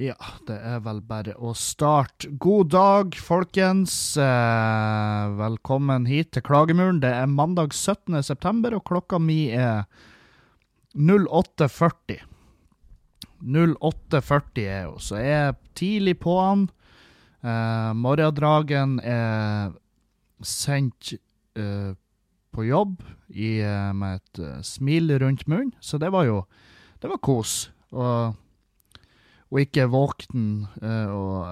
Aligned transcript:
Ja, 0.00 0.16
det 0.48 0.54
er 0.64 0.78
vel 0.80 1.02
bare 1.04 1.34
å 1.36 1.50
starte. 1.52 2.30
God 2.40 2.70
dag, 2.72 3.18
folkens. 3.20 3.92
Eh, 4.16 5.24
velkommen 5.36 6.06
hit 6.08 6.30
til 6.32 6.44
Klagemuren. 6.46 7.02
Det 7.02 7.10
er 7.12 7.28
mandag 7.28 7.76
17. 7.76 8.16
september, 8.24 8.78
og 8.78 8.86
klokka 8.88 9.20
mi 9.20 9.50
er 9.52 9.84
08.40. 10.96 12.24
08.40 13.44 14.64
er 14.64 14.88
hun, 14.88 14.98
så 15.04 15.20
jeg 15.20 15.36
er 15.50 15.54
tidlig 15.76 16.16
på 16.24 16.40
han. 16.40 16.66
Eh, 17.44 17.92
morgendragen 17.92 18.98
er 19.04 19.76
sendt 20.40 21.12
eh, 21.60 21.92
på 22.56 22.70
jobb 22.72 23.02
i, 23.28 23.58
eh, 23.60 23.90
med 23.92 24.22
et 24.22 24.46
eh, 24.48 24.60
smil 24.64 25.12
rundt 25.20 25.44
munnen, 25.44 25.76
så 25.84 26.00
det 26.00 26.08
var 26.16 26.24
jo 26.24 26.46
Det 27.00 27.08
var 27.08 27.20
kos. 27.24 27.70
Og 27.92 28.36
og 29.50 29.60
ikke 29.62 29.88
våken. 29.90 30.66
Og, 30.80 31.46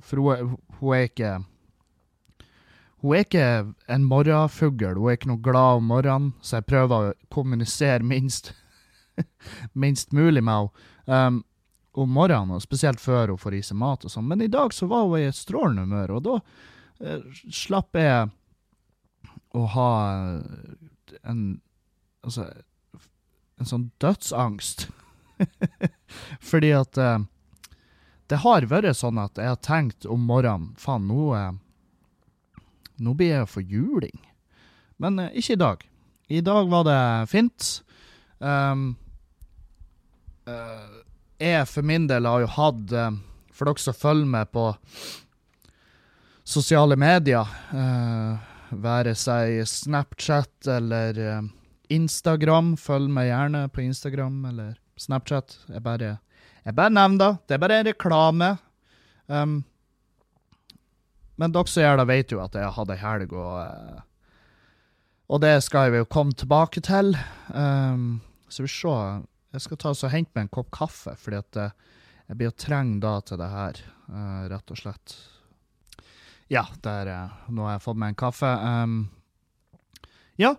for 0.00 0.22
hun, 0.22 0.54
hun, 0.78 0.94
er 0.96 1.08
ikke 1.08 1.32
Hun 3.02 3.14
er 3.14 3.26
ikke 3.26 3.48
en 3.88 4.06
morgenfugl. 4.08 4.96
Hun 4.96 5.10
er 5.10 5.18
ikke 5.18 5.30
noe 5.30 5.42
glad 5.44 5.82
om 5.82 5.90
morgenen, 5.92 6.32
så 6.40 6.58
jeg 6.58 6.70
prøver 6.70 7.10
å 7.10 7.12
kommunisere 7.30 8.02
minst, 8.02 8.54
minst 9.84 10.12
mulig 10.16 10.42
med 10.44 10.72
henne 11.06 11.28
um, 11.28 11.44
om 11.98 12.10
morgenen, 12.14 12.54
og 12.54 12.62
spesielt 12.62 13.00
før 13.02 13.32
hun 13.32 13.40
får 13.40 13.58
i 13.58 13.62
seg 13.66 13.78
mat. 13.80 14.04
og 14.04 14.12
sånn. 14.12 14.26
Men 14.30 14.42
i 14.44 14.50
dag 14.50 14.74
så 14.74 14.86
var 14.90 15.06
hun 15.06 15.18
i 15.18 15.28
et 15.28 15.38
strålende 15.38 15.86
humør, 15.86 16.16
og 16.18 16.26
da 16.26 16.34
eh, 17.02 17.24
slapp 17.50 17.98
jeg 17.98 18.28
å 19.58 19.64
ha 19.76 19.92
en 21.22 21.42
Altså 22.18 22.48
en 23.58 23.68
sånn 23.68 23.84
dødsangst. 24.02 24.88
Fordi 26.50 26.72
at 26.76 26.98
uh, 26.98 27.18
det 28.28 28.42
har 28.44 28.68
vært 28.70 28.98
sånn 28.98 29.20
at 29.22 29.38
jeg 29.40 29.52
har 29.52 29.60
tenkt 29.64 30.06
om 30.08 30.26
morgenen 30.28 30.74
Faen, 30.80 31.08
nå, 31.08 31.32
uh, 31.34 32.62
nå 32.98 33.14
blir 33.18 33.34
jeg 33.36 33.50
for 33.50 33.64
juling. 33.64 34.18
Men 34.98 35.20
uh, 35.22 35.30
ikke 35.32 35.56
i 35.56 35.62
dag. 35.62 35.84
I 36.28 36.42
dag 36.44 36.68
var 36.68 36.88
det 36.88 37.02
fint. 37.32 37.68
Um, 38.38 38.90
jeg 41.38 41.64
for 41.68 41.84
min 41.84 42.06
del 42.08 42.24
har 42.24 42.40
jo 42.40 42.46
hatt 42.54 42.92
For 43.52 43.68
dere 43.68 43.82
som 43.82 43.96
følger 43.96 44.30
med 44.32 44.48
på 44.54 44.62
sosiale 46.48 46.96
medier, 46.96 47.50
være 48.70 49.12
seg 49.18 49.58
Snapchat 49.68 50.70
eller 50.72 51.20
Instagram, 51.92 52.76
følg 52.80 53.12
meg 53.12 53.28
gjerne 53.28 53.66
på 53.72 53.84
Instagram 53.84 54.38
eller 54.54 54.72
Snapchat. 54.98 55.56
Jeg 55.70 55.82
bare, 55.84 56.16
jeg 56.64 56.76
bare 56.76 56.94
nevner 56.94 57.18
det. 57.22 57.32
Det 57.46 57.56
er 57.56 57.62
bare 57.62 57.80
en 57.80 57.88
reklame. 57.88 58.50
Um, 59.28 59.58
men 61.38 61.54
dere 61.54 61.70
som 61.70 61.84
gjør 61.84 62.00
det, 62.00 62.08
vet 62.10 62.34
jo 62.34 62.42
at 62.42 62.56
jeg 62.58 62.74
hadde 62.74 62.98
helg, 62.98 63.34
og, 63.38 63.58
uh, 63.62 64.00
og 65.28 65.42
det 65.44 65.54
skal 65.62 65.88
jeg 65.88 66.02
jo 66.02 66.10
komme 66.10 66.34
tilbake 66.34 66.82
til. 66.84 67.12
Um, 67.52 68.18
så 68.50 68.64
vi 68.64 68.72
se. 68.72 68.96
Jeg 69.54 69.64
skal 69.64 69.80
ta 69.80 69.92
og 69.94 70.12
hente 70.12 70.34
meg 70.34 70.48
en 70.48 70.54
kopp 70.58 70.72
kaffe, 70.74 71.14
fordi 71.20 71.40
at 71.40 71.60
uh, 71.60 72.00
jeg 72.28 72.40
blir 72.40 72.50
å 72.50 72.58
trenge 72.58 72.98
da 73.04 73.18
til 73.24 73.40
det 73.40 73.50
her, 73.52 73.82
uh, 74.10 74.42
rett 74.50 74.74
og 74.74 74.80
slett. 74.80 75.18
Ja, 76.52 76.64
der, 76.84 77.12
nå 77.52 77.66
har 77.66 77.76
jeg 77.76 77.84
fått 77.84 78.00
meg 78.00 78.14
en 78.14 78.20
kaffe. 78.24 78.48
Um, 78.48 78.98
ja. 80.40 80.56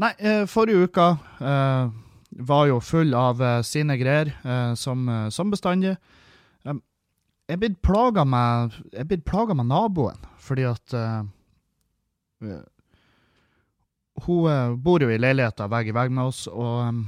Nei, 0.00 0.10
forrige 0.50 0.88
uka 0.88 1.04
var 2.38 2.66
jo 2.66 2.80
full 2.80 3.14
av 3.14 3.42
uh, 3.42 3.60
sine 3.62 3.96
greier, 4.00 4.32
uh, 4.44 4.74
som, 4.78 5.08
uh, 5.08 5.28
som, 5.28 5.50
bestandig. 5.52 5.96
Jeg 6.64 6.78
er 7.56 7.60
blitt 7.60 7.80
plaga 7.84 8.24
med, 8.24 9.66
naboen, 9.66 10.20
fordi 10.40 10.64
at 10.70 10.94
Hun 14.22 14.76
bor 14.80 15.02
jo 15.02 15.10
i 15.10 15.18
leiligheta 15.18 15.66
vegg 15.68 15.90
i 15.90 15.94
vegg 15.96 16.12
med 16.14 16.30
oss, 16.30 16.46
og, 16.46 17.02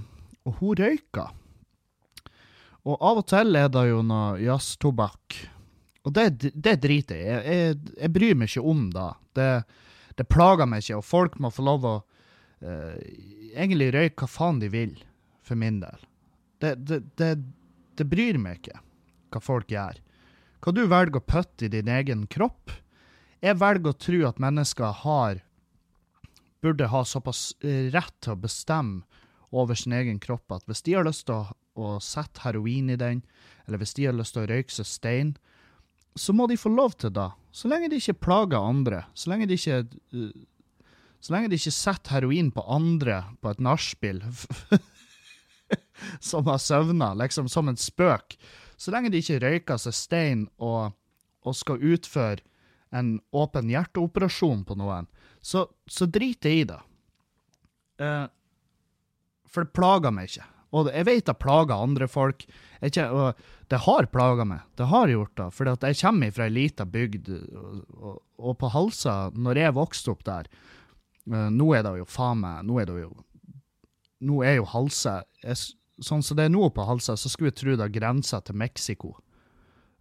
og, 0.45 0.59
hun 0.59 0.77
røyker. 0.77 1.31
Og 2.85 2.99
av 3.01 3.23
og 3.23 3.27
til 3.31 3.57
er 3.57 3.71
det 3.73 3.87
jo 3.89 4.03
noe 4.05 4.37
jazztobakk. 4.43 5.39
Og 6.05 6.13
det, 6.13 6.53
det 6.53 6.77
driter 6.83 7.17
jeg 7.17 7.25
i. 7.25 7.57
Jeg, 7.57 7.79
jeg, 8.03 8.13
bryr 8.13 8.37
meg 8.37 8.51
ikke 8.51 8.67
om 8.75 8.85
det. 8.93 9.09
det. 9.39 9.51
Det 10.19 10.29
plager 10.29 10.69
meg 10.69 10.85
ikke, 10.85 11.01
og 11.01 11.09
folk 11.09 11.41
må 11.41 11.55
få 11.55 11.65
lov 11.65 11.89
å 11.89 11.97
egentlig 12.65 13.93
røyke 13.95 14.25
hva 14.25 14.31
faen 14.31 14.61
de 14.61 14.71
vil 14.73 14.95
for 15.45 15.59
min 15.61 15.81
del. 15.83 16.07
Det, 16.63 16.75
det, 16.89 17.01
det, 17.21 17.31
det 17.99 18.07
bryr 18.09 18.39
meg 18.41 18.63
ikke 18.63 18.81
hva 19.35 19.43
folk 19.43 19.73
gjør. 19.73 19.99
Hva 20.65 20.73
du 20.73 20.85
velger 20.89 21.21
å 21.21 21.27
putte 21.29 21.67
i 21.67 21.73
din 21.73 21.91
egen 21.93 22.23
kropp 22.31 22.73
Jeg 23.45 23.59
velger 23.61 23.93
å 23.93 23.99
tro 24.01 24.21
at 24.25 24.39
mennesker 24.41 25.03
har 25.03 25.43
burde 26.65 26.87
ha 26.89 27.03
såpass 27.05 27.51
eh, 27.61 27.91
rett 27.93 28.15
til 28.25 28.33
å 28.33 28.41
bestemme 28.41 29.03
over 29.53 29.77
sin 29.77 29.93
egen 29.93 30.17
kropp 30.23 30.55
at 30.57 30.65
hvis 30.65 30.81
de 30.87 30.95
har 30.97 31.05
lyst 31.05 31.27
til 31.29 31.37
å, 31.37 31.53
å 31.77 31.99
sette 32.01 32.41
heroin 32.47 32.89
i 32.89 32.97
den, 32.97 33.21
eller 33.67 33.83
hvis 33.83 33.93
de 33.99 34.07
har 34.09 34.17
lyst 34.17 34.33
til 34.33 34.47
å 34.47 34.49
røyke 34.49 34.73
seg 34.73 34.89
stein, 34.89 35.35
så 36.17 36.33
må 36.33 36.47
de 36.49 36.57
få 36.57 36.73
lov 36.73 36.97
til 36.97 37.13
det. 37.13 37.29
Så 37.53 37.69
lenge 37.69 37.91
de 37.93 38.01
ikke 38.01 38.17
plager 38.25 38.65
andre. 38.65 39.03
Så 39.19 39.29
lenge 39.29 39.51
de 39.51 39.59
ikke 39.59 39.83
uh, 39.85 40.33
så 41.25 41.33
lenge 41.33 41.49
de 41.53 41.57
ikke 41.61 41.73
setter 41.73 42.19
heroin 42.19 42.51
på 42.53 42.65
andre 42.69 43.23
på 43.41 43.53
et 43.53 43.63
nachspiel 43.65 44.19
som 46.21 46.47
har 46.47 46.59
søvna, 46.63 47.13
liksom 47.19 47.49
som 47.49 47.69
en 47.69 47.81
spøk. 47.81 48.39
Så 48.77 48.95
lenge 48.95 49.13
de 49.13 49.23
ikke 49.23 49.43
røyker 49.43 49.81
seg 49.81 49.97
stein 49.97 50.47
og, 50.59 50.95
og 51.45 51.57
skal 51.57 51.83
utføre 51.83 52.43
en 52.95 53.19
åpen 53.35 53.71
hjerteoperasjon 53.73 54.63
på 54.69 54.77
noen, 54.79 55.09
så, 55.43 55.67
så 55.91 56.07
driter 56.07 56.53
jeg 56.53 56.63
i 56.63 56.67
det. 56.71 56.81
Uh, 58.01 58.27
for 59.51 59.67
det 59.67 59.75
plager 59.75 60.15
meg 60.15 60.31
ikke. 60.31 60.47
Og 60.75 60.89
jeg 60.91 61.07
vet 61.07 61.27
det 61.29 61.37
plager 61.39 61.75
andre 61.75 62.07
folk. 62.11 62.45
Ikke, 62.83 63.07
og 63.15 63.43
det 63.71 63.83
har 63.85 64.09
plaga 64.11 64.47
meg. 64.49 64.65
Det 64.79 64.89
har 64.91 65.11
gjort 65.11 65.35
det. 65.39 65.49
For 65.55 65.71
jeg 65.71 65.99
kommer 66.01 66.33
fra 66.35 66.49
ei 66.49 66.55
lita 66.55 66.87
bygd, 66.87 67.31
og, 67.31 67.77
og, 67.95 68.17
og, 68.39 68.57
på 68.59 68.71
Halsa, 68.75 69.15
når 69.35 69.61
jeg 69.63 69.77
vokste 69.79 70.15
opp 70.15 70.25
der 70.27 70.51
uh, 71.31 71.51
Nå 71.55 71.71
er 71.79 71.87
det 71.87 71.95
jo 72.01 72.09
faen 72.11 72.43
meg 72.43 72.67
Nå 72.67 72.81
er 72.83 72.91
det 72.91 72.99
jo 73.05 73.15
nå 74.25 74.41
er 74.47 74.59
jo 74.59 74.67
Halse 74.69 75.19
Sånn 76.03 76.25
som 76.27 76.39
det 76.39 76.49
er 76.49 76.55
nå 76.55 76.67
på 76.75 76.87
Halsa, 76.89 77.15
så 77.19 77.31
skulle 77.31 77.53
jeg 77.53 77.61
tro 77.61 77.77
det 77.79 77.93
grenser 77.95 78.43
til 78.47 78.59
Mexico. 78.59 79.15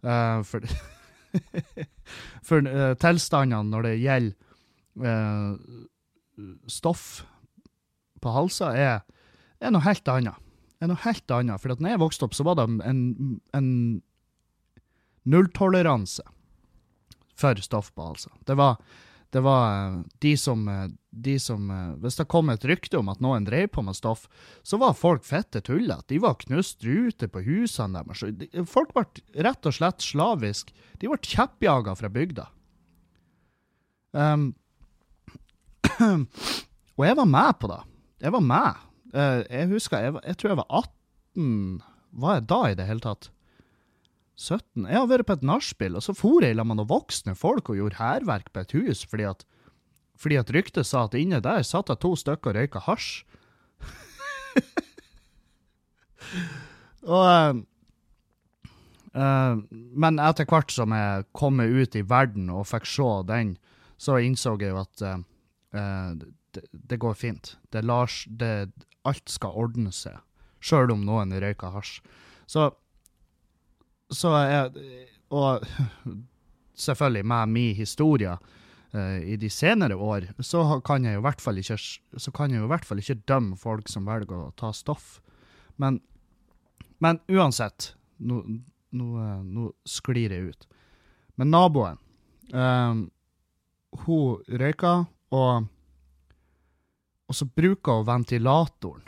Uh, 0.04 0.42
for 0.46 0.64
for 2.48 2.66
uh, 2.66 2.94
tilstandene 3.00 3.70
når 3.70 3.86
det 3.88 3.94
gjelder 4.02 4.34
uh, 5.04 5.54
stoff 6.70 7.24
på 8.22 8.32
Halsa, 8.34 8.72
er, 8.74 9.00
er, 9.60 9.70
noe 9.74 9.84
helt 9.84 10.08
annet. 10.10 10.40
Er 10.82 10.90
noe 10.90 11.00
helt 11.04 11.30
annet. 11.34 11.62
For 11.62 11.74
når 11.74 11.94
jeg 11.94 12.02
vokste 12.02 12.26
opp, 12.26 12.36
så 12.36 12.46
var 12.46 12.58
det 12.58 12.66
en, 12.88 13.02
en 13.54 13.70
nulltoleranse 15.30 16.24
for 17.38 17.60
stoff 17.62 17.92
på 17.94 18.08
Halsa. 18.10 18.32
Det 18.46 18.56
var 18.58 18.78
det 19.34 19.40
var 19.40 19.86
eh, 19.86 20.00
de 20.18 20.36
som, 20.38 20.68
eh, 20.68 20.88
de 21.10 21.38
som 21.40 21.70
eh, 21.70 21.94
Hvis 22.02 22.16
det 22.20 22.28
kom 22.30 22.52
et 22.52 22.64
rykte 22.64 23.00
om 23.00 23.08
at 23.10 23.22
noen 23.24 23.46
drev 23.46 23.66
på 23.74 23.82
med 23.82 23.96
stoff, 23.98 24.28
så 24.62 24.78
var 24.78 24.94
folk 24.94 25.26
fette 25.26 25.62
tullete. 25.66 26.06
De 26.12 26.20
var 26.22 26.38
knust 26.44 26.84
ruter 26.86 27.30
på 27.32 27.42
husene 27.42 28.04
deres. 28.04 28.22
Folk 28.70 28.94
ble 28.94 29.02
rett 29.42 29.66
og 29.66 29.74
slett 29.74 30.06
slavisk. 30.06 30.70
De 31.02 31.10
ble 31.10 31.18
kjeppjaga 31.18 31.96
fra 31.98 32.12
bygda. 32.14 32.46
Um, 34.14 34.52
og 36.94 37.06
jeg 37.08 37.18
var 37.18 37.26
med 37.26 37.58
på 37.58 37.72
det. 37.74 37.82
Jeg 38.22 38.36
var 38.36 38.48
med. 38.54 38.84
Jeg 39.14 39.70
husker, 39.70 40.06
jeg, 40.06 40.18
jeg 40.30 40.38
tror 40.38 40.50
jeg 40.50 40.58
var 40.58 40.70
18 40.74 41.82
Var 42.18 42.32
jeg 42.34 42.46
da 42.50 42.58
i 42.66 42.74
det 42.78 42.86
hele 42.88 43.02
tatt? 43.02 43.28
17? 44.34 44.86
Jeg 44.88 44.98
har 44.98 45.06
vært 45.10 45.28
på 45.28 45.36
et 45.38 45.46
nachspiel, 45.46 45.96
og 45.98 46.02
så 46.02 46.14
for 46.16 46.42
jeg 46.42 46.56
sammen 46.56 46.74
med 46.74 46.82
noen 46.82 46.90
voksne 46.90 47.34
folk 47.38 47.70
og 47.70 47.78
gjorde 47.78 48.00
hærverk 48.00 48.50
på 48.52 48.64
et 48.64 48.74
hus 48.74 49.04
fordi 49.06 49.28
at, 49.30 49.44
fordi 50.18 50.36
at 50.40 50.50
ryktet 50.54 50.86
sa 50.88 51.04
at 51.06 51.14
inne 51.18 51.40
der 51.44 51.62
satt 51.62 51.90
det 51.90 52.00
to 52.02 52.14
stykker 52.18 52.50
og 52.50 52.58
røyka 52.58 52.82
hasj. 52.88 53.24
og 57.04 57.62
uh, 59.14 59.54
Men 59.70 60.18
etter 60.18 60.48
hvert 60.50 60.72
som 60.74 60.94
jeg 60.96 61.26
kom 61.36 61.60
ut 61.60 61.94
i 61.94 62.02
verden 62.02 62.50
og 62.50 62.66
fikk 62.70 62.86
se 62.90 63.10
den, 63.30 63.56
så 63.98 64.18
innså 64.18 64.56
jeg 64.58 64.74
jo 64.74 64.82
at 64.82 65.04
uh, 65.06 65.18
det, 66.54 66.62
det, 66.70 66.98
går 66.98 67.14
fint. 67.14 67.56
Det 67.70 67.84
lar, 67.84 68.10
det, 68.26 68.70
alt 69.06 69.30
skal 69.30 69.58
ordne 69.58 69.92
seg, 69.94 70.18
sjøl 70.62 70.90
om 70.94 71.06
noen 71.06 71.34
røyker 71.38 71.74
hasj. 71.74 72.00
Så 72.50 72.70
så 74.12 74.34
er 74.36 74.70
Og 75.34 75.64
selvfølgelig 76.74 77.26
med 77.26 77.48
min 77.48 77.74
historie 77.74 78.36
uh, 78.94 79.18
i 79.22 79.36
de 79.36 79.50
senere 79.50 79.96
år, 79.96 80.28
så 80.38 80.80
kan 80.84 81.04
jeg 81.04 81.14
jo 81.16 81.22
i 81.22 81.26
hvert 81.26 81.40
fall 81.40 81.58
ikke 81.58 81.78
så 81.78 82.30
kan 82.34 82.50
jeg 82.50 82.60
jo 82.60 82.68
hvert 82.70 82.86
fall 82.86 82.98
ikke 83.02 83.22
dømme 83.26 83.56
folk 83.58 83.88
som 83.90 84.06
velger 84.06 84.36
å 84.36 84.52
ta 84.58 84.72
stoff. 84.72 85.20
Men, 85.76 86.00
men 86.98 87.20
uansett, 87.28 87.94
Nå, 88.24 88.36
nå, 88.94 89.06
eh, 89.18 89.40
nå 89.42 89.64
sklir 89.84 90.32
jeg 90.32 90.52
ut. 90.54 90.66
Men 91.34 91.50
naboen 91.50 91.98
um, 92.54 93.00
Hun 94.04 94.44
røyka, 94.46 94.92
og, 95.34 95.66
og 97.26 97.36
så 97.36 97.48
bruker 97.50 97.98
hun 97.98 98.06
ventilatoren. 98.06 99.02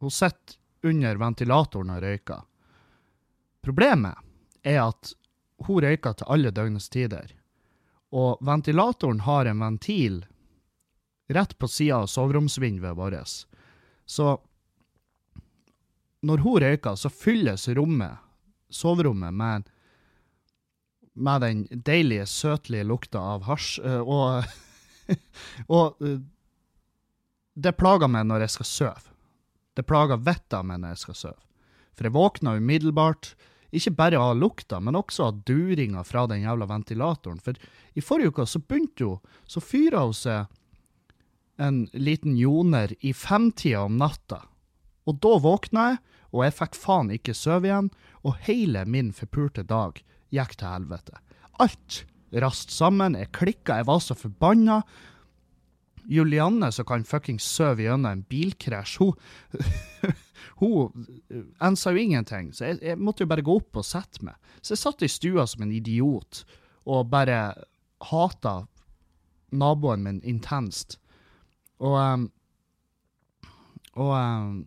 Hun 0.00 0.12
sitter 0.12 0.88
under 0.88 1.20
ventilatoren 1.20 1.92
og 1.92 2.00
røyker. 2.00 2.46
Problemet 3.64 4.18
er 4.62 4.80
at 4.86 5.12
hun 5.66 5.82
røyker 5.84 6.16
til 6.16 6.30
alle 6.32 6.52
døgnets 6.54 6.88
tider. 6.92 7.32
Og 8.10 8.40
ventilatoren 8.44 9.22
har 9.26 9.46
en 9.46 9.60
ventil 9.62 10.22
rett 11.30 11.52
på 11.58 11.68
sida 11.70 12.00
av 12.02 12.08
soveromsvinduet 12.10 12.96
vårt. 12.98 13.44
Så 14.06 14.30
når 16.26 16.42
hun 16.44 16.62
røyker, 16.64 16.96
så 16.96 17.12
fylles 17.12 17.68
rommet, 17.76 18.18
soverommet, 18.70 19.34
med, 19.34 19.68
med 21.14 21.44
den 21.44 21.62
deilige, 21.70 22.26
søtlige 22.26 22.88
lukta 22.88 23.22
av 23.36 23.46
hasj. 23.46 23.78
Og, 24.02 24.44
og 25.76 26.02
det 27.54 27.76
plager 27.78 28.10
meg 28.10 28.26
når 28.28 28.46
jeg 28.46 28.56
skal 28.56 28.70
sove. 28.72 29.06
Det 29.76 29.86
plager 29.86 30.20
vettet 30.20 30.58
av 30.58 30.66
meg 30.66 30.82
når 30.82 30.96
jeg 30.96 31.04
skal 31.04 31.20
sove. 31.22 31.40
For 31.94 32.08
jeg 32.08 32.16
våkner 32.16 32.58
umiddelbart, 32.60 33.34
ikke 33.70 33.94
bare 33.98 34.18
av 34.18 34.36
lukta, 34.38 34.80
men 34.82 34.98
også 34.98 35.28
av 35.28 35.42
duringa 35.46 36.02
fra 36.06 36.26
den 36.30 36.42
jævla 36.42 36.66
ventilatoren. 36.70 37.40
For 37.42 37.58
i 37.94 38.02
forrige 38.02 38.34
uke 38.34 38.46
så 38.48 38.62
begynte 38.62 39.06
hun, 39.06 39.34
så 39.46 39.62
fyra 39.62 40.04
hun 40.06 40.16
seg 40.16 40.50
en 41.60 41.82
liten 41.92 42.38
joner 42.40 42.94
i 43.04 43.12
femtida 43.14 43.84
om 43.84 43.98
natta. 44.00 44.42
Og 45.06 45.20
da 45.22 45.36
våkna 45.42 45.88
jeg, 45.90 46.00
og 46.30 46.44
jeg 46.46 46.56
fikk 46.56 46.78
faen 46.78 47.10
ikke 47.14 47.34
sove 47.34 47.68
igjen, 47.68 47.90
og 48.22 48.38
hele 48.46 48.84
min 48.86 49.10
forpulte 49.14 49.64
dag 49.66 49.98
gikk 50.34 50.56
til 50.60 50.70
helvete. 50.70 51.18
Alt 51.60 52.04
rast 52.42 52.70
sammen, 52.70 53.18
jeg 53.18 53.32
klikka, 53.34 53.80
jeg 53.80 53.88
var 53.90 54.02
så 54.02 54.16
forbanna. 54.16 54.80
Julianne 56.08 56.70
som 56.72 56.86
kan 56.88 57.04
fuckings 57.04 57.44
sove 57.44 57.84
gjennom 57.84 58.10
en 58.10 58.26
bilkrasj, 58.28 58.98
hun 59.00 59.14
Hun 60.60 61.06
ensa 61.64 61.92
jo 61.92 62.00
ingenting, 62.02 62.50
så 62.52 62.66
jeg, 62.68 62.78
jeg 62.84 63.00
måtte 63.00 63.24
jo 63.24 63.30
bare 63.30 63.44
gå 63.44 63.54
opp 63.56 63.78
og 63.80 63.84
sette 63.86 64.20
meg. 64.24 64.36
Så 64.60 64.74
jeg 64.74 64.80
satt 64.82 65.04
i 65.04 65.08
stua 65.08 65.46
som 65.48 65.62
en 65.64 65.72
idiot 65.72 66.42
og 66.84 67.08
bare 67.12 67.38
hata 68.10 68.54
naboen 69.56 70.04
min 70.04 70.20
intenst. 70.28 70.98
Og 71.80 71.96
um, 71.96 72.26
Og 73.98 74.12
um, 74.12 74.60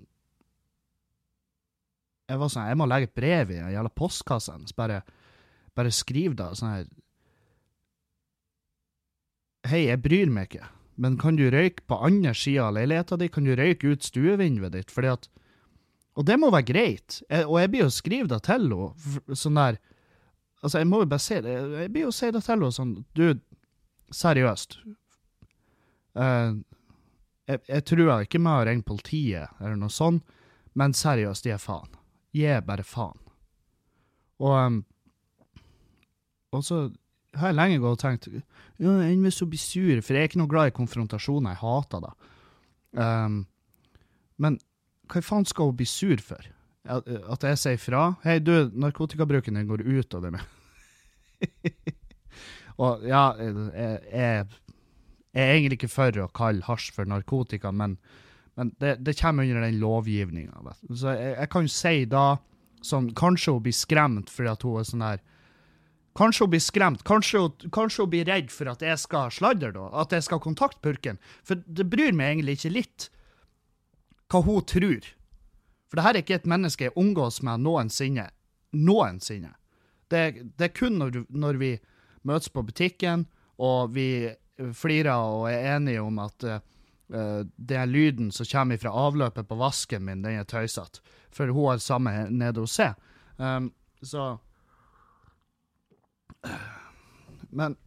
jeg 2.29 2.39
var 2.41 2.49
sånn 2.51 2.69
Jeg 2.71 2.79
må 2.79 2.87
legge 2.89 3.09
et 3.09 3.17
brev 3.17 3.51
i 3.51 3.59
den 3.59 3.71
jævla 3.73 3.91
postkassen. 3.93 4.65
Så 4.67 4.77
bare, 4.77 5.01
bare 5.77 5.93
skriv 5.93 6.35
da 6.39 6.51
sånn 6.57 6.73
her 6.73 6.87
Hei, 9.69 9.85
jeg 9.87 10.01
bryr 10.03 10.27
meg 10.27 10.49
ikke, 10.49 10.65
men 10.95 11.17
kan 11.17 11.37
du 11.39 11.47
røyke 11.49 11.85
på 11.89 11.97
andre 12.05 12.33
sida 12.37 12.67
av 12.67 12.75
leiligheta 12.77 13.17
di? 13.17 13.29
Kan 13.31 13.47
du 13.47 13.55
røyke 13.57 13.93
ut 13.93 14.05
stuevinduet 14.05 14.75
ditt? 14.75 14.91
Fordi 14.93 15.13
at 15.15 15.29
Og 16.15 16.25
det 16.25 16.37
må 16.37 16.51
være 16.53 16.67
greit. 16.67 17.23
Jeg, 17.29 17.47
og 17.47 17.57
jeg 17.59 17.69
blir 17.73 17.81
jo 17.81 17.89
skrive 17.89 18.27
det 18.29 18.43
til 18.45 18.69
henne 18.69 19.35
sånn 19.35 19.57
der 19.57 19.79
Altså, 20.63 20.77
jeg 20.79 20.87
må 20.87 21.01
jo 21.01 21.07
bare 21.11 21.19
si 21.19 21.35
det. 21.43 21.53
Jeg 21.81 21.91
blir 21.91 22.05
jo 22.05 22.11
si 22.15 22.29
det 22.31 22.43
til 22.43 22.53
henne 22.53 22.69
sånn 22.71 22.93
Du, 23.17 23.25
seriøst. 24.13 24.77
Uh, 26.13 26.61
jeg, 27.49 27.59
jeg 27.67 27.83
tror 27.89 28.21
ikke 28.21 28.39
med 28.39 28.53
å 28.53 28.63
ringe 28.69 28.87
politiet 28.87 29.59
eller 29.59 29.75
noe 29.75 29.91
sånt, 29.91 30.23
men 30.77 30.93
seriøst, 30.95 31.49
gi 31.49 31.57
faen. 31.59 31.89
Gi 32.33 32.53
bare 32.65 32.85
faen. 32.85 33.19
Og, 34.43 34.53
um, 34.53 34.79
og 36.53 36.63
så 36.65 36.85
har 37.39 37.49
jeg 37.49 37.57
lenge 37.57 37.81
gått 37.81 37.97
og 37.97 38.01
tenkt 38.03 38.29
ja, 38.33 38.91
enn 38.91 39.23
hvis 39.25 39.39
hun 39.41 39.51
blir 39.51 39.61
sur, 39.61 40.01
for 40.03 40.15
jeg 40.15 40.25
er 40.25 40.29
ikke 40.29 40.41
noe 40.41 40.51
glad 40.51 40.71
i 40.71 40.75
konfrontasjoner, 40.75 41.55
jeg 41.55 41.61
hater 41.63 42.03
det. 42.03 42.13
Um, 42.93 43.37
men 44.41 44.59
hva 45.11 45.21
faen 45.25 45.47
skal 45.49 45.71
hun 45.71 45.79
bli 45.79 45.87
sur 45.89 46.21
for? 46.23 46.49
At, 46.83 47.07
at 47.07 47.45
jeg 47.47 47.61
sier 47.61 47.79
fra? 47.79 48.03
Hei, 48.25 48.39
du, 48.43 48.53
narkotikabruken 48.75 49.55
din 49.57 49.69
går 49.69 49.85
utover 49.85 50.33
meg. 50.35 50.43
og 52.83 53.05
ja, 53.07 53.23
jeg, 53.39 53.67
jeg, 54.11 54.47
jeg 55.33 55.47
er 55.47 55.55
egentlig 55.55 55.79
ikke 55.79 55.91
for 55.91 56.23
å 56.23 56.29
kalle 56.35 56.65
hasj 56.67 56.91
for 56.95 57.09
narkotika, 57.09 57.71
men, 57.71 57.95
men 58.59 58.73
det, 58.83 58.97
det, 59.05 59.15
kommer 59.19 59.47
under 59.47 59.65
den 59.65 59.79
lovgivninga. 59.81 60.75
Så 60.91 61.15
jeg, 61.15 61.37
jeg, 61.37 61.51
kan 61.53 61.69
jo 61.69 61.73
si 61.73 61.95
da, 62.09 62.25
sånn, 62.83 63.13
kanskje 63.17 63.55
hun 63.55 63.63
blir 63.65 63.77
skremt 63.77 64.33
fordi 64.33 64.51
at 64.51 64.67
hun 64.67 64.81
er 64.81 64.89
sånn 64.89 65.07
her 65.07 65.23
Kanskje 66.13 66.45
hun 66.45 66.51
blir 66.53 66.61
skremt, 66.61 67.01
kanskje 67.07 67.39
hun, 67.41 67.71
kanskje 67.73 68.03
hun 68.03 68.11
blir 68.11 68.27
redd 68.29 68.51
for 68.53 68.69
at 68.69 68.83
jeg 68.85 68.99
skal 69.01 69.31
sladre, 69.33 69.71
da, 69.73 69.87
at 70.03 70.13
jeg 70.13 70.25
skal 70.27 70.41
kontakte 70.43 70.83
purken. 70.85 71.17
For 71.45 71.57
det 71.65 71.87
bryr 71.89 72.13
meg 72.13 72.35
egentlig 72.35 72.59
ikke 72.59 72.73
litt 72.75 73.07
hva 74.29 74.43
hun 74.45 74.65
tror. 74.69 75.09
For 75.89 75.97
det 75.97 76.05
her 76.05 76.17
er 76.17 76.23
ikke 76.25 76.37
et 76.41 76.49
menneske 76.49 76.87
jeg 76.87 76.97
omgås 76.97 77.41
med 77.45 77.65
noensinne. 77.65 78.27
Noensinne. 78.77 79.55
Det, 80.09 80.21
det 80.57 80.69
er 80.69 80.77
kun 80.77 80.99
når, 81.01 81.23
når, 81.29 81.59
vi 81.61 81.71
møtes 82.25 82.53
på 82.53 82.63
butikken, 82.65 83.25
og 83.57 83.93
vi 83.93 84.29
flirer 84.77 85.13
og 85.13 85.49
er 85.49 85.75
enige 85.75 86.01
om 86.01 86.17
at 86.21 86.45
uh, 86.49 87.41
det 87.57 87.77
er 87.77 87.89
lyden 87.89 88.31
som 88.33 88.47
kommer 88.49 88.81
fra 88.81 88.93
avløpet 89.05 89.49
på 89.49 89.57
vasken 89.57 90.05
min, 90.05 90.21
den 90.25 90.39
er 90.41 90.49
tøysete. 90.49 91.01
For 91.33 91.49
hun 91.49 91.71
har 91.71 91.81
samme 91.81 92.13
nede 92.29 92.61
hos 92.61 92.77
seg. 92.77 92.97
Um, 93.37 93.71
så 94.01 94.35
Men 97.53 97.77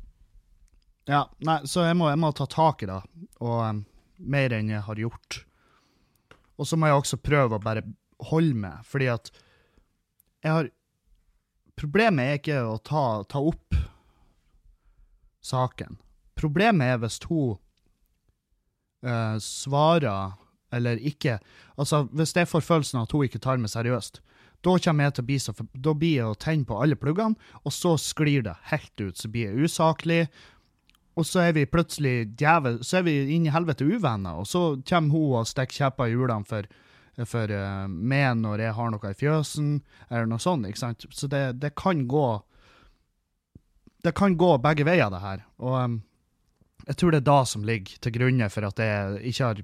Ja, 1.06 1.26
nei, 1.46 1.60
så 1.70 1.84
jeg 1.86 1.94
må, 1.98 2.08
jeg 2.10 2.18
må 2.18 2.32
ta 2.34 2.48
tak 2.50 2.82
i 2.82 2.88
det, 2.90 2.96
og 3.38 3.58
um, 3.62 3.84
mer 4.18 4.54
enn 4.56 4.72
jeg 4.72 4.82
har 4.88 4.98
gjort. 4.98 5.36
Og 6.58 6.66
så 6.66 6.78
må 6.78 6.88
jeg 6.88 6.98
også 6.98 7.18
prøve 7.22 7.58
å 7.58 7.62
bare 7.62 7.84
holde 8.30 8.56
meg, 8.58 8.80
fordi 8.88 9.12
at 9.12 9.30
jeg 10.42 10.52
har 10.52 10.72
Problemet 11.76 12.24
er 12.24 12.38
ikke 12.38 12.60
å 12.64 12.78
ta, 12.80 13.00
ta 13.28 13.42
opp 13.44 13.74
saken. 15.44 15.98
Problemet 16.40 16.94
er 16.94 17.02
hvis 17.02 17.18
hun 17.28 17.58
uh, 19.04 19.36
svarer 19.44 20.38
eller 20.72 20.96
ikke 20.96 21.36
Altså, 21.76 22.06
hvis 22.16 22.32
jeg 22.32 22.48
får 22.48 22.64
følelsen 22.64 23.02
av 23.02 23.04
at 23.04 23.12
hun 23.12 23.26
ikke 23.26 23.42
tar 23.44 23.60
meg 23.60 23.68
seriøst, 23.68 24.22
da 24.66 24.74
kommer 24.82 25.06
jeg 25.06 25.16
til 25.16 25.24
å 25.24 25.28
bli 25.30 25.38
så, 25.42 25.54
da 25.72 25.94
blir 25.94 26.16
jeg 26.18 26.28
å 26.32 26.38
tenne 26.42 26.66
på 26.66 26.78
alle 26.82 26.98
pluggene, 26.98 27.38
og 27.62 27.74
så 27.74 27.94
sklir 28.00 28.46
det 28.46 28.56
helt 28.72 29.02
ut. 29.02 29.18
Så 29.18 29.30
blir 29.32 29.50
jeg 29.50 29.68
usaklig, 29.68 30.24
og 31.16 31.24
så 31.24 31.46
er 31.46 31.54
vi 31.56 31.68
plutselig 31.70 32.32
djevel, 32.36 32.82
så 32.84 32.98
er 32.98 33.06
vi 33.06 33.14
inn 33.36 33.46
i 33.46 33.52
helvete 33.54 33.86
uvenner, 33.86 34.36
og 34.36 34.48
så 34.48 34.64
kommer 34.88 35.14
hun 35.14 35.38
og 35.40 35.48
stikker 35.48 35.84
kjepper 35.84 36.10
i 36.10 36.16
hjulene 36.16 36.48
for, 36.48 36.66
for 37.24 37.52
uh, 37.52 37.86
meg 37.86 38.34
når 38.42 38.66
jeg 38.66 38.76
har 38.76 38.92
noe 38.92 39.12
i 39.12 39.20
fjøsen, 39.22 39.70
eller 40.10 40.28
noe 40.28 40.42
sånt, 40.42 40.68
ikke 40.68 40.82
sant. 40.82 41.06
Så 41.14 41.30
det, 41.32 41.46
det 41.62 41.74
kan 41.78 42.04
gå 42.08 42.26
Det 44.06 44.12
kan 44.14 44.36
gå 44.38 44.52
begge 44.62 44.84
veier, 44.86 45.10
det 45.10 45.18
her. 45.18 45.40
Og 45.58 45.72
um, 45.82 45.94
jeg 46.86 46.98
tror 47.00 47.10
det 47.10 47.18
er 47.24 47.26
da 47.26 47.40
som 47.48 47.64
ligger 47.66 47.96
til 47.98 48.12
grunne 48.14 48.46
for 48.52 48.68
at 48.68 48.78
jeg 48.78 49.22
ikke 49.32 49.48
har 49.48 49.62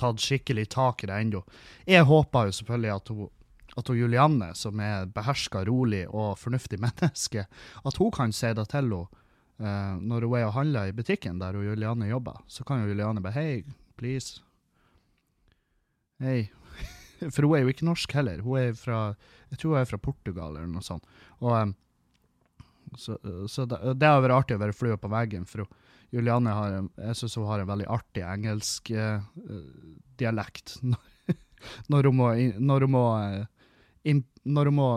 tatt 0.00 0.22
skikkelig 0.22 0.68
tak 0.72 1.04
i 1.04 1.10
det 1.10 1.18
ennå. 1.20 1.42
Jeg 1.84 2.06
håper 2.08 2.48
jo 2.48 2.54
selvfølgelig 2.56 2.94
at 2.94 3.12
hun 3.12 3.28
at 3.76 3.90
hun 3.90 3.98
Julianne, 3.98 4.50
som 4.56 4.80
er 4.80 5.08
beherska, 5.12 5.64
rolig 5.68 6.06
og 6.08 6.36
fornuftig 6.40 6.80
menneske, 6.86 7.46
at 7.84 8.00
hun 8.00 8.12
kan 8.14 8.34
si 8.34 8.52
det 8.56 8.68
til 8.70 8.80
henne 8.80 9.04
uh, 9.04 9.94
når 10.00 10.26
hun 10.26 10.36
er 10.38 10.48
og 10.48 10.56
handler 10.56 10.90
i 10.90 10.96
butikken 10.96 11.40
der 11.42 11.56
hun 11.56 11.68
Julianne 11.68 12.08
jobber. 12.10 12.42
Så 12.48 12.64
kan 12.64 12.82
jo 12.82 12.92
Julianne 12.92 13.22
bare 13.24 13.36
Hei, 13.36 13.64
please. 13.96 14.40
Hei. 16.22 16.48
For 17.32 17.44
hun 17.44 17.56
er 17.56 17.64
jo 17.64 17.72
ikke 17.72 17.88
norsk 17.88 18.12
heller. 18.16 18.44
Hun 18.44 18.60
er 18.60 18.76
fra 18.76 19.00
Jeg 19.50 19.60
tror 19.60 19.76
hun 19.76 19.80
er 19.80 19.88
fra 19.88 20.00
Portugal 20.00 20.56
eller 20.56 20.70
noe 20.70 20.84
sånt. 20.84 21.04
Og 21.40 21.52
um, 21.52 21.74
så, 22.96 23.18
så 23.50 23.66
det, 23.68 23.78
det, 23.98 24.08
har 24.08 24.22
vært 24.24 24.36
artig 24.36 24.56
å 24.56 24.62
være 24.62 24.76
flue 24.76 24.96
på 25.00 25.10
veggen, 25.10 25.44
for 25.48 25.64
hun, 25.64 25.82
Julianne 26.14 26.52
har, 26.54 26.74
jeg 27.02 27.18
synes 27.18 27.34
hun 27.34 27.48
har 27.50 27.60
en 27.60 27.68
veldig 27.68 27.88
artig 27.90 28.22
engelsk 28.22 28.92
uh, 28.94 29.24
dialekt. 30.20 30.78
når 31.92 32.08
hun 32.08 32.18
må, 32.20 32.28
når 32.62 32.86
hun 32.86 32.94
må 32.94 33.04
uh, 33.18 33.55
når 34.46 34.70
hun 34.70 34.78
må 34.78 34.90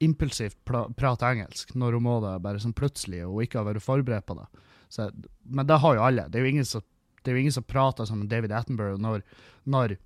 impulsivt 0.00 0.56
prate 0.64 1.28
engelsk, 1.28 1.74
når 1.76 1.98
hun 1.98 2.06
må 2.06 2.18
det 2.24 2.36
bare 2.44 2.60
sånn 2.62 2.76
plutselig 2.76 3.24
og 3.26 3.42
ikke 3.44 3.60
har 3.60 3.68
vært 3.68 3.84
forberedt 3.84 4.28
på 4.28 4.38
det. 4.38 4.46
Så, 4.90 5.10
men 5.44 5.68
det 5.68 5.80
har 5.82 5.96
jo 5.96 6.06
alle. 6.06 6.28
Det 6.28 6.40
er 6.40 6.46
jo 6.46 6.52
ingen 6.54 6.68
som, 6.68 6.84
jo 7.26 7.36
ingen 7.36 7.54
som 7.54 7.66
prater 7.68 8.08
som 8.08 8.24
David 8.30 8.54
Attenborough 8.56 9.00
når, 9.00 9.20
når 9.68 9.98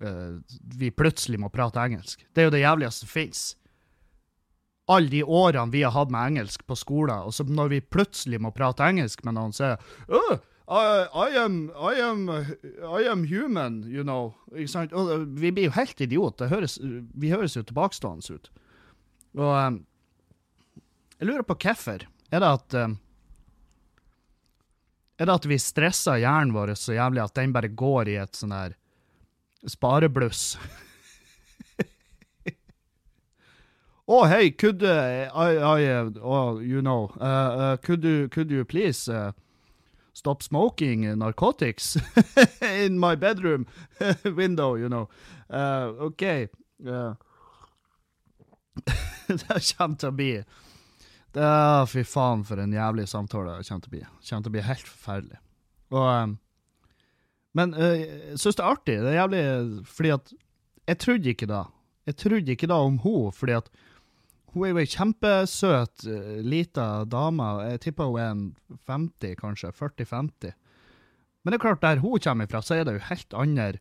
uh, 0.00 0.40
vi 0.80 0.90
plutselig 0.90 1.38
må 1.42 1.52
prate 1.52 1.82
engelsk. 1.82 2.24
Det 2.32 2.42
er 2.42 2.48
jo 2.48 2.54
det 2.56 2.64
jævligste 2.64 3.04
som 3.04 3.12
fins. 3.12 3.44
Alle 4.90 5.12
de 5.12 5.22
årene 5.24 5.72
vi 5.72 5.84
har 5.84 5.94
hatt 5.94 6.12
med 6.12 6.32
engelsk 6.32 6.64
på 6.68 6.76
skolen, 6.76 7.28
og 7.28 7.36
så 7.36 7.44
når 7.44 7.76
vi 7.76 7.84
plutselig 7.84 8.40
må 8.40 8.52
prate 8.56 8.88
engelsk 8.88 9.22
med 9.24 9.36
noen, 9.36 9.54
så 9.56 9.74
er 9.74 9.76
det 9.76 10.40
I, 10.66 11.28
am, 11.36 11.70
I, 11.76 12.00
am, 12.00 12.28
I 12.30 13.02
am 13.04 13.24
human, 13.24 13.82
you 13.86 14.02
know. 14.02 14.32
Ikke 14.56 14.70
sant? 14.72 14.94
Og 14.96 15.10
eh, 15.12 15.24
vi 15.36 15.50
blir 15.52 15.68
jo 15.68 15.74
helt 15.76 16.00
idioter. 16.00 16.52
Vi 17.12 17.32
høres 17.32 17.56
jo 17.56 17.62
tilbakestående 17.68 18.38
ut. 18.38 18.48
Og 19.36 19.50
um, 19.52 19.82
jeg 21.18 21.28
lurer 21.28 21.44
på 21.44 21.58
hvorfor. 21.66 22.06
Er 22.32 22.40
det 22.40 22.48
at 22.48 22.78
um, 22.80 22.96
Er 25.20 25.28
det 25.28 25.34
at 25.36 25.44
vi 25.46 25.60
stresser 25.62 26.18
hjernen 26.18 26.54
vår 26.56 26.72
så 26.74 26.96
jævlig 26.96 27.22
at 27.22 27.36
den 27.36 27.52
bare 27.54 27.68
går 27.70 28.08
i 28.10 28.16
et 28.18 28.34
sånn 28.34 28.56
her 28.56 28.78
sparebluss? 29.68 30.56
Oh, 34.06 34.26
hei, 34.28 34.50
could 34.50 34.82
I, 34.84 35.30
I 35.32 35.86
uh, 35.88 36.58
you 36.60 36.82
know, 36.82 37.10
uh 37.18 37.78
could 37.78 38.04
you, 38.04 38.28
could 38.28 38.50
you 38.50 38.62
please 38.62 39.08
uh, 39.08 39.32
stop 40.24 40.42
smoking 40.42 41.18
narcotics 41.18 41.98
in 42.62 42.98
my 42.98 43.14
bedroom 43.14 43.66
window, 44.24 44.74
you 44.74 44.88
know? 44.88 45.06
Uh, 45.50 45.92
OK. 46.00 46.20
det 49.28 49.58
kommer 49.76 49.96
til 50.00 50.08
å 50.08 50.14
bli 50.16 50.30
det, 51.34 51.50
Fy 51.90 52.04
faen, 52.08 52.44
for 52.48 52.62
en 52.62 52.72
jævlig 52.72 53.04
samtale 53.10 53.58
det 53.58 53.68
kommer 53.68 53.84
til 53.84 53.90
å 53.90 53.94
bli. 53.96 54.00
Det 54.00 54.30
kommer 54.30 54.46
til 54.46 54.52
å 54.52 54.54
bli 54.56 54.64
helt 54.64 54.88
forferdelig. 54.88 55.38
Og, 55.92 56.08
um, 56.08 56.34
men 57.58 57.76
jeg 57.76 58.38
syns 58.40 58.56
det 58.56 58.64
er 58.64 58.72
artig. 58.72 58.96
Det 59.04 59.10
er 59.12 59.18
jævlig 59.18 59.42
Fordi 59.86 60.12
at 60.14 60.32
jeg 60.88 61.00
trodde 61.04 61.34
ikke 61.34 61.50
da. 61.50 61.62
Jeg 62.08 62.16
trodde 62.22 62.56
ikke 62.56 62.70
da 62.70 62.80
om 62.86 62.96
henne, 63.04 63.34
fordi 63.36 63.58
at 63.60 63.68
hun 64.54 64.66
er 64.66 64.72
jo 64.72 64.82
ei 64.82 64.90
kjempesøt, 64.90 66.06
uh, 66.08 66.36
lita 66.42 66.88
dame. 67.10 67.48
Jeg 67.72 67.82
tipper 67.88 68.12
hun 68.12 68.20
er 68.22 68.30
en 68.32 68.44
50, 68.90 69.34
kanskje. 69.40 69.72
40-50. 69.74 70.54
Men 71.44 71.52
det 71.52 71.58
er 71.58 71.64
klart, 71.66 71.82
der 71.82 72.00
hun 72.00 72.22
kommer 72.22 72.48
fra, 72.48 72.62
så 72.64 72.78
er 72.78 72.86
det 72.86 72.96
jo 72.96 73.08
helt 73.10 73.36
andre 73.36 73.72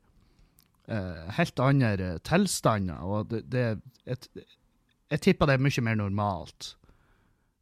uh, 0.90 1.30
helt 1.38 1.60
andre 1.60 2.18
tilstander. 2.20 3.04
Og 3.04 3.30
det, 3.30 3.46
det 3.52 3.82
et, 4.06 4.28
Jeg 5.12 5.22
tipper 5.22 5.46
det 5.46 5.54
er 5.54 5.64
mye 5.64 5.82
mer 5.86 5.96
normalt. 5.96 6.76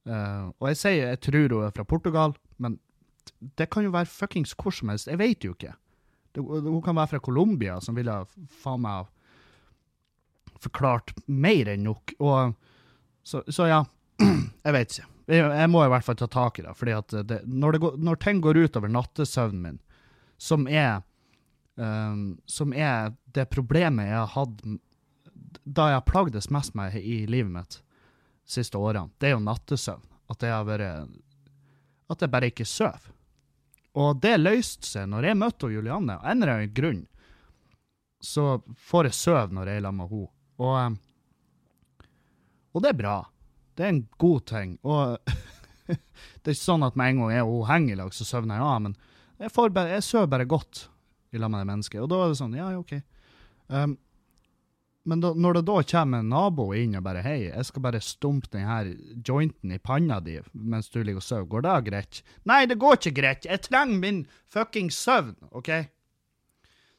Uh, 0.06 0.50
og 0.60 0.72
jeg 0.72 0.78
sier 0.78 1.08
jeg 1.12 1.22
tror 1.22 1.54
hun 1.54 1.66
er 1.68 1.76
fra 1.76 1.84
Portugal, 1.84 2.34
men 2.58 2.80
det 3.58 3.70
kan 3.70 3.84
jo 3.84 3.94
være 3.94 4.10
fuckings 4.10 4.56
hvor 4.58 4.74
som 4.74 4.90
helst. 4.90 5.08
Jeg 5.08 5.20
vet 5.20 5.44
jo 5.44 5.54
ikke. 5.54 5.74
Det, 6.34 6.44
hun 6.44 6.82
kan 6.82 6.96
være 6.96 7.08
fra 7.08 7.20
Colombia, 7.20 7.80
som 7.82 7.96
ville 7.96 8.24
faen 8.64 8.82
meg 8.82 9.10
forklart 10.62 11.14
mer 11.28 11.70
enn 11.74 11.86
nok. 11.86 12.14
Og 12.22 12.56
så, 13.24 13.44
så, 13.48 13.68
ja, 13.70 13.80
jeg 14.66 14.76
vet 14.76 14.94
ikke. 14.94 15.08
Jeg, 15.32 15.46
jeg, 15.46 15.70
må 15.72 15.86
i 15.86 15.92
hvert 15.94 16.06
fall 16.06 16.18
ta 16.20 16.28
tak 16.32 16.60
i 16.60 16.66
det. 16.66 16.74
fordi 16.76 16.96
at 16.98 17.16
det, 17.28 17.40
når, 17.46 17.72
det 17.72 17.82
går, 17.84 17.98
når, 17.98 18.20
ting 18.24 18.42
går 18.42 18.58
utover 18.66 18.92
nattesøvnen 18.92 19.62
min, 19.62 19.80
som 20.42 20.66
er, 20.68 21.04
um, 21.78 22.40
som 22.50 22.74
er 22.74 23.14
det 23.36 23.48
problemet 23.54 24.10
jeg 24.10 24.18
har 24.18 24.34
hatt 24.34 24.64
da 25.64 25.88
jeg 25.92 26.00
har 26.00 26.08
plagdes 26.08 26.50
mest 26.50 26.74
med 26.76 26.96
i 26.98 27.26
livet 27.30 27.52
mitt 27.52 27.78
de 27.80 28.54
siste 28.56 28.80
årene, 28.80 29.12
det 29.20 29.30
er 29.30 29.36
jo 29.36 29.44
nattesøvn. 29.46 30.08
At 30.32 30.44
jeg 30.48 30.66
vært 30.66 31.10
At 32.12 32.22
jeg 32.24 32.32
bare 32.32 32.48
ikke 32.52 32.66
sover. 32.66 33.12
Og 34.00 34.22
det 34.24 34.38
løste 34.40 34.88
seg 34.88 35.10
når 35.12 35.28
jeg 35.28 35.40
møtte 35.40 35.72
Julianne. 35.72 36.18
Av 36.20 36.32
en 36.32 36.42
eller 36.42 36.54
annen 36.54 36.74
grunn 36.76 37.02
så 38.22 38.62
får 38.78 39.10
jeg 39.10 39.18
sove 39.18 39.56
når 39.56 39.68
jeg 39.68 39.82
er 39.82 39.86
sammen 39.88 40.06
med 40.06 40.14
henne. 40.14 40.32
Og 40.62 40.76
um, 40.78 40.98
og 42.72 42.84
det 42.84 42.92
er 42.92 43.00
bra. 43.00 43.16
Det 43.78 43.86
er 43.86 43.94
en 43.94 44.06
god 44.22 44.46
ting. 44.52 44.78
Og 44.88 45.18
det 45.88 46.48
er 46.48 46.56
ikke 46.56 46.62
sånn 46.62 46.86
at 46.88 47.00
med 47.00 47.14
en 47.14 47.24
gang 47.24 47.34
jeg 47.36 47.50
hun 47.50 47.68
henger 47.70 47.96
i 47.96 48.00
lag, 48.04 48.14
så 48.16 48.28
søvner 48.28 48.60
jeg 48.60 48.68
av, 48.68 48.86
men 48.88 48.98
jeg, 49.42 49.54
bare, 49.58 49.90
jeg 49.96 50.06
sover 50.06 50.32
bare 50.32 50.50
godt 50.50 50.86
i 51.32 51.42
lag 51.42 51.52
med 51.52 51.64
det 51.64 51.72
mennesket. 51.72 52.04
Og 52.04 52.10
da 52.12 52.22
er 52.22 52.32
det 52.32 52.40
sånn, 52.40 52.58
ja, 52.60 52.72
OK. 52.78 52.96
Um, 53.72 53.98
men 55.10 55.22
da, 55.24 55.32
når 55.34 55.58
det 55.58 55.64
da 55.66 55.80
kommer 55.90 56.22
en 56.22 56.30
nabo 56.30 56.68
inn 56.78 56.94
og 57.00 57.06
bare 57.08 57.24
'Hei, 57.26 57.48
jeg 57.48 57.66
skal 57.66 57.82
bare 57.88 58.02
stumpe 58.06 58.52
denne 58.54 58.94
jointen 59.26 59.72
i 59.74 59.80
panna 59.82 60.20
di 60.22 60.38
mens 60.54 60.92
du 60.94 61.00
ligger 61.02 61.24
og 61.24 61.26
sover', 61.26 61.48
går 61.50 61.64
det 61.66 61.78
greit? 61.90 62.22
Nei, 62.46 62.66
det 62.70 62.78
går 62.78 63.00
ikke 63.00 63.18
greit. 63.18 63.48
Jeg 63.50 63.66
trenger 63.66 63.98
min 63.98 64.28
fuckings 64.46 65.00
søvn, 65.02 65.36
OK? 65.52 65.72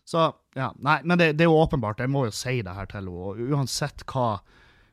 Så, 0.05 0.33
ja. 0.59 0.73
Nei, 0.83 0.99
men 1.05 1.19
det, 1.19 1.37
det, 1.39 1.47
er 1.47 1.53
jo 1.53 1.63
åpenbart. 1.63 2.03
Jeg 2.03 2.11
må 2.11 2.27
jo 2.27 2.35
si 2.35 2.59
det 2.63 2.75
her 2.75 2.91
til 2.91 2.99
henne. 2.99 3.13
Og 3.15 3.39
uansett 3.55 4.03
hva 4.11 4.43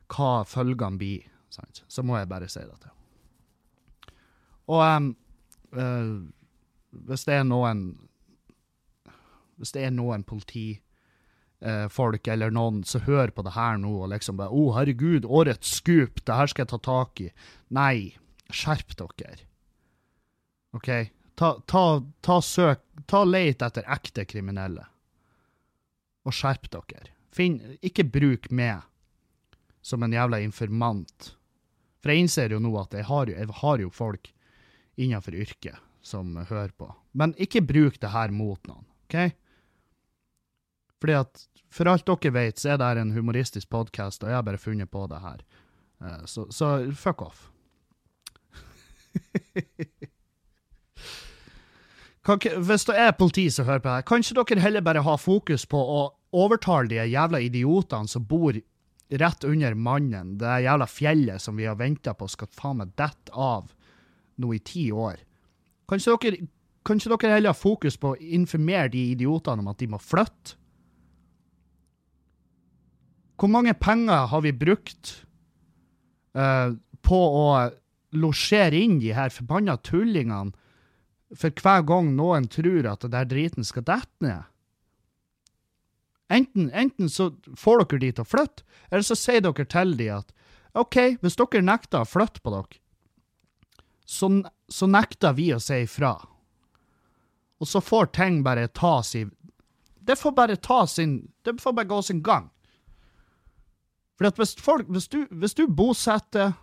hva 0.09 0.43
følgene 0.47 0.97
blir, 0.99 1.23
sant? 1.53 1.83
så 1.87 2.03
må 2.05 2.17
jeg 2.17 2.29
bare 2.31 2.47
si 2.49 2.59
det 2.59 2.79
til 2.83 2.91
Og 4.69 4.83
um, 4.83 5.17
uh, 5.77 6.17
hvis 7.09 7.25
det 7.27 7.35
er 7.39 7.45
noen 7.47 7.79
Hvis 9.59 9.71
det 9.75 9.81
er 9.85 9.91
noen 9.93 10.23
politifolk 10.23 12.27
uh, 12.27 12.33
eller 12.33 12.49
noen 12.55 12.83
som 12.87 13.01
hører 13.05 13.31
på 13.35 13.41
det 13.45 13.57
her 13.57 13.75
nå 13.77 13.93
og 14.05 14.11
liksom 14.13 14.37
bare 14.39 14.49
'Å, 14.49 14.53
oh, 14.55 14.75
herregud, 14.77 15.23
årets 15.25 15.69
skup, 15.81 16.13
det 16.25 16.35
her 16.35 16.47
skal 16.47 16.61
jeg 16.63 16.71
ta 16.71 16.79
tak 16.79 17.21
i'. 17.21 17.33
Nei, 17.75 18.15
skjerp 18.49 18.95
dere. 18.95 19.43
OK? 20.73 20.89
Ta, 21.35 21.59
ta, 21.67 22.01
ta, 22.21 22.41
søk, 22.41 22.79
ta 23.07 23.23
leit 23.23 23.61
etter 23.61 23.83
ekte 23.87 24.25
kriminelle. 24.25 24.85
Og 26.23 26.33
skjerp 26.35 26.69
dere. 26.71 27.11
Finn, 27.35 27.59
ikke 27.83 28.03
bruk 28.07 28.51
meg 28.51 28.81
som 29.81 30.03
en 30.03 30.13
jævla 30.13 30.39
informant. 30.43 31.33
For 31.99 32.13
jeg 32.13 32.25
innser 32.25 32.55
jo 32.55 32.61
nå 32.63 32.71
at 32.79 32.95
jeg 32.95 33.07
har 33.09 33.29
jo, 33.29 33.35
jeg 33.35 33.59
har 33.61 33.83
jo 33.83 33.89
folk 33.93 34.31
innenfor 34.99 35.35
yrket 35.35 35.79
som 36.01 36.35
hører 36.37 36.71
på. 36.77 36.89
Men 37.11 37.35
ikke 37.37 37.61
bruk 37.65 37.99
det 37.99 38.11
her 38.13 38.31
mot 38.31 38.59
noen, 38.67 38.85
OK? 39.07 39.15
Fordi 40.99 41.15
at 41.19 41.45
for 41.71 41.87
alt 41.89 42.07
dere 42.07 42.33
vet, 42.33 42.59
så 42.59 42.73
er 42.73 42.77
det 42.79 42.87
her 42.89 42.99
en 43.03 43.15
humoristisk 43.15 43.69
podkast, 43.69 44.23
og 44.23 44.29
jeg 44.31 44.37
har 44.39 44.45
bare 44.47 44.61
funnet 44.61 44.91
på 44.91 45.05
det 45.11 45.19
her. 45.21 45.43
Eh, 46.01 46.25
så, 46.25 46.47
så 46.51 46.91
fuck 46.95 47.21
off. 47.21 47.49
Hvis 52.29 52.85
det 52.85 52.95
er 52.99 53.15
politi 53.17 53.49
som 53.49 53.65
hører 53.65 53.79
på 53.81 53.89
her, 53.89 54.01
kan 54.05 54.21
ikke 54.21 54.43
dere 54.43 54.61
heller 54.65 54.81
bare 54.85 55.01
ha 55.05 55.15
fokus 55.17 55.65
på 55.65 55.79
å 55.79 56.01
overtale 56.35 56.87
de 56.91 56.95
jævla 57.09 57.39
idiotene 57.41 58.07
som 58.07 58.25
bor 58.27 58.53
rett 59.09 59.43
under 59.43 59.73
mannen, 59.73 60.37
det 60.37 60.61
jævla 60.65 60.85
fjellet 60.89 61.41
som 61.41 61.57
vi 61.57 61.65
har 61.65 61.77
venta 61.79 62.13
på 62.13 62.27
skal 62.29 62.49
faen 62.53 62.81
meg 62.81 62.93
dette 62.99 63.33
av 63.33 63.71
nå 64.39 64.53
i 64.53 64.61
ti 64.61 64.89
år. 64.93 65.17
Kanskje 65.89 66.15
dere, 66.21 66.47
dere 66.85 67.33
heller 67.33 67.53
har 67.53 67.57
fokus 67.57 67.97
på 67.97 68.13
å 68.13 68.19
informere 68.19 68.91
de 68.93 69.09
idiotene 69.15 69.63
om 69.63 69.71
at 69.71 69.81
de 69.81 69.89
må 69.89 69.99
flytte? 70.01 70.55
Hvor 73.39 73.51
mange 73.51 73.73
penger 73.79 74.27
har 74.27 74.41
vi 74.43 74.51
brukt 74.51 75.13
uh, 76.35 76.75
på 77.01 77.19
å 77.39 77.69
losjere 78.19 78.75
inn 78.75 78.97
de 78.99 79.13
her 79.15 79.31
forbanna 79.31 79.77
tullingene 79.79 80.51
for 81.37 81.53
hver 81.61 81.85
gang 81.87 82.09
noen 82.17 82.49
tror 82.51 82.89
at 82.89 83.05
det 83.05 83.13
der 83.13 83.29
driten 83.29 83.65
skal 83.67 83.85
dette 83.87 84.25
ned? 84.25 84.43
Enten, 86.29 86.69
enten, 86.71 87.09
så 87.09 87.31
får 87.57 87.83
dere 87.83 87.99
de 88.03 88.11
til 88.11 88.25
å 88.25 88.29
flytte, 88.29 88.65
eller 88.91 89.05
så 89.05 89.17
sier 89.17 89.41
dere 89.41 89.65
til 89.65 89.95
de 89.97 90.11
at 90.13 90.33
OK, 90.77 90.97
hvis 91.23 91.37
dere 91.39 91.63
nekter 91.65 92.03
å 92.03 92.09
flytte 92.09 92.43
på 92.45 92.53
dere, 92.53 92.81
så, 94.05 94.29
så 94.69 94.89
nekter 94.89 95.33
vi 95.37 95.49
å 95.53 95.61
si 95.61 95.83
ifra. 95.85 96.13
Og 97.59 97.67
så 97.67 97.81
får 97.81 98.11
ting 98.15 98.43
bare 98.43 98.67
ta 98.67 99.01
sin 99.03 99.33
Det 99.99 100.15
får 100.15 100.31
bare 100.31 100.55
ta 100.55 100.85
sin 100.87 101.31
Det 101.43 101.57
får 101.61 101.73
bare 101.75 101.87
gå 101.87 102.01
sin 102.01 102.21
gang. 102.23 102.47
For 104.17 104.31
hvis, 104.35 104.55
folk, 104.55 104.87
hvis, 104.87 105.07
du, 105.07 105.27
hvis 105.31 105.53
du 105.53 105.67
bosetter 105.67 106.53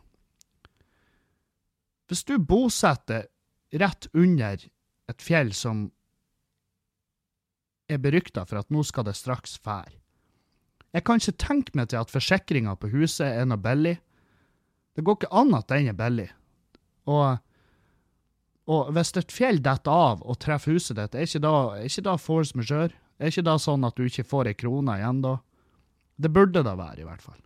Hvis 2.08 2.24
du 2.24 2.38
bosetter 2.38 3.28
rett 3.72 4.08
under 4.14 4.64
et 5.06 5.22
fjell 5.22 5.52
som 5.54 5.90
er 7.88 8.02
berykta 8.02 8.44
for 8.46 8.60
at 8.60 8.72
nå 8.74 8.82
skal 8.86 9.06
det 9.06 9.16
straks 9.18 9.56
fære. 9.62 9.94
Jeg 10.96 11.04
kan 11.04 11.20
ikke 11.20 11.40
tenke 11.42 11.76
meg 11.76 11.90
til 11.90 12.00
at 12.00 12.12
forsikringa 12.12 12.76
på 12.80 12.88
huset 12.94 13.26
er 13.28 13.48
noe 13.48 13.60
billig. 13.60 13.98
Det 14.96 15.04
går 15.04 15.18
ikke 15.18 15.34
an 15.36 15.52
at 15.58 15.68
den 15.68 15.90
er 15.90 15.96
billig. 15.98 16.28
Og, 17.12 17.36
og 18.72 18.92
hvis 18.96 19.12
et 19.20 19.34
fjell 19.34 19.60
detter 19.62 19.92
av 19.92 20.22
og 20.24 20.38
treffer 20.40 20.76
huset 20.76 20.96
ditt, 20.96 21.14
er 21.14 21.28
ikke 21.28 21.42
da, 21.44 21.56
er 21.76 21.90
ikke 21.90 22.06
da 22.06 22.16
force 22.20 22.56
majeure? 22.56 22.96
Er 23.20 23.32
ikke 23.32 23.44
da 23.44 23.56
sånn 23.60 23.84
at 23.88 23.96
du 23.96 24.06
ikke 24.06 24.26
får 24.28 24.50
ei 24.50 24.56
krone 24.56 24.96
igjen 24.96 25.20
da? 25.24 25.36
Det 26.16 26.32
burde 26.32 26.64
da 26.64 26.72
være, 26.78 27.02
i 27.04 27.08
hvert 27.08 27.24
fall. 27.24 27.40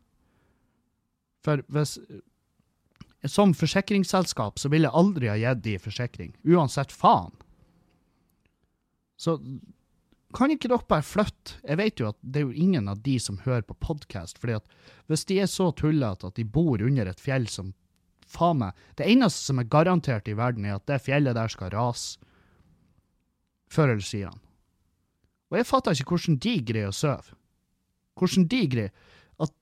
For 1.45 1.63
hvis 1.73 1.99
Som 3.29 3.51
forsikringsselskap 3.53 4.57
så 4.57 4.71
ville 4.73 4.89
jeg 4.89 4.97
aldri 4.97 5.29
ha 5.29 5.35
gitt 5.37 5.59
de 5.65 5.75
forsikring, 5.77 6.31
uansett 6.49 6.93
faen. 6.93 7.35
Så 9.21 9.35
kan 10.35 10.53
ikke 10.53 10.69
dere 10.71 10.87
bare 10.87 11.03
flytte? 11.03 11.59
Jeg 11.65 11.79
vet 11.81 12.01
jo 12.01 12.11
at 12.13 12.19
det 12.23 12.41
er 12.41 12.47
jo 12.47 12.65
ingen 12.65 12.89
av 12.91 13.01
de 13.03 13.17
som 13.23 13.41
hører 13.43 13.65
på 13.67 13.75
podkast, 13.83 14.39
fordi 14.39 14.59
at 14.61 14.69
hvis 15.11 15.27
de 15.27 15.41
er 15.43 15.51
så 15.51 15.71
tullete 15.75 16.29
at 16.29 16.39
de 16.39 16.45
bor 16.47 16.83
under 16.83 17.11
et 17.11 17.23
fjell 17.23 17.49
som 17.51 17.73
faen 18.31 18.61
meg 18.61 18.79
Det 18.95 19.09
eneste 19.11 19.49
som 19.49 19.59
er 19.59 19.67
garantert 19.67 20.29
i 20.31 20.37
verden, 20.39 20.65
er 20.65 20.79
at 20.79 20.87
det 20.87 21.01
fjellet 21.03 21.35
der 21.35 21.51
skal 21.51 21.73
rase. 21.75 22.19
før 23.71 23.89
eller 23.89 24.03
siden. 24.03 24.41
Og 25.51 25.59
jeg 25.59 25.67
fatter 25.67 25.93
ikke 25.93 26.15
hvordan 26.15 26.39
de 26.43 26.55
greier 26.67 26.91
å 26.91 26.95
sove. 26.95 27.35
Hvordan 28.19 28.49
de 28.51 28.67
greier 28.67 28.91
At 29.39 29.53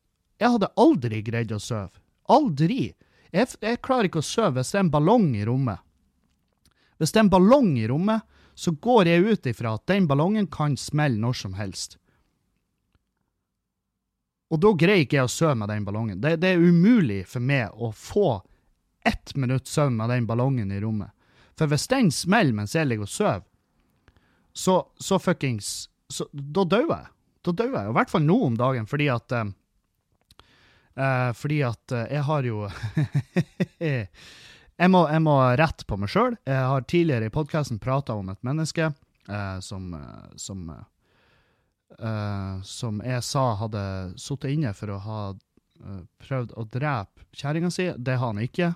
jeg 0.41 0.53
hadde 0.53 0.73
aldri 0.77 1.23
greid 1.23 1.53
å 1.53 1.59
sove. 1.59 2.01
Aldri. 2.29 2.95
Jeg, 3.33 3.49
jeg 3.61 3.81
klarer 3.85 4.09
ikke 4.09 4.21
å 4.21 4.25
sove 4.25 4.61
hvis 4.61 4.73
det 4.73 4.79
er 4.79 4.87
en 4.87 4.93
ballong 4.93 5.35
i 5.37 5.45
rommet. 5.45 5.81
Hvis 6.99 7.13
det 7.13 7.21
er 7.21 7.27
en 7.27 7.33
ballong 7.33 7.77
i 7.79 7.87
rommet, 7.89 8.25
så 8.59 8.73
går 8.75 9.07
jeg 9.07 9.23
ut 9.23 9.47
ifra 9.47 9.77
at 9.79 9.87
den 9.87 10.09
ballongen 10.11 10.49
kan 10.51 10.75
smelle 10.77 11.21
når 11.23 11.37
som 11.45 11.53
helst. 11.55 11.95
Og 14.51 14.59
da 14.65 14.73
greier 14.81 15.05
ikke 15.05 15.21
jeg 15.21 15.29
å 15.29 15.31
sove 15.31 15.55
med 15.61 15.71
den 15.71 15.85
ballongen. 15.87 16.19
Det, 16.19 16.39
det 16.43 16.55
er 16.55 16.65
umulig 16.65 17.21
for 17.29 17.45
meg 17.45 17.71
å 17.77 17.93
få 17.95 18.41
ett 19.07 19.35
minutt 19.39 19.69
søvn 19.71 19.95
med 20.01 20.11
den 20.11 20.27
ballongen 20.27 20.73
i 20.75 20.81
rommet. 20.83 21.13
For 21.59 21.71
hvis 21.71 21.87
den 21.93 22.11
smeller 22.15 22.57
mens 22.57 22.75
jeg 22.75 22.89
ligger 22.89 23.07
og 23.07 23.13
sover, 23.13 23.47
så, 24.59 24.81
så 24.99 25.21
fuckings 25.23 25.87
så, 26.11 26.27
Da 26.33 26.65
dør 26.65 26.89
jeg. 26.89 27.09
Da 27.47 27.55
dør 27.55 27.75
jeg. 27.77 27.91
I 27.93 27.95
hvert 27.95 28.11
fall 28.11 28.25
nå 28.27 28.41
om 28.49 28.57
dagen, 28.59 28.89
fordi 28.91 29.07
at 29.13 29.35
eh, 29.37 29.51
eh, 30.97 31.31
Fordi 31.37 31.61
at 31.69 31.95
eh, 31.95 32.09
jeg 32.17 32.27
har 32.27 32.49
jo 32.49 32.65
jeg, 34.79 34.93
må, 34.95 35.03
jeg 35.11 35.23
må 35.25 35.35
rette 35.59 35.87
på 35.89 35.99
meg 35.99 36.13
sjøl. 36.13 36.37
Jeg 36.47 36.71
har 36.71 36.87
tidligere 36.87 37.29
i 37.29 37.35
podkasten 37.35 37.81
prata 37.83 38.15
om 38.19 38.31
et 38.31 38.41
menneske 38.47 38.91
eh, 38.91 39.59
som, 39.65 39.91
eh, 39.99 40.31
som 40.39 40.71
eh, 40.71 40.87
Som 42.69 43.03
jeg 43.03 43.25
sa 43.25 43.45
hadde 43.59 43.83
sittet 44.21 44.53
inne 44.55 44.75
for 44.77 44.93
å 44.93 45.03
ha 45.03 45.21
prøvd 46.21 46.53
å 46.59 46.65
drepe 46.69 47.25
kjerringa 47.33 47.71
si. 47.73 47.87
Det 47.97 48.17
har 48.19 48.33
han 48.35 48.43
ikke. 48.43 48.75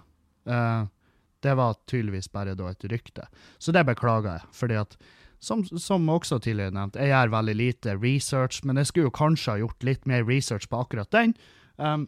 det 1.42 1.54
var 1.58 1.74
tydeligvis 1.90 2.30
bare 2.32 2.54
da 2.54 2.70
et 2.70 2.84
rykte. 2.84 3.26
Så 3.58 3.72
det 3.74 3.82
beklager 3.84 4.38
jeg. 4.38 4.48
fordi 4.52 4.76
at 4.78 4.96
som, 5.42 5.64
som, 5.64 6.08
også 6.08 6.38
tidligere 6.38 6.70
nevnt, 6.70 6.96
jeg 6.96 7.10
gjør 7.10 7.32
veldig 7.34 7.54
lite 7.58 7.96
research, 7.98 8.60
men 8.64 8.78
jeg 8.78 8.86
skulle 8.86 9.10
jo 9.10 9.16
kanskje 9.18 9.50
ha 9.50 9.58
gjort 9.58 9.82
litt 9.82 10.06
mer 10.06 10.22
research 10.24 10.68
på 10.70 10.78
akkurat 10.78 11.10
den. 11.10 11.34
Um, 11.76 12.06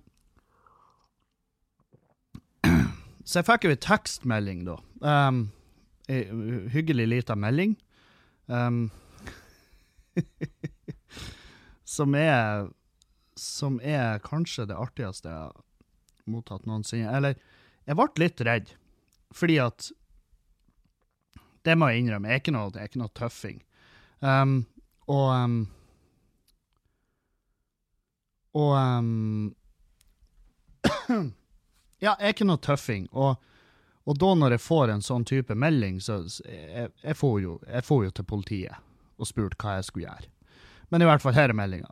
så 3.25 3.41
jeg 3.41 3.49
fikk 3.49 3.67
jo 3.67 3.73
en 3.75 3.83
tekstmelding, 3.85 4.65
da. 4.69 4.77
Um, 5.05 5.41
hyggelig 6.73 7.07
lita 7.09 7.37
melding. 7.37 7.75
Um, 8.47 8.91
som 11.97 12.15
er 12.15 12.69
Som 13.41 13.81
er 13.83 14.21
kanskje 14.23 14.67
det 14.69 14.77
artigste 14.79 15.29
jeg 15.29 15.39
har 15.49 15.55
mottatt 16.31 16.67
noensinne. 16.69 17.11
Eller, 17.11 17.35
jeg 17.89 17.97
ble 17.99 18.07
litt 18.23 18.43
redd, 18.47 18.69
fordi 19.35 19.57
at 19.59 19.89
det 21.67 21.75
må 21.81 21.89
jeg 21.91 22.05
innrømme. 22.05 22.29
Jeg 22.29 22.39
er 22.39 22.45
ikke 22.45 22.55
noe, 22.55 22.71
er 22.77 22.87
ikke 22.87 23.01
noe 23.03 23.17
tøffing. 23.17 23.59
Um, 24.21 24.61
og 25.11 25.33
um, 25.35 25.57
Og 28.55 28.71
um, 28.79 29.55
Ja, 32.05 32.13
jeg 32.21 32.29
er 32.29 32.35
ikke 32.37 32.47
noe 32.49 32.61
tøffing. 32.61 33.07
Og, 33.17 33.41
og, 34.05 34.19
da 34.21 34.31
når 34.37 34.51
jeg 34.57 34.63
får 34.67 34.87
en 34.93 35.05
sånn 35.05 35.25
type 35.29 35.55
melding, 35.57 35.97
så 36.05 36.13
jeg, 36.45 36.91
jeg, 37.01 37.17
får 37.17 37.37
jo, 37.41 37.53
jeg 37.65 37.83
får 37.87 38.01
jo 38.05 38.11
til 38.19 38.27
politiet 38.29 38.77
og 39.15 39.27
spurt 39.31 39.57
hva 39.63 39.71
jeg 39.79 39.87
skulle 39.89 40.09
gjøre. 40.09 40.29
Men 40.93 41.03
i 41.03 41.07
hvert 41.09 41.23
fall, 41.23 41.37
her 41.37 41.49
er 41.51 41.57
meldinga. 41.57 41.91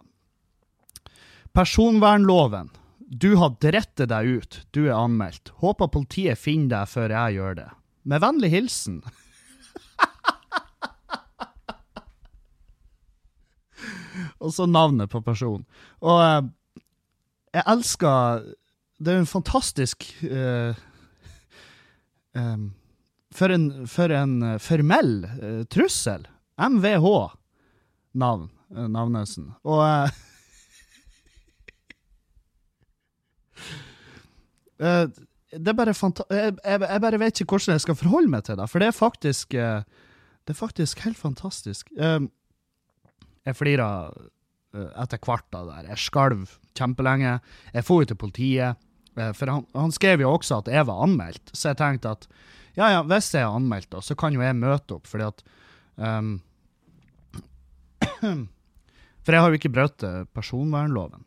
Personvernloven. 1.57 2.69
Du 3.13 3.37
har 3.41 3.51
drettet 3.61 4.09
deg 4.13 4.23
ut. 4.39 4.53
Du 4.73 4.81
er 4.87 4.97
anmeldt. 4.97 5.53
Håper 5.63 5.89
politiet 5.93 6.39
finner 6.41 6.69
deg 6.79 6.89
før 6.93 7.09
jeg 7.13 7.35
gjør 7.39 7.55
det. 7.61 7.71
Med 8.09 8.19
vennlig 8.25 8.51
hilsen 8.51 8.97
og 14.43 14.51
så 14.55 14.67
navnet 14.67 15.11
på 15.13 15.21
personen. 15.23 15.65
Og 16.03 16.19
uh, 16.19 16.43
jeg 17.55 17.63
elsker 17.71 18.43
Det 19.03 19.11
er 19.11 19.19
en 19.19 19.27
fantastisk 19.27 20.05
uh, 20.23 20.75
um, 22.39 22.73
for, 23.35 23.51
en, 23.51 23.87
for 23.91 24.13
en 24.15 24.61
formell 24.63 25.25
uh, 25.43 25.63
trussel. 25.71 26.29
MVH-navn. 26.63 28.51
Navnesen. 28.73 29.51
Og 29.69 29.83
det 34.81 35.69
er 35.69 35.77
bare 35.77 35.93
fanta 35.93 36.25
jeg, 36.33 36.55
jeg, 36.65 36.81
jeg, 36.81 37.01
bare 37.05 37.21
vet 37.21 37.41
ikke 37.43 37.53
hvordan 37.53 37.77
jeg 37.77 37.85
skal 37.85 37.99
forholde 38.01 38.33
meg 38.33 38.43
til 38.47 38.57
det, 38.57 38.69
for 38.73 38.79
det 38.81 38.89
er 38.89 38.97
faktisk 38.97 39.53
Det 39.53 40.51
er 40.55 40.57
faktisk 40.57 41.05
helt 41.05 41.21
fantastisk. 41.21 41.91
Jeg 41.93 43.59
flira 43.59 44.09
uh, 44.09 44.91
etter 45.03 45.19
hvert 45.21 45.55
av 45.55 45.69
det 45.69 45.75
der. 45.75 45.91
Jeg 45.93 45.99
skalv 46.07 46.49
kjempelenge. 46.79 47.41
Jeg 47.75 47.85
for 47.85 48.03
jo 48.03 48.11
til 48.11 48.19
politiet, 48.19 48.77
uh, 48.77 48.92
for 49.15 49.53
han, 49.53 49.67
han, 49.77 49.93
skrev 49.93 50.23
jo 50.25 50.31
også 50.33 50.63
at 50.63 50.71
jeg 50.73 50.87
var 50.89 51.03
anmeldt. 51.05 51.53
Så 51.53 51.73
jeg 51.73 51.81
tenkte 51.81 52.15
at 52.17 52.27
ja, 52.79 52.89
ja, 52.89 53.03
hvis 53.05 53.29
jeg 53.35 53.45
er 53.45 53.53
anmeldt, 53.53 53.91
da, 53.93 54.01
så 54.01 54.17
kan 54.17 54.33
jo 54.33 54.41
jeg 54.41 54.57
møte 54.57 54.97
opp, 54.97 55.07
fordi 55.11 55.29
at 55.29 55.43
um, 56.01 56.35
For 59.23 59.37
jeg 59.37 59.45
har 59.45 59.53
jo 59.53 59.59
ikke 59.61 59.71
brutt 59.71 60.03
personvernloven. 60.35 61.23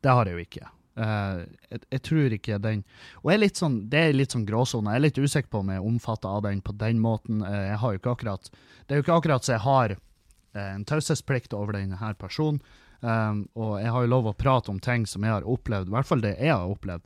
Det 0.00 0.12
har 0.14 0.28
jeg 0.28 0.38
jo 0.38 0.44
ikke. 0.46 0.68
Uh, 0.98 1.44
jeg, 1.70 1.82
jeg, 1.92 2.00
tror 2.08 2.32
ikke 2.34 2.56
den 2.58 2.80
Og 3.22 3.28
er 3.30 3.44
sånn, 3.54 3.76
det 3.86 4.00
er 4.00 4.16
litt 4.16 4.34
sånn 4.34 4.46
gråsone. 4.48 4.90
Jeg 4.90 4.98
er 4.98 5.04
litt 5.04 5.20
usikker 5.20 5.50
på 5.52 5.60
om 5.62 5.70
jeg 5.70 5.78
er 5.78 5.86
omfatta 5.86 6.32
av 6.34 6.42
den 6.48 6.62
på 6.64 6.74
den 6.80 6.98
måten. 7.02 7.44
Uh, 7.44 7.54
jeg 7.68 7.78
har 7.82 7.94
jo 7.94 8.00
ikke 8.00 8.14
akkurat 8.16 8.50
Det 8.50 8.94
er 8.94 8.98
jo 8.98 9.06
ikke 9.06 9.18
akkurat 9.20 9.46
så 9.46 9.54
jeg 9.54 9.64
har 9.66 9.94
uh, 9.94 10.64
en 10.64 10.86
taushetsplikt 10.88 11.54
over 11.54 11.78
denne 11.78 12.14
personen. 12.18 12.58
Um, 13.00 13.44
og 13.54 13.76
jeg 13.78 13.92
har 13.94 14.04
jo 14.04 14.10
lov 14.10 14.26
å 14.26 14.34
prate 14.34 14.72
om 14.72 14.80
ting 14.82 15.04
som 15.06 15.22
jeg 15.22 15.36
har 15.36 15.46
opplevd, 15.46 15.90
i 15.90 15.94
hvert 15.94 16.08
fall 16.08 16.22
det 16.24 16.34
jeg 16.34 16.50
har 16.50 16.66
opplevd, 16.66 17.04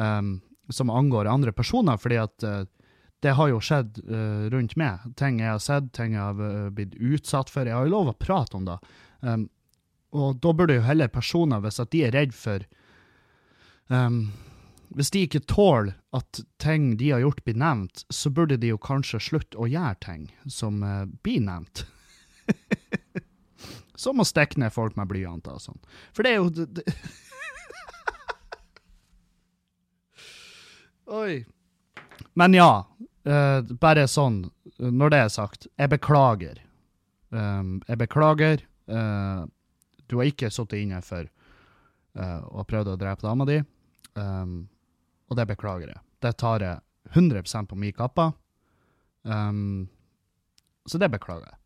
um, 0.00 0.38
som 0.72 0.92
angår 0.92 1.28
andre 1.28 1.52
personer, 1.52 2.00
fordi 2.00 2.20
at 2.22 2.46
uh, 2.48 2.62
det 3.24 3.34
har 3.36 3.50
jo 3.52 3.60
skjedd 3.60 4.00
uh, 4.08 4.46
rundt 4.52 4.76
meg. 4.80 5.04
Ting 5.20 5.42
jeg 5.42 5.52
har 5.52 5.60
sett, 5.60 5.92
ting 5.96 6.16
jeg 6.16 6.22
har 6.22 6.40
uh, 6.40 6.70
blitt 6.72 6.96
utsatt 6.96 7.52
for. 7.52 7.68
Jeg 7.68 7.76
har 7.76 7.88
jo 7.88 7.92
lov 7.92 8.12
å 8.12 8.16
prate 8.16 8.56
om 8.56 8.64
det. 8.68 8.78
Um, 9.20 9.48
og 10.16 10.40
da 10.44 10.54
burde 10.56 10.78
jo 10.78 10.86
heller 10.86 11.12
personer, 11.12 11.60
hvis 11.64 11.80
at 11.82 11.92
de 11.92 12.04
er 12.06 12.14
redd 12.14 12.34
for 12.36 12.62
Hvis 14.94 15.10
de 15.10 15.24
ikke 15.26 15.40
tåler 15.50 15.96
at 16.14 16.38
ting 16.62 16.94
de 16.96 17.10
har 17.10 17.20
gjort, 17.20 17.42
blir 17.44 17.58
nevnt, 17.58 18.04
så 18.14 18.30
burde 18.30 18.56
de 18.56 18.70
jo 18.70 18.78
kanskje 18.78 19.20
slutte 19.20 19.58
å 19.58 19.66
gjøre 19.66 19.98
ting 20.00 20.28
som 20.46 20.78
blir 21.26 21.42
nevnt. 21.42 21.82
Som 23.94 24.20
å 24.20 24.26
stikke 24.26 24.58
ned 24.60 24.72
folk 24.74 24.96
med 24.98 25.08
blyanter 25.10 25.54
og 25.56 25.62
sånn. 25.62 25.78
For 26.16 26.26
det 26.26 26.30
er 26.34 26.40
jo 26.40 26.50
det, 26.50 26.66
det. 26.80 26.84
Oi. 31.14 31.44
Men 32.34 32.56
ja, 32.56 32.70
uh, 33.28 33.60
bare 33.80 34.06
sånn, 34.10 34.42
når 34.78 35.14
det 35.14 35.20
er 35.22 35.32
sagt, 35.32 35.68
jeg 35.78 35.92
beklager. 35.92 36.58
Um, 37.30 37.78
jeg 37.86 38.00
beklager. 38.02 38.64
Uh, 38.90 39.46
du 40.10 40.18
har 40.18 40.30
ikke 40.30 40.50
sittet 40.52 40.82
inne 40.82 41.00
for 41.04 41.24
uh, 42.18 42.42
og 42.50 42.66
prøvd 42.70 42.94
å 42.94 43.00
drepe 43.00 43.24
dama 43.24 43.46
di, 43.48 43.60
um, 44.18 44.64
og 45.30 45.38
det 45.38 45.46
beklager 45.54 45.88
jeg. 45.94 46.00
Det 46.24 46.34
tar 46.40 46.64
jeg 46.64 46.76
100% 47.14 47.70
på 47.70 47.78
min 47.78 47.94
kappe. 47.96 48.26
Um, 49.22 49.86
så 50.88 51.00
det 51.00 51.08
beklager 51.14 51.46
jeg 51.48 51.58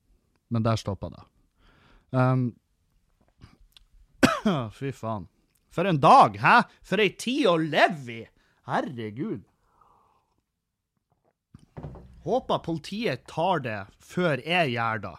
men 0.48 0.62
der 0.62 0.76
stoppa 0.76 1.10
det. 1.10 1.22
Um, 2.10 2.52
fy 4.78 4.92
faen. 4.92 5.28
For 5.70 5.84
en 5.88 6.00
dag, 6.00 6.38
hæ? 6.40 6.62
For 6.82 6.98
ei 7.02 7.10
tid 7.20 7.46
å 7.50 7.56
leve 7.60 8.12
i! 8.14 8.26
Herregud. 8.68 9.44
Håper 12.28 12.58
politiet 12.64 13.24
tar 13.30 13.60
det 13.64 13.86
før 14.04 14.36
jeg 14.44 14.72
gjør 14.74 14.98
det. 15.06 15.16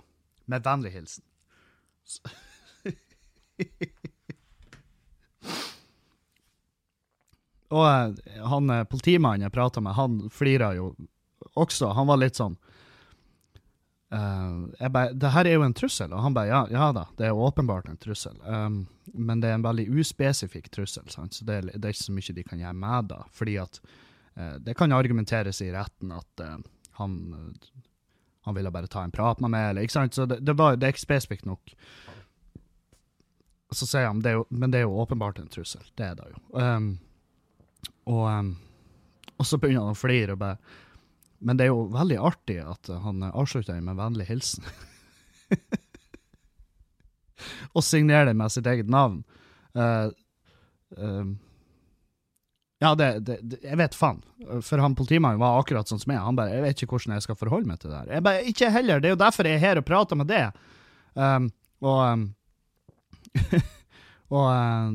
Med 0.49 0.65
vennlig 0.65 0.91
hilsen. 0.93 1.23
Og 7.69 7.86
eh, 7.86 8.13
han 8.49 8.69
eh, 8.73 8.84
politimannen 8.89 9.45
jeg 9.45 9.54
prata 9.54 9.82
med, 9.82 9.93
han 9.97 10.30
flira 10.34 10.73
jo 10.78 10.95
også. 11.54 11.93
Han 11.97 12.10
var 12.10 12.17
litt 12.21 12.38
sånn 12.39 12.58
Uh, 14.10 14.69
jeg 14.80 14.89
bare, 14.89 15.13
det 15.13 15.30
her 15.36 15.45
er 15.45 15.60
jo 15.60 15.65
en 15.67 15.76
trussel, 15.78 16.13
og 16.17 16.24
han 16.26 16.34
bare 16.34 16.50
ja, 16.50 16.60
ja 16.74 16.88
da, 16.98 17.04
det 17.19 17.28
er 17.28 17.38
åpenbart 17.38 17.91
en 17.91 18.00
trussel. 18.02 18.39
Um, 18.41 18.88
men 19.13 19.41
det 19.41 19.52
er 19.52 19.60
en 19.60 19.65
veldig 19.65 19.86
uspesifikk 20.02 20.72
trussel, 20.74 21.06
sant? 21.13 21.38
så 21.38 21.45
det 21.45 21.60
det 21.67 21.84
er, 21.84 21.93
ikke 21.93 22.08
så 22.08 22.15
mye 22.15 22.36
de 22.38 22.45
kan 22.48 22.63
gjøre 22.63 22.80
med 22.82 23.12
da, 23.12 23.19
Fordi 23.38 23.60
at 23.62 23.82
uh, 23.86 24.56
det 24.65 24.74
kan 24.80 24.95
argumenteres 24.98 25.62
i 25.62 25.69
retten 25.76 26.15
at 26.15 26.45
uh, 26.45 26.58
han, 26.98 27.19
han 28.48 28.58
ville 28.58 28.74
bare 28.74 28.89
ta 28.89 29.06
en 29.06 29.13
prat 29.13 29.41
med 29.45 29.54
meg, 29.54 29.69
eller 29.69 29.86
ikke 29.86 30.00
sant. 30.00 30.17
Så 30.17 30.26
det, 30.26 30.41
det, 30.41 30.58
var, 30.58 30.76
det 30.76 30.89
er 30.89 30.95
ikke 30.95 31.06
spesifikt 31.06 31.45
nok. 31.45 31.76
Så 33.72 33.86
sier 33.86 34.10
han 34.10 34.26
det 34.26 34.34
jo, 34.39 34.48
men 34.50 34.74
det 34.74 34.82
er 34.82 34.88
jo 34.88 34.98
åpenbart 35.06 35.38
en 35.39 35.54
trussel. 35.54 35.86
Det 35.93 36.10
er 36.10 36.17
det 36.17 36.32
jo. 36.34 36.41
Um, 36.58 36.95
og, 38.10 38.26
um, 38.26 38.56
og 39.38 39.45
så 39.45 39.62
begynner 39.62 39.86
han 39.86 39.93
å 39.93 40.02
flire 40.02 40.34
og 40.34 40.41
bare 40.41 40.58
men 41.39 41.60
det 41.60 41.67
er 41.67 41.73
jo 41.73 41.89
veldig 41.93 42.19
artig 42.30 42.60
at 42.63 42.89
han 43.04 43.23
avslutter 43.30 43.80
med 43.84 43.99
vennlig 43.99 44.30
hilsen. 44.30 44.65
og 47.75 47.86
signerer 47.86 48.30
det 48.30 48.38
med 48.39 48.54
sitt 48.54 48.67
eget 48.69 48.89
navn. 48.91 49.21
Uh, 49.78 50.10
uh, 50.97 51.30
ja, 52.80 52.93
det, 52.95 53.08
det, 53.28 53.38
det, 53.43 53.60
Jeg 53.63 53.78
vet 53.80 53.95
faen. 53.95 54.21
For 54.63 54.80
han 54.80 54.95
politimannen 54.95 55.41
var 55.41 55.60
akkurat 55.60 55.89
sånn 55.91 55.99
som 55.99 56.13
jeg. 56.13 56.21
Han 56.23 56.38
bare 56.39 56.56
Jeg 56.56 56.63
vet 56.63 56.84
ikke 56.84 56.95
hvordan 56.95 57.17
jeg 57.17 57.25
skal 57.28 57.39
forholde 57.39 57.67
meg 57.67 57.82
til 57.82 57.91
det 57.91 58.02
her. 58.02 58.13
Jeg 58.15 58.25
bare, 58.28 58.45
Ikke 58.47 58.71
heller. 58.71 59.02
Det 59.02 59.10
er 59.10 59.17
jo 59.17 59.23
derfor 59.23 59.49
jeg 59.49 59.60
er 59.60 59.65
her 59.65 59.82
og 59.82 59.88
prater 59.88 60.19
med 60.19 60.32
det. 60.32 60.45
Um, 61.19 61.49
og 61.84 61.99
um, 62.06 62.30
Og 64.30 64.45
uh, 64.45 64.93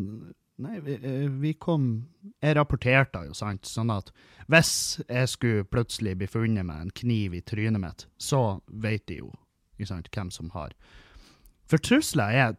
Nei, 0.56 0.78
vi, 0.80 0.94
vi, 1.28 1.52
kom 1.58 2.04
Jeg 2.42 2.54
rapporterte 2.54 3.24
jo, 3.26 3.34
sant, 3.34 3.66
sånn 3.66 3.90
at 3.90 4.12
hvis 4.46 5.00
jeg 5.08 5.30
skulle 5.32 5.64
plutselig 5.66 6.12
bli 6.20 6.28
funnet 6.30 6.66
med 6.68 6.84
en 6.84 6.92
kniv 6.94 7.34
i 7.34 7.40
trynet 7.42 7.82
mitt, 7.82 8.04
så 8.20 8.60
vet 8.68 9.06
de 9.10 9.22
jo 9.24 9.32
sant, 9.88 10.10
hvem 10.14 10.30
som 10.30 10.52
har. 10.54 10.74
For 11.70 11.80
trusler 11.80 12.36
er, 12.36 12.52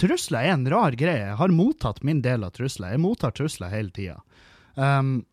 trusler 0.00 0.46
er 0.46 0.54
en 0.54 0.68
rar 0.70 0.94
greie. 0.98 1.26
Jeg 1.26 1.38
har 1.40 1.54
mottatt 1.54 2.02
min 2.06 2.22
del 2.22 2.46
av 2.46 2.54
trusler. 2.56 2.94
Jeg 2.94 3.02
mottar 3.02 3.34
trusler 3.34 3.72
hele 3.72 3.90
tida. 3.94 4.20
Um, 4.78 5.24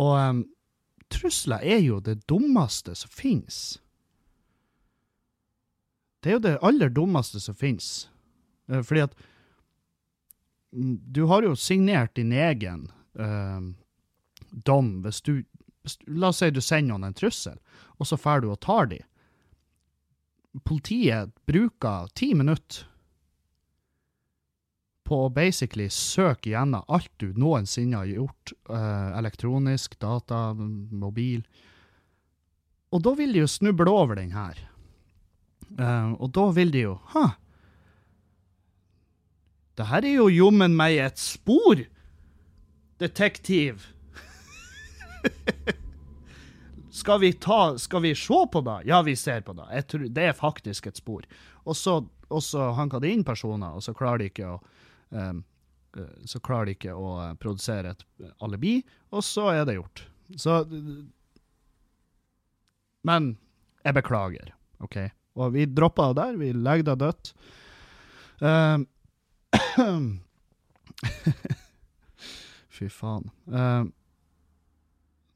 og 0.00 0.14
um, 0.16 0.42
trusler 1.12 1.62
er 1.62 1.82
jo 1.84 2.00
det 2.04 2.22
dummeste 2.30 2.96
som 2.98 3.12
finnes. 3.12 3.78
Det 6.24 6.32
er 6.32 6.38
jo 6.38 6.44
det 6.48 6.56
aller 6.66 6.92
dummeste 6.92 7.40
som 7.40 7.56
finnes. 7.56 8.08
Uh, 8.70 8.80
fordi 8.80 9.04
at 9.06 9.16
du 10.70 11.24
har 11.30 11.42
jo 11.42 11.56
signert 11.56 12.14
din 12.14 12.32
egen 12.32 12.86
eh, 13.18 13.60
dom 14.50 14.92
hvis 15.04 15.22
du, 15.26 15.34
La 16.06 16.28
oss 16.28 16.42
si 16.42 16.50
du 16.52 16.60
sender 16.60 16.92
noen 16.92 17.08
en 17.08 17.16
trussel, 17.16 17.56
og 17.96 18.06
så 18.06 18.18
drar 18.20 18.42
du 18.44 18.50
og 18.52 18.60
tar 18.60 18.90
dem. 18.90 19.06
Politiet 20.66 21.32
bruker 21.48 22.10
ti 22.14 22.34
minutter 22.36 22.84
på 25.08 25.24
å 25.24 25.32
basically 25.34 25.88
søke 25.90 26.52
gjennom 26.52 26.84
alt 26.86 27.10
du 27.18 27.32
noensinne 27.34 27.98
har 27.98 28.10
gjort, 28.12 28.52
eh, 28.68 29.08
elektronisk, 29.18 29.96
data, 29.98 30.52
mobil. 30.54 31.42
Og 32.92 33.02
da 33.02 33.14
vil 33.18 33.32
de 33.32 33.42
jo 33.42 33.48
snuble 33.50 33.90
over 33.90 34.20
den 34.20 34.30
her. 34.36 34.60
Eh, 35.78 36.12
og 36.12 36.30
da 36.36 36.50
vil 36.54 36.70
de 36.70 36.84
jo 36.84 37.00
Ha! 37.14 37.32
Det 39.80 39.88
her 39.88 40.04
er 40.04 40.18
jo 40.18 40.28
jommen 40.28 40.74
meg 40.76 40.98
et 41.00 41.20
spor, 41.20 41.80
detektiv. 43.00 43.86
skal 47.00 47.20
vi 47.22 47.30
ta 47.32 47.78
Skal 47.80 48.02
vi 48.04 48.14
se 48.16 48.40
på 48.52 48.60
det? 48.64 48.78
Ja, 48.90 49.00
vi 49.02 49.16
ser 49.16 49.40
på 49.46 49.54
det. 49.56 49.68
Tror, 49.88 50.04
det 50.08 50.26
er 50.28 50.36
faktisk 50.36 50.90
et 50.90 51.00
spor. 51.00 51.24
Og 51.64 51.76
så, 51.76 52.02
og 52.28 53.00
det 53.00 53.12
inn 53.12 53.24
personer, 53.24 53.72
og 53.72 53.84
så 53.84 53.96
klarer 53.96 54.20
de 54.20 54.28
ikke 54.34 54.52
å 54.52 54.58
um, 55.16 55.40
så 56.24 56.38
klarer 56.38 56.68
de 56.68 56.76
ikke 56.76 56.92
å 56.94 57.06
eh, 57.18 57.32
produsere 57.42 57.90
et 57.90 58.04
alibi, 58.46 58.76
og 59.10 59.24
så 59.26 59.48
er 59.50 59.64
det 59.66 59.74
gjort. 59.74 60.04
Så 60.38 60.60
Men 63.02 63.32
jeg 63.82 63.96
beklager, 63.96 64.52
OK? 64.84 65.00
Og 65.40 65.54
vi 65.56 65.64
dropper 65.66 66.12
det 66.12 66.20
der. 66.20 66.38
Vi 66.38 66.52
legger 66.54 66.92
det 66.92 66.96
dødt. 67.00 67.32
Um, 68.38 68.86
Fy 72.76 72.88
faen. 72.88 73.30
Uh, 73.46 73.84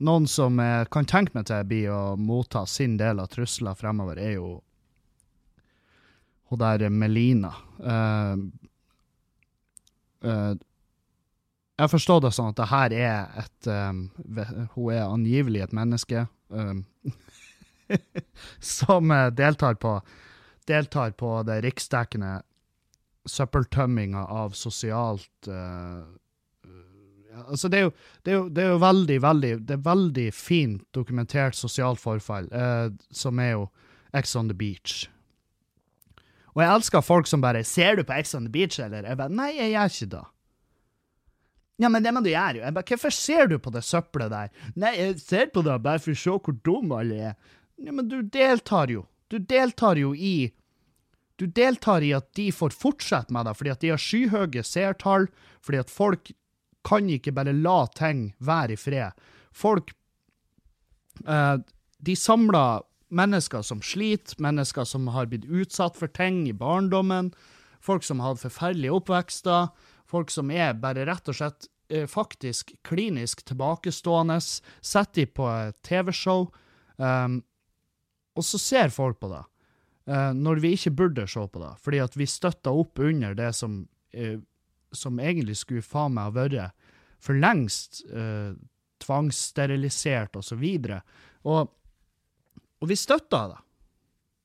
noen 0.04 0.26
som 0.28 0.58
jeg 0.60 0.88
kan 0.92 1.06
tenke 1.08 1.36
meg 1.36 1.46
til 1.48 1.64
blir 1.68 1.90
å 1.94 2.16
motta 2.20 2.64
sin 2.68 2.96
del 3.00 3.20
av 3.22 3.30
trusler 3.32 3.76
fremover, 3.78 4.18
er 4.20 4.36
jo 4.36 4.48
hun 6.50 6.60
der 6.60 6.88
Melina. 6.90 7.52
Uh, 7.80 8.36
uh, 10.26 10.54
jeg 11.74 11.90
forstår 11.90 12.20
det 12.22 12.32
sånn 12.36 12.52
at 12.52 12.58
det 12.60 12.70
her 12.70 12.92
er 12.94 13.38
et 13.42 13.66
um, 13.66 14.04
Hun 14.76 14.92
er 14.94 15.08
angivelig 15.08 15.64
et 15.64 15.72
menneske 15.74 16.20
um, 16.54 16.84
som 18.78 19.10
deltar 19.34 19.74
på, 19.82 19.96
deltar 20.70 21.16
på 21.18 21.42
det 21.48 21.56
riksdekkende 21.66 22.36
søppeltømminga 23.28 24.26
av 24.28 24.52
sosialt 24.58 25.48
uh, 25.48 26.04
altså 27.48 27.68
det 27.68 27.78
er, 27.78 27.86
jo, 27.86 27.92
det, 28.22 28.30
er 28.32 28.36
jo, 28.36 28.44
det 28.48 28.62
er, 28.62 28.68
jo, 28.68 28.82
veldig, 28.82 29.16
veldig 29.22 29.54
det 29.68 29.76
er 29.76 29.86
veldig 29.88 30.28
fint 30.36 30.84
dokumentert 30.94 31.56
sosialt 31.58 32.02
forfall, 32.02 32.50
uh, 32.52 32.92
som 33.10 33.40
er 33.42 33.56
jo 33.56 33.66
Ex 34.14 34.36
on 34.38 34.50
the 34.50 34.54
Beach. 34.54 35.08
Og 36.54 36.62
jeg 36.62 36.70
elsker 36.70 37.02
folk 37.02 37.26
som 37.26 37.42
bare 37.42 37.64
'Ser 37.64 37.96
du 37.96 38.04
på 38.04 38.14
Ex 38.14 38.34
on 38.34 38.46
the 38.46 38.52
Beach', 38.52 38.78
eller? 38.78 39.02
Jeg 39.02 39.16
bare 39.18 39.28
'Nei, 39.28 39.56
jeg 39.56 39.72
gjør 39.72 39.90
ikke 39.90 40.10
det'. 40.16 40.30
Ja, 41.82 41.88
men 41.88 42.04
det 42.04 42.14
må 42.14 42.20
du 42.22 42.30
gjøre, 42.30 42.56
jo. 42.56 42.62
Jeg 42.62 42.74
bare 42.74 42.84
'Hvorfor 42.84 43.10
ser 43.10 43.46
du 43.46 43.58
på 43.58 43.70
det 43.70 43.82
søppelet 43.84 44.30
der?' 44.30 44.48
'Nei, 44.76 44.94
jeg 44.96 45.20
ser 45.20 45.46
på 45.46 45.62
det 45.62 45.82
bare 45.82 45.98
for 45.98 46.10
å 46.10 46.14
se 46.14 46.30
hvor 46.30 46.56
dum 46.64 46.92
alle 46.92 47.14
er'. 47.14 47.34
Ja, 47.84 47.92
men 47.92 48.08
du 48.08 48.22
deltar 48.22 48.90
jo. 48.90 49.06
Du 49.28 49.38
deltar 49.38 49.96
jo 49.96 50.14
i 50.14 50.52
Du 51.40 51.46
deltar 51.50 52.04
i 52.06 52.12
at 52.14 52.30
de 52.38 52.48
får 52.54 52.76
fortsette 52.78 53.34
med 53.34 53.48
det, 53.48 53.56
fordi 53.58 53.72
at 53.72 53.82
de 53.82 53.92
har 53.94 54.00
skyhøye 54.00 54.62
seertall, 54.66 55.26
fordi 55.64 55.80
at 55.82 55.90
folk 55.90 56.30
kan 56.86 57.08
ikke 57.10 57.32
bare 57.34 57.54
la 57.56 57.84
ting 57.96 58.28
være 58.44 58.76
i 58.76 58.80
fred. 58.80 59.24
Folk 59.54 59.94
eh, 61.26 61.56
De 62.04 62.16
samler 62.18 62.84
mennesker 63.14 63.62
som 63.62 63.82
sliter, 63.82 64.36
mennesker 64.42 64.86
som 64.86 65.08
har 65.14 65.30
blitt 65.30 65.46
utsatt 65.46 65.96
for 65.98 66.10
ting 66.10 66.44
i 66.48 66.56
barndommen, 66.56 67.32
folk 67.84 68.04
som 68.04 68.20
har 68.20 68.34
hatt 68.34 68.44
forferdelige 68.44 68.94
oppvekster, 68.98 69.70
folk 70.10 70.32
som 70.34 70.50
er 70.50 70.76
bare 70.80 71.06
rett 71.08 71.30
og 71.30 71.38
slett 71.38 71.68
eh, 71.88 72.06
faktisk 72.10 72.74
klinisk 72.86 73.44
tilbakestående, 73.48 74.38
setter 74.40 75.24
de 75.24 75.26
på 75.38 75.48
TV-show, 75.86 76.48
eh, 76.98 77.40
og 78.34 78.46
så 78.46 78.60
ser 78.60 78.94
folk 78.94 79.20
på 79.22 79.30
det. 79.32 79.44
Uh, 80.04 80.32
når 80.36 80.60
vi 80.60 80.74
ikke 80.76 80.92
burde 80.98 81.24
se 81.30 81.40
på 81.48 81.60
det, 81.62 81.70
fordi 81.80 82.00
at 82.04 82.16
vi 82.16 82.26
støtta 82.28 82.72
opp 82.76 83.00
under 83.00 83.32
det 83.38 83.54
som, 83.56 83.78
uh, 84.16 84.36
som 84.92 85.20
egentlig 85.20 85.56
skulle 85.56 85.84
faen 85.84 86.12
meg 86.16 86.28
ha 86.28 86.34
vært 86.34 86.90
for 87.24 87.40
lengst 87.40 88.02
uh, 88.12 88.52
tvangssterilisert, 89.00 90.36
og 90.36 90.44
så. 90.44 90.58
Og 91.44 91.72
og 92.84 92.90
vi 92.90 92.96
støtta 93.00 93.46
det. 93.48 93.60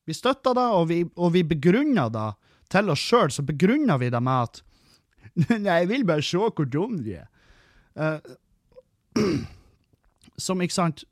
Vi 0.08 0.16
støtta 0.16 0.54
det, 0.56 0.68
og 0.72 0.86
vi, 0.88 1.02
og 1.04 1.34
vi 1.34 1.44
begrunna 1.44 2.06
det 2.08 2.28
til 2.72 2.88
oss 2.88 3.02
sjøl. 3.04 3.28
Så 3.28 3.44
begrunna 3.44 3.98
vi 4.00 4.08
det 4.12 4.22
med 4.24 4.48
at 4.48 4.62
Nei, 5.60 5.82
jeg 5.82 5.88
vil 5.90 6.06
bare 6.08 6.24
se 6.24 6.40
hvor 6.40 6.66
dum 6.66 6.96
de 7.04 7.18
er. 7.20 7.28
Uh, 7.94 8.16
som, 10.40 10.62
ikke 10.64 10.74
sant 10.78 11.04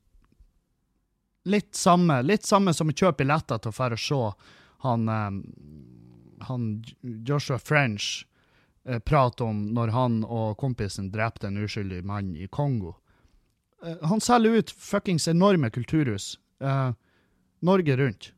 Litt 1.48 1.74
samme, 1.78 2.20
litt 2.22 2.46
samme 2.46 2.74
som 2.76 2.90
å 2.90 2.94
kjøpe 2.94 3.22
billetter 3.22 3.60
til 3.62 3.72
å 3.72 3.76
dra 3.76 3.96
og 3.96 4.02
se 4.02 4.22
han, 4.84 5.08
um, 5.08 5.38
han 6.46 6.66
Joshua 7.26 7.58
French 7.58 8.26
uh, 8.88 8.98
prate 8.98 9.46
om 9.46 9.64
når 9.74 9.94
han 9.94 10.22
og 10.24 10.58
kompisen 10.60 11.10
drepte 11.14 11.48
en 11.48 11.60
uskyldig 11.64 12.04
mann 12.06 12.34
i 12.36 12.46
Kongo. 12.52 12.94
Uh, 13.82 13.96
han 14.10 14.20
selger 14.22 14.60
ut 14.60 14.70
fuckings 14.70 15.28
enorme 15.28 15.70
kulturhus. 15.74 16.36
eh, 16.60 16.90
Norge 17.60 17.96
rundt. 17.96 18.32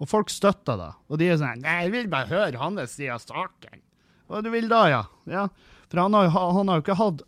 Og 0.00 0.08
folk 0.08 0.30
støtter 0.32 0.78
det. 0.80 0.90
Og 1.08 1.20
de 1.20 1.28
er 1.30 1.38
sånn 1.40 1.62
Nei, 1.64 1.84
jeg 1.86 1.94
vil 1.94 2.10
bare 2.12 2.30
høre 2.30 2.60
hans 2.60 2.96
side 2.96 3.14
av 3.14 3.22
saken. 3.22 3.82
Hva 4.28 4.40
du 4.44 4.50
vil 4.52 4.68
da, 4.70 4.82
ja? 4.90 5.02
ja. 5.30 5.46
For 5.90 6.02
han 6.02 6.16
har, 6.16 6.30
han 6.32 6.70
har 6.70 6.80
jo 6.80 6.84
ikke 6.84 6.98
hatt 7.00 7.24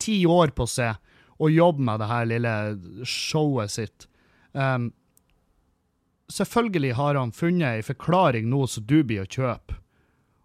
ti 0.00 0.22
år 0.28 0.54
på 0.56 0.66
seg 0.68 0.96
å 1.40 1.48
jobbe 1.52 1.84
med 1.84 2.00
det 2.02 2.08
her 2.10 2.28
lille 2.28 2.54
showet 3.08 3.72
sitt. 3.72 4.06
Um, 4.52 4.90
selvfølgelig 6.32 6.94
har 6.98 7.14
han 7.14 7.32
funnet 7.32 7.80
ei 7.80 7.84
forklaring 7.86 8.48
nå 8.50 8.66
som 8.70 8.86
du 8.86 9.00
blir 9.04 9.24
å 9.24 9.30
kjøpe. 9.30 9.78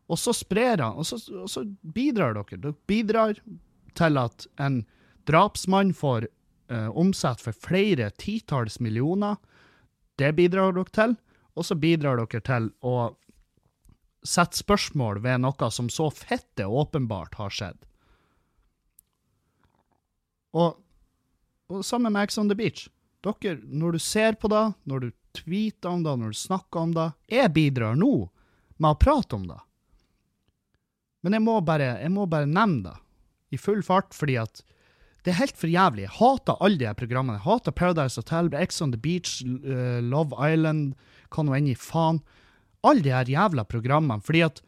Og 0.06 0.20
så 0.22 0.34
sprer 0.38 0.84
han, 0.84 1.00
og 1.02 1.06
så, 1.10 1.18
og 1.34 1.50
så, 1.50 1.66
bidrar 1.82 2.36
dere. 2.38 2.62
Dere 2.62 2.78
bidrar 2.90 3.40
til 3.98 4.22
at 4.22 4.46
en 4.62 4.84
drapsmann 5.26 5.96
får 5.98 6.28
uh, 6.70 6.90
omsett 6.94 7.42
for 7.42 7.58
flere 7.58 8.12
titalls 8.22 8.80
millioner. 8.80 9.40
Det 10.22 10.36
bidrar 10.38 10.76
dere 10.78 10.94
til. 10.94 11.16
Og 11.56 11.66
så 11.66 11.78
bidrar 11.80 12.20
dere 12.20 12.44
til 12.44 12.70
å 12.86 13.16
sette 14.26 14.58
spørsmål 14.58 15.22
ved 15.24 15.42
noe 15.44 15.70
som 15.72 15.90
så 15.90 16.10
fette 16.14 16.66
åpenbart 16.66 17.38
har 17.40 17.54
skjedd. 17.54 17.78
Og, 20.56 20.78
og 21.72 21.86
sammen 21.86 22.14
med 22.14 22.28
Ex 22.28 22.38
on 22.38 22.50
the 22.52 22.58
Beach. 22.58 22.88
Dere, 23.26 23.58
når 23.66 23.96
du 23.96 24.02
ser 24.04 24.38
på 24.38 24.50
det, 24.52 24.66
når 24.86 25.06
du 25.06 25.10
tweeter 25.36 25.92
om 25.92 26.04
det, 26.06 26.14
når 26.22 26.34
du 26.34 26.40
snakker 26.40 26.80
om 26.80 26.94
det 26.96 27.08
Jeg 27.32 27.54
bidrar 27.56 27.98
nå 27.98 28.30
med 28.78 28.92
å 28.92 29.00
prate 29.00 29.38
om 29.38 29.48
det. 29.48 29.58
Men 31.26 31.38
jeg 31.38 31.46
må 31.46 31.58
bare, 31.66 31.96
jeg 32.04 32.12
må 32.14 32.28
bare 32.30 32.50
nevne 32.50 32.92
det 32.92 32.96
i 33.56 33.60
full 33.62 33.82
fart, 33.86 34.14
fordi 34.14 34.38
at 34.42 34.62
det 35.26 35.34
er 35.34 35.40
helt 35.40 35.58
for 35.58 35.72
jævlig. 35.72 36.04
Jeg 36.06 36.18
hater 36.20 36.60
alle 36.62 36.78
de 36.78 36.86
her 36.86 36.98
programmene. 36.98 37.40
Jeg 37.40 37.48
hater 37.48 37.74
Paradise 37.74 38.20
Hotel, 38.20 38.52
Ex 38.60 38.82
on 38.84 38.92
the 38.94 39.00
Beach, 39.02 39.40
uh, 39.42 39.98
Love 40.06 40.38
Island, 40.38 40.94
hva 41.34 41.46
nå 41.46 41.56
enn 41.58 41.72
i 41.72 41.78
faen. 41.80 42.22
alle 42.86 43.02
de 43.02 43.10
her 43.10 43.26
jævla 43.26 43.64
programmene. 43.66 44.22
Fordi 44.22 44.44
at 44.46 44.62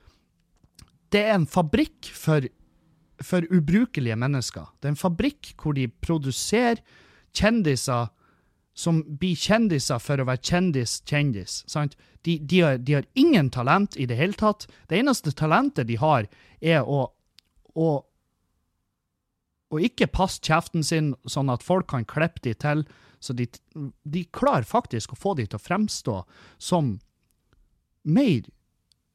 det 1.13 1.21
er 1.21 1.35
en 1.35 1.45
fabrikk 1.45 2.09
for, 2.09 2.47
for 3.21 3.45
ubrukelige 3.53 4.17
mennesker. 4.17 4.65
Det 4.81 4.89
er 4.89 4.95
en 4.95 5.03
fabrikk 5.03 5.53
hvor 5.61 5.77
de 5.77 5.85
produserer 6.01 6.81
kjendiser 7.37 8.09
som 8.77 8.99
blir 9.17 9.33
kjendiser 9.33 9.97
for 9.97 10.21
å 10.21 10.27
være 10.27 10.43
kjendis-kjendis. 10.45 11.63
De, 12.21 12.35
de, 12.37 12.59
de, 12.77 12.93
har, 12.93 13.07
ingen 13.17 13.49
talent 13.49 13.97
i 13.97 14.05
det 14.05 14.19
hele 14.19 14.37
tatt. 14.37 14.67
Det 14.85 14.99
eneste 14.99 15.33
talentet 15.33 15.89
de 15.89 15.97
har, 15.97 16.27
er 16.61 16.85
å, 16.85 17.07
å, 17.73 17.87
å 19.73 19.81
ikke 19.81 20.09
passe 20.13 20.43
kjeften 20.45 20.85
sin 20.85 21.15
sånn 21.25 21.49
at 21.49 21.65
folk 21.65 21.89
kan 21.89 22.05
klippe 22.05 22.43
de 22.45 22.53
til. 22.53 22.85
Så 23.17 23.33
de, 23.33 23.47
de 24.05 24.23
klarer 24.29 24.67
faktisk 24.67 25.15
å 25.15 25.19
få 25.23 25.33
de 25.39 25.47
til 25.47 25.57
å 25.57 25.65
fremstå 25.65 26.21
som 26.61 26.99
mer 28.05 28.45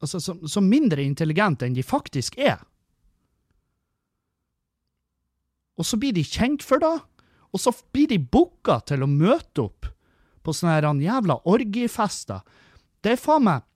Altså 0.03 0.19
som, 0.19 0.41
som 0.51 0.65
mindre 0.67 0.99
intelligente 0.99 1.63
enn 1.63 1.77
de 1.77 1.83
faktisk 1.87 2.35
er. 2.35 2.57
Og 5.79 5.87
så 5.87 5.95
blir 5.95 6.11
de 6.11 6.25
kjent 6.27 6.59
for 6.59 6.83
det, 6.83 6.97
og 7.53 7.61
så 7.61 7.73
blir 7.93 8.09
de 8.09 8.19
booka 8.19 8.79
til 8.87 9.05
å 9.05 9.09
møte 9.09 9.67
opp 9.67 9.89
på 10.43 10.55
sånne 10.55 11.03
jævla 11.03 11.39
orgiefester. 11.47 12.41
Det 13.03 13.15
er 13.15 13.21
faen 13.21 13.47
meg 13.47 13.69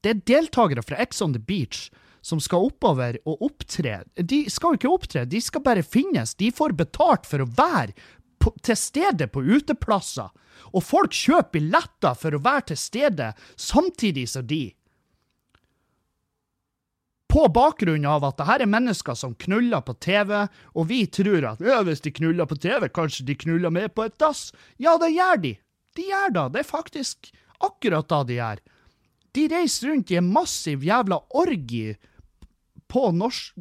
Det 0.00 0.10
er 0.14 0.22
deltakere 0.24 0.82
fra 0.82 0.96
Ex 0.96 1.20
on 1.20 1.34
the 1.34 1.40
Beach 1.40 1.90
som 2.24 2.40
skal 2.40 2.70
oppover 2.70 3.18
og 3.28 3.42
opptre. 3.44 4.02
De 4.16 4.44
skal 4.52 4.72
jo 4.72 4.78
ikke 4.78 4.92
opptre, 4.92 5.24
de 5.28 5.40
skal 5.44 5.64
bare 5.64 5.84
finnes. 5.84 6.34
De 6.40 6.48
får 6.52 6.72
betalt 6.76 7.28
for 7.28 7.44
å 7.44 7.48
være 7.48 7.92
på, 8.40 8.52
til 8.64 8.76
stede 8.76 9.28
på 9.28 9.42
uteplasser. 9.44 10.30
Og 10.72 10.84
folk 10.84 11.16
kjøper 11.16 11.52
billetter 11.58 12.16
for 12.16 12.36
å 12.36 12.42
være 12.44 12.70
til 12.72 12.80
stede 12.80 13.30
samtidig 13.56 14.26
som 14.28 14.46
de 14.48 14.70
på 17.30 17.46
bakgrunn 17.54 18.06
av 18.10 18.24
at 18.26 18.40
det 18.40 18.46
her 18.48 18.64
er 18.64 18.70
mennesker 18.70 19.14
som 19.18 19.36
knuller 19.38 19.82
på 19.86 19.94
TV, 20.02 20.32
og 20.74 20.88
vi 20.90 21.04
tror 21.06 21.46
at 21.52 21.62
ja, 21.62 21.78
hvis 21.86 22.02
de 22.02 22.12
knuller 22.16 22.48
på 22.50 22.58
TV, 22.58 22.88
kanskje 22.90 23.26
de 23.28 23.36
knuller 23.38 23.70
med 23.74 23.94
på 23.94 24.08
et 24.08 24.16
dass. 24.18 24.48
Ja, 24.82 24.96
det 24.98 25.12
gjør 25.14 25.42
de. 25.44 25.54
De 25.98 26.06
gjør 26.10 26.34
da. 26.34 26.44
Det 26.50 26.64
er 26.64 26.70
faktisk 26.70 27.30
akkurat 27.62 28.08
da 28.10 28.22
de 28.26 28.38
gjør. 28.40 28.62
De 29.38 29.46
reiser 29.52 29.92
rundt 29.92 30.10
i 30.10 30.18
en 30.18 30.32
massiv 30.34 30.86
jævla 30.86 31.20
orgie 31.38 31.96
på 32.90 33.10
norsk... 33.14 33.54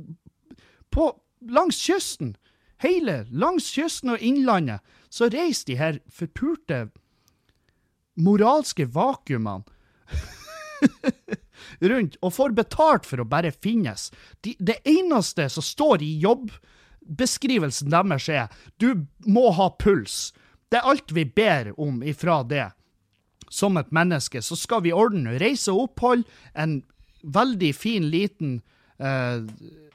På, 0.89 1.11
langs 1.45 1.77
kysten. 1.85 2.33
Hele 2.81 3.21
langs 3.29 3.69
kysten 3.75 4.15
og 4.15 4.23
innlandet. 4.25 4.81
Så 5.13 5.29
reiser 5.29 5.69
de 5.69 5.77
her 5.77 5.99
forpurte 6.09 6.87
moralske 8.19 8.89
vakuumene 8.89 9.63
rundt 11.81 12.17
og 12.21 12.33
får 12.35 12.55
betalt 12.57 13.07
for 13.07 13.21
å 13.21 13.27
bare 13.27 13.51
finnes. 13.51 14.09
De, 14.45 14.55
det 14.59 14.79
eneste 14.87 15.47
som 15.51 15.65
står 15.65 16.03
i 16.05 16.11
jobbeskrivelsen 16.23 17.91
deres, 17.93 18.29
er 18.29 18.47
du 18.77 19.05
må 19.25 19.49
ha 19.55 19.69
puls. 19.79 20.29
Det 20.69 20.79
er 20.79 20.91
alt 20.91 21.11
vi 21.15 21.25
ber 21.25 21.73
om 21.79 22.03
ifra 22.03 22.41
det. 22.43 22.69
Som 23.49 23.79
et 23.81 23.89
menneske 23.95 24.43
så 24.45 24.57
skal 24.59 24.83
vi 24.85 24.93
ordne 24.93 25.39
reise 25.41 25.73
og 25.73 25.89
opphold, 25.89 26.27
en 26.53 26.81
veldig 27.21 27.73
fin 27.75 28.05
liten 28.11 28.59
eh, 28.99 29.43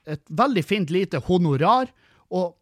Et 0.05 0.21
veldig 0.29 0.61
fint 0.61 0.91
lite 0.93 1.17
honorar, 1.25 1.89
og 2.29 2.59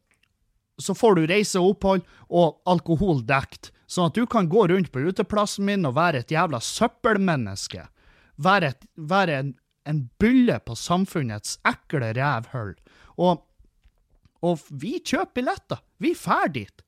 så 0.78 0.94
får 0.94 1.16
du 1.16 1.24
reise 1.26 1.58
og 1.58 1.72
opphold 1.72 2.04
og 2.30 2.60
alkohol 2.70 3.24
dekt, 3.26 3.72
sånn 3.90 4.12
at 4.12 4.14
du 4.14 4.28
kan 4.30 4.46
gå 4.46 4.68
rundt 4.70 4.92
på 4.94 5.02
uteplassen 5.02 5.66
min 5.66 5.88
og 5.88 5.96
være 5.96 6.22
et 6.22 6.30
jævla 6.30 6.60
søppelmenneske 6.62 7.82
være, 8.36 8.72
et, 8.72 8.86
være 8.96 9.38
en, 9.38 9.54
en, 9.88 10.04
bylle 10.18 10.58
på 10.66 10.76
samfunnets 10.78 11.58
ekle 11.68 12.12
rævhull. 12.16 12.74
Og, 13.16 13.42
og 14.42 14.64
vi 14.70 14.98
kjøper 14.98 15.34
billetter. 15.40 15.82
Vi 15.98 16.14
drar 16.18 16.48
dit. 16.54 16.84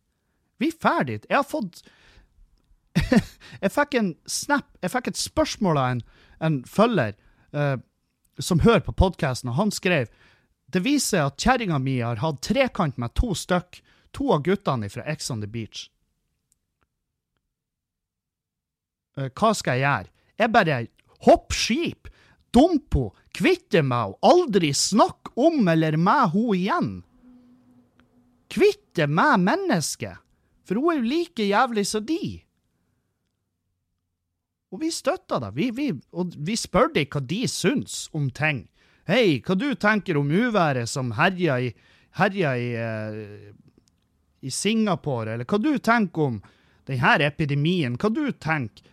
Vi 0.59 0.71
drar 0.83 1.05
dit. 1.05 1.27
Jeg 1.29 1.37
har 1.37 1.49
fått 1.49 1.85
Jeg 3.63 3.73
fikk 3.75 3.97
en 3.99 4.13
snap, 4.31 4.69
jeg 4.83 4.93
fikk 4.93 5.11
et 5.11 5.19
spørsmål 5.19 5.81
av 5.81 5.89
en, 5.95 6.03
en 6.47 6.61
følger 6.69 7.17
uh, 7.57 7.77
som 8.39 8.63
hører 8.63 8.85
på 8.87 8.95
podkasten, 8.95 9.51
og 9.51 9.59
han 9.59 9.75
skrev 9.75 10.11
det 10.75 10.83
viser 10.83 11.21
seg 11.21 11.27
at 11.29 11.43
kjerringa 11.43 11.79
mi 11.79 11.99
har 12.01 12.23
hatt 12.23 12.41
trekant 12.43 12.97
med 12.99 13.15
to 13.19 13.35
stykk, 13.39 13.79
to 14.15 14.31
av 14.35 14.43
guttene 14.47 14.89
fra 14.91 15.05
Ex 15.11 15.31
on 15.31 15.43
the 15.43 15.51
Beach. 15.51 15.89
Uh, 19.19 19.29
hva 19.31 19.53
skal 19.55 19.79
jeg 19.79 19.87
gjøre? 19.87 20.11
Jeg 20.39 20.51
bare 20.55 20.79
Hopp 21.25 21.55
skip! 21.57 22.09
Dump 22.55 22.95
ho! 22.95 23.09
Kvitte 23.35 23.83
meg 23.83 24.15
og 24.15 24.29
aldri 24.31 24.71
snakk 24.77 25.33
om 25.41 25.67
eller 25.69 25.97
med 25.99 26.31
ho 26.35 26.53
igjen! 26.55 26.93
Kvitte 28.53 29.09
meg 29.11 29.41
menneske! 29.43 30.15
For 30.65 30.81
hun 30.81 30.93
er 30.93 31.01
jo 31.01 31.11
like 31.11 31.47
jævlig 31.49 31.85
som 31.89 32.05
de. 32.09 32.23
Og 34.75 34.81
vi 34.83 34.91
støtta 34.91 35.39
det, 35.43 35.51
vi, 35.55 35.69
vi, 35.75 35.91
og 36.17 36.33
vi 36.47 36.57
spør 36.59 36.89
dem 36.95 37.11
hva 37.11 37.21
de 37.23 37.43
syns 37.51 38.09
om 38.17 38.31
ting. 38.35 38.65
Hei, 39.07 39.43
hva 39.45 39.55
du 39.59 39.69
tenker 39.77 40.19
om 40.19 40.33
uværet 40.33 40.89
som 40.91 41.13
herja 41.19 41.61
i, 41.61 41.69
herja 42.19 42.55
i, 42.57 42.71
uh, 42.75 43.53
i 44.41 44.51
Singapore, 44.51 45.37
eller 45.37 45.47
hva 45.47 45.61
du 45.61 45.77
tenker 45.79 46.31
om 46.31 46.41
denne 46.89 47.15
epidemien, 47.29 47.99
hva 48.01 48.11
du 48.11 48.25
tenker? 48.33 48.91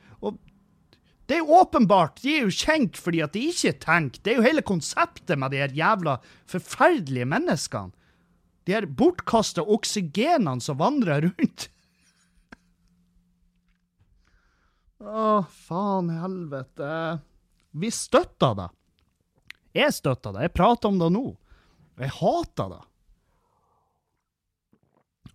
Det 1.31 1.37
er 1.37 1.45
jo 1.45 1.59
åpenbart, 1.61 2.17
de 2.19 2.31
er 2.35 2.41
jo 2.43 2.51
kjent 2.51 2.97
fordi 2.99 3.21
at 3.23 3.31
de 3.31 3.45
ikke 3.53 3.71
tenker. 3.79 4.19
Det 4.19 4.33
er 4.33 4.39
jo 4.41 4.43
hele 4.43 4.61
konseptet 4.67 5.37
med 5.39 5.53
de 5.53 5.61
her 5.61 5.71
jævla 5.71 6.17
forferdelige 6.51 7.27
menneskene. 7.31 7.95
De 8.67 8.73
her 8.75 8.83
bortkasta 8.83 9.63
oksygenene 9.63 10.59
som 10.59 10.81
vandrer 10.81 11.23
rundt. 11.29 11.69
Å, 14.99 15.45
faen 15.47 16.09
helvete. 16.19 16.89
Vi 17.79 17.93
støtter 17.95 18.57
det. 18.59 18.67
Jeg 19.79 19.95
støtter 19.95 20.35
det. 20.35 20.49
Jeg 20.49 20.55
prater 20.59 20.91
om 20.91 20.99
det 20.99 21.09
nå. 21.15 21.29
Jeg 22.01 22.11
hater 22.17 22.73
det. 22.73 22.81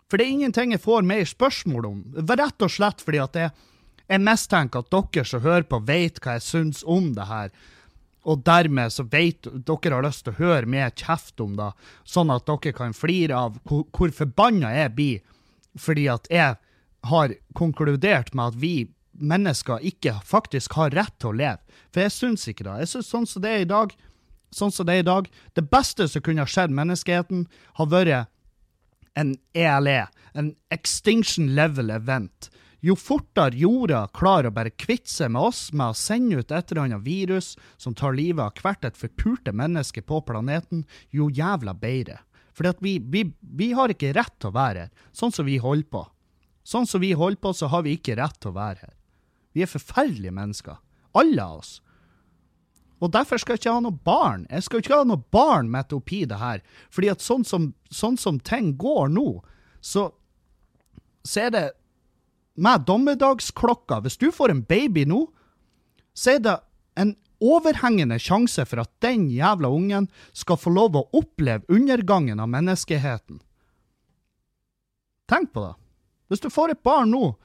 For 0.05 0.21
det 0.21 0.27
er 0.27 0.35
ingenting 0.37 0.77
jeg 0.77 0.85
får 0.85 1.09
mer 1.09 1.25
spørsmål 1.25 1.89
om. 1.89 1.97
Rett 2.21 2.67
og 2.69 2.75
slett 2.77 3.01
fordi 3.01 3.23
at 3.25 3.33
det 3.33 3.47
er 3.47 3.65
jeg 4.07 4.23
mistenker 4.23 4.83
at 4.85 4.93
dere 4.93 5.25
som 5.27 5.43
hører 5.43 5.65
på, 5.67 5.81
vet 5.87 6.21
hva 6.23 6.37
jeg 6.37 6.45
syns 6.45 6.83
om 6.87 7.11
det 7.15 7.27
her. 7.27 7.51
Og 8.27 8.43
dermed 8.47 8.91
så 8.91 9.05
vet 9.07 9.47
dere 9.47 9.95
har 9.95 10.05
lyst 10.05 10.25
til 10.25 10.35
å 10.35 10.41
høre 10.41 10.69
mer 10.69 10.91
kjeft 10.95 11.39
om 11.43 11.55
det, 11.59 11.71
sånn 12.07 12.31
at 12.33 12.47
dere 12.47 12.75
kan 12.75 12.95
flire 12.95 13.35
av 13.35 13.59
hvor, 13.67 13.85
hvor 13.91 14.13
forbanna 14.15 14.73
jeg 14.75 14.95
blir 14.97 15.25
fordi 15.77 16.07
at 16.09 16.25
jeg 16.33 16.55
har 17.05 17.33
konkludert 17.53 18.31
med 18.33 18.53
at 18.53 18.55
vi 18.57 18.75
mennesker 19.17 19.83
ikke 19.85 20.15
faktisk 20.25 20.73
har 20.77 20.95
rett 20.97 21.13
til 21.21 21.31
å 21.31 21.37
leve. 21.37 21.83
For 21.93 22.01
jeg 22.01 22.15
syns 22.15 22.47
ikke 22.49 22.65
det. 22.65 22.79
Jeg 22.81 22.91
syns 22.93 23.11
sånn 23.13 23.27
som 23.29 23.43
det 23.43 23.51
er 23.53 23.65
i 23.65 23.69
dag, 23.69 23.93
sånn 24.53 24.73
som 24.73 24.87
det 24.87 24.95
er 24.95 25.03
i 25.03 25.07
dag, 25.07 25.29
det 25.53 25.67
beste 25.69 26.07
som 26.09 26.23
kunne 26.25 26.41
ha 26.45 26.49
skjedd 26.49 26.73
menneskeheten, 26.73 27.45
har 27.77 27.91
vært 27.93 28.31
en 29.17 29.35
ELE, 29.57 30.07
en 30.37 30.51
Extinction 30.73 31.53
Level 31.57 31.93
Event 31.93 32.49
jo 32.87 32.95
fortere 32.95 33.57
jorda 33.59 34.05
klarer 34.15 34.49
å 34.49 34.55
bare 34.55 34.71
kvitte 34.71 35.11
seg 35.11 35.33
med 35.35 35.49
oss 35.49 35.61
med 35.73 35.91
å 35.91 35.97
sende 35.97 36.39
ut 36.39 36.51
et 36.51 36.71
eller 36.71 36.85
annet 36.85 37.03
virus 37.03 37.55
som 37.75 37.95
tar 37.97 38.15
livet 38.15 38.43
av 38.45 38.61
hvert 38.61 38.87
et 38.87 38.99
forpulte 38.99 39.51
menneske 39.51 40.03
på 40.05 40.21
planeten, 40.27 40.85
jo 41.11 41.27
jævla 41.27 41.75
bedre. 41.75 42.21
For 42.55 42.69
vi, 42.81 42.97
vi, 42.99 43.25
vi, 43.41 43.71
har 43.77 43.91
ikke 43.93 44.13
rett 44.17 44.33
til 44.39 44.49
å 44.49 44.55
være 44.55 44.87
her, 44.87 45.09
sånn 45.13 45.33
som 45.35 45.45
vi 45.45 45.59
holder 45.61 45.89
på. 45.93 46.05
Sånn 46.67 46.87
som 46.89 47.03
vi 47.03 47.11
holder 47.15 47.41
på, 47.43 47.51
så 47.53 47.69
har 47.71 47.83
vi 47.85 47.93
ikke 47.97 48.17
rett 48.17 48.39
til 48.41 48.51
å 48.51 48.57
være 48.57 48.87
her. 48.87 48.95
Vi 49.53 49.63
er 49.63 49.69
forferdelige 49.69 50.33
mennesker. 50.35 50.79
Alle 51.17 51.43
av 51.43 51.61
oss. 51.61 51.75
Og 52.97 53.11
derfor 53.13 53.37
skal 53.37 53.55
jeg 53.55 53.61
ikke 53.61 53.75
ha 53.75 53.83
noe 53.85 53.99
barn. 54.09 54.47
Jeg 54.49 54.65
skal 54.65 54.81
ikke 54.81 54.97
ha 54.97 55.05
noe 55.05 55.21
barn 55.33 55.69
midt 55.73 55.93
oppi 55.93 56.23
det 56.29 56.39
her. 56.41 56.63
Fordi 56.93 57.11
at 57.13 57.23
sånn 57.23 57.45
som, 57.45 57.69
sånn 57.93 58.17
som 58.17 58.39
ting 58.41 58.73
går 58.81 59.13
nå, 59.13 59.27
så, 59.85 60.09
så 61.21 61.45
er 61.45 61.53
det 61.53 61.65
med 62.57 62.85
dommedagsklokka. 62.89 64.01
Hvis 64.03 64.17
du 64.17 64.31
får 64.33 64.53
en 64.53 64.63
baby 64.65 65.05
nå, 65.09 65.25
så 66.17 66.35
er 66.35 66.43
det 66.43 66.55
en 66.97 67.15
overhengende 67.43 68.17
sjanse 68.21 68.65
for 68.65 68.81
at 68.81 68.91
den 69.05 69.27
jævla 69.29 69.69
ungen 69.69 70.09
skal 70.33 70.57
få 70.57 70.73
lov 70.73 70.97
å 70.97 71.07
oppleve 71.19 71.67
undergangen 71.69 72.41
av 72.41 72.49
menneskeheten. 72.49 73.41
Tenk 75.29 75.51
på 75.53 75.65
det. 75.67 75.75
Hvis 76.31 76.43
du 76.43 76.49
får 76.51 76.73
et 76.73 76.83
barn 76.83 77.11
nå, 77.13 77.35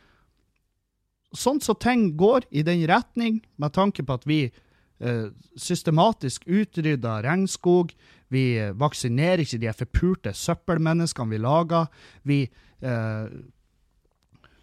sånn 1.36 1.60
som 1.64 1.78
ting 1.78 2.12
går 2.18 2.46
i 2.50 2.64
den 2.66 2.84
retning, 2.88 3.40
med 3.56 3.74
tanke 3.76 4.04
på 4.06 4.16
at 4.16 4.26
vi 4.28 4.40
eh, 4.48 5.28
systematisk 5.56 6.46
utrydder 6.46 7.24
regnskog, 7.26 7.92
vi 8.32 8.44
vaksinerer 8.80 9.44
ikke 9.44 9.60
de 9.60 9.72
forpulte 9.76 10.32
søppelmenneskene 10.36 11.34
vi 11.34 11.40
lager, 11.42 11.88
vi 12.24 12.38
eh, 12.46 13.26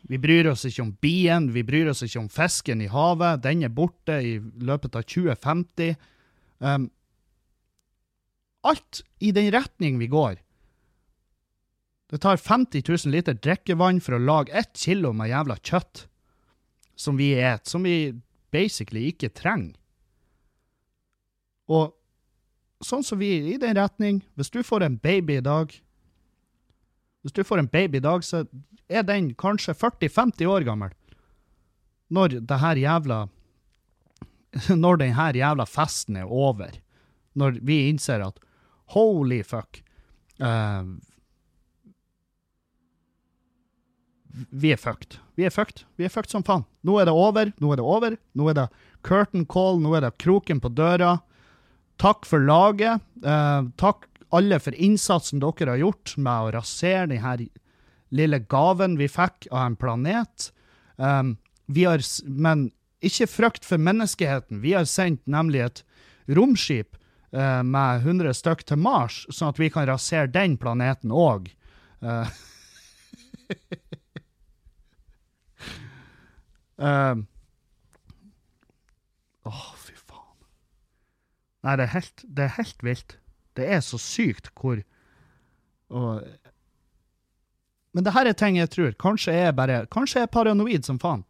Vi 0.10 0.17
bryr 0.17 0.48
oss 0.50 0.65
ikke 0.65 0.82
om 0.82 0.93
bien, 1.02 1.52
vi 1.54 1.62
bryr 1.65 1.91
oss 1.91 2.02
ikke 2.02 2.24
om 2.24 2.30
fisken 2.34 2.82
i 2.82 2.89
havet. 2.89 3.43
Den 3.43 3.62
er 3.67 3.74
borte 3.74 4.15
i 4.26 4.38
løpet 4.39 4.98
av 4.98 5.06
2050. 5.06 5.93
Um, 6.65 6.88
alt 8.65 9.04
i 9.22 9.30
den 9.36 9.52
retning 9.54 10.00
vi 10.02 10.10
går. 10.10 10.39
Det 12.10 12.24
tar 12.24 12.41
50 12.41 12.82
000 12.89 13.13
liter 13.13 13.38
drikkevann 13.38 14.02
for 14.02 14.17
å 14.17 14.24
lage 14.24 14.56
ett 14.58 14.74
kilo 14.82 15.13
med 15.13 15.30
jævla 15.30 15.60
kjøtt 15.62 16.08
som 17.00 17.19
vi 17.19 17.36
et, 17.38 17.69
som 17.69 17.86
vi 17.86 18.15
basically 18.52 19.06
ikke 19.12 19.30
trenger. 19.30 19.78
Og 21.69 21.93
sånn 22.82 23.06
som 23.06 23.22
vi 23.22 23.30
i 23.54 23.60
den 23.62 23.78
retning, 23.78 24.24
hvis 24.34 24.50
du 24.50 24.63
får 24.65 24.88
en 24.88 24.98
baby 24.98 25.38
i 25.38 25.45
dag 25.45 25.76
Hvis 27.23 27.36
du 27.36 27.43
får 27.43 27.63
en 27.63 27.71
baby 27.71 27.99
i 27.99 28.03
dag, 28.05 28.23
så 28.23 28.45
er 28.89 29.03
den 29.03 29.34
kanskje 29.39 29.75
40-50 29.75 30.47
år 30.47 30.65
gammel. 30.67 30.93
Når 32.10 32.39
det 32.47 32.58
her 32.62 32.79
jævla 32.79 33.27
Når 34.84 34.97
den 34.97 35.13
her 35.13 35.36
jævla 35.38 35.65
festen 35.69 36.17
er 36.17 36.25
over. 36.25 36.71
Når 37.38 37.60
vi 37.62 37.84
innser 37.89 38.23
at 38.25 38.39
holy 38.95 39.43
fuck 39.45 39.84
uh, 40.41 40.82
Vi 44.49 44.71
er 44.73 44.79
fucked. 44.79 45.19
Vi 45.38 45.45
er 45.45 45.53
fucked. 45.53 45.84
Vi 45.99 46.08
er 46.08 46.13
fucked 46.13 46.32
som 46.32 46.45
faen. 46.47 46.65
Nå 46.82 46.97
er 46.97 47.10
det 47.10 47.13
over. 47.13 47.51
Nå 47.60 47.73
er 47.73 47.79
det 47.79 47.86
over. 47.86 48.17
Nå 48.34 48.49
er 48.49 48.58
det 48.58 48.67
curtain 49.05 49.45
call. 49.45 49.82
Nå 49.84 49.93
er 49.97 50.08
det 50.08 50.15
kroken 50.21 50.62
på 50.63 50.71
døra. 50.73 51.17
Takk 51.99 52.25
for 52.25 52.41
laget. 52.41 53.03
Uh, 53.21 53.67
takk 53.77 54.09
alle 54.36 54.60
for 54.62 54.76
innsatsen 54.76 55.42
dere 55.42 55.74
har 55.74 55.82
gjort 55.82 56.15
med 56.18 56.46
å 56.46 56.52
rasere 56.60 57.08
denne 57.12 57.50
lille 58.13 58.39
gaven 58.50 58.98
vi 59.00 59.08
fikk 59.12 59.48
av 59.52 59.65
en 59.65 59.78
planet. 59.80 60.50
Um, 60.98 61.38
vi 61.70 61.86
har, 61.86 62.02
men 62.26 62.70
ikke 63.06 63.30
frykt 63.30 63.65
for 63.68 63.82
menneskeheten. 63.82 64.62
Vi 64.63 64.74
har 64.76 64.89
sendt 64.89 65.26
nemlig 65.30 65.62
et 65.65 65.84
romskip 66.30 66.98
uh, 67.34 67.62
med 67.65 68.06
100 68.06 68.34
stykk 68.38 68.65
til 68.70 68.82
Mars, 68.82 69.24
sånn 69.30 69.54
at 69.54 69.62
vi 69.62 69.70
kan 69.74 69.88
rasere 69.89 70.32
den 70.34 70.58
planeten 70.62 71.13
òg. 71.13 71.52
Uh, 72.02 72.26
uh, 76.80 77.15
oh, 79.46 79.65
fy 79.78 79.96
faen. 79.96 80.38
Nei, 81.65 81.78
det 81.78 81.88
er, 81.89 81.94
helt, 81.98 82.26
det 82.26 82.48
er 82.48 82.56
helt 82.58 82.86
vilt. 82.86 83.18
Det 83.60 83.67
er 83.76 83.84
så 83.86 84.00
sykt 84.02 84.52
hvor 84.56 84.82
og, 85.89 86.22
Men 87.93 88.06
det 88.06 88.13
her 88.13 88.30
er 88.30 88.38
ting 88.38 88.60
jeg 88.60 88.69
tror. 88.69 88.91
Kanskje 89.02 89.34
jeg 89.34 89.56
bare 89.58 89.82
Kanskje 89.89 90.22
jeg 90.22 90.30
er 90.30 90.34
paranoid 90.34 90.86
som 90.86 91.00
faen. 91.02 91.24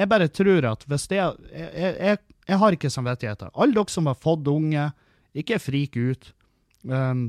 Jeg 0.00 0.10
bare 0.10 0.28
tror 0.32 0.66
at 0.72 0.86
hvis 0.90 1.06
det 1.10 1.20
jeg, 1.20 1.50
jeg, 1.52 1.96
jeg, 2.00 2.18
jeg 2.48 2.58
har 2.58 2.76
ikke 2.76 2.90
samvittigheter. 2.90 3.52
Alle 3.54 3.76
dere 3.76 3.92
som 3.92 4.08
har 4.10 4.18
fått 4.18 4.48
unge, 4.50 4.88
ikke 5.36 5.60
frik 5.62 5.96
ut. 5.96 6.32
Um, 6.82 7.28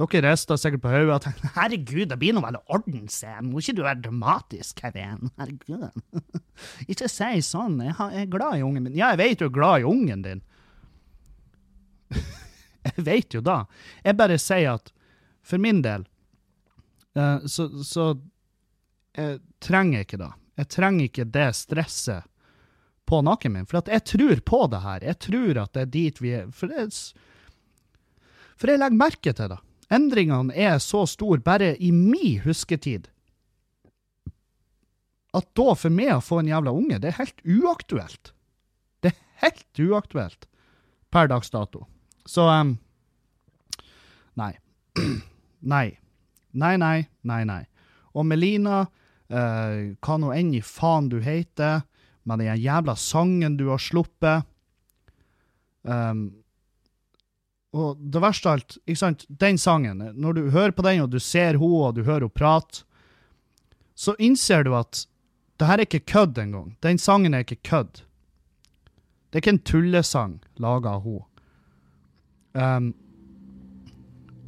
dere 0.00 0.22
rister 0.30 0.56
sikkert 0.56 0.82
på 0.84 0.92
hodet 0.92 1.12
og 1.12 1.22
tenker 1.24 1.52
herregud, 1.56 2.06
det 2.08 2.18
blir 2.20 2.32
nå 2.32 2.42
vel 2.44 2.56
orden, 2.72 3.02
ordne 3.04 3.50
må 3.50 3.60
ikke 3.60 3.76
du 3.76 3.82
være 3.84 4.02
dramatisk, 4.06 4.80
Kevin? 4.80 5.30
Herregud. 5.40 5.90
ikke 6.90 7.08
si 7.10 7.42
sånn, 7.44 7.80
jeg, 7.84 7.96
er 7.98 8.30
glad 8.32 8.58
i 8.58 8.64
ungen 8.64 8.86
min. 8.86 8.96
Ja, 8.96 9.12
jeg 9.12 9.20
vet 9.20 9.42
du 9.42 9.48
er 9.50 9.56
glad 9.56 9.82
i 9.82 9.88
ungen 9.90 10.24
din. 10.24 10.44
jeg 12.88 13.06
vet 13.06 13.36
jo 13.36 13.42
da. 13.44 13.64
Jeg 14.04 14.18
bare 14.18 14.38
sier 14.40 14.76
at 14.78 14.92
for 15.42 15.62
min 15.62 15.82
del 15.84 16.04
uh, 17.18 17.46
så, 17.46 17.68
så 17.84 18.12
jeg 19.16 19.40
trenger 19.62 20.04
ikke 20.04 20.20
det. 20.20 20.32
Jeg 20.60 20.68
trenger 20.76 21.08
ikke 21.08 21.30
det 21.32 21.48
stresset 21.58 22.26
på 23.10 23.22
nakken 23.26 23.56
min, 23.56 23.66
for 23.66 23.80
jeg 23.90 24.04
tror 24.06 24.42
på 24.46 24.60
det 24.70 24.82
her. 24.84 25.06
Jeg 25.08 25.18
tror 25.26 25.62
at 25.64 25.72
det 25.74 25.82
er 25.82 25.90
dit 25.96 26.20
vi 26.22 26.34
er. 26.38 26.50
For, 26.54 26.70
det, 26.70 26.92
for 28.54 28.70
jeg 28.70 28.78
legger 28.78 29.00
merke 29.00 29.34
til 29.34 29.50
det. 29.50 29.58
Endringene 29.90 30.54
er 30.54 30.76
så 30.78 31.02
store 31.10 31.42
bare 31.42 31.72
i 31.82 31.90
min 31.90 32.38
husketid 32.44 33.08
at 35.36 35.46
da 35.54 35.74
for 35.78 35.94
meg 35.94 36.12
å 36.16 36.22
få 36.24 36.40
en 36.40 36.50
jævla 36.50 36.72
unge, 36.74 36.98
det 37.02 37.12
er 37.12 37.20
helt 37.20 37.42
uaktuelt. 37.46 38.32
Det 39.02 39.12
er 39.12 39.18
helt 39.44 39.82
uaktuelt 39.82 40.46
per 41.10 41.30
dags 41.30 41.52
dato. 41.54 41.84
Så 42.26 42.46
um, 42.48 42.76
nei. 44.34 44.52
nei. 45.74 45.86
Nei, 46.50 46.76
nei, 46.76 46.96
nei, 47.22 47.44
nei. 47.46 47.62
Og 48.14 48.26
Melina 48.26 48.86
Uh, 49.30 49.94
hva 50.02 50.16
nå 50.18 50.32
enn 50.34 50.48
i 50.58 50.60
faen 50.64 51.06
du 51.06 51.20
heter, 51.22 51.84
med 52.26 52.42
den 52.42 52.58
jævla 52.58 52.96
sangen 52.98 53.54
du 53.60 53.68
har 53.70 53.78
sluppet. 53.78 54.42
Um, 55.86 56.42
og 57.70 58.00
det 58.02 58.22
verste 58.24 58.50
av 58.50 58.58
alt, 58.58 58.78
ikke 58.82 58.98
sant, 58.98 59.22
den 59.30 59.60
sangen, 59.62 60.02
når 60.18 60.34
du 60.34 60.42
hører 60.50 60.74
på 60.74 60.82
den, 60.82 61.04
og 61.04 61.14
du 61.14 61.20
ser 61.22 61.54
henne, 61.54 61.62
og 61.62 61.94
du 61.94 62.02
hører 62.02 62.26
henne 62.26 62.34
prate, 62.34 62.82
så 63.94 64.16
innser 64.18 64.66
du 64.66 64.74
at 64.74 65.04
det 65.60 65.68
her 65.68 65.78
er 65.78 65.86
ikke 65.86 66.08
kødd 66.10 66.40
engang. 66.40 66.74
Den 66.82 66.98
sangen 66.98 67.36
er 67.36 67.46
ikke 67.46 67.62
kødd. 67.70 68.02
Det 69.30 69.38
er 69.38 69.44
ikke 69.44 69.54
en 69.54 69.66
tullesang 69.70 70.38
laga 70.58 70.96
av 70.98 71.06
henne. 71.06 71.26
Um, 72.54 72.92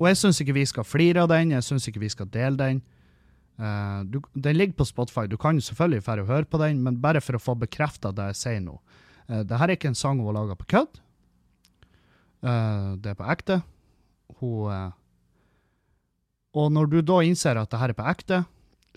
og 0.00 0.08
jeg 0.10 0.18
syns 0.18 0.40
ikke 0.42 0.56
vi 0.56 0.64
skal 0.66 0.86
flire 0.86 1.22
av 1.22 1.30
den, 1.30 1.54
jeg 1.54 1.66
syns 1.66 1.86
ikke 1.88 2.02
vi 2.02 2.10
skal 2.12 2.30
dele 2.32 2.58
den. 2.58 2.80
Uh, 3.60 4.02
du, 4.08 4.18
den 4.34 4.56
ligger 4.58 4.80
på 4.80 4.88
Spotify. 4.88 5.28
Du 5.30 5.36
kan 5.38 5.60
selvfølgelig 5.60 6.06
færre 6.06 6.26
høre 6.26 6.48
på 6.48 6.58
den, 6.62 6.82
men 6.82 6.98
bare 7.02 7.22
for 7.22 7.38
å 7.38 7.42
få 7.42 7.54
bekrefta 7.60 8.10
det 8.14 8.32
jeg 8.32 8.40
sier 8.40 8.64
nå. 8.64 8.78
Uh, 9.28 9.42
det 9.46 9.58
er 9.58 9.74
ikke 9.76 9.92
en 9.92 9.98
sang 9.98 10.18
hun 10.18 10.32
har 10.32 10.40
laga 10.40 10.58
på 10.58 10.70
kødd. 10.74 10.98
Uh, 12.42 12.98
det 12.98 13.12
er 13.12 13.20
på 13.20 13.28
ekte. 13.30 13.60
Hun 14.40 14.92
Og 16.52 16.72
når 16.72 16.88
du 16.90 16.98
da 17.00 17.20
innser 17.22 17.56
at 17.56 17.70
det 17.70 17.78
her 17.78 17.92
er 17.92 17.96
på 17.96 18.08
ekte, 18.10 18.42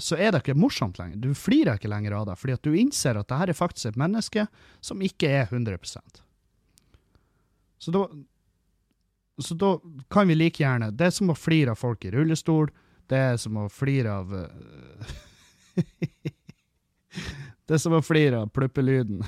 så 0.01 0.17
er 0.19 0.33
det 0.33 0.41
ikke 0.41 0.57
morsomt 0.59 0.97
lenger. 0.99 1.19
Du 1.21 1.35
flirer 1.37 1.77
ikke 1.77 1.91
lenger 1.91 2.17
av 2.17 2.25
det, 2.27 2.35
fordi 2.39 2.55
at 2.57 2.65
du 2.65 2.73
innser 2.75 3.15
at 3.15 3.29
det 3.29 3.37
her 3.39 3.51
er 3.51 3.57
faktisk 3.57 3.91
et 3.91 3.99
menneske 3.99 4.47
som 4.83 5.03
ikke 5.03 5.29
er 5.29 5.45
100% 5.47 6.23
Så 7.79 7.93
da 7.95 8.07
så 9.41 9.55
da 9.59 9.79
kan 10.09 10.27
vi 10.27 10.35
like 10.35 10.63
gjerne 10.63 10.91
Det 10.95 11.09
er 11.09 11.13
som 11.15 11.31
å 11.31 11.35
flire 11.35 11.73
av 11.73 11.79
folk 11.79 12.05
i 12.05 12.11
rullestol. 12.13 12.69
Det 13.09 13.17
er 13.19 13.39
som 13.41 13.57
å 13.59 13.69
flire 13.69 14.13
av 14.21 14.35
eh, 14.39 15.15
Det 17.65 17.77
er 17.77 17.81
som 17.81 17.95
å 17.97 18.03
flire 18.05 18.43
av 18.45 18.51
pluppelyden. 18.53 19.23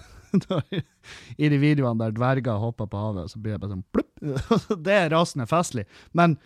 I 1.42 1.50
de 1.50 1.58
videoene 1.58 2.04
der 2.04 2.14
dverger 2.16 2.60
hopper 2.62 2.90
på 2.92 3.00
havet, 3.02 3.32
så 3.32 3.40
blir 3.42 3.56
det 3.56 3.64
bare 3.64 3.74
sånn 3.74 3.88
plupp. 3.96 4.14
Det 4.86 4.94
er 4.94 5.12
rasende 5.14 5.48
festlig. 5.50 5.88
Men 6.18 6.38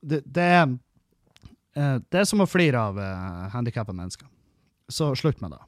det, 0.00 0.22
det, 0.24 0.42
er, 0.42 0.74
eh, 1.76 1.96
det 2.02 2.20
er 2.22 2.28
som 2.28 2.42
å 2.42 2.48
flire 2.50 2.82
av 2.90 2.98
uh, 2.98 3.46
handikappa 3.54 3.94
mennesker. 3.96 4.28
Så 4.88 5.12
slutt 5.18 5.40
med 5.42 5.54
det. 5.54 5.62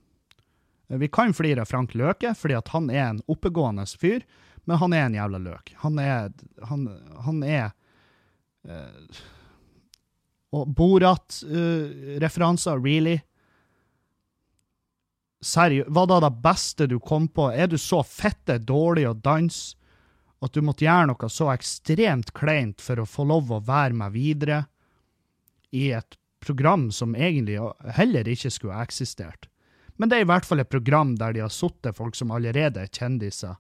Vi 0.99 1.09
kan 1.13 1.35
flire 1.37 1.63
av 1.63 1.71
Frank 1.71 1.95
Løke, 1.99 2.33
fordi 2.39 2.59
han 2.73 2.91
er 2.91 3.05
en 3.05 3.23
oppegående 3.29 3.85
fyr, 4.01 4.23
men 4.69 4.77
han 4.77 4.93
er 4.93 5.07
en 5.07 5.17
jævla 5.17 5.39
løk. 5.41 5.71
Han 5.81 5.99
er 6.03 6.29
Han, 6.69 6.83
han 7.25 7.43
er 7.43 7.71
uh, 8.69 9.17
og 10.53 10.69
Borat-referanser, 10.73 12.77
uh, 12.77 12.85
really? 12.85 13.19
Seriøst, 15.45 15.91
hva 15.93 16.07
da 16.09 16.21
det 16.25 16.33
beste 16.43 16.89
du 16.91 16.99
kom 17.01 17.29
på? 17.29 17.51
Er 17.53 17.69
du 17.69 17.79
så 17.79 18.03
fette 18.05 18.59
dårlig 18.59 19.07
å 19.09 19.16
danse 19.16 19.77
at 20.45 20.55
du 20.55 20.62
måtte 20.64 20.87
gjøre 20.87 21.11
noe 21.11 21.29
så 21.33 21.51
ekstremt 21.53 22.33
kleint 22.37 22.83
for 22.83 23.01
å 23.01 23.09
få 23.09 23.27
lov 23.29 23.53
å 23.53 23.64
være 23.64 23.97
med 23.99 24.16
videre 24.16 24.64
i 25.71 25.91
et 25.97 26.19
program 26.41 26.89
som 26.95 27.16
egentlig 27.16 27.59
heller 27.99 28.29
ikke 28.29 28.53
skulle 28.53 28.83
eksistert? 28.83 29.49
Men 29.99 30.11
det 30.11 30.19
er 30.19 30.27
i 30.27 30.31
hvert 30.31 30.47
fall 30.47 30.62
et 30.62 30.71
program 30.71 31.16
der 31.19 31.35
de 31.35 31.45
har 31.45 31.53
sittet 31.53 31.97
folk 31.99 32.16
som 32.16 32.33
allerede 32.35 32.85
er 32.85 32.93
kjendiser, 32.93 33.57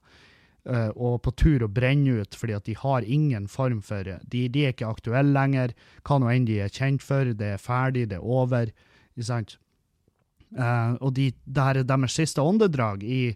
og 0.68 1.22
på 1.24 1.32
tur 1.40 1.62
å 1.64 1.70
brenne 1.72 2.18
ut 2.20 2.34
fordi 2.36 2.52
at 2.52 2.66
de 2.66 2.74
har 2.76 3.06
ingen 3.06 3.46
form 3.48 3.78
for 3.80 4.04
De, 4.04 4.42
de 4.52 4.66
er 4.66 4.74
ikke 4.74 4.90
aktuelle 4.90 5.32
lenger. 5.32 5.72
Hva 6.04 6.18
nå 6.20 6.28
enn 6.28 6.44
de 6.44 6.58
er 6.60 6.68
kjent 6.68 7.00
for. 7.00 7.30
Det 7.32 7.54
er 7.54 7.62
ferdig, 7.62 8.08
det 8.10 8.18
er 8.18 8.26
over. 8.26 8.68
Ikke 9.16 9.28
sant? 9.30 9.56
Uh, 10.56 10.96
og 11.04 11.12
de, 11.16 11.30
det 11.44 11.64
her 11.64 11.80
er 11.80 11.88
deres 11.88 12.14
siste 12.16 12.40
åndedrag 12.40 13.02
i, 13.04 13.34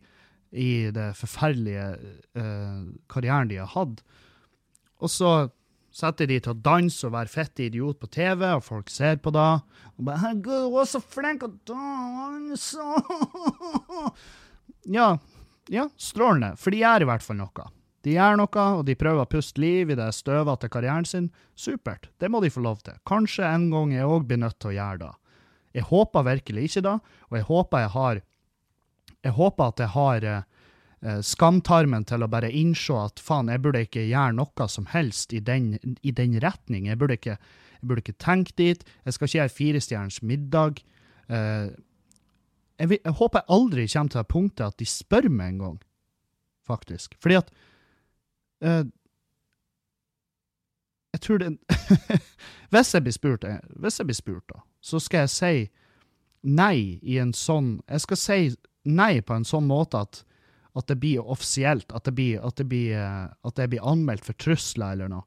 i 0.53 0.70
det 0.95 1.11
forferdelige 1.18 1.89
uh, 2.39 2.85
karrieren 3.12 3.51
de 3.51 3.61
har 3.61 3.72
hatt. 3.74 4.01
Og 5.03 5.12
så 5.12 5.33
setter 5.93 6.30
de 6.30 6.39
til 6.41 6.55
å 6.55 6.61
danse 6.64 7.05
og 7.05 7.12
være 7.12 7.33
fette 7.33 7.66
idiot 7.66 7.99
på 8.01 8.09
TV, 8.12 8.47
og 8.57 8.64
folk 8.64 8.91
ser 8.93 9.18
på 9.20 9.33
det. 9.35 9.51
Og 9.99 10.07
bare 10.07 10.22
'Herregud, 10.22 10.70
hun 10.72 10.80
er 10.80 10.89
så 10.89 11.03
flink 11.05 11.45
å 11.45 11.53
danse!' 11.68 12.80
ja, 14.99 15.09
ja, 15.71 15.87
strålende, 16.01 16.57
for 16.59 16.75
de 16.75 16.83
gjør 16.83 17.05
i 17.05 17.09
hvert 17.11 17.25
fall 17.25 17.39
noe. 17.39 17.69
De 18.03 18.17
gjør 18.17 18.39
noe, 18.41 18.63
og 18.79 18.85
de 18.87 18.99
prøver 18.99 19.23
å 19.23 19.31
puste 19.31 19.63
liv 19.63 19.93
i 19.93 19.97
det 19.99 20.09
støvete 20.17 20.71
karrieren 20.73 21.07
sin. 21.07 21.29
Supert, 21.55 22.09
det 22.19 22.31
må 22.33 22.41
de 22.43 22.51
få 22.51 22.65
lov 22.65 22.81
til. 22.83 22.97
Kanskje 23.07 23.47
en 23.47 23.69
gang 23.71 23.93
jeg 23.95 24.09
òg 24.09 24.27
blir 24.27 24.43
nødt 24.43 24.59
til 24.59 24.73
å 24.73 24.77
gjøre 24.79 25.03
det. 25.05 25.13
Jeg 25.79 25.89
håper 25.89 26.27
virkelig 26.27 26.65
ikke 26.69 26.85
det, 26.89 26.97
og 27.31 27.39
jeg 27.39 27.49
håper 27.49 27.85
jeg 27.85 27.93
har 27.97 28.23
Jeg 29.23 29.33
håper 29.33 29.69
at 29.71 29.79
jeg 29.79 29.91
har 29.95 30.25
eh, 30.27 31.21
skamtarmen 31.23 32.03
til 32.05 32.25
å 32.25 32.29
bare 32.29 32.51
innse 32.51 32.97
at 32.99 33.21
faen, 33.23 33.47
jeg 33.47 33.63
burde 33.63 33.85
ikke 33.87 34.03
gjøre 34.03 34.35
noe 34.35 34.67
som 34.67 34.89
helst 34.91 35.33
i 35.33 35.39
den, 35.39 35.77
i 36.03 36.11
den 36.11 36.41
retning. 36.43 36.89
Jeg 36.91 36.99
burde, 36.99 37.15
ikke, 37.15 37.37
jeg 37.79 37.87
burde 37.87 38.03
ikke 38.03 38.19
tenke 38.19 38.53
dit. 38.59 38.83
Jeg 39.05 39.15
skal 39.15 39.29
ikke 39.29 39.39
gjøre 39.39 39.55
firestjerners 39.55 40.19
middag. 40.27 40.83
Eh, 41.31 41.71
jeg, 42.79 42.89
vil, 42.89 42.99
jeg, 43.05 43.12
håper 43.12 43.41
jeg 43.43 43.55
aldri 43.57 43.87
kommer 43.93 44.12
til 44.12 44.18
det 44.18 44.29
punktet 44.29 44.64
at 44.66 44.79
de 44.79 44.89
spør 44.89 45.29
meg 45.29 45.53
en 45.53 45.62
gang, 45.62 45.79
faktisk. 46.66 47.14
Fordi 47.23 47.39
at 47.41 47.55
uh, 48.64 48.85
Jeg 51.12 51.20
tror 51.20 51.39
det 51.39 51.59
Hvis 52.73 52.95
jeg 52.95 53.03
blir 53.05 53.12
spurt, 53.12 53.45
eh, 53.45 53.59
hvis 53.77 53.99
jeg 53.99 54.07
blir 54.07 54.16
spurt, 54.16 54.45
da, 54.49 54.62
så 54.81 54.99
skal 54.99 55.27
jeg 55.27 55.31
si 55.31 55.70
nei 56.43 56.99
i 57.03 57.18
en 57.20 57.35
sånn 57.37 57.83
Jeg 57.89 58.01
skal 58.07 58.16
si 58.16 58.39
nei 58.89 59.20
på 59.20 59.37
en 59.37 59.45
sånn 59.45 59.68
måte 59.68 60.01
at, 60.01 60.23
at 60.75 60.89
det 60.89 60.97
blir 60.99 61.20
offisielt, 61.20 61.93
at 61.93 62.09
det 62.09 62.14
blir, 62.16 62.41
at 62.41 62.57
det 62.57 62.66
blir, 62.70 62.97
eh, 62.97 63.29
at 63.29 63.59
det 63.61 63.68
blir 63.70 63.85
anmeldt 63.87 64.25
for 64.25 64.39
trusler 64.41 64.97
eller 64.97 65.12
noe. 65.12 65.23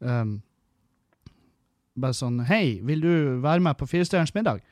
Um, 0.00 0.40
bare 1.94 2.16
sånn 2.16 2.40
Hei, 2.48 2.80
vil 2.82 3.04
du 3.04 3.12
være 3.44 3.62
med 3.62 3.78
på 3.78 3.86
Firestjerners 3.86 4.34
middag? 4.34 4.64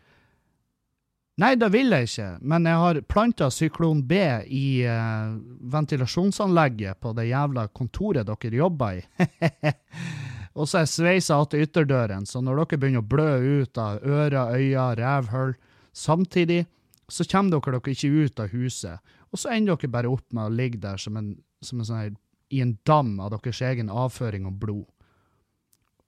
Nei, 1.40 1.54
det 1.56 1.70
vil 1.72 1.94
jeg 1.94 2.08
ikke, 2.08 2.28
men 2.52 2.66
jeg 2.68 2.80
har 2.82 2.98
planta 3.08 3.46
syklon 3.54 4.02
B 4.08 4.16
i 4.44 4.82
uh, 4.84 5.38
ventilasjonsanlegget 5.72 7.00
på 7.00 7.14
det 7.16 7.30
jævla 7.30 7.64
kontoret 7.72 8.28
dere 8.28 8.58
jobber 8.58 8.98
i. 8.98 9.72
og 10.58 10.68
så 10.68 10.82
er 10.82 10.90
sveisa 10.90 11.38
til 11.48 11.64
ytterdøren, 11.64 12.28
så 12.28 12.42
når 12.44 12.60
dere 12.60 12.80
begynner 12.82 13.04
å 13.04 13.08
blø 13.14 13.30
ut 13.62 13.80
av 13.80 14.04
ører, 14.04 14.52
øyne, 14.58 14.90
revhull 15.00 15.56
samtidig, 15.96 16.66
så 17.08 17.24
kommer 17.24 17.56
dere 17.56 17.78
dere 17.78 17.96
ikke 17.96 18.12
ut 18.26 18.44
av 18.44 18.52
huset. 18.52 19.16
Og 19.32 19.40
så 19.40 19.54
ender 19.54 19.80
dere 19.80 19.94
bare 19.96 20.12
opp 20.12 20.26
med 20.36 20.44
å 20.44 20.56
ligge 20.60 20.82
der 20.82 21.00
som 21.00 21.16
en, 21.16 21.34
som 21.64 21.80
en 21.80 21.88
sånn 21.88 22.02
her, 22.02 22.16
i 22.52 22.60
en 22.60 22.76
dam 22.84 23.14
av 23.22 23.32
deres 23.38 23.62
egen 23.64 23.88
avføring 23.88 24.44
og 24.50 24.60
blod. 24.60 24.88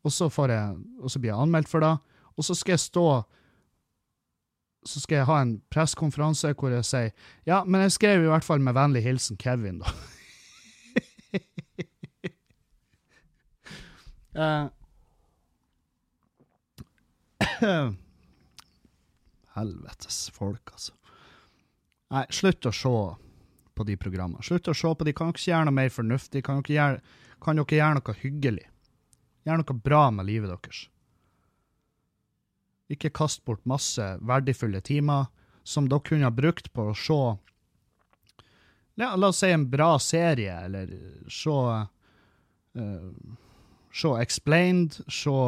Og 0.03 0.13
så, 0.13 0.29
jeg, 0.29 0.81
og 1.01 1.09
så 1.09 1.21
blir 1.23 1.33
jeg 1.33 1.41
anmeldt 1.41 1.71
for 1.71 1.81
det, 1.81 1.97
og 2.37 2.45
så 2.45 2.57
skal 2.59 2.77
jeg 2.77 2.91
stå 2.91 3.07
så 4.85 5.03
skal 5.03 5.21
jeg 5.21 5.29
ha 5.29 5.41
en 5.43 5.57
pressekonferanse 5.73 6.55
hvor 6.59 6.75
jeg 6.75 6.89
sier 6.89 7.11
ja, 7.49 7.63
men 7.65 7.85
jeg 7.85 7.97
skrev 7.99 8.25
i 8.25 8.31
hvert 8.31 8.47
fall 8.47 8.63
med 8.63 8.77
vennlig 8.77 9.05
hilsen 9.05 9.37
Kevin, 9.41 9.83
da. 9.83 9.89
uh, 14.37 14.69
Helvetes 19.57 20.31
folk, 20.35 20.73
altså. 20.73 20.95
Nei, 22.13 22.25
slutt 22.33 22.69
å 22.69 22.73
se 22.77 22.93
på 23.73 23.87
de 23.89 23.97
programmene. 24.01 24.45
Slutt 24.45 24.69
å 24.69 24.77
se 24.77 24.91
på 24.97 25.07
de. 25.07 25.15
Kan 25.17 25.31
dere 25.31 25.39
ikke 25.39 25.51
gjøre 25.51 25.69
noe 25.69 25.79
mer 25.79 25.93
fornuftig? 25.93 26.43
Kan 26.45 26.61
dere 26.61 26.77
gjøre, 26.77 27.19
kan 27.45 27.61
dere 27.61 27.79
gjøre 27.79 27.99
noe 27.99 28.17
hyggelig? 28.21 28.67
Gjøre 29.49 29.63
noe 29.63 29.85
bra 29.89 30.03
med 30.15 30.29
livet 30.29 30.53
deres. 30.53 30.83
Ikke 32.93 33.13
kast 33.15 33.45
bort 33.49 33.63
masse 33.69 34.05
verdifulle 34.21 34.83
timer 34.85 35.31
som 35.65 35.89
dere 35.89 36.05
kunne 36.05 36.29
ha 36.29 36.35
brukt 36.35 36.73
på 36.75 36.91
å 36.91 36.99
se 36.99 37.21
ja, 39.01 39.15
La 39.17 39.31
oss 39.31 39.41
si 39.41 39.49
en 39.49 39.71
bra 39.71 39.95
serie, 40.03 40.53
eller 40.67 40.91
se 41.33 41.51
uh, 41.51 43.13
Se 43.93 44.11
Explained, 44.21 45.01
se 45.09 45.39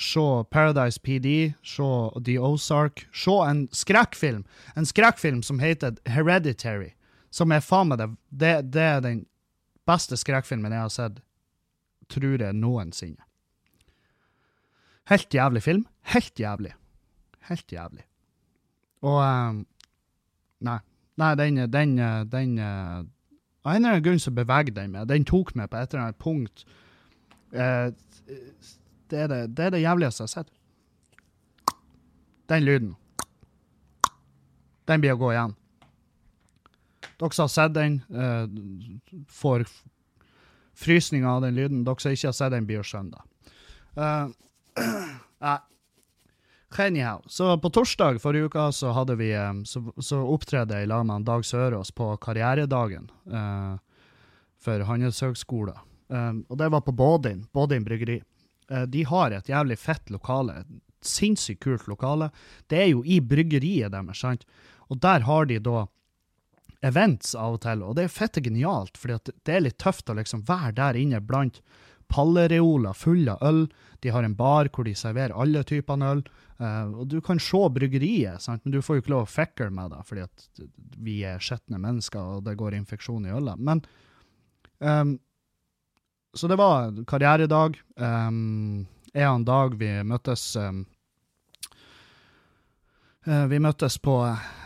Se 0.00 0.44
Paradise 0.50 1.00
PD, 1.00 1.52
se 1.62 1.82
The 2.24 2.38
Ozark, 2.38 3.06
se 3.12 3.30
en 3.30 3.66
skrekkfilm. 3.72 4.46
En 4.74 4.86
skrekkfilm 4.86 5.42
som 5.42 5.58
heter 5.60 5.98
Hereditary, 6.08 6.94
som 7.30 7.52
er 7.52 7.60
faen 7.60 7.92
meg 7.92 8.00
det, 8.00 8.06
det, 8.30 8.54
det 8.72 8.86
er 8.86 9.02
den 9.04 9.26
beste 9.84 10.16
skrekkfilmen 10.16 10.72
jeg 10.72 10.86
har 10.86 10.94
sett, 10.94 11.20
tror 12.08 12.40
jeg, 12.40 12.56
noensinne. 12.56 13.20
Helt 15.08 15.34
jævlig 15.34 15.62
film. 15.62 15.86
Helt 16.12 16.40
jævlig. 16.40 16.74
Helt 17.48 17.72
jævlig. 17.72 18.04
Og 19.02 19.18
um, 19.24 19.66
Nei. 20.60 20.78
Nei, 21.16 21.34
den, 21.34 21.56
den, 21.72 21.96
den 22.32 22.58
Av 22.60 23.74
en 23.74 23.76
eller 23.76 23.90
annen 23.90 24.04
grunn 24.04 24.20
så 24.20 24.30
beveger 24.32 24.72
den 24.76 24.92
meg. 24.94 25.08
Den 25.08 25.24
tok 25.28 25.54
meg 25.56 25.68
på 25.72 25.76
et 25.80 25.92
eller 25.92 26.06
annet 26.06 26.20
punkt. 26.20 26.64
Uh, 27.52 27.92
det, 29.10 29.18
er 29.18 29.26
det, 29.28 29.40
det 29.56 29.66
er 29.66 29.74
det 29.74 29.82
jævligste 29.82 30.22
jeg 30.22 30.28
har 30.28 30.32
sett. 30.32 30.52
Den 32.48 32.64
lyden. 32.64 32.94
Den 34.88 35.02
blir 35.02 35.14
å 35.14 35.20
gå 35.20 35.32
igjen. 35.34 35.56
Dere 37.20 37.36
som 37.36 37.44
har 37.44 37.52
sett 37.52 37.76
den, 37.76 38.00
uh, 38.16 38.48
får 39.28 39.66
frysninger 40.80 41.28
av 41.28 41.44
den 41.44 41.58
lyden. 41.58 41.84
Dere 41.84 42.00
som 42.00 42.16
ikke 42.16 42.30
har 42.30 42.38
sett 42.38 42.54
den, 42.54 42.68
blir 42.68 42.80
å 42.80 42.86
skjønne 42.86 43.18
det. 43.18 43.52
Uh, 44.00 44.32
Nei. 45.40 45.58
Anyhow. 46.78 47.24
Så 47.26 47.58
på 47.58 47.70
torsdag 47.70 48.20
forrige 48.22 48.48
uke 48.48 48.72
så 48.72 48.92
hadde 48.96 49.16
vi 49.20 49.32
så, 49.66 49.82
så 49.98 50.20
opptredde 50.22 50.78
jeg 50.78 50.88
sammen 50.88 51.10
med 51.12 51.26
Dag 51.28 51.44
Sørås 51.44 51.90
på 51.92 52.12
karrieredagen 52.22 53.10
uh, 53.28 53.76
for 54.60 54.86
Handelshøgskolen. 54.88 55.76
Um, 56.08 56.44
og 56.48 56.58
det 56.58 56.70
var 56.72 56.80
på 56.86 56.94
Bådin, 56.96 57.44
Bådin 57.52 57.84
bryggeri. 57.84 58.20
Uh, 58.70 58.86
de 58.86 59.04
har 59.04 59.34
et 59.34 59.50
jævlig 59.50 59.76
fett 59.78 60.10
lokale. 60.10 60.62
Et 60.62 61.06
sinnssykt 61.06 61.62
kult 61.64 61.88
lokale. 61.90 62.30
Det 62.66 62.80
er 62.80 62.90
jo 62.94 63.04
i 63.04 63.20
bryggeriet 63.20 63.92
deres, 63.92 64.22
sant? 64.22 64.46
Og 64.88 65.02
der 65.02 65.26
har 65.26 65.46
de 65.46 65.58
da 65.60 65.86
events 66.86 67.34
av 67.36 67.58
og 67.58 67.62
til, 67.64 67.82
og 67.84 67.96
det 67.98 68.06
er 68.06 68.14
fette 68.14 68.40
genialt, 68.40 68.96
for 68.96 69.12
det 69.12 69.52
er 69.52 69.66
litt 69.66 69.78
tøft 69.82 70.08
å 70.08 70.16
liksom 70.16 70.46
være 70.48 70.72
der 70.78 70.96
inne 70.96 71.20
blant 71.20 71.60
pallereoler 72.10 72.96
fulle 72.96 73.36
av 73.36 73.46
øl. 73.46 73.64
De 74.00 74.12
har 74.12 74.24
en 74.24 74.36
bar 74.36 74.70
hvor 74.72 74.86
de 74.88 74.94
serverer 74.96 75.36
alle 75.36 75.62
typer 75.68 76.04
øl. 76.10 76.22
Uh, 76.60 76.92
og 77.00 77.08
du 77.08 77.20
kan 77.24 77.40
se 77.40 77.62
bryggeriet, 77.72 78.42
sant? 78.44 78.64
men 78.64 78.74
du 78.74 78.82
får 78.84 78.98
jo 78.98 79.04
ikke 79.04 79.14
lov 79.14 79.24
å 79.24 79.32
fikle 79.32 79.70
med 79.72 79.94
det, 79.94 80.02
fordi 80.08 80.26
at 80.26 80.62
vi 81.00 81.16
er 81.24 81.40
skitne 81.40 81.80
mennesker, 81.80 82.36
og 82.36 82.44
det 82.44 82.58
går 82.60 82.76
infeksjon 82.76 83.24
i 83.24 83.32
ølet. 83.32 83.56
Men 83.56 83.80
um, 84.78 85.18
Så 86.36 86.48
det 86.48 86.60
var 86.60 86.92
karrieredag. 87.08 87.80
Um, 87.96 88.86
en 89.14 89.44
Dag, 89.44 89.74
vi 89.74 89.88
møttes 90.06 90.54
um, 90.56 90.84
uh, 93.26 93.46
Vi 93.50 93.58
møttes 93.58 93.96
på 93.98 94.20
Eh, 94.22 94.59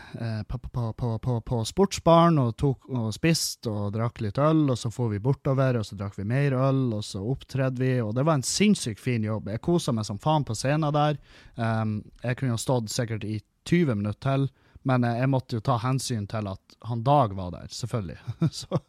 på, 0.47 0.59
på, 0.59 1.17
på, 1.19 1.35
på, 1.41 1.59
sportsbaren 1.65 2.39
og, 2.39 2.53
tok, 2.59 2.87
og 2.89 3.09
spiste 3.15 3.71
og 3.71 3.93
drakk 3.95 4.21
litt 4.23 4.39
øl, 4.41 4.63
og 4.71 4.77
så 4.79 4.91
for 4.93 5.11
vi 5.11 5.19
bortover, 5.23 5.79
og 5.79 5.87
så 5.87 5.97
drakk 5.99 6.17
vi 6.19 6.27
mer 6.29 6.55
øl, 6.57 6.83
og 6.97 7.03
så 7.05 7.23
opptredde 7.23 7.81
vi, 7.81 7.91
og 8.03 8.13
det 8.17 8.25
var 8.27 8.39
en 8.39 8.45
sinnssykt 8.45 9.01
fin 9.01 9.25
jobb. 9.25 9.49
Jeg 9.51 9.63
kosa 9.65 9.93
meg 9.95 10.07
som 10.07 10.21
faen 10.21 10.47
på 10.47 10.55
scenen 10.57 10.95
der. 10.95 11.19
Um, 11.55 11.99
jeg 12.23 12.39
kunne 12.39 12.55
jo 12.55 12.61
stått 12.61 12.93
sikkert 12.93 13.27
i 13.27 13.39
20 13.69 13.99
minutter 13.99 14.21
til, 14.25 14.49
men 14.85 15.05
jeg 15.09 15.29
måtte 15.33 15.57
jo 15.57 15.65
ta 15.65 15.79
hensyn 15.81 16.27
til 16.29 16.47
at 16.51 16.75
han 16.85 17.01
Dag 17.05 17.33
var 17.33 17.55
der, 17.55 17.71
selvfølgelig. 17.73 18.19
så, 18.61 18.79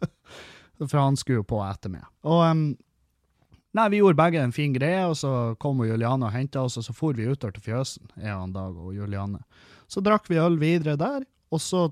for 0.83 0.99
han 1.01 1.17
skulle 1.17 1.41
jo 1.41 1.49
på 1.49 1.63
etter 1.65 1.93
meg. 1.93 2.05
Og 2.29 2.43
um, 2.45 2.67
Nei, 3.77 3.91
vi 3.93 3.99
gjorde 4.01 4.17
begge 4.17 4.41
en 4.41 4.55
fin 4.57 4.73
greie, 4.73 5.03
og 5.05 5.19
så 5.21 5.31
kom 5.61 5.83
Juliane 5.85 6.25
og 6.25 6.33
henta 6.33 6.63
oss, 6.65 6.79
og 6.81 6.85
så 6.87 6.95
for 6.97 7.17
vi 7.17 7.27
utover 7.29 7.53
til 7.53 7.65
fjøsen, 7.67 8.07
jeg 8.23 8.33
og 8.33 8.55
Dag 8.55 8.79
og 8.81 8.95
Juliane. 8.97 9.43
Så 9.87 10.03
drakk 10.03 10.31
vi 10.31 10.41
øl 10.43 10.59
videre 10.61 10.97
der, 11.01 11.27
og 11.51 11.63
så 11.63 11.89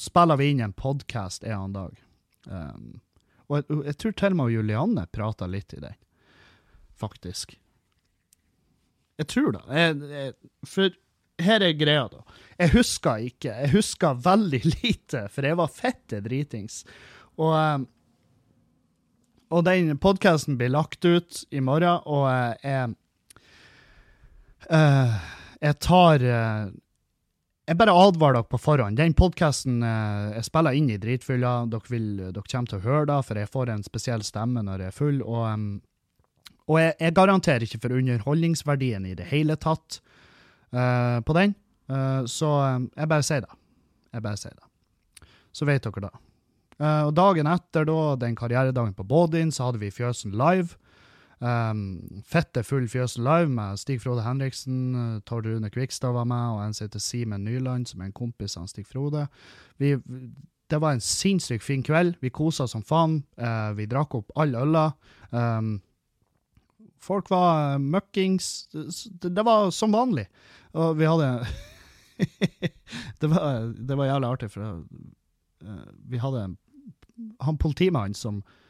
spiller 0.00 0.38
vi 0.40 0.50
inn 0.52 0.62
en 0.64 0.72
podkast 0.76 1.44
en 1.44 1.56
annen 1.58 1.76
dag. 1.76 2.00
Um, 2.48 2.88
og 3.48 3.60
jeg, 3.60 3.80
jeg, 3.90 3.96
tror 4.00 4.16
til 4.18 4.34
og 4.34 4.40
med 4.40 4.54
Julianne 4.54 5.06
prata 5.12 5.48
litt 5.50 5.76
i 5.76 5.82
den, 5.84 5.96
faktisk. 7.00 7.56
Jeg 9.20 9.30
tror 9.30 9.54
det. 9.54 10.34
For 10.66 10.94
her 11.42 11.62
er 11.62 11.76
greia, 11.78 12.06
da. 12.10 12.22
Jeg 12.58 12.72
husker 12.74 13.26
ikke. 13.28 13.52
Jeg 13.52 13.72
husker 13.74 14.22
veldig 14.24 14.62
lite, 14.76 15.26
for 15.30 15.46
jeg 15.46 15.58
var 15.60 15.74
fette 15.74 16.22
dritings. 16.24 16.82
Og, 17.36 17.52
um, 17.54 17.86
og 19.54 19.66
den 19.68 19.92
podkasten 20.02 20.58
blir 20.58 20.72
lagt 20.72 21.04
ut 21.04 21.44
i 21.54 21.60
morgen, 21.62 22.00
og 22.06 22.26
jeg 22.64 22.94
uh, 24.70 25.14
Jeg 25.64 25.78
tar 25.80 26.24
uh, 26.24 26.72
jeg 27.64 27.78
bare 27.80 27.94
advarer 27.96 28.38
dere 28.38 28.50
på 28.52 28.60
forhånd. 28.60 28.98
Den 29.00 29.14
podkasten 29.16 29.80
eh, 29.86 30.34
jeg 30.36 30.48
spiller 30.50 30.76
inn 30.76 30.90
i 30.92 30.98
dritfylla. 31.00 31.54
Dere, 31.72 31.88
vil, 31.88 32.08
dere 32.20 32.44
kommer 32.44 32.70
til 32.70 32.80
å 32.80 32.84
høre 32.84 33.06
det, 33.08 33.18
for 33.24 33.40
jeg 33.40 33.52
får 33.54 33.72
en 33.72 33.86
spesiell 33.86 34.24
stemme 34.26 34.64
når 34.66 34.84
jeg 34.84 34.92
er 34.92 34.98
full. 34.98 35.22
Og, 35.24 35.46
um, 35.48 35.64
og 36.68 36.80
jeg, 36.82 36.92
jeg, 37.00 37.16
garanterer 37.16 37.64
ikke 37.64 37.80
for 37.86 37.96
underholdningsverdien 37.96 39.08
i 39.08 39.16
det 39.16 39.30
hele 39.30 39.56
tatt 39.60 40.00
uh, 40.76 41.24
på 41.24 41.38
den. 41.38 41.56
Uh, 41.88 42.28
så 42.28 42.52
um, 42.76 42.90
jeg 42.92 43.12
bare 43.14 43.26
sier 43.30 43.46
det. 43.46 43.58
Jeg 44.12 44.28
bare 44.28 44.42
sier 44.44 44.56
det. 44.60 45.32
Så 45.54 45.68
vet 45.68 45.88
dere 45.88 46.04
det. 46.10 46.14
Uh, 46.76 47.02
og 47.08 47.14
dagen 47.16 47.48
etter, 47.48 47.88
da, 47.88 47.98
den 48.20 48.36
karrieredagen 48.36 48.92
på 48.98 49.08
Bådin, 49.08 49.54
så 49.54 49.70
hadde 49.70 49.80
vi 49.80 49.94
Fjøsen 49.94 50.36
live. 50.36 50.76
Um, 51.40 52.22
fette 52.24 52.62
full 52.64 52.86
fjøs 52.88 53.16
Live 53.18 53.50
med 53.52 53.78
Stig 53.80 54.00
Frode 54.02 54.22
Henriksen, 54.24 54.94
uh, 54.94 55.20
Tord 55.26 55.48
Rune 55.48 55.70
Kvikstad 55.70 56.14
var 56.14 56.26
med, 56.30 56.54
og 56.54 56.62
en 56.64 56.74
som 56.76 56.86
heter 56.86 57.02
Simen 57.02 57.44
Nyland, 57.44 57.88
som 57.90 58.00
er 58.00 58.10
en 58.10 58.16
kompis 58.16 58.56
av 58.60 58.68
Stig 58.70 58.86
Frode. 58.86 59.26
Vi, 59.82 59.96
det 60.70 60.80
var 60.80 60.94
en 60.94 61.04
sinnssykt 61.04 61.64
fin 61.64 61.82
kveld. 61.84 62.16
Vi 62.22 62.32
kosa 62.34 62.68
som 62.70 62.84
faen. 62.86 63.22
Uh, 63.40 63.74
vi 63.78 63.88
drakk 63.90 64.14
opp 64.20 64.32
alle 64.40 64.62
øla. 64.62 64.86
Um, 65.34 65.76
folk 67.02 67.30
var 67.30 67.78
møkkings. 67.82 68.70
Det, 68.72 69.34
det, 69.34 69.44
var 69.44 69.70
som 69.74 69.92
vanlig. 69.92 70.28
Og 70.78 70.96
vi 70.98 71.10
hadde 71.10 71.30
det, 73.20 73.28
var, 73.28 73.72
det 73.74 73.98
var 73.98 74.12
jævlig 74.12 74.30
artig, 74.30 74.52
for 74.54 74.84
uh, 75.66 75.88
vi 76.08 76.22
hadde 76.22 76.52
han 77.44 77.58
politimannen 77.58 78.14
som 78.18 78.42
Eh, 78.42 78.62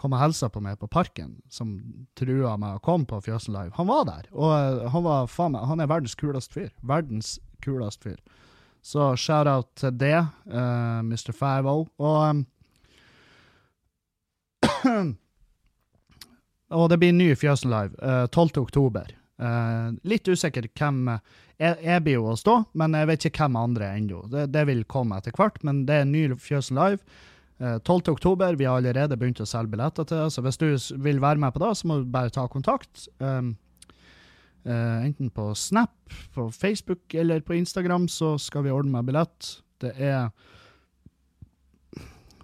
kom 0.00 0.14
og 0.16 0.22
hilsa 0.22 0.48
på 0.48 0.62
meg 0.64 0.78
på 0.80 0.88
Parken, 0.88 1.36
som 1.52 1.74
trua 2.16 2.56
meg 2.60 2.78
å 2.78 2.84
komme 2.84 3.08
på 3.08 3.20
Fjøsen 3.26 3.52
Live. 3.52 3.74
Han 3.76 3.88
var 3.90 4.06
der, 4.08 4.28
og 4.32 4.52
uh, 4.52 4.88
han 4.94 5.04
var 5.04 5.28
meg 5.52 5.66
Han 5.68 5.80
er 5.80 5.90
verdens 5.90 6.16
kuleste 6.16 6.54
fyr. 6.54 6.70
Verdens 6.80 7.36
kuleste 7.64 8.08
fyr. 8.08 8.20
Så 8.82 9.10
shout-out 9.20 9.68
til 9.76 9.92
det, 10.00 10.26
uh, 10.48 11.00
Mr. 11.04 11.32
50. 11.36 11.90
Og 11.98 12.18
um, 12.30 12.46
Og 16.68 16.90
det 16.92 16.98
blir 17.00 17.14
ny 17.16 17.32
Fjøsen 17.36 17.70
Live 17.72 17.96
uh, 18.00 18.26
12. 18.28 18.60
oktober. 18.60 19.12
Uh, 19.38 19.94
litt 20.08 20.28
usikker 20.28 20.66
hvem 20.76 21.06
jeg, 21.58 21.76
jeg, 21.82 22.02
blir 22.04 22.18
jo 22.18 22.28
å 22.32 22.36
stå, 22.38 22.54
men 22.78 22.94
jeg 22.94 23.08
vet 23.08 23.24
ikke 23.28 23.46
hvem 23.46 23.56
andre 23.60 23.92
ennå. 23.96 24.22
Det, 24.30 24.48
det, 24.54 24.64
vil 24.68 24.84
komme 24.90 25.18
etter 25.18 25.34
hvert, 25.34 25.58
men 25.66 25.84
det 25.88 26.02
er 26.02 26.08
ny 26.08 26.28
Fjøsen 26.38 26.78
Live. 26.78 27.02
12. 27.58 28.42
Eh, 28.42 28.56
Vi 28.56 28.64
har 28.64 28.76
allerede 28.76 29.16
begynt 29.18 29.40
å 29.40 29.46
selge 29.46 29.72
billetter 29.72 30.06
til 30.06 30.30
så 30.30 30.42
hvis 30.44 30.60
du 30.60 30.68
vil 31.02 31.20
være 31.20 31.40
med 31.42 31.54
på 31.54 31.62
det, 31.62 31.72
så 31.76 31.88
må 31.88 31.98
du 31.98 32.10
bare 32.10 32.30
ta 32.30 32.46
kontakt. 32.48 33.08
Um, 33.18 33.56
uh, 34.66 35.02
enten 35.02 35.30
på 35.30 35.54
Snap, 35.54 35.94
på 36.34 36.50
Facebook 36.54 37.14
eller 37.14 37.40
på 37.40 37.56
Instagram, 37.58 38.08
så 38.08 38.36
skal 38.38 38.62
vi 38.62 38.70
ordne 38.70 38.94
med 38.94 39.10
billett. 39.10 39.58
Det 39.80 39.94
er 39.96 40.30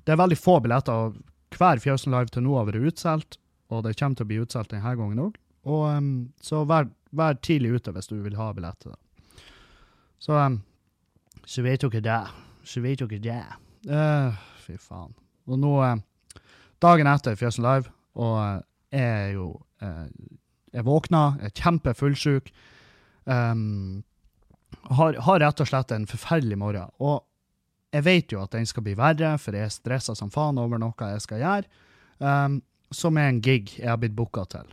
Det 0.05 0.13
er 0.13 0.21
veldig 0.21 0.37
få 0.37 0.61
billetter. 0.61 1.15
Hver 1.55 1.79
Fjøsen 1.81 2.13
Live 2.13 2.29
til 2.29 2.43
nå 2.43 2.59
har 2.59 2.67
vært 2.67 2.91
utsolgt, 2.91 3.39
og 3.71 3.85
det 3.85 3.97
kommer 3.97 4.17
til 4.17 4.27
å 4.27 4.29
bli 4.29 4.41
utsolgt 4.43 4.71
denne 4.75 4.97
gangen 4.99 5.23
òg. 5.23 5.39
Um, 5.65 6.33
så 6.43 6.65
vær, 6.69 6.91
vær, 7.11 7.39
tidlig 7.41 7.79
ute 7.79 7.93
hvis 7.95 8.11
du 8.11 8.19
vil 8.21 8.37
ha 8.37 8.51
billett 8.53 8.77
til 8.83 8.93
det. 8.93 8.99
Så, 10.21 10.35
um, 10.35 10.59
så 11.47 11.63
vet 11.63 11.81
dere 11.81 12.03
det. 12.05 12.21
Så 12.69 12.83
vet 12.85 13.01
dere 13.01 13.23
det. 13.23 13.41
Uh, 13.89 14.37
fy 14.65 14.79
faen. 14.81 15.13
Og 15.51 15.61
nå, 15.61 15.75
eh, 15.85 16.41
dagen 16.83 17.11
etter 17.11 17.37
Fjøsen 17.39 17.65
Live, 17.65 17.93
og 18.17 18.39
eh, 18.41 18.63
jeg 18.95 19.13
er 19.27 19.31
jo 19.37 19.51
eh, 19.83 20.09
Jeg 20.75 20.87
våkna, 20.89 21.37
jeg 21.39 21.53
er 21.53 21.61
kjempefullsjuk. 21.63 22.49
Um, 23.31 24.03
har, 24.91 25.15
har 25.23 25.39
rett 25.39 25.61
og 25.63 25.69
slett 25.71 25.93
en 25.95 26.07
forferdelig 26.11 26.59
morgen. 26.59 26.91
Og 26.99 27.23
jeg 27.95 28.03
vet 28.03 28.35
jo 28.35 28.41
at 28.43 28.57
den 28.57 28.67
skal 28.67 28.83
bli 28.83 28.97
verre, 28.99 29.37
for 29.39 29.55
jeg 29.55 29.69
er 29.69 29.71
stressa 29.71 30.17
som 30.19 30.33
faen 30.35 30.59
over 30.59 30.83
noe 30.83 31.11
jeg 31.13 31.23
skal 31.23 31.45
gjøre, 31.45 31.71
um, 32.19 32.59
som 32.91 33.21
er 33.23 33.31
en 33.31 33.39
gig 33.39 33.77
jeg 33.77 33.87
har 33.87 34.01
blitt 34.03 34.17
booka 34.19 34.43
til. 34.51 34.67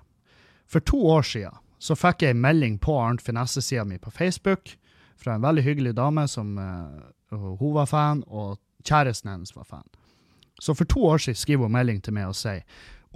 For 0.65 0.81
to 0.81 0.97
år 1.05 1.27
siden 1.27 1.61
så 1.77 1.93
fikk 1.97 2.25
jeg 2.25 2.33
en 2.33 2.41
melding 2.41 2.81
på 2.81 2.97
Arnt 2.97 3.21
Finesse-sida 3.21 3.85
mi 3.85 4.01
på 4.01 4.09
Facebook 4.13 4.73
fra 5.21 5.35
en 5.35 5.45
veldig 5.45 5.63
hyggelig 5.65 5.93
dame 6.01 6.25
som 6.29 6.57
uh, 6.57 6.97
hun 7.29 7.75
var 7.77 7.85
fan, 7.89 8.25
og 8.25 8.57
Kjæresten 8.87 9.31
hennes 9.31 9.55
var 9.55 9.67
fan. 9.67 9.87
Så 10.61 10.75
for 10.77 10.85
to 10.85 11.05
år 11.05 11.17
siden 11.23 11.39
skriver 11.39 11.65
hun 11.65 11.73
melding 11.73 12.01
til 12.03 12.13
meg 12.13 12.29
og 12.29 12.37
sier 12.37 12.65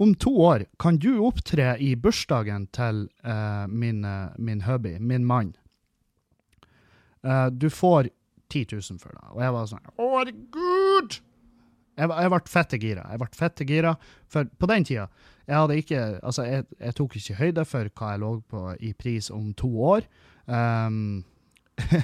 om 0.02 0.12
to 0.20 0.32
år 0.44 0.66
kan 0.82 0.98
du 1.00 1.22
opptre 1.24 1.70
i 1.80 1.94
bursdagen 1.96 2.66
til 2.76 3.06
uh, 3.24 3.64
min, 3.68 4.04
uh, 4.04 4.34
min, 4.36 4.60
hubby, 4.66 4.98
min 5.00 5.24
mann. 5.24 5.54
Uh, 7.24 7.48
du 7.48 7.70
får 7.70 8.10
10 8.52 8.66
000 8.72 9.00
for 9.00 9.14
det. 9.14 9.24
Og 9.32 9.40
jeg 9.42 9.54
var 9.54 9.70
sånn 9.70 9.88
Å, 9.96 10.10
herregud! 10.18 11.16
Jeg, 11.96 12.10
jeg 12.12 12.32
ble 12.34 12.42
fette 12.52 12.78
gira. 12.82 13.06
Jeg 13.08 13.22
ble 13.22 13.30
fette 13.32 13.66
gira, 13.66 13.94
for 14.28 14.50
på 14.60 14.68
den 14.68 14.84
tida 14.84 15.08
jeg 15.46 15.54
hadde 15.54 15.78
ikke 15.78 16.02
Altså, 16.26 16.44
jeg, 16.44 16.66
jeg 16.80 16.96
tok 16.98 17.16
ikke 17.16 17.38
høyde 17.40 17.64
for 17.64 17.90
hva 17.96 18.12
jeg 18.12 18.22
lå 18.22 18.30
på 18.50 18.62
i 18.82 18.92
pris 18.98 19.30
om 19.30 19.52
to 19.56 19.70
år. 19.94 20.06
Um, 20.46 21.24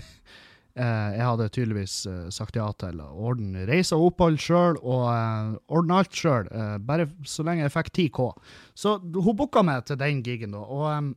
jeg 0.81 1.25
hadde 1.27 1.49
tydeligvis 1.53 1.95
eh, 2.09 2.29
sagt 2.33 2.57
ja 2.57 2.70
til 2.81 3.01
å 3.05 3.11
ordne 3.29 3.66
reise 3.68 3.97
og 3.97 4.12
opphold 4.12 4.39
sjøl, 4.41 4.79
og 4.81 5.05
eh, 5.12 5.51
ordne 5.77 5.99
alt 6.01 6.16
sjøl, 6.16 6.49
bare 6.87 7.11
så 7.29 7.45
lenge 7.47 7.66
jeg 7.66 7.75
fikk 7.75 7.91
10K. 7.93 8.29
Så 8.75 8.97
hun 9.03 9.37
booka 9.37 9.64
meg 9.66 9.85
til 9.89 10.01
den 10.01 10.23
gigen, 10.25 10.57
da, 10.57 10.62
og 10.64 11.12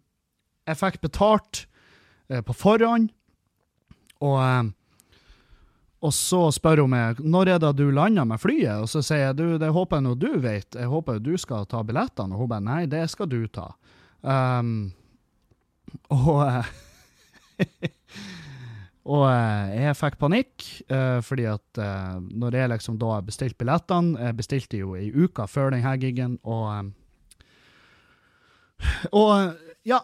jeg 0.66 0.82
fikk 0.82 1.00
betalt 1.06 1.66
på 2.26 2.56
forhånd. 2.58 3.12
Og, 4.26 4.72
og 6.02 6.14
så 6.16 6.40
spør 6.56 6.82
hun 6.86 6.94
meg 6.94 7.20
når 7.22 7.52
er 7.54 7.60
det 7.62 7.74
du 7.78 7.90
lander 7.94 8.26
med 8.28 8.42
flyet, 8.42 8.82
og 8.82 8.90
så 8.90 9.04
sier 9.06 9.28
jeg 9.28 9.38
du, 9.40 9.46
det 9.62 9.72
håper 9.76 10.00
jeg 10.00 10.08
nå 10.08 10.16
du 10.20 10.32
vet, 10.42 10.68
jeg 10.74 10.90
håper 10.90 11.22
du 11.24 11.36
skal 11.40 11.68
ta 11.70 11.84
billettene, 11.86 12.34
og 12.34 12.46
hun 12.46 12.52
bare 12.56 12.66
nei, 12.66 12.82
det 12.90 13.04
skal 13.12 13.30
du 13.30 13.44
ta. 13.54 13.70
Um, 14.26 14.90
og 16.10 16.66
Og 19.06 19.26
eh, 19.30 19.74
jeg 19.84 19.98
fikk 20.00 20.16
panikk, 20.18 20.66
eh, 20.90 21.20
fordi 21.26 21.46
at 21.52 21.82
eh, 21.82 22.16
når 22.42 22.58
jeg 22.58 22.72
liksom 22.72 22.98
da 23.02 23.20
bestilte 23.26 23.60
billettene 23.62 24.30
Jeg 24.32 24.38
bestilte 24.40 24.80
jo 24.80 24.96
ei 24.98 25.12
uke 25.14 25.46
før 25.50 25.76
denne 25.76 25.94
gigen, 26.02 26.40
og 26.42 26.90
Og 29.14 29.54
ja, 29.86 30.00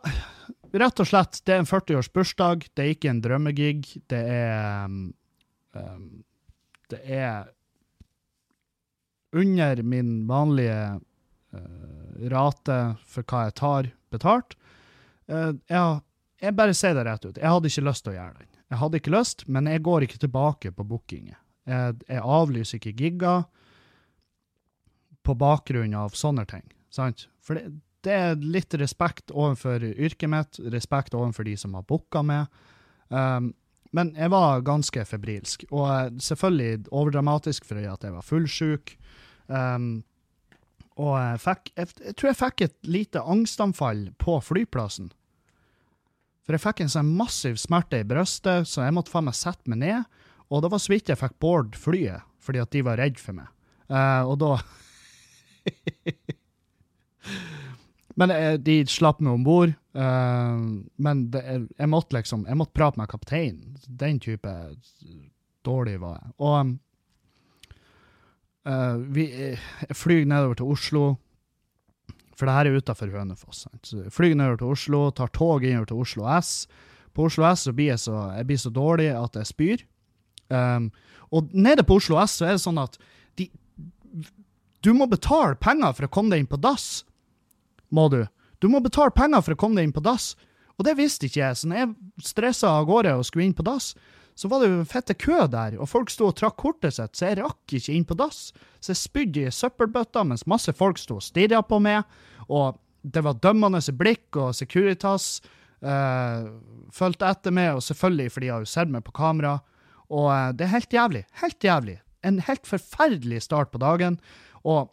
rett 0.77 1.01
og 1.01 1.09
slett, 1.09 1.41
det 1.45 1.55
er 1.55 1.63
en 1.63 1.69
40-års 1.69 2.11
bursdag. 2.13 2.67
Det 2.77 2.83
er 2.83 2.93
ikke 2.93 3.09
en 3.09 3.23
drømmegig. 3.25 3.97
Det 4.09 4.21
er 4.21 4.87
Det 6.91 7.01
er 7.03 7.49
under 9.33 9.81
min 9.83 10.27
vanlige 10.27 10.99
rate 12.31 12.77
for 13.07 13.23
hva 13.23 13.45
jeg 13.47 13.57
tar 13.59 13.91
betalt. 14.11 14.55
Jeg, 15.27 16.01
jeg 16.43 16.55
bare 16.55 16.75
sier 16.75 16.95
det 16.95 17.05
rett 17.07 17.25
ut. 17.25 17.37
Jeg 17.39 17.47
hadde 17.47 17.71
ikke 17.71 17.87
lyst 17.87 18.05
til 18.05 18.13
å 18.13 18.17
gjøre 18.19 18.39
det. 18.39 18.50
Jeg 18.71 18.79
hadde 18.79 19.01
ikke 19.01 19.11
lyst, 19.11 19.43
men 19.51 19.67
jeg 19.67 19.83
går 19.83 20.05
ikke 20.05 20.21
tilbake 20.23 20.71
på 20.71 20.85
bookinger. 20.87 21.35
Jeg, 21.67 21.97
jeg, 22.07 22.21
avlyser 22.23 22.79
ikke 22.79 22.95
gigger 22.97 23.43
på 25.27 25.35
bakgrunn 25.37 25.93
av 25.97 26.15
sånne 26.17 26.45
ting. 26.49 26.63
Sant? 26.91 27.27
For 27.43 27.59
det, 27.59 27.67
det, 28.07 28.15
er 28.15 28.39
litt 28.41 28.73
respekt 28.79 29.33
overfor 29.35 29.83
yrket 29.91 30.31
mitt, 30.31 30.61
respekt 30.73 31.17
overfor 31.17 31.45
de 31.45 31.57
som 31.59 31.75
har 31.77 31.85
booka 31.87 32.23
meg. 32.25 32.47
Um, 33.11 33.51
men 33.91 34.13
jeg 34.15 34.31
var 34.31 34.63
ganske 34.63 35.03
febrilsk, 35.05 35.67
og 35.75 36.15
selvfølgelig 36.23 36.87
overdramatisk 36.95 37.67
fordi 37.67 37.89
at 37.91 38.07
jeg 38.07 38.15
var 38.15 38.23
fullsjuk. 38.25 38.95
Um, 39.51 40.05
og 40.95 41.17
jeg, 41.19 41.41
fikk, 41.43 41.73
jeg, 41.75 41.95
jeg 42.07 42.15
tror 42.15 42.31
jeg 42.31 42.39
fikk 42.39 42.63
et 42.65 42.77
lite 42.87 43.23
angstanfall 43.35 44.07
på 44.21 44.39
flyplassen. 44.47 45.11
For 46.41 46.57
jeg 46.57 46.63
fikk 46.63 46.81
en 46.83 46.91
sånn 46.91 47.11
massiv 47.17 47.59
smerte 47.61 48.01
i 48.01 48.07
brystet, 48.07 48.67
så 48.69 48.85
jeg 48.85 48.95
måtte 48.95 49.13
faen 49.13 49.27
meg 49.27 49.37
sette 49.37 49.69
meg 49.69 49.81
ned. 49.83 50.21
Og 50.51 50.63
det 50.63 50.71
var 50.73 50.81
så 50.83 50.91
vidt 50.91 51.09
jeg 51.11 51.19
fikk 51.19 51.37
board 51.43 51.77
flyet, 51.79 52.25
fordi 52.41 52.59
at 52.63 52.71
de 52.73 52.81
var 52.85 52.99
redd 52.99 53.19
for 53.21 53.37
meg. 53.37 53.49
Uh, 53.91 54.23
og 54.23 54.37
da 54.39 54.51
Men 58.19 58.31
uh, 58.31 58.55
de 58.59 58.75
slapp 58.89 59.19
meg 59.23 59.35
om 59.35 59.43
bord. 59.45 59.73
Uh, 59.95 60.83
men 60.95 61.25
det, 61.33 61.41
jeg 61.75 61.89
måtte 61.91 62.15
liksom 62.15 62.45
Jeg 62.47 62.57
måtte 62.59 62.77
prate 62.77 62.99
med 62.99 63.11
kapteinen. 63.11 63.75
Den 63.87 64.19
type 64.23 64.51
dårlig 65.65 65.99
var 66.01 66.17
jeg. 66.17 66.31
Og 66.41 66.77
vi, 69.09 69.23
jeg 69.25 69.95
flyr 69.97 70.25
nedover 70.29 70.55
til 70.59 70.69
Oslo. 70.69 71.03
For 72.41 72.49
det 72.49 72.55
her 72.57 72.71
er 72.71 72.81
utafor 72.81 73.11
Hønefoss. 73.13 73.67
Flyr 74.09 74.33
nedover 74.33 74.57
til 74.57 74.71
Oslo, 74.73 74.99
tar 75.13 75.29
tog 75.29 75.61
innover 75.61 75.91
til 75.91 75.99
Oslo 76.01 76.25
S. 76.39 76.65
På 77.13 77.27
Oslo 77.29 77.45
S 77.45 77.67
så 77.67 77.73
blir 77.77 77.91
jeg 77.91 78.01
så, 78.01 78.15
jeg 78.33 78.47
blir 78.49 78.57
så 78.57 78.71
dårlig 78.73 79.11
at 79.13 79.37
jeg 79.37 79.49
spyr. 79.51 79.83
Um, 80.49 80.87
og 81.29 81.53
nede 81.53 81.85
på 81.85 81.99
Oslo 82.01 82.17
S 82.23 82.39
så 82.39 82.47
er 82.47 82.57
det 82.57 82.63
sånn 82.63 82.81
at 82.81 82.97
de, 83.37 83.45
du 84.81 84.89
må 84.97 85.05
betale 85.11 85.53
penger 85.61 85.93
for 85.93 86.07
å 86.07 86.13
komme 86.17 86.33
deg 86.33 86.41
inn 86.41 86.49
på 86.49 86.57
dass. 86.57 87.03
Må 87.93 88.07
du. 88.09 88.23
Du 88.57 88.71
må 88.73 88.81
betale 88.81 89.13
penger 89.13 89.45
for 89.45 89.53
å 89.53 89.61
komme 89.61 89.77
deg 89.77 89.91
inn 89.91 89.93
på 89.93 90.01
dass. 90.01 90.31
Og 90.81 90.87
det 90.87 90.97
visste 90.97 91.29
ikke 91.29 91.43
jeg, 91.43 91.59
så 91.61 91.69
når 91.69 91.83
jeg 91.83 92.25
stressa 92.25 92.73
av 92.79 92.89
gårde 92.89 93.13
og 93.19 93.27
skulle 93.27 93.45
inn 93.45 93.53
på 93.53 93.67
dass, 93.69 93.91
så 94.35 94.49
var 94.51 94.61
det 94.61 94.69
jo 94.71 94.79
en 94.79 94.89
fette 94.89 95.15
kø 95.19 95.39
der, 95.51 95.75
og 95.79 95.89
folk 95.91 96.11
sto 96.13 96.29
og 96.29 96.37
trakk 96.39 96.57
kortet 96.61 96.95
sitt, 96.97 97.17
så 97.17 97.29
jeg 97.29 97.41
rakk 97.41 97.75
ikke 97.77 97.95
inn 97.95 98.07
på 98.07 98.17
dass. 98.17 98.51
Så 98.81 98.93
jeg 98.93 99.01
spydde 99.01 99.47
i 99.47 99.53
søppelbøtta 99.53 100.23
mens 100.27 100.47
masse 100.49 100.73
folk 100.75 101.01
sto 101.01 101.19
og 101.19 101.25
stirra 101.25 101.61
på 101.65 101.81
meg, 101.83 102.07
og 102.47 102.79
det 103.01 103.23
var 103.25 103.39
dømmende 103.41 103.81
blikk, 103.97 104.37
og 104.37 104.55
Securitas 104.55 105.41
uh, 105.81 106.47
fulgte 106.93 107.29
etter 107.29 107.53
meg, 107.55 107.75
og 107.75 107.83
selvfølgelig 107.85 108.31
fordi 108.35 108.49
jeg 108.49 108.55
har 108.55 108.65
jo 108.65 108.73
sett 108.73 108.93
meg 108.93 109.05
på 109.07 109.15
kamera. 109.17 109.57
Og 110.11 110.27
uh, 110.29 110.49
det 110.53 110.67
er 110.67 110.75
helt 110.75 110.93
jævlig. 110.93 111.23
Helt 111.41 111.65
jævlig. 111.65 111.99
En 112.23 112.39
helt 112.45 112.67
forferdelig 112.67 113.41
start 113.47 113.71
på 113.71 113.81
dagen. 113.81 114.19
Og 114.63 114.91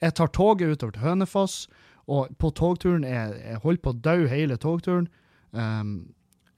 jeg 0.00 0.14
tar 0.16 0.32
toget 0.32 0.72
utover 0.72 0.96
til 0.96 1.02
Hønefoss, 1.02 1.66
Og 2.06 2.28
på 2.38 2.50
togturen 2.50 3.02
Jeg, 3.04 3.34
jeg 3.44 3.58
holder 3.62 3.82
på 3.82 3.90
å 3.90 4.00
dø 4.00 4.26
hele 4.30 4.56
togturen. 4.56 5.08
Um, 5.50 6.14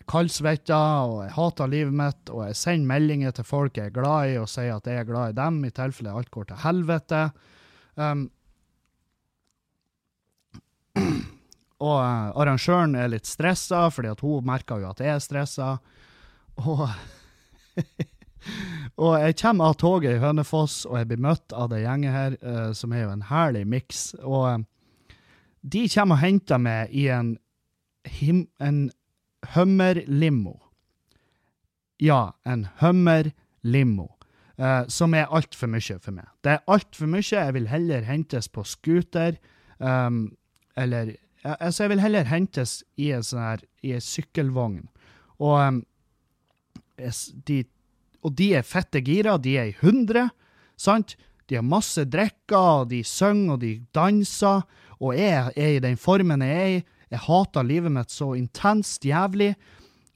Kaldsvetta, 0.09 0.81
og 1.05 1.19
jeg 1.27 1.35
hater 1.37 1.71
livet 1.71 1.97
mitt, 1.97 2.31
og 2.33 2.47
jeg 2.47 2.57
sender 2.57 2.89
meldinger 2.95 3.35
til 3.37 3.47
folk 3.47 3.77
jeg 3.77 3.91
er 3.91 3.97
glad 3.97 4.33
i, 4.33 4.39
og 4.41 4.49
sier 4.49 4.79
at 4.79 4.89
jeg 4.89 5.03
er 5.03 5.09
glad 5.09 5.35
i 5.35 5.39
dem, 5.39 5.61
i 5.69 5.73
tilfelle 5.75 6.15
alt 6.17 6.31
går 6.33 6.49
til 6.49 6.61
helvete. 6.63 7.23
Um, 7.99 8.23
og 11.89 11.99
uh, 12.01 12.31
arrangøren 12.41 12.97
er 12.97 13.13
litt 13.13 13.29
stressa, 13.29 13.85
fordi 13.93 14.13
at 14.15 14.25
hun 14.25 14.47
merker 14.49 14.81
jo 14.81 14.89
at 14.95 15.03
jeg 15.05 15.13
er 15.13 15.25
stressa. 15.25 15.75
Og, 16.65 16.87
og 19.05 19.13
jeg 19.21 19.37
kommer 19.43 19.69
av 19.69 19.77
toget 19.83 20.17
i 20.17 20.23
Hønefoss, 20.25 20.87
og 20.89 21.03
jeg 21.03 21.11
blir 21.13 21.25
møtt 21.29 21.53
av 21.53 21.69
det 21.75 21.85
gjengen 21.85 22.17
her, 22.17 22.39
uh, 22.41 22.71
som 22.73 22.97
er 22.97 23.05
jo 23.05 23.13
en 23.13 23.29
herlig 23.29 23.67
miks. 23.69 24.07
Og 24.25 24.49
uh, 24.55 25.17
de 25.69 25.85
kommer 25.93 26.17
og 26.17 26.25
henter 26.25 26.65
meg 26.65 26.97
i 26.97 27.11
en, 27.13 27.37
him, 28.09 28.47
en 28.63 28.89
Hummer-limo. 29.55 30.59
Ja, 31.99 32.33
en 32.45 32.67
Hummer-limo. 32.81 34.09
Uh, 34.59 34.83
som 34.91 35.15
er 35.15 35.31
altfor 35.31 35.71
mye 35.71 36.01
for 36.03 36.15
meg. 36.17 36.27
Det 36.43 36.57
er 36.57 36.65
altfor 36.67 37.07
mye. 37.11 37.23
Jeg 37.23 37.55
vil 37.55 37.69
heller 37.71 38.07
hentes 38.07 38.51
på 38.51 38.65
scooter. 38.67 39.39
Um, 39.79 40.37
eller 40.77 41.15
Altså, 41.45 41.85
jeg 41.85 41.91
vil 41.91 42.01
heller 42.03 42.27
hentes 42.27 42.81
i 42.99 43.13
en 43.15 43.23
sånn 43.23 43.41
her 43.41 43.61
i 43.87 43.93
en 43.95 44.03
sykkelvogn. 44.03 44.89
Og 45.39 45.55
um, 45.63 45.79
de, 47.47 47.63
og 48.27 48.35
de 48.39 48.51
er 48.59 48.67
fette 48.67 49.01
gira. 49.07 49.37
De 49.39 49.55
er 49.61 49.71
i 49.71 49.77
hundre, 49.81 50.29
sant? 50.77 51.15
De 51.49 51.57
har 51.57 51.65
masse 51.65 52.03
drikker, 52.11 52.83
og 52.83 52.91
de 52.91 53.01
synger 53.07 53.55
og 53.55 53.63
de 53.63 53.73
danser. 53.95 54.67
Og 54.99 55.15
jeg 55.17 55.55
er 55.55 55.77
i 55.77 55.83
den 55.85 55.97
formen 56.01 56.45
jeg 56.45 56.59
er 56.59 56.73
i. 56.75 56.83
Jeg 57.13 57.25
hater 57.27 57.67
livet 57.67 57.95
mitt 57.95 58.15
så 58.15 58.35
intenst 58.39 59.07
jævlig. 59.09 59.55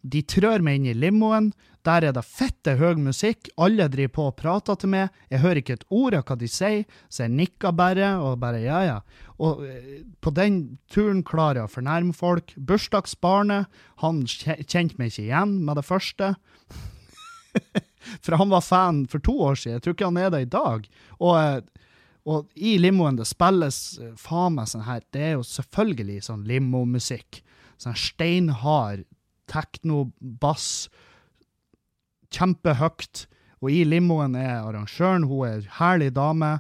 De 0.03 0.23
trør 0.27 0.65
meg 0.65 0.81
inn 0.81 0.91
i 0.91 0.97
limoen. 0.99 1.53
Der 1.87 2.05
er 2.07 2.15
det 2.15 2.23
fette 2.27 2.77
høy 2.79 2.95
musikk. 3.01 3.51
Alle 3.59 3.89
driver 3.91 4.15
på 4.15 4.27
og 4.31 4.37
prater 4.39 4.79
til 4.79 4.93
meg. 4.95 5.15
Jeg 5.33 5.43
hører 5.43 5.61
ikke 5.63 5.77
et 5.81 5.87
ord 5.91 6.15
av 6.15 6.25
hva 6.29 6.37
de 6.39 6.49
sier, 6.51 6.85
så 7.11 7.25
jeg 7.25 7.35
nikker 7.35 7.75
bare 7.75 8.13
og 8.23 8.39
bare 8.43 8.63
ja, 8.63 8.81
ja. 8.87 8.99
Og 9.43 9.65
eh, 9.67 10.03
på 10.23 10.31
den 10.35 10.79
turen 10.93 11.25
klarer 11.27 11.63
jeg 11.63 11.71
å 11.71 11.75
fornærme 11.75 12.15
folk. 12.15 12.55
Bursdagsbarnet, 12.55 13.71
han 14.03 14.23
kjente 14.31 14.99
meg 14.99 15.11
ikke 15.11 15.27
igjen 15.27 15.59
med 15.67 15.81
det 15.81 15.87
første. 15.89 16.35
for 18.25 18.39
han 18.39 18.55
var 18.55 18.67
fan 18.67 19.05
for 19.11 19.23
to 19.23 19.35
år 19.51 19.59
siden. 19.59 19.79
Jeg 19.79 19.87
tror 19.87 19.99
ikke 19.99 20.13
han 20.13 20.23
er 20.23 20.31
det 20.35 20.45
i 20.47 20.53
dag. 20.55 20.87
Og 21.19 21.35
eh, 21.41 21.89
og 22.29 22.51
i 22.55 22.77
limoen 22.79 23.19
det 23.19 23.27
spilles 23.27 23.79
eh, 23.99 24.13
faen 24.21 24.55
meg 24.57 24.71
sånn 24.71 24.87
her 24.87 25.03
Det 25.15 25.25
er 25.27 25.33
jo 25.35 25.47
selvfølgelig 25.47 26.21
sånn 26.29 26.45
limomusikk. 26.47 27.43
Sånn 27.83 27.99
steinhard 27.99 29.05
tekno-bass. 29.51 30.87
Kjempehøyt. 32.33 33.27
Og 33.63 33.75
i 33.75 33.83
limoen 33.87 34.37
er 34.39 34.63
arrangøren. 34.63 35.27
Hun 35.27 35.49
er 35.49 35.59
ei 35.65 35.75
herlig 35.79 36.13
dame. 36.15 36.53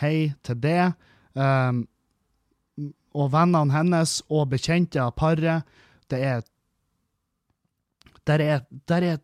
Hei 0.00 0.16
til 0.44 0.60
det. 0.60 0.92
Um, 1.32 1.86
og 3.16 3.32
vennene 3.32 3.72
hennes 3.72 4.18
og 4.28 4.50
bekjente 4.52 5.00
av 5.00 5.16
paret. 5.16 5.64
Det 6.12 6.20
er 6.20 6.44
Der 8.26 8.40
er, 8.42 8.60
der 8.88 9.02
er 9.02 9.18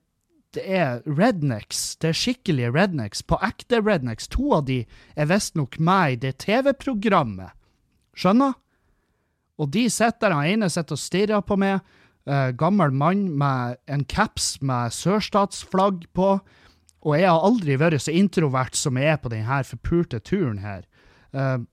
det 0.56 0.64
er 0.66 1.00
rednecks. 1.06 1.96
Det 2.00 2.12
er 2.12 2.18
skikkelige 2.18 2.72
rednecks. 2.74 3.22
På 3.22 3.38
ekte 3.44 3.80
rednecks. 3.82 4.28
To 4.32 4.52
av 4.58 4.66
de 4.68 4.82
er 5.16 5.30
visstnok 5.30 5.78
med 5.80 6.16
i 6.16 6.20
det 6.26 6.36
TV-programmet. 6.44 7.54
Skjønner? 8.18 8.54
Og 9.60 9.70
de 9.72 9.86
sitter, 9.92 10.34
han 10.34 10.48
ene 10.48 10.70
sitter 10.72 10.96
og 10.96 11.02
stirrer 11.02 11.44
på 11.46 11.58
meg. 11.60 11.82
Uh, 12.22 12.52
gammel 12.54 12.92
mann 12.94 13.24
med 13.38 13.80
en 13.90 14.04
caps 14.06 14.56
med 14.62 14.94
sørstatsflagg 14.94 16.06
på. 16.14 16.36
Og 17.02 17.18
jeg 17.18 17.26
har 17.26 17.42
aldri 17.42 17.76
vært 17.80 18.04
så 18.04 18.14
introvert 18.14 18.78
som 18.78 18.98
jeg 19.00 19.14
er 19.14 19.22
på 19.22 19.32
denne 19.32 19.62
forpulte 19.66 20.22
turen 20.22 20.60
her. 20.62 20.84
Uh, 21.34 21.64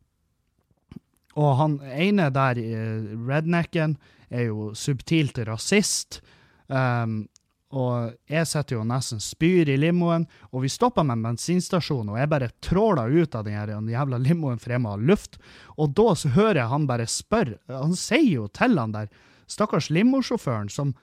og 1.40 1.52
han 1.60 1.80
ene 1.94 2.30
der, 2.34 2.60
uh, 2.60 3.28
rednecken, 3.30 3.98
er 4.30 4.50
jo 4.50 4.72
subtilt 4.78 5.40
rasist. 5.48 6.22
Um, 6.68 7.28
og 7.70 8.16
jeg 8.26 8.48
sitter 8.50 8.80
jo 8.80 8.84
nesten 8.88 9.20
spyr 9.22 9.70
i 9.70 9.78
limoen, 9.78 10.24
og 10.50 10.64
vi 10.64 10.72
stopper 10.74 11.06
med 11.06 11.20
en 11.20 11.26
bensinstasjon, 11.28 12.10
og 12.10 12.18
jeg 12.18 12.32
bare 12.32 12.50
tråler 12.66 13.14
ut 13.14 13.36
av 13.38 13.46
den, 13.46 13.92
jævla 13.94 14.18
limoen 14.24 14.62
for 14.62 14.74
jeg 14.74 14.82
må 14.82 14.96
ha 14.96 15.02
luft. 15.12 15.38
Og 15.78 15.94
da 15.98 16.16
så 16.18 16.32
hører 16.34 16.64
jeg 16.64 16.72
han 16.72 16.88
bare 16.90 17.06
spørre, 17.10 17.60
han 17.70 17.94
sier 17.98 18.32
jo 18.32 18.48
til 18.58 18.80
han 18.82 18.96
der, 18.96 19.12
stakkars 19.50 19.92
limosjåføren 19.94 20.70
som, 20.74 20.96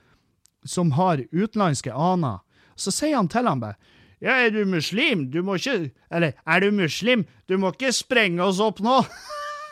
som 0.67 0.91
har 0.99 1.23
utenlandske 1.31 1.93
aner, 1.95 2.43
så 2.75 2.91
sier 2.91 3.15
han 3.15 3.31
til 3.31 3.47
han 3.47 3.63
bare 3.63 3.79
ja, 4.17 4.33
er 4.33 4.49
du 4.49 4.63
muslim? 4.65 5.27
Du 5.29 5.43
må 5.45 5.59
ikke 5.59 5.91
Eller, 6.09 6.33
er 6.41 6.59
du 6.63 6.71
muslim? 6.73 7.27
Du 7.45 7.53
må 7.61 7.69
ikke 7.69 7.91
sprenge 7.93 8.41
oss 8.41 8.57
opp 8.57 8.81
nå! 8.81 9.03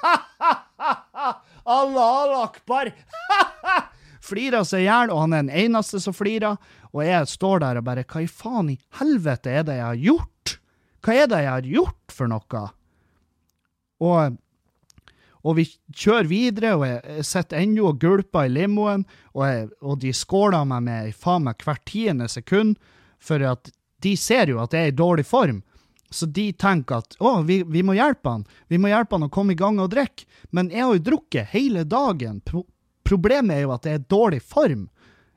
Allah 1.66 2.44
akbar! 2.44 2.94
flirer 4.26 4.66
seg 4.68 4.84
i 4.84 4.88
hjel, 4.88 5.12
og 5.14 5.26
han 5.26 5.36
er 5.36 5.46
den 5.46 5.66
eneste 5.66 6.02
som 6.04 6.16
flirer. 6.16 6.58
Og 6.94 7.04
jeg 7.06 7.30
står 7.32 7.62
der 7.64 7.80
og 7.80 7.86
bare 7.88 8.06
Hva 8.08 8.24
i 8.24 8.32
faen 8.32 8.74
i 8.74 8.80
helvete 9.00 9.54
er 9.54 9.68
det 9.68 9.78
jeg 9.80 9.88
har 9.88 10.02
gjort? 10.02 10.56
Hva 11.06 11.20
er 11.22 11.30
det 11.30 11.44
jeg 11.44 11.54
har 11.54 11.70
gjort 11.76 12.16
for 12.18 12.32
noe? 12.32 12.64
Og, 14.06 14.38
og 15.46 15.58
vi 15.60 15.68
kjører 15.94 16.30
videre, 16.32 16.74
og 16.80 16.88
jeg 16.90 17.28
sitter 17.30 17.62
ennå 17.62 17.92
og 17.92 18.02
gulper 18.02 18.50
i 18.50 18.54
limoen, 18.56 19.06
og, 19.36 19.46
jeg, 19.46 19.70
og 19.86 20.02
de 20.02 20.14
skåler 20.16 20.66
meg 20.68 20.86
med 20.88 21.16
faen 21.20 21.46
meg 21.46 21.62
hvert 21.66 21.86
tiende 21.88 22.30
sekund, 22.32 22.76
for 23.22 23.42
at 23.46 23.72
de 24.04 24.14
ser 24.20 24.52
jo 24.52 24.60
at 24.62 24.74
jeg 24.76 24.90
er 24.90 24.94
i 24.94 24.98
dårlig 24.98 25.26
form. 25.30 25.64
Så 26.14 26.28
de 26.30 26.52
tenker 26.54 27.02
at 27.02 27.18
å, 27.20 27.40
vi, 27.44 27.62
vi, 27.68 27.82
må 27.84 27.96
hjelpe 27.98 28.30
han, 28.30 28.46
vi 28.72 28.80
må 28.80 28.92
hjelpe 28.92 29.18
han 29.18 29.28
å 29.28 29.34
komme 29.34 29.56
i 29.56 29.60
gang 29.60 29.82
og 29.84 29.92
drikke. 29.94 30.28
Men 30.56 30.70
jeg 30.72 30.86
har 30.86 30.94
jo 30.96 31.06
drukket 31.10 31.52
hele 31.56 31.84
dagen 31.90 32.40
Problemet 33.06 33.56
er 33.58 33.66
jo 33.66 33.74
at 33.76 33.86
jeg 33.86 34.00
er 34.00 34.08
dårlig 34.12 34.42
form. 34.42 34.88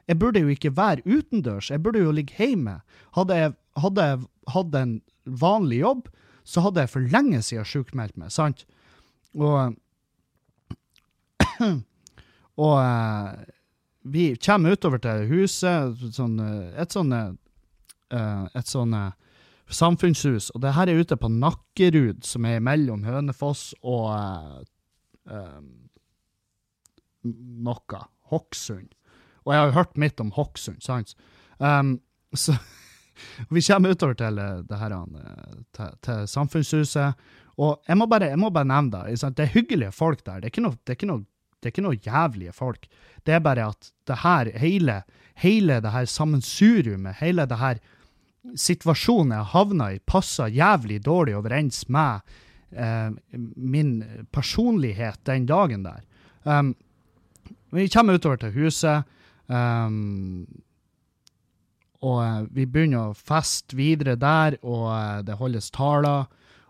Jeg 0.08 0.18
burde 0.20 0.40
jo 0.40 0.48
ikke 0.52 0.72
være 0.76 1.04
utendørs, 1.04 1.70
jeg 1.70 1.82
burde 1.84 2.00
jo 2.00 2.14
ligge 2.16 2.34
hjemme. 2.38 2.78
Hadde 3.16 3.36
jeg, 3.36 3.52
hadde 3.76 4.06
jeg 4.06 4.22
hatt 4.54 4.78
en 4.80 4.94
vanlig 5.28 5.82
jobb, 5.82 6.08
så 6.48 6.64
hadde 6.64 6.80
jeg 6.80 6.92
for 6.94 7.12
lenge 7.12 7.42
siden 7.44 7.68
sjukmeldt 7.68 8.16
meg, 8.16 8.32
sant? 8.32 8.64
Og 9.36 9.76
Og 12.58 12.74
uh, 12.74 13.38
vi 14.02 14.32
kommer 14.42 14.74
utover 14.74 14.98
til 15.02 15.28
huset, 15.30 16.00
sånn, 16.14 16.38
et 16.74 16.94
sånn 16.94 17.14
uh, 17.14 18.46
et 18.56 18.66
sånn 18.66 18.96
uh, 18.96 19.12
samfunnshus, 19.70 20.48
og 20.56 20.62
det 20.64 20.72
her 20.74 20.90
er 20.90 21.02
ute 21.02 21.18
på 21.20 21.30
Nakkerud, 21.30 22.24
som 22.26 22.48
er 22.48 22.64
mellom 22.64 23.04
Hønefoss 23.04 23.74
og 23.84 24.08
noe. 27.36 28.04
Hokksund. 28.28 28.92
Og 29.46 29.54
jeg 29.54 29.60
har 29.60 29.70
jo 29.70 29.78
hørt 29.78 29.96
mitt 30.00 30.20
om 30.20 30.32
Hokksund, 30.36 30.82
sant? 30.84 31.14
Um, 31.58 31.96
så 32.36 32.54
vi 33.54 33.62
kommer 33.64 33.94
utover 33.96 34.18
til 34.18 34.40
det 34.68 34.80
her, 34.80 34.94
eh, 34.94 35.60
til, 35.76 35.94
til 36.04 36.26
Samfunnshuset. 36.28 37.28
Og 37.58 37.80
jeg 37.88 37.98
må 37.98 38.06
bare, 38.06 38.30
jeg 38.30 38.38
må 38.38 38.52
bare 38.54 38.68
nevne 38.68 38.92
det. 39.08 39.18
Sant? 39.20 39.38
Det 39.38 39.48
er 39.48 39.54
hyggelige 39.56 39.94
folk 39.94 40.22
der. 40.26 40.42
Det 40.44 40.52
er, 40.52 40.62
noe, 40.62 40.78
det, 40.86 40.94
er 40.94 41.10
noe, 41.10 41.24
det 41.58 41.70
er 41.70 41.74
ikke 41.74 41.86
noe, 41.86 42.00
jævlige 42.04 42.54
folk. 42.54 42.84
Det 43.26 43.34
er 43.34 43.44
bare 43.44 43.70
at 43.72 43.88
det 44.06 44.18
her, 44.22 44.50
hele, 44.62 45.00
hele 45.42 45.80
det 45.82 45.94
her 45.94 46.10
sammensuriumet, 46.10 47.18
hele 47.22 47.48
det 47.50 47.58
her 47.58 47.80
situasjonen 48.58 49.34
jeg 49.34 49.52
havna 49.52 49.88
i, 49.96 50.02
passer 50.06 50.52
jævlig 50.54 51.00
dårlig 51.04 51.34
overens 51.36 51.82
med 51.92 52.20
eh, 52.70 53.10
min 53.32 53.96
personlighet 54.32 55.24
den 55.26 55.48
dagen 55.48 55.82
der. 55.88 56.04
Um, 56.44 56.76
vi 57.70 57.88
kommer 57.88 58.16
utover 58.16 58.36
til 58.40 58.54
huset, 58.56 59.04
um, 59.46 60.46
og 62.00 62.18
uh, 62.22 62.46
vi 62.54 62.64
begynner 62.66 63.10
å 63.10 63.16
feste 63.16 63.76
videre 63.76 64.16
der, 64.16 64.56
og 64.62 64.86
uh, 64.88 65.18
det 65.26 65.36
holdes 65.40 65.70
taler. 65.74 66.28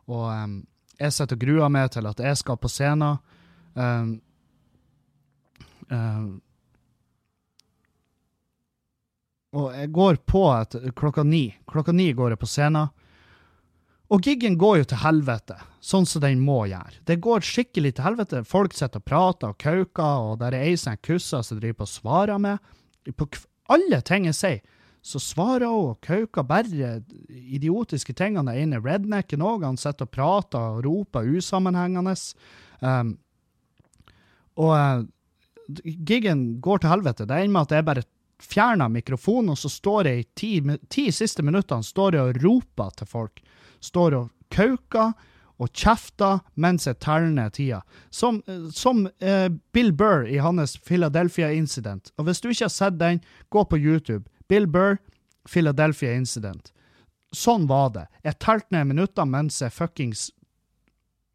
Og 0.09 0.26
um, 0.32 0.59
jeg 0.99 1.14
sitter 1.14 1.36
og 1.36 1.44
gruer 1.44 1.72
meg 1.72 1.92
til 1.94 2.09
at 2.11 2.20
jeg 2.24 2.40
skal 2.40 2.59
på 2.59 2.70
scenen. 2.72 3.20
Um, 3.78 4.16
og 9.57 9.68
jeg 9.72 9.92
går 9.96 10.18
på 10.28 10.42
klokka 10.99 11.22
ni. 11.24 11.46
Klokka 11.70 11.92
ni 11.92 12.11
går 12.12 12.34
jeg 12.34 12.40
på 12.42 12.51
scenen. 12.51 12.90
Og 14.09 14.24
giggen 14.24 14.56
går 14.56 14.78
jo 14.80 14.86
til 14.88 15.02
helvete, 15.02 15.59
sånn 15.84 16.06
som 16.09 16.22
den 16.24 16.40
må 16.40 16.62
gjøre. 16.70 17.02
Det 17.04 17.18
går 17.24 17.44
skikkelig 17.44 17.92
til 17.98 18.06
helvete. 18.06 18.40
Folk 18.48 18.72
sitter 18.76 19.02
og 19.02 19.04
prater 19.04 19.52
og 19.52 19.59
kauker, 19.61 20.30
og 20.30 20.38
der 20.40 20.56
er 20.56 20.70
ei 20.70 20.78
som 20.80 20.96
kusser 21.04 21.44
som 21.44 21.61
driver 21.61 21.82
på 21.82 21.88
og 21.88 21.92
svarer 21.92 22.40
med. 22.40 22.72
På 23.16 23.28
alle 23.68 24.00
ting 24.00 24.24
jeg 24.30 24.38
sier, 24.38 24.62
så 25.04 25.20
svarer 25.22 25.68
hun 25.68 25.92
og 25.92 26.00
kauker 26.04 26.46
bare 26.48 27.02
idiotiske 27.28 28.16
tingene. 28.16 28.54
Den 28.56 28.72
ene 28.72 28.82
rednecken 28.84 29.44
òg, 29.44 29.66
han 29.68 29.78
sitter 29.80 30.09
og 30.09 30.14
prater 30.16 30.59
og 30.59 30.82
roper 30.88 31.28
usammenhengende. 31.28 32.16
Um, 32.80 33.14
og 34.59 34.72
uh, 34.74 35.04
giggen 35.84 36.62
går 36.64 36.82
til 36.82 36.92
helvete. 36.94 37.28
Det 37.28 37.36
ender 37.36 37.54
med 37.54 37.68
at 37.68 37.76
jeg 37.76 37.86
bare 37.92 38.09
fjerner 38.43 38.89
mikrofonen, 38.89 39.53
og 39.55 39.59
så 39.59 39.70
står 39.72 40.11
jeg 40.11 40.20
i 40.20 40.28
ti, 40.39 40.53
ti 40.91 41.09
siste 41.14 41.43
minuttene 41.43 41.84
står 41.84 42.16
jeg 42.16 42.30
og 42.30 42.45
roper 42.45 42.95
til 42.99 43.11
folk. 43.11 43.43
Står 43.84 44.16
og 44.18 44.30
kauker 44.55 45.12
og 45.59 45.70
kjefter 45.74 46.39
mens 46.55 46.86
jeg 46.86 47.01
teller 47.03 47.32
ned 47.34 47.57
tida. 47.57 47.82
Som, 48.14 48.41
som 48.74 49.07
eh, 49.18 49.49
Bill 49.74 49.91
Burr 49.93 50.26
i 50.30 50.39
hans 50.43 50.76
Philadelphia 50.78 51.51
Incident. 51.53 52.12
Og 52.16 52.28
hvis 52.28 52.41
du 52.41 52.51
ikke 52.51 52.68
har 52.68 52.74
sett 52.74 52.99
den, 53.01 53.20
gå 53.51 53.64
på 53.66 53.78
YouTube. 53.78 54.24
Bill 54.49 54.68
Burr, 54.70 55.01
Philadelphia 55.49 56.14
Incident. 56.14 56.70
Sånn 57.34 57.66
var 57.68 57.91
det. 57.97 58.07
Jeg 58.24 58.39
telte 58.41 58.72
ned 58.76 58.93
minutter 58.95 59.26
mens 59.28 59.59
jeg 59.61 59.74
fuckings 59.74 60.28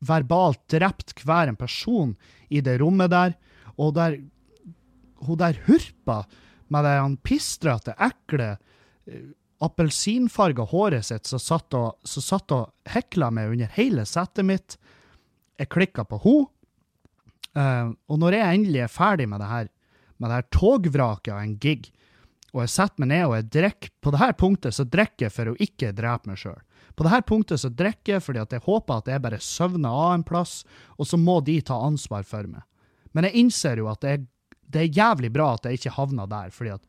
verbalt 0.03 0.59
drept 0.71 1.13
hver 1.23 1.51
en 1.51 1.59
person 1.59 2.15
i 2.51 2.63
det 2.63 2.79
rommet 2.81 3.11
der, 3.13 3.35
og 3.79 3.93
der 3.95 4.17
hun 5.23 5.39
der 5.39 5.59
hurpa 5.67 6.23
med 6.71 6.85
det 6.85 6.93
han 6.99 7.17
pistrete, 7.25 7.95
ekle, 7.97 8.53
uh, 9.09 9.29
appelsinfarga 9.63 10.65
håret 10.73 11.07
sitt 11.07 11.29
som 11.29 11.39
satt 11.39 11.75
og, 11.77 11.99
satt 12.07 12.51
og 12.55 12.71
hekla 12.93 13.31
meg 13.31 13.53
under 13.53 13.71
hele 13.77 14.05
settet 14.09 14.47
mitt. 14.47 14.77
Jeg 15.59 15.71
klikka 15.71 16.05
på 16.07 16.19
henne. 16.23 16.49
Uh, 17.53 17.93
og 18.09 18.17
når 18.17 18.39
jeg 18.39 18.57
endelig 18.57 18.79
er 18.81 18.91
ferdig 18.91 19.27
med 19.29 19.43
det 19.43 19.51
her, 19.51 19.67
med 20.17 20.29
det 20.31 20.39
her 20.39 20.47
togvraket 20.55 21.35
av 21.35 21.43
en 21.43 21.57
gig, 21.61 21.91
og 22.53 22.61
jeg 22.63 22.73
setter 22.73 23.01
meg 23.01 23.09
ned 23.09 23.23
og 23.25 23.33
jeg 23.33 23.47
drikker 23.55 23.91
På 23.97 24.11
det 24.13 24.19
her 24.21 24.33
punktet 24.37 24.75
så 24.77 24.85
drikker 24.85 25.25
jeg 25.25 25.33
for 25.33 25.49
å 25.49 25.55
ikke 25.65 25.93
drepe 25.97 26.29
meg 26.29 26.37
sjøl. 26.37 26.59
På 26.93 27.05
det 27.05 27.13
her 27.13 27.23
punktet 27.25 27.61
så 27.63 27.71
drikker 27.73 28.17
jeg 28.17 28.25
fordi 28.25 28.41
at 28.43 28.53
jeg 28.53 28.65
håper 28.67 29.01
at 29.01 29.09
jeg 29.09 29.23
bare 29.23 29.39
søvner 29.41 29.89
av 30.03 30.11
en 30.13 30.25
plass, 30.27 30.61
og 30.97 31.09
så 31.09 31.17
må 31.17 31.39
de 31.45 31.57
ta 31.65 31.79
ansvar 31.81 32.25
for 32.27 32.45
meg. 32.45 32.61
Men 33.13 33.27
jeg 33.27 33.41
innser 33.41 33.81
jo 33.81 33.89
at 33.89 34.05
er, 34.05 34.21
det 34.71 34.81
er 34.81 34.97
jævlig 34.99 35.31
bra 35.33 35.53
at 35.55 35.67
jeg 35.67 35.79
ikke 35.79 35.95
havna 35.97 36.27
der, 36.29 36.51
fordi 36.53 36.75
at 36.75 36.83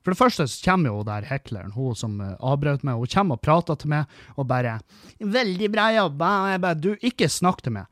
for 0.00 0.14
det 0.14 0.20
første 0.20 0.46
så 0.48 0.60
kommer 0.64 0.94
jo 0.94 1.04
der 1.04 1.26
hekleren, 1.28 1.74
hun 1.76 1.96
som 1.98 2.16
uh, 2.24 2.32
avbrøt 2.40 2.84
meg, 2.88 2.96
hun 2.96 3.10
kommer 3.12 3.36
og 3.36 3.44
prater 3.44 3.76
til 3.76 3.92
meg 3.92 4.08
og 4.36 4.48
bare 4.48 4.80
'Veldig 5.20 5.68
bra 5.72 5.90
jobba.' 5.92 6.52
Jeg 6.52 6.60
bare 6.60 6.74
'Du, 6.74 6.96
ikke 7.02 7.28
snakk 7.28 7.62
til 7.62 7.72
meg. 7.72 7.86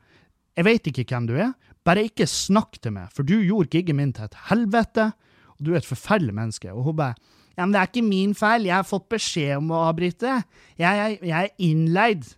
Jeg 0.57 0.65
vet 0.65 0.87
ikke 0.87 1.05
hvem 1.05 1.27
du 1.27 1.35
er. 1.37 1.53
Bare 1.85 2.03
ikke 2.03 2.25
snakk 2.25 2.81
til 2.81 2.91
meg, 2.91 3.13
for 3.13 3.23
du 3.23 3.37
gjorde 3.37 3.69
giggen 3.69 3.95
min 3.95 4.13
til 4.13 4.25
et 4.25 4.35
helvete, 4.49 5.13
og 5.57 5.65
du 5.65 5.73
er 5.73 5.77
et 5.77 5.85
forferdelig 5.85 6.33
menneske.' 6.33 6.73
Og 6.73 6.83
hun 6.83 6.95
bare 6.95 7.15
ja, 7.59 7.65
men 7.65 7.73
det 7.73 7.79
er 7.79 7.89
ikke 7.89 8.07
min 8.07 8.33
feil. 8.33 8.65
Jeg 8.65 8.77
har 8.77 8.87
fått 8.87 9.09
beskjed 9.11 9.57
om 9.57 9.73
å 9.75 9.81
avbryte. 9.89 10.43
Jeg, 10.79 10.95
jeg, 10.95 11.17
jeg 11.27 11.43
er 11.43 11.49
innleid 11.59 12.29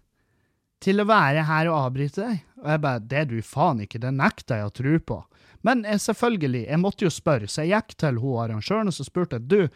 til 0.81 0.97
å 0.97 1.05
være 1.05 1.43
her 1.45 1.69
og 1.69 1.77
avbryte 1.77 2.23
deg. 2.25 2.39
Og 2.63 2.71
jeg 2.73 2.81
bare 2.81 3.03
Det 3.05 3.19
er 3.19 3.27
du 3.29 3.35
faen 3.45 3.83
ikke. 3.85 4.01
Det 4.01 4.13
nekter 4.17 4.57
jeg 4.57 4.65
å 4.65 4.73
tro 4.73 4.95
på. 5.11 5.19
Men 5.67 5.83
jeg, 5.85 6.01
selvfølgelig, 6.07 6.65
jeg 6.67 6.81
måtte 6.81 7.05
jo 7.05 7.13
spørre, 7.13 7.49
så 7.49 7.65
jeg 7.65 7.81
gikk 7.81 7.97
til 8.01 8.21
hun 8.21 8.39
arrangøren 8.43 8.91
og 8.91 8.95
så 8.95 9.05
spurte 9.05 9.37
jeg, 9.37 9.47
du, 9.51 9.67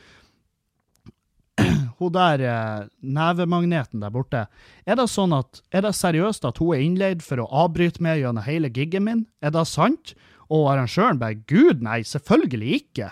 hun 2.00 2.14
der 2.16 2.44
eh, 2.44 2.88
nevemagneten 3.02 4.04
der 4.04 4.14
borte, 4.14 4.46
er 4.86 5.00
det 5.00 5.08
sånn 5.12 5.36
at, 5.38 5.62
er 5.72 5.86
det 5.86 5.94
seriøst 5.98 6.48
at 6.48 6.62
hun 6.62 6.76
er 6.76 6.86
innleid 6.86 7.26
for 7.26 7.44
å 7.44 7.50
avbryte 7.66 8.04
meg 8.04 8.24
gjennom 8.24 8.48
hele 8.48 8.72
giggen 8.74 9.06
min? 9.08 9.28
Er 9.46 9.54
det 9.56 9.68
sant? 9.70 10.16
Og 10.54 10.68
arrangøren 10.74 11.22
bare, 11.22 11.40
gud 11.50 11.82
nei, 11.86 12.02
selvfølgelig 12.06 12.82
ikke. 12.82 13.12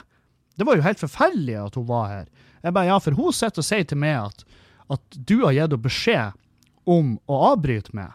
Det 0.58 0.68
var 0.68 0.78
jo 0.78 0.86
helt 0.86 1.02
forferdelig 1.02 1.56
at 1.62 1.78
hun 1.80 1.88
var 1.90 2.10
her. 2.12 2.28
Jeg 2.64 2.76
bare, 2.76 2.90
ja, 2.92 3.00
for 3.02 3.18
hun 3.18 3.34
sitter 3.36 3.64
og 3.64 3.68
sier 3.68 3.88
til 3.90 4.00
meg 4.00 4.20
at, 4.30 4.44
at 4.94 5.18
du 5.18 5.40
har 5.42 5.56
gitt 5.56 5.66
henne 5.66 5.82
beskjed 5.84 6.40
om 6.90 7.16
å 7.32 7.40
avbryte 7.54 7.96
meg. 7.98 8.14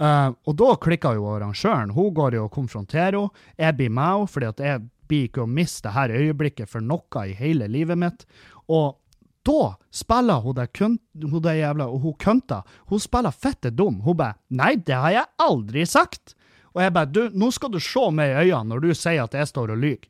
Uh, 0.00 0.32
og 0.48 0.56
da 0.56 0.70
klikker 0.80 1.18
jo 1.18 1.28
arrangøren. 1.34 1.92
Hun 1.92 2.14
går 2.16 2.38
jo 2.38 2.46
og 2.46 2.54
konfronterer 2.54 3.18
henne. 3.18 3.44
Jeg 3.60 3.76
blir 3.76 3.92
med 3.92 4.14
henne, 4.14 4.30
fordi 4.32 4.52
jeg 4.64 4.86
blir 5.10 5.28
ikke 5.28 5.44
å 5.44 5.50
miste 5.50 5.92
dette 5.92 6.22
øyeblikket 6.22 6.70
for 6.70 6.84
noe 6.84 7.26
i 7.28 7.36
hele 7.36 7.68
livet 7.68 8.00
mitt. 8.00 8.24
Og 8.70 8.96
da 9.46 9.74
spiller 9.92 10.42
hun 10.44 10.56
det, 10.56 10.68
kun, 10.76 10.98
hun 11.20 11.42
det 11.42 11.56
jævla 11.58 11.88
og 11.88 12.04
hun 12.04 12.18
kønta. 12.20 12.62
Hun 12.88 13.00
spiller 13.00 13.34
fette 13.34 13.72
dum. 13.72 14.00
Hun 14.04 14.16
bare 14.16 14.38
'Nei, 14.48 14.76
det 14.76 14.94
har 14.94 15.10
jeg 15.10 15.26
aldri 15.38 15.84
sagt'. 15.84 16.34
Og 16.74 16.82
jeg 16.82 16.92
bare 16.92 17.06
'Du, 17.06 17.28
nå 17.34 17.50
skal 17.50 17.70
du 17.70 17.80
se 17.80 18.10
meg 18.10 18.30
i 18.30 18.50
øynene 18.50 18.68
når 18.68 18.80
du 18.80 18.94
sier 18.94 19.24
at 19.24 19.34
jeg 19.34 19.48
står 19.48 19.72
og 19.72 19.78
lyver'. 19.78 20.08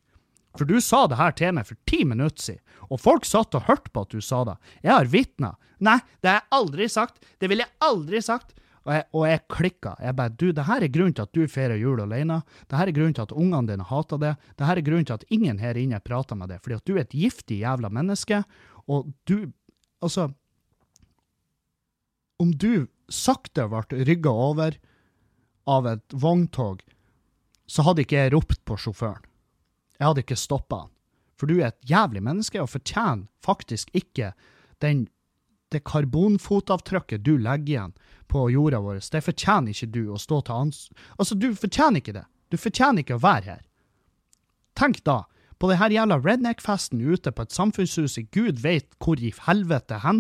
For 0.59 0.66
du 0.66 0.80
sa 0.80 1.07
det 1.07 1.16
her 1.16 1.30
til 1.30 1.55
meg 1.55 1.66
for 1.66 1.78
ti 1.86 2.05
minutter 2.05 2.43
siden, 2.43 2.62
og 2.91 3.01
folk 3.01 3.24
satt 3.24 3.55
og 3.55 3.68
hørte 3.68 3.91
på 3.95 4.03
at 4.03 4.11
du 4.11 4.20
sa 4.20 4.43
det. 4.45 4.57
Jeg 4.82 4.93
har 4.93 5.05
vitner. 5.05 5.55
Nei, 5.78 6.01
det 6.20 6.28
har 6.28 6.41
jeg 6.41 6.51
aldri 6.59 6.88
sagt. 6.88 7.22
Det 7.38 7.49
ville 7.49 7.62
jeg 7.62 7.76
aldri 7.86 8.20
sagt. 8.20 8.57
Og 8.91 8.97
jeg, 8.97 9.05
og 9.14 9.24
jeg 9.28 9.41
klikka. 9.55 9.93
Jeg 10.03 10.16
bare 10.18 10.34
Du, 10.34 10.49
det 10.51 10.66
her 10.66 10.82
er 10.82 10.91
grunnen 10.91 11.14
til 11.14 11.22
at 11.22 11.36
du 11.36 11.45
feirer 11.47 11.78
jul 11.78 12.01
alene. 12.03 12.41
Det 12.66 12.74
her 12.74 12.91
er 12.91 12.97
grunnen 12.97 13.14
til 13.14 13.22
at 13.22 13.34
ungene 13.38 13.70
dine 13.70 13.86
hater 13.86 14.18
det. 14.18 14.34
Det 14.59 14.66
her 14.66 14.80
er 14.80 14.86
grunnen 14.88 15.07
til 15.07 15.14
at 15.14 15.26
ingen 15.30 15.61
her 15.62 15.78
inne 15.78 16.01
prater 16.03 16.34
med 16.34 16.51
deg. 16.51 16.59
Fordi 16.64 16.78
at 16.80 16.86
du 16.88 16.97
er 16.97 17.05
et 17.05 17.14
giftig 17.14 17.61
jævla 17.62 17.91
menneske, 17.93 18.43
og 18.91 19.12
du 19.30 19.53
Altså 20.01 20.30
Om 22.41 22.55
du 22.57 22.88
sakte 23.12 23.66
ble 23.68 24.05
rygga 24.09 24.30
over 24.32 24.78
av 25.68 25.86
et 25.86 26.14
vogntog, 26.16 26.80
så 27.68 27.84
hadde 27.84 28.07
ikke 28.07 28.16
jeg 28.16 28.32
ropt 28.32 28.62
på 28.64 28.78
sjåføren. 28.80 29.26
Jeg 30.01 30.09
hadde 30.09 30.24
ikke 30.24 30.38
stoppa 30.41 30.86
han. 30.86 30.93
For 31.36 31.49
du 31.49 31.61
er 31.61 31.68
et 31.68 31.91
jævlig 31.91 32.22
menneske 32.24 32.61
og 32.62 32.70
fortjener 32.72 33.28
faktisk 33.45 33.93
ikke 33.93 34.32
den, 34.80 35.05
det 35.71 35.85
karbonfotavtrykket 35.89 37.25
du 37.25 37.39
legger 37.39 37.75
igjen 37.75 37.95
på 38.31 38.51
jorda 38.51 38.81
vår. 38.85 38.97
Det 39.12 39.23
fortjener 39.27 39.71
ikke 39.75 39.93
du 39.95 40.03
å 40.12 40.18
stå 40.21 40.37
til 40.47 40.55
ans... 40.55 40.91
Altså, 41.18 41.35
du 41.35 41.55
fortjener 41.59 41.99
ikke 42.03 42.16
det. 42.18 42.27
Du 42.51 42.57
fortjener 42.59 43.01
ikke 43.05 43.18
å 43.18 43.25
være 43.25 43.47
her. 43.47 43.62
Tenk 44.79 44.97
da, 45.07 45.18
på 45.61 45.64
det 45.71 45.79
her 45.81 45.91
jævla 45.95 46.16
redneck-festen 46.23 46.99
ute 47.03 47.31
på 47.35 47.43
et 47.45 47.55
samfunnshus 47.55 48.18
i 48.21 48.29
gud 48.35 48.57
veit 48.64 48.89
hvor 49.03 49.18
i 49.21 49.33
helvete 49.47 49.97
hen. 50.05 50.18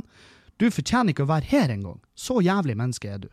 Du 0.60 0.66
fortjener 0.74 1.10
ikke 1.14 1.26
å 1.26 1.32
være 1.32 1.50
her 1.50 1.68
engang. 1.72 2.00
Så 2.14 2.34
jævlig 2.44 2.76
menneske 2.78 3.08
er 3.08 3.18
du. 3.24 3.30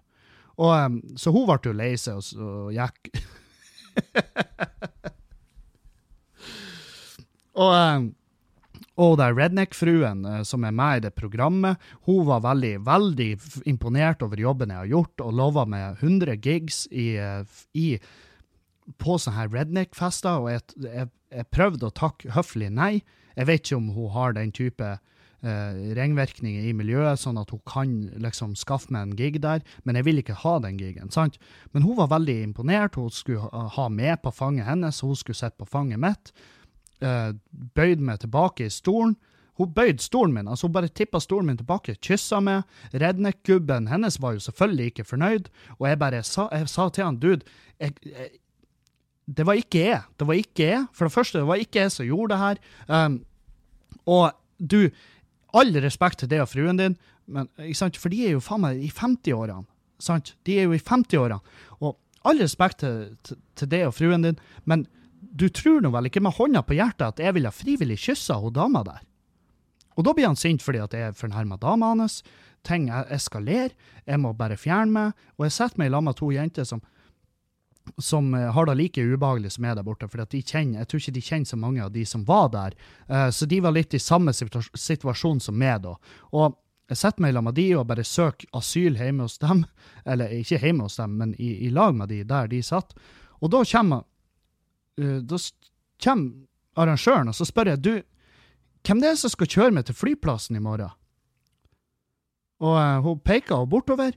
Og, 0.57 0.71
um, 0.73 1.01
så 1.19 1.31
hun 1.33 1.45
ble 1.49 1.59
jo 1.67 1.73
lei 1.77 1.97
seg 2.01 2.13
og, 2.17 2.23
og 2.41 2.73
gikk 2.73 2.97
Og, 7.57 7.71
eh, 7.73 8.03
og 8.97 9.17
der 9.19 9.35
redneck-fruen 9.37 10.25
eh, 10.25 10.43
som 10.47 10.65
er 10.65 10.75
med 10.75 10.99
i 10.99 11.03
det 11.07 11.13
programmet, 11.17 11.81
hun 12.09 12.25
var 12.27 12.45
veldig, 12.45 12.73
veldig 12.85 13.29
imponert 13.69 14.23
over 14.25 14.41
jobben 14.41 14.73
jeg 14.73 14.83
har 14.83 14.93
gjort, 14.93 15.25
og 15.25 15.35
lova 15.37 15.67
meg 15.69 16.01
100 16.01 16.39
gigs 16.41 16.85
i, 16.89 17.11
eh, 17.21 17.43
i 17.77 17.89
på 18.97 19.19
sånne 19.19 19.37
her 19.37 19.53
redneck-fester, 19.53 20.41
og 20.41 20.49
jeg, 20.53 20.65
jeg, 20.87 21.11
jeg, 21.33 21.51
prøvde 21.53 21.89
å 21.89 21.93
takke 21.93 22.33
høflig 22.33 22.71
nei. 22.73 22.95
Jeg 23.35 23.49
vet 23.49 23.65
ikke 23.65 23.77
om 23.81 23.91
hun 23.93 24.11
har 24.15 24.33
den 24.33 24.53
type 24.55 24.89
eh, 24.95 25.79
ringvirkninger 25.99 26.65
i 26.65 26.73
miljøet, 26.73 27.21
sånn 27.21 27.37
at 27.37 27.51
hun 27.53 27.61
kan 27.69 27.95
liksom 28.23 28.55
skaffe 28.57 28.89
meg 28.95 29.09
en 29.09 29.17
gig 29.19 29.41
der, 29.43 29.61
men 29.85 29.99
jeg 29.99 30.07
vil 30.07 30.23
ikke 30.23 30.39
ha 30.41 30.57
den 30.63 30.79
gigen. 30.81 31.13
sant? 31.13 31.37
Men 31.75 31.85
hun 31.85 31.99
var 31.99 32.09
veldig 32.15 32.39
imponert. 32.47 32.97
Hun 32.97 33.13
skulle 33.13 33.67
ha 33.77 33.89
med 33.93 34.23
på 34.23 34.33
fanget 34.33 34.71
hennes, 34.71 35.03
hun 35.05 35.19
skulle 35.19 35.37
sitte 35.37 35.59
på 35.61 35.69
fanget 35.69 36.01
mitt 36.01 36.33
uh, 37.05 37.33
bøyd 37.77 38.03
meg 38.03 38.21
tilbake 38.23 38.67
i 38.67 38.73
stolen. 38.73 39.15
Hun 39.57 39.71
bøyde 39.73 40.03
stolen 40.03 40.35
min, 40.35 40.47
altså 40.47 40.67
hun 40.67 40.73
bare 40.75 40.89
tippa 40.93 41.19
stolen 41.19 41.47
min 41.49 41.57
tilbake, 41.57 41.95
kyssa 42.05 42.39
meg. 42.45 42.67
Redneck-gubben 42.93 43.87
hennes 43.89 44.19
var 44.21 44.35
jo 44.35 44.43
selvfølgelig 44.45 44.91
ikke 44.91 45.07
fornøyd, 45.11 45.49
og 45.79 45.87
jeg 45.89 45.99
bare 45.99 46.23
sa, 46.23 46.45
jeg 46.53 46.69
sa 46.69 46.89
til 46.93 47.07
han, 47.07 47.17
dude, 47.17 47.41
jeg, 47.81 47.95
jeg, 48.05 48.29
det 49.27 49.45
var 49.45 49.57
ikke 49.59 49.79
jeg. 49.81 50.01
Det 50.19 50.27
var 50.27 50.37
ikke 50.37 50.63
jeg. 50.63 50.83
For 50.93 51.05
det 51.05 51.13
første, 51.13 51.41
det 51.41 51.47
var 51.49 51.61
ikke 51.61 51.79
jeg 51.79 51.91
som 51.91 52.05
gjorde 52.05 52.33
det 52.33 52.43
her. 52.43 52.61
Um, 52.87 53.17
og 54.05 54.31
du, 54.71 54.89
all 55.57 55.73
respekt 55.83 56.21
til 56.21 56.29
deg 56.31 56.43
og 56.45 56.51
fruen 56.51 56.79
din, 56.79 56.97
men, 57.27 57.49
for 57.97 58.13
de 58.13 58.21
er 58.27 58.37
jo 58.37 58.43
faen 58.43 58.63
meg 58.63 58.79
i 58.79 58.91
50-årene. 58.93 59.65
De 60.45 60.59
er 60.59 60.69
jo 60.69 60.77
i 60.77 60.79
50-årene. 60.79 61.39
Og 61.81 61.97
all 62.27 62.39
respekt 62.39 62.79
til, 62.85 63.17
til, 63.25 63.41
til 63.57 63.71
deg 63.71 63.87
og 63.89 63.97
fruen 63.97 64.23
din, 64.23 64.39
men 64.65 64.85
du 65.17 65.49
tror 65.49 65.81
nå 65.81 65.91
vel 65.93 66.09
ikke 66.09 66.23
med 66.23 66.35
hånda 66.37 66.63
på 66.65 66.77
hjertet 66.77 67.05
at 67.07 67.21
jeg 67.21 67.35
ville 67.37 67.53
frivillig 67.53 67.99
kyssa 68.01 68.39
hun 68.41 68.53
dama 68.53 68.83
der? 68.85 69.01
Og 69.97 70.05
da 70.05 70.13
blir 70.13 70.29
han 70.29 70.37
sint 70.37 70.61
fordi 70.63 70.81
at 70.83 70.93
jeg 70.93 71.09
er 71.09 71.17
fornærma 71.17 71.57
dama 71.61 71.89
hans. 71.93 72.21
Ting 72.67 72.89
eskalerer. 72.89 73.73
Jeg 74.05 74.21
må 74.21 74.33
bare 74.37 74.57
fjerne 74.59 74.93
meg. 74.93 75.25
Og 75.37 75.47
jeg 75.47 75.55
setter 75.57 75.81
meg 75.81 75.89
i 75.89 75.95
lag 75.95 76.05
med 76.05 76.17
to 76.19 76.29
jenter 76.33 76.67
som, 76.67 76.83
som 77.97 78.29
eh, 78.37 78.49
har 78.53 78.69
det 78.69 78.77
like 78.77 79.01
ubehagelig 79.01 79.55
som 79.55 79.65
jeg 79.65 79.79
der 79.79 79.87
borte. 79.87 80.09
For 80.11 80.21
jeg 80.21 80.45
tror 80.45 81.01
ikke 81.01 81.15
de 81.17 81.25
kjenner 81.25 81.49
så 81.49 81.57
mange 81.57 81.83
av 81.83 81.91
de 81.95 82.05
som 82.05 82.25
var 82.27 82.51
der. 82.53 82.77
Uh, 83.09 83.29
så 83.33 83.49
de 83.49 83.61
var 83.63 83.73
litt 83.73 83.97
i 83.97 84.01
samme 84.01 84.33
situasjon 84.33 85.41
som 85.41 85.57
meg 85.57 85.81
da. 85.87 85.95
Og 86.29 86.59
jeg 86.87 87.01
setter 87.01 87.23
meg 87.23 87.33
i 87.33 87.35
lag 87.35 87.47
med 87.47 87.57
de 87.57 87.65
og 87.75 87.87
bare 87.89 88.05
søker 88.05 88.47
asyl 88.55 88.99
hjemme 89.01 89.25
hos 89.25 89.39
dem. 89.41 89.65
Eller 90.05 90.37
ikke 90.37 90.61
hjemme 90.61 90.85
hos 90.85 90.99
dem, 91.01 91.17
men 91.17 91.33
i, 91.41 91.55
i 91.65 91.73
lag 91.73 91.97
med 91.97 92.13
de 92.13 92.21
der 92.27 92.53
de 92.53 92.61
satt. 92.63 92.93
Og 93.41 93.51
da 93.53 93.63
kommer 93.65 94.05
da 94.97 95.37
kommer 96.03 96.47
arrangøren, 96.77 97.29
og 97.29 97.35
så 97.35 97.45
spør 97.45 97.73
jeg 97.73 97.83
du, 97.83 97.93
hvem 98.87 99.01
det 99.01 99.11
er 99.11 99.19
som 99.19 99.33
skal 99.33 99.49
kjøre 99.51 99.75
meg 99.75 99.87
til 99.87 99.97
flyplassen 99.97 100.57
i 100.57 100.63
morgen? 100.63 100.93
Og 102.63 102.73
uh, 102.77 103.03
hun 103.05 103.21
peker 103.21 103.67
bortover. 103.69 104.15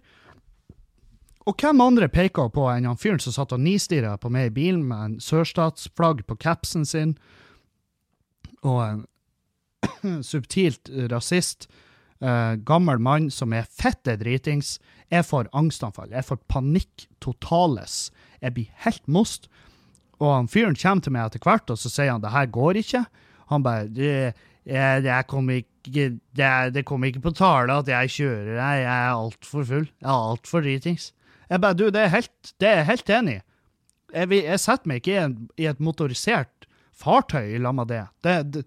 Og 1.48 1.56
hvem 1.58 1.80
andre 1.82 2.08
peker 2.12 2.50
på 2.52 2.66
enn 2.70 2.86
han 2.88 3.00
fyren 3.00 3.20
som 3.20 3.34
satt 3.34 3.54
og 3.56 3.62
nistirra 3.64 4.14
på 4.20 4.30
meg 4.32 4.50
i 4.50 4.56
bilen 4.60 4.84
med 4.86 5.04
en 5.04 5.20
sørstatsflagg 5.24 6.22
på 6.28 6.36
capsen 6.40 6.84
sin, 6.86 7.16
og 8.60 8.80
en 8.84 10.20
subtilt 10.30 10.90
rasist, 11.10 11.66
uh, 12.22 12.54
gammel 12.68 13.00
mann 13.00 13.30
som 13.32 13.56
er 13.56 13.68
fette 13.68 14.18
dritings. 14.20 14.78
Jeg 15.10 15.26
får 15.26 15.50
angstanfall. 15.56 16.12
Jeg 16.12 16.28
får 16.28 16.44
panikk 16.52 17.08
totales. 17.24 18.12
Jeg 18.44 18.54
blir 18.54 18.84
helt 18.84 19.08
most. 19.08 19.50
Og 20.20 20.34
han 20.34 20.50
fyren 20.52 20.76
kommer 20.76 21.04
til 21.04 21.14
meg 21.16 21.28
etter 21.28 21.42
hvert, 21.44 21.72
og 21.72 21.80
så 21.80 21.90
sier 21.92 22.12
han 22.12 22.22
det 22.22 22.32
her 22.34 22.48
går 22.52 22.80
ikke. 22.82 23.04
Han 23.50 23.64
bare 23.64 23.88
det, 23.90 24.34
jeg, 24.68 25.24
kommer 25.30 25.62
ikke, 25.62 26.10
det, 26.36 26.50
det 26.74 26.84
kom 26.88 27.04
ikke 27.08 27.22
på 27.24 27.32
tale 27.36 27.78
at 27.80 27.88
jeg 27.88 28.12
kjører 28.18 28.58
her, 28.60 28.82
jeg 28.82 28.90
er 28.90 29.14
altfor 29.14 29.64
full. 29.66 29.86
Jeg 30.02 30.10
er 30.10 30.32
altfor 30.34 30.66
dritings. 30.66 31.12
Jeg 31.50 31.62
bare, 31.64 31.74
du, 31.74 31.88
det 31.90 32.04
er 32.04 32.12
helt, 32.12 32.52
det 32.62 32.68
er 32.68 32.86
helt 32.86 33.10
enig 33.10 33.38
i. 33.38 33.42
Jeg, 34.10 34.30
jeg, 34.36 34.60
setter 34.60 34.90
meg 34.90 35.00
ikke 35.00 35.14
i, 35.14 35.22
en, 35.22 35.34
i, 35.56 35.66
et 35.70 35.82
motorisert 35.82 36.68
fartøy 37.00 37.54
i 37.54 37.62
lag 37.62 37.74
med 37.78 37.90
det. 37.90 38.04
Det, 38.26 38.36
det. 38.54 38.64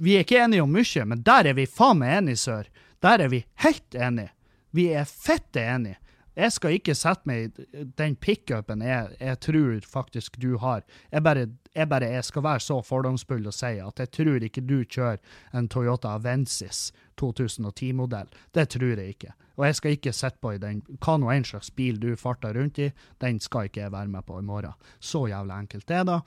Vi 0.00 0.16
er 0.16 0.24
ikke 0.24 0.42
enige 0.42 0.64
om 0.64 0.72
mye, 0.74 1.04
men 1.06 1.22
der 1.22 1.50
er 1.50 1.56
vi 1.56 1.68
faen 1.70 2.00
meg 2.00 2.16
enige, 2.18 2.40
sør. 2.42 2.68
Der 3.04 3.22
er 3.22 3.30
vi 3.30 3.44
helt 3.62 3.94
enige. 3.94 4.32
Vi 4.74 4.88
er 4.96 5.08
fette 5.08 5.62
enige. 5.62 6.00
Jeg 6.38 6.54
skal 6.54 6.76
ikke 6.76 6.94
sette 6.94 7.26
meg 7.26 7.56
i 7.58 7.82
den 7.98 8.14
pickupen 8.22 8.82
jeg, 8.86 9.16
jeg 9.18 9.38
tror 9.42 9.86
faktisk 9.90 10.36
du 10.38 10.52
har. 10.62 10.84
Jeg 11.10 11.24
bare, 11.26 11.48
jeg 11.74 11.90
bare 11.90 12.10
jeg 12.12 12.26
skal 12.28 12.44
være 12.46 12.62
så 12.62 12.76
fordomsfull 12.86 13.48
og 13.50 13.56
si 13.56 13.72
at 13.82 14.02
jeg 14.04 14.12
tror 14.14 14.46
ikke 14.46 14.62
du 14.62 14.76
kjører 14.84 15.18
en 15.58 15.66
Toyota 15.66 16.14
Avensis 16.14 16.92
2010-modell. 17.18 18.30
Det 18.54 18.68
tror 18.76 19.02
jeg 19.02 19.16
ikke. 19.16 19.34
Og 19.58 19.66
jeg 19.66 19.80
skal 19.80 19.96
ikke 19.96 20.14
sitte 20.14 20.38
på 20.38 20.54
i 20.54 20.62
den 20.62 20.84
hva 21.02 21.18
nå 21.18 21.34
enn 21.34 21.48
slags 21.48 21.72
bil 21.74 21.98
du 21.98 22.12
farter 22.14 22.54
rundt 22.54 22.78
i, 22.86 22.92
den 23.18 23.42
skal 23.42 23.66
ikke 23.66 23.88
jeg 23.88 23.96
være 23.98 24.14
med 24.14 24.26
på 24.28 24.38
i 24.38 24.46
morgen. 24.46 24.78
Så 25.02 25.26
jævlig 25.26 25.58
enkelt 25.58 25.90
det 25.90 26.06
da. 26.06 26.20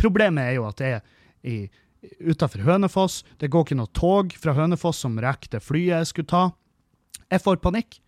Problemet 0.00 0.46
er 0.46 0.56
jo 0.56 0.68
at 0.70 0.80
jeg 0.80 1.02
er 1.44 1.68
utafor 2.24 2.64
Hønefoss. 2.64 3.26
Det 3.36 3.52
går 3.52 3.68
ikke 3.68 3.82
noe 3.82 3.92
tog 3.92 4.32
fra 4.40 4.56
Hønefoss 4.56 5.04
som 5.04 5.20
rekker 5.20 5.58
det 5.58 5.66
flyet 5.68 5.98
jeg 5.98 6.14
skulle 6.14 6.32
ta. 6.32 6.46
Jeg 7.28 7.44
får 7.44 7.60
panikk. 7.60 8.00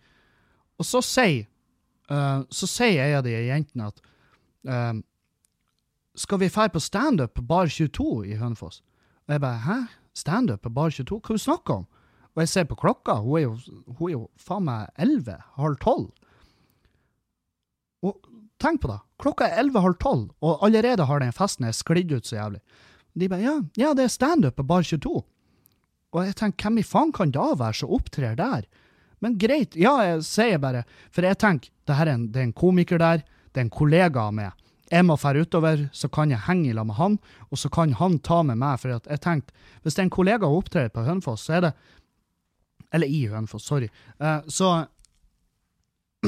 Og 0.83 0.87
så 0.87 0.99
sier 1.05 1.45
uh, 2.11 2.43
så 2.51 2.67
sier 2.67 3.05
ei 3.05 3.15
av 3.15 3.23
de 3.23 3.31
jentene 3.31 3.87
at 3.87 4.03
uh, 4.67 4.99
Skal 6.19 6.43
vi 6.43 6.51
dra 6.51 6.67
på 6.69 6.81
standup 6.83 7.37
på 7.37 7.45
Bar 7.47 7.71
22 7.71 8.25
i 8.27 8.37
Hønefoss? 8.41 8.81
Og 9.25 9.37
jeg 9.37 9.43
bare 9.45 9.63
Hæ? 9.63 9.79
Standup 10.13 10.61
på 10.61 10.73
Bar 10.75 10.91
22? 10.91 11.21
Hva 11.23 11.37
du 11.39 11.41
snakker 11.41 11.81
om? 11.81 11.87
Og 12.33 12.43
jeg 12.43 12.49
ser 12.49 12.67
på 12.69 12.77
klokka, 12.77 13.19
hun 13.21 13.37
er 13.37 13.43
jo, 13.45 13.81
hun 13.97 14.07
er 14.09 14.13
jo 14.13 14.21
faen 14.41 14.65
meg 14.65 15.01
elleve, 15.01 15.35
halv 15.57 15.77
tolv. 15.81 16.07
Og 18.01 18.17
tenk 18.61 18.81
på 18.81 18.89
det, 18.89 18.97
klokka 19.21 19.47
er 19.47 19.61
elleve, 19.61 19.83
halv 19.85 19.99
tolv, 20.01 20.31
og 20.41 20.63
allerede 20.65 21.05
har 21.09 21.21
den 21.21 21.35
festen 21.35 21.69
sklidd 21.73 22.13
ut 22.13 22.29
så 22.29 22.39
jævlig. 22.39 22.63
De 23.13 23.29
bare 23.29 23.45
ja, 23.45 23.53
ja 23.77 23.91
det 23.93 24.07
er 24.07 24.13
standup 24.13 24.57
på 24.57 24.65
Bar 24.65 24.85
22. 24.85 25.21
Og 26.13 26.25
jeg 26.25 26.37
tenker, 26.41 26.69
hvem 26.69 26.81
i 26.81 26.85
faen 26.85 27.13
kan 27.13 27.33
da 27.33 27.51
være 27.57 27.83
som 27.83 27.93
opptrer 27.93 28.37
der? 28.37 28.65
Men 29.23 29.37
greit, 29.39 29.77
ja, 29.79 29.93
jeg 30.03 30.25
sier 30.27 30.59
bare, 30.59 30.83
for 31.13 31.23
jeg 31.23 31.39
tenker, 31.39 31.71
det, 31.87 31.95
er 31.95 32.11
en, 32.11 32.27
det 32.33 32.41
er 32.41 32.49
en 32.49 32.57
komiker 32.59 32.99
der, 32.99 33.23
det 33.53 33.61
er 33.61 33.67
en 33.67 33.73
kollega 33.73 34.27
av 34.27 34.35
meg. 34.35 34.51
Jeg 34.91 35.07
må 35.07 35.15
dra 35.17 35.31
utover, 35.39 35.87
så 35.95 36.09
kan 36.11 36.33
jeg 36.33 36.43
henge 36.45 36.73
lag 36.75 36.85
med 36.85 36.99
han, 36.99 37.15
og 37.49 37.57
så 37.57 37.71
kan 37.73 37.95
han 37.97 38.19
ta 38.21 38.41
med 38.45 38.59
meg. 38.61 38.81
For 38.81 38.93
jeg 38.93 39.21
tenkte, 39.23 39.55
hvis 39.81 39.95
det 39.95 40.03
er 40.03 40.09
en 40.09 40.17
kollega 40.17 40.49
som 40.49 40.57
opptrer 40.59 40.91
på 40.93 41.05
Hønefoss, 41.07 41.47
så 41.47 41.59
er 41.59 41.69
det 41.69 41.73
Eller 42.93 43.09
i 43.09 43.23
Hønefoss, 43.25 43.65
sorry. 43.65 43.87
Uh, 44.21 44.45
så 44.47 44.85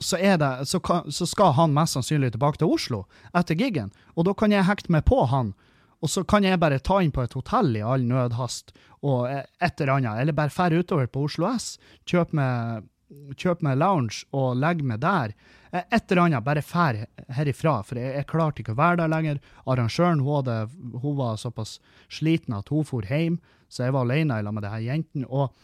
så, 0.00 0.16
det, 0.16 0.66
så, 0.66 0.80
så, 1.10 1.26
skal 1.26 1.52
han 1.54 1.74
mest 1.76 1.94
sannsynlig 1.94 2.32
tilbake 2.32 2.58
til 2.58 2.72
Oslo 2.72 3.04
etter 3.36 3.54
gigen, 3.54 3.92
og 4.16 4.26
da 4.26 4.34
kan 4.34 4.50
jeg 4.50 4.66
hekte 4.66 4.90
meg 4.90 5.04
på 5.06 5.22
han 5.30 5.54
og 6.00 6.08
så 6.08 6.24
kan 6.24 6.46
jeg 6.46 6.60
bare 6.60 6.80
ta 6.80 7.00
inn 7.04 7.12
på 7.12 7.24
et 7.24 7.34
hotell 7.36 7.74
i 7.76 7.84
all 7.84 8.06
nødhast 8.08 8.72
og 9.06 9.28
et 9.30 9.80
eller 9.80 9.94
annet, 9.96 10.22
eller 10.22 10.36
bare 10.36 10.52
fære 10.52 10.80
utover 10.80 11.08
på 11.12 11.26
Oslo 11.28 11.48
S, 11.56 11.74
kjøpe 12.08 12.36
meg, 12.36 12.88
kjøp 13.40 13.64
meg 13.64 13.78
lounge 13.80 14.24
og 14.36 14.58
legge 14.60 14.84
meg 14.86 15.00
der. 15.04 15.32
Et 15.72 16.12
eller 16.12 16.24
annet, 16.26 16.44
bare 16.44 16.64
fær 16.64 16.98
herifra, 17.36 17.78
for 17.86 18.00
jeg, 18.00 18.12
jeg 18.18 18.28
klarte 18.28 18.62
ikke 18.62 18.74
å 18.74 18.80
være 18.80 19.00
der 19.02 19.12
lenger. 19.12 19.40
Arrangøren 19.64 20.20
hun, 20.24 20.34
hadde, 20.40 20.58
hun 21.00 21.16
var 21.20 21.40
såpass 21.40 21.78
sliten 22.12 22.56
at 22.56 22.72
hun 22.72 22.84
for 22.84 23.06
hjem, 23.06 23.38
så 23.70 23.86
jeg 23.86 23.96
var 23.96 24.08
alene 24.08 24.40
sammen 24.40 24.58
med 24.58 24.66
de 24.66 24.72
her 24.74 24.86
jentene. 24.88 25.28
og 25.30 25.54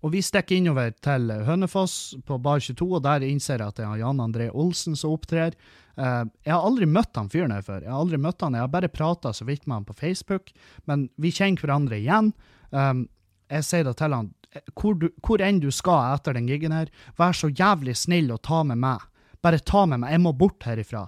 og 0.00 0.14
vi 0.14 0.22
stikker 0.24 0.56
innover 0.56 0.94
til 1.04 1.28
Hønefoss 1.44 2.16
på 2.26 2.38
Bar 2.40 2.62
22, 2.64 2.86
og 2.96 3.02
der 3.04 3.24
innser 3.26 3.60
jeg 3.60 3.68
at 3.68 3.80
det 3.80 3.84
er 3.84 4.00
Jan 4.00 4.22
André 4.24 4.48
Olsen 4.48 4.96
som 4.96 5.12
opptrer. 5.12 5.56
Uh, 6.00 6.24
jeg 6.46 6.54
har 6.54 6.64
aldri 6.64 6.88
møtt 6.88 7.18
han 7.20 7.28
fyren 7.32 7.52
her 7.52 7.64
før. 7.66 7.82
Jeg 7.84 7.92
har 7.92 8.00
aldri 8.00 8.20
møtt 8.20 8.40
han, 8.40 8.56
jeg 8.56 8.64
har 8.64 8.72
bare 8.72 8.92
prata 8.92 9.34
så 9.36 9.44
vidt 9.48 9.66
med 9.66 9.80
han 9.80 9.88
på 9.88 9.98
Facebook, 9.98 10.54
men 10.88 11.08
vi 11.20 11.32
kjenner 11.36 11.60
hverandre 11.60 12.00
igjen. 12.00 12.32
Um, 12.72 13.04
jeg 13.52 13.66
sier 13.66 13.84
da 13.84 13.92
til 13.98 14.16
han, 14.16 14.32
hvor, 14.78 14.96
du, 14.96 15.10
hvor 15.26 15.42
enn 15.44 15.60
du 15.60 15.68
skal 15.74 16.16
etter 16.16 16.38
den 16.38 16.48
gigen 16.48 16.74
her, 16.74 16.88
vær 17.20 17.36
så 17.36 17.50
jævlig 17.52 17.98
snill 17.98 18.32
og 18.32 18.40
ta 18.46 18.62
med 18.66 18.80
meg. 18.80 19.04
Bare 19.44 19.60
ta 19.60 19.84
med 19.84 20.00
meg, 20.00 20.14
jeg 20.14 20.24
må 20.24 20.32
bort 20.36 20.64
herifra. 20.64 21.06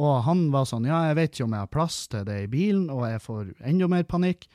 Og 0.00 0.22
han 0.26 0.46
var 0.52 0.66
sånn, 0.68 0.88
ja, 0.88 1.04
jeg 1.10 1.18
vet 1.18 1.34
ikke 1.34 1.46
om 1.46 1.56
jeg 1.56 1.66
har 1.66 1.72
plass 1.72 2.02
til 2.10 2.26
det 2.26 2.38
i 2.44 2.50
bilen, 2.50 2.86
og 2.90 3.04
jeg 3.06 3.22
får 3.22 3.50
enda 3.68 3.88
mer 3.92 4.06
panikk. 4.08 4.48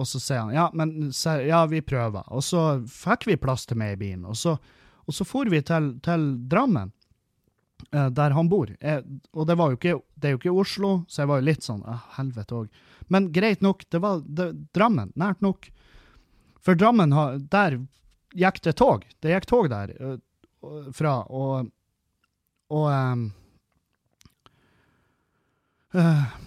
Og 0.00 0.08
så 0.08 0.20
sier 0.22 0.46
han 0.46 0.54
ja, 0.54 0.68
men 0.72 1.10
ja, 1.44 1.64
vi 1.68 1.82
prøver. 1.84 2.24
Og 2.32 2.44
så 2.44 2.62
fikk 2.88 3.28
vi 3.28 3.40
plass 3.40 3.66
til 3.68 3.80
meg 3.80 3.98
i 3.98 4.00
bilen. 4.00 4.24
Og 4.30 4.38
så, 4.38 4.56
og 5.04 5.16
så 5.16 5.26
for 5.28 5.50
vi 5.52 5.60
til, 5.66 5.92
til 6.04 6.24
Drammen, 6.48 6.92
eh, 7.92 8.08
der 8.16 8.36
han 8.36 8.48
bor. 8.48 8.72
Jeg, 8.80 9.04
og 9.36 9.50
det, 9.50 9.58
ikke, 9.76 9.98
det 10.16 10.30
er 10.30 10.36
jo 10.36 10.40
ikke 10.40 10.56
Oslo, 10.62 10.94
så 11.08 11.22
jeg 11.22 11.32
var 11.32 11.42
jo 11.42 11.48
litt 11.50 11.68
sånn 11.68 11.84
ah, 11.84 12.06
helvete 12.16 12.62
òg. 12.62 12.82
Men 13.12 13.28
greit 13.34 13.60
nok, 13.66 13.84
det 13.92 14.00
var 14.00 14.24
det, 14.24 14.50
Drammen. 14.76 15.12
Nært 15.20 15.44
nok. 15.44 15.68
For 16.64 16.78
Drammen, 16.78 17.12
der 17.52 17.80
gikk 18.38 18.62
det 18.64 18.78
tog. 18.80 19.04
Det 19.20 19.34
gikk 19.34 19.48
tog 19.50 19.68
der 19.72 19.92
uh, 20.00 20.16
fra, 20.96 21.20
og, 21.28 21.68
og 22.72 22.86
um, 22.88 23.26
uh, 25.96 26.39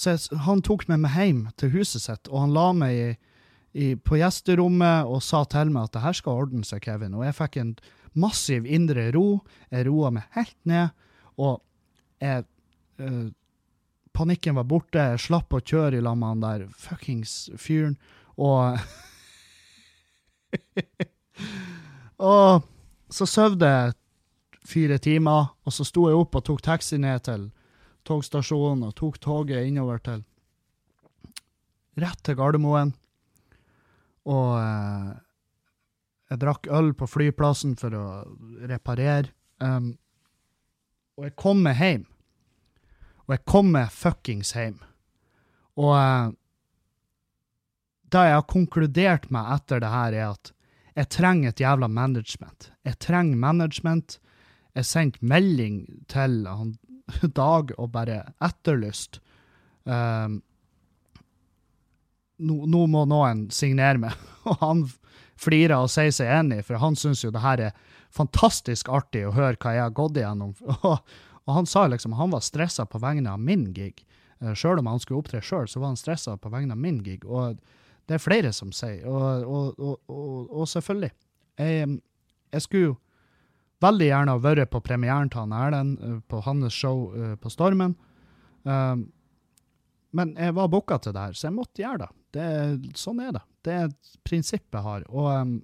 så 0.00 0.14
jeg, 0.14 0.38
han 0.46 0.62
tok 0.64 0.86
meg 0.88 1.02
med 1.02 1.12
hjem 1.12 1.40
til 1.60 1.74
huset 1.74 2.06
sitt, 2.06 2.30
og 2.30 2.46
han 2.46 2.54
la 2.56 2.68
meg 2.76 2.92
i, 2.96 3.08
i, 3.76 3.88
på 4.00 4.16
gjesterommet 4.16 5.10
og 5.10 5.20
sa 5.24 5.42
til 5.50 5.72
meg 5.74 5.88
at 5.88 5.96
det 5.98 6.04
her 6.06 6.16
skal 6.16 6.44
ordne 6.46 6.64
seg, 6.64 6.80
Kevin. 6.86 7.18
Og 7.18 7.26
jeg 7.26 7.36
fikk 7.36 7.58
en 7.60 7.74
massiv 8.18 8.64
indre 8.64 9.10
ro. 9.14 9.26
Jeg 9.68 9.86
roa 9.90 10.10
meg 10.16 10.24
helt 10.38 10.56
ned, 10.68 10.96
og 11.36 11.60
jeg 12.22 12.48
øh, 13.02 13.28
Panikken 14.16 14.56
var 14.58 14.66
borte. 14.66 15.04
Jeg 15.12 15.22
slapp 15.22 15.54
å 15.54 15.60
kjøre 15.62 16.00
i 16.00 16.02
lag 16.02 16.16
med 16.18 16.32
han 16.32 16.42
der 16.42 16.64
fuckings 16.80 17.46
fyren, 17.60 17.94
og 18.40 18.80
Og 22.20 22.66
så 23.10 23.26
sov 23.26 23.56
jeg 23.60 23.94
fire 24.66 24.98
timer, 25.00 25.54
og 25.64 25.72
så 25.72 25.86
sto 25.88 26.08
jeg 26.08 26.18
opp 26.18 26.36
og 26.36 26.44
tok 26.46 26.60
taxi 26.62 26.98
ned 27.00 27.22
til 27.24 27.48
togstasjonen 28.08 28.86
og 28.88 28.96
tok 28.98 29.18
toget 29.22 29.68
innover 29.68 30.02
til 30.04 30.24
Rett 32.00 32.20
til 32.24 32.36
Gardermoen. 32.38 32.92
Og 34.30 34.52
eh, 34.60 35.10
jeg 36.30 36.40
drakk 36.40 36.68
øl 36.70 36.92
på 36.96 37.08
flyplassen 37.10 37.74
for 37.80 37.96
å 37.98 38.04
reparere. 38.70 39.32
Um, 39.60 39.92
og 41.18 41.26
jeg 41.26 41.34
kom 41.40 41.64
meg 41.66 41.80
hjem. 41.80 42.06
Og 43.26 43.34
jeg 43.34 43.44
kom 43.50 43.72
meg 43.74 43.90
fuckings 43.92 44.54
hjem. 44.56 44.78
Og 45.80 45.92
eh, 45.98 46.30
det 48.10 48.24
jeg 48.26 48.38
har 48.38 48.48
konkludert 48.50 49.28
med 49.34 49.52
etter 49.56 49.82
det 49.82 49.90
her, 49.92 50.16
er 50.16 50.32
at 50.32 50.52
jeg 50.96 51.10
trenger 51.14 51.52
et 51.52 51.62
jævla 51.62 51.88
management. 51.90 52.70
Jeg 52.86 52.98
trenger 53.02 53.38
management. 53.38 54.18
Jeg 54.74 54.86
sendte 54.86 55.26
melding 55.26 55.82
til 56.10 56.44
han 56.46 56.76
dag 57.42 57.74
og 57.76 57.90
bare 57.94 58.22
etterlyst 58.42 59.20
um, 59.84 60.40
nå, 62.40 62.56
nå, 62.66 62.84
må 62.88 63.04
noen 63.08 63.48
signere 63.54 64.00
meg. 64.00 64.28
Og 64.48 64.60
han 64.62 64.84
flirer 65.40 65.76
og 65.78 65.90
sier 65.92 66.12
seg 66.14 66.30
enig, 66.32 66.62
for 66.66 66.80
han 66.80 66.96
syns 66.98 67.24
jo 67.24 67.32
det 67.32 67.42
her 67.44 67.62
er 67.70 67.90
fantastisk 68.12 68.90
artig 68.92 69.26
å 69.26 69.34
høre 69.36 69.58
hva 69.60 69.74
jeg 69.76 69.84
har 69.86 69.96
gått 69.96 70.20
igjennom. 70.20 70.54
Og, 70.80 70.96
og 71.48 71.56
han 71.56 71.66
sa 71.66 71.86
liksom 71.88 72.12
han 72.14 72.30
var 72.30 72.44
stressa 72.44 72.84
på 72.86 73.00
vegne 73.02 73.32
av 73.32 73.40
min 73.42 73.70
gig. 73.74 74.04
Eh, 74.40 74.52
sjøl 74.54 74.78
om 74.78 74.90
han 74.90 75.00
skulle 75.02 75.22
opptre 75.22 75.40
sjøl, 75.42 75.66
så 75.66 75.80
var 75.80 75.90
han 75.90 75.98
stressa 75.98 76.36
på 76.38 76.52
vegne 76.52 76.76
av 76.76 76.80
min 76.80 77.00
gig. 77.02 77.24
Og 77.26 77.58
det 78.06 78.16
er 78.16 78.22
flere 78.22 78.52
som 78.54 78.70
sier, 78.76 79.02
og, 79.08 79.80
og, 79.80 80.04
og 80.06 80.68
selvfølgelig. 80.68 81.10
Jeg, 81.58 81.88
jeg 82.52 82.64
skulle 82.66 82.84
jo 82.84 82.94
veldig 83.80 84.10
gjerne 84.10 84.36
ha 84.36 84.42
vært 84.42 84.70
på 84.72 84.82
premieren 84.84 85.30
til 85.32 85.44
han 85.44 85.56
Erlend, 85.56 85.96
uh, 86.02 86.18
på 86.28 86.42
hans 86.46 86.74
show 86.74 87.08
uh, 87.14 87.34
på 87.40 87.52
Stormen. 87.52 87.96
Um, 88.62 89.08
men 90.16 90.34
jeg 90.36 90.56
var 90.56 90.70
booka 90.70 90.98
til 90.98 91.14
det 91.14 91.26
her, 91.28 91.34
så 91.38 91.48
jeg 91.48 91.56
måtte 91.56 91.82
gjøre 91.84 92.04
det. 92.04 92.10
det. 92.34 92.94
Sånn 92.98 93.20
er 93.22 93.34
det. 93.36 93.44
Det 93.64 93.74
er 93.76 93.90
et 93.90 94.32
jeg 94.32 94.82
har. 94.82 95.04
Og, 95.08 95.60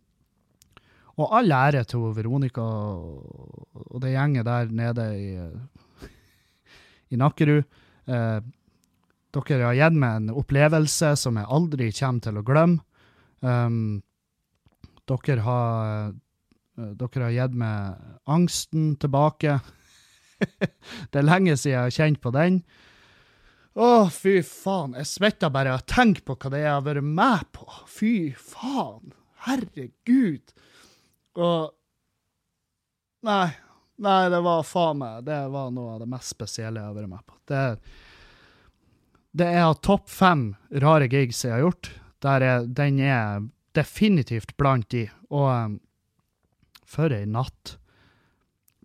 Og 1.17 1.33
all 1.33 1.53
ære 1.53 1.85
til 1.89 2.12
Veronica 2.12 2.62
og, 2.62 4.01
det 4.03 4.12
gjenget 4.12 4.45
der 4.45 4.69
nede 4.69 5.07
i, 5.17 5.31
i 7.12 7.17
Nakkerud. 7.17 7.64
Eh, 8.07 8.41
dere 9.37 9.64
har 9.64 9.77
gitt 9.77 9.97
meg 10.01 10.21
en 10.21 10.35
opplevelse 10.43 11.14
som 11.21 11.39
jeg 11.41 11.49
aldri 11.53 11.89
kommer 11.97 12.25
til 12.25 12.41
å 12.41 12.45
glemme. 12.47 12.83
Um, 13.41 14.03
dere 15.09 15.43
har 15.45 15.89
eh, 15.89 16.14
dere 16.77 17.29
har 17.29 17.35
gitt 17.35 17.57
meg 17.59 18.01
angsten 18.29 18.95
tilbake. 19.01 19.59
det 21.11 21.20
er 21.20 21.27
lenge 21.27 21.57
siden 21.57 21.72
jeg 21.72 21.85
har 21.85 21.97
kjent 21.97 22.20
på 22.24 22.33
den. 22.37 22.61
Å, 23.77 24.09
fy 24.12 24.39
faen. 24.45 24.97
Jeg 24.97 25.09
svetter 25.11 25.53
bare 25.53 25.74
av 25.74 25.83
å 25.83 25.89
tenke 25.89 26.24
på 26.24 26.37
hva 26.37 26.53
det 26.53 26.62
er 26.62 26.68
jeg 26.68 26.77
har 26.79 26.87
vært 26.87 27.09
med 27.20 27.49
på. 27.57 27.66
Fy 27.93 28.12
faen. 28.41 29.12
Herregud. 29.47 30.55
Og 31.37 31.72
Nei. 33.27 33.47
Nei, 33.97 34.29
det 34.29 34.39
var 34.45 34.66
faen 34.68 34.99
meg 35.01 35.24
Det 35.24 35.39
var 35.49 35.70
noe 35.72 35.95
av 35.95 36.03
det 36.03 36.09
mest 36.11 36.35
spesielle 36.35 36.83
jeg 36.83 36.91
har 36.91 36.97
vært 36.99 37.11
med 37.11 37.24
på. 37.24 37.37
Det, 37.49 37.62
det 39.41 39.49
er 39.57 39.64
av 39.64 39.79
topp 39.85 40.11
fem 40.12 40.51
rare 40.85 41.09
gigs 41.11 41.45
jeg 41.45 41.55
har 41.55 41.64
gjort. 41.64 41.91
Der 42.24 42.45
er, 42.45 42.66
den 42.68 43.01
er 43.01 43.47
definitivt 43.77 44.55
blant 44.61 44.91
de. 44.93 45.07
Og 45.33 45.49
um, 45.49 45.79
for 46.87 47.12
ei 47.12 47.26
natt. 47.26 47.76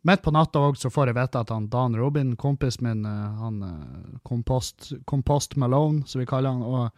Midt 0.08 0.24
på 0.26 0.34
natta 0.34 0.64
òg 0.66 0.80
får 0.82 1.12
jeg 1.12 1.18
vite 1.18 1.42
at 1.44 1.52
han 1.54 1.70
Dan 1.70 1.96
Robin, 2.00 2.34
kompisen 2.40 2.88
min, 2.88 3.06
uh, 3.06 3.38
han 3.38 3.62
uh, 3.62 4.20
Kompost, 4.26 4.94
Kompost 5.06 5.56
Malone, 5.62 6.02
som 6.10 6.24
vi 6.24 6.30
kaller 6.30 6.56
han, 6.56 6.64
og 6.66 6.90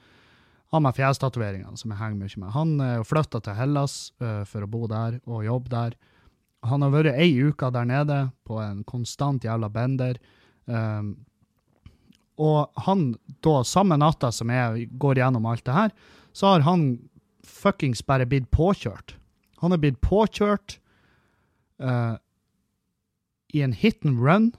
han 0.73 0.85
med 0.85 0.95
fjestatoveringene, 0.97 1.75
som 1.77 1.91
jeg 1.91 1.99
henger 1.99 2.21
mye 2.21 2.39
med. 2.45 2.53
Han 2.55 2.71
er 2.81 3.03
uh, 3.03 3.07
flytta 3.07 3.43
til 3.43 3.59
Hellas 3.59 3.97
for 4.19 4.63
å 4.63 4.71
bo 4.71 4.87
der 4.89 5.19
og 5.27 5.43
jobbe 5.45 5.73
der. 5.73 5.99
Han 6.63 6.85
har 6.85 6.93
vært 6.93 7.19
ei 7.19 7.35
uke 7.43 7.67
der 7.75 7.85
nede 7.85 8.19
på 8.47 8.57
en 8.63 8.81
konstant 8.87 9.43
jævla 9.43 9.67
bender. 9.69 10.17
Um, 10.65 11.17
og 12.41 12.71
han, 12.87 13.11
da, 13.45 13.59
samme 13.67 13.97
natta 13.99 14.31
som 14.33 14.49
jeg 14.49 14.87
går 14.99 15.19
gjennom 15.19 15.45
alt 15.45 15.65
det 15.67 15.75
her, 15.75 15.91
så 16.33 16.53
har 16.55 16.63
han 16.65 16.87
fuckings 17.45 18.01
bare 18.07 18.25
blitt 18.25 18.47
påkjørt. 18.55 19.17
Han 19.61 19.75
er 19.75 19.81
blitt 19.83 19.99
påkjørt 20.01 20.79
uh, 21.81 22.15
i 23.53 23.61
en 23.61 23.73
hit 23.73 24.05
and 24.05 24.21
run. 24.21 24.51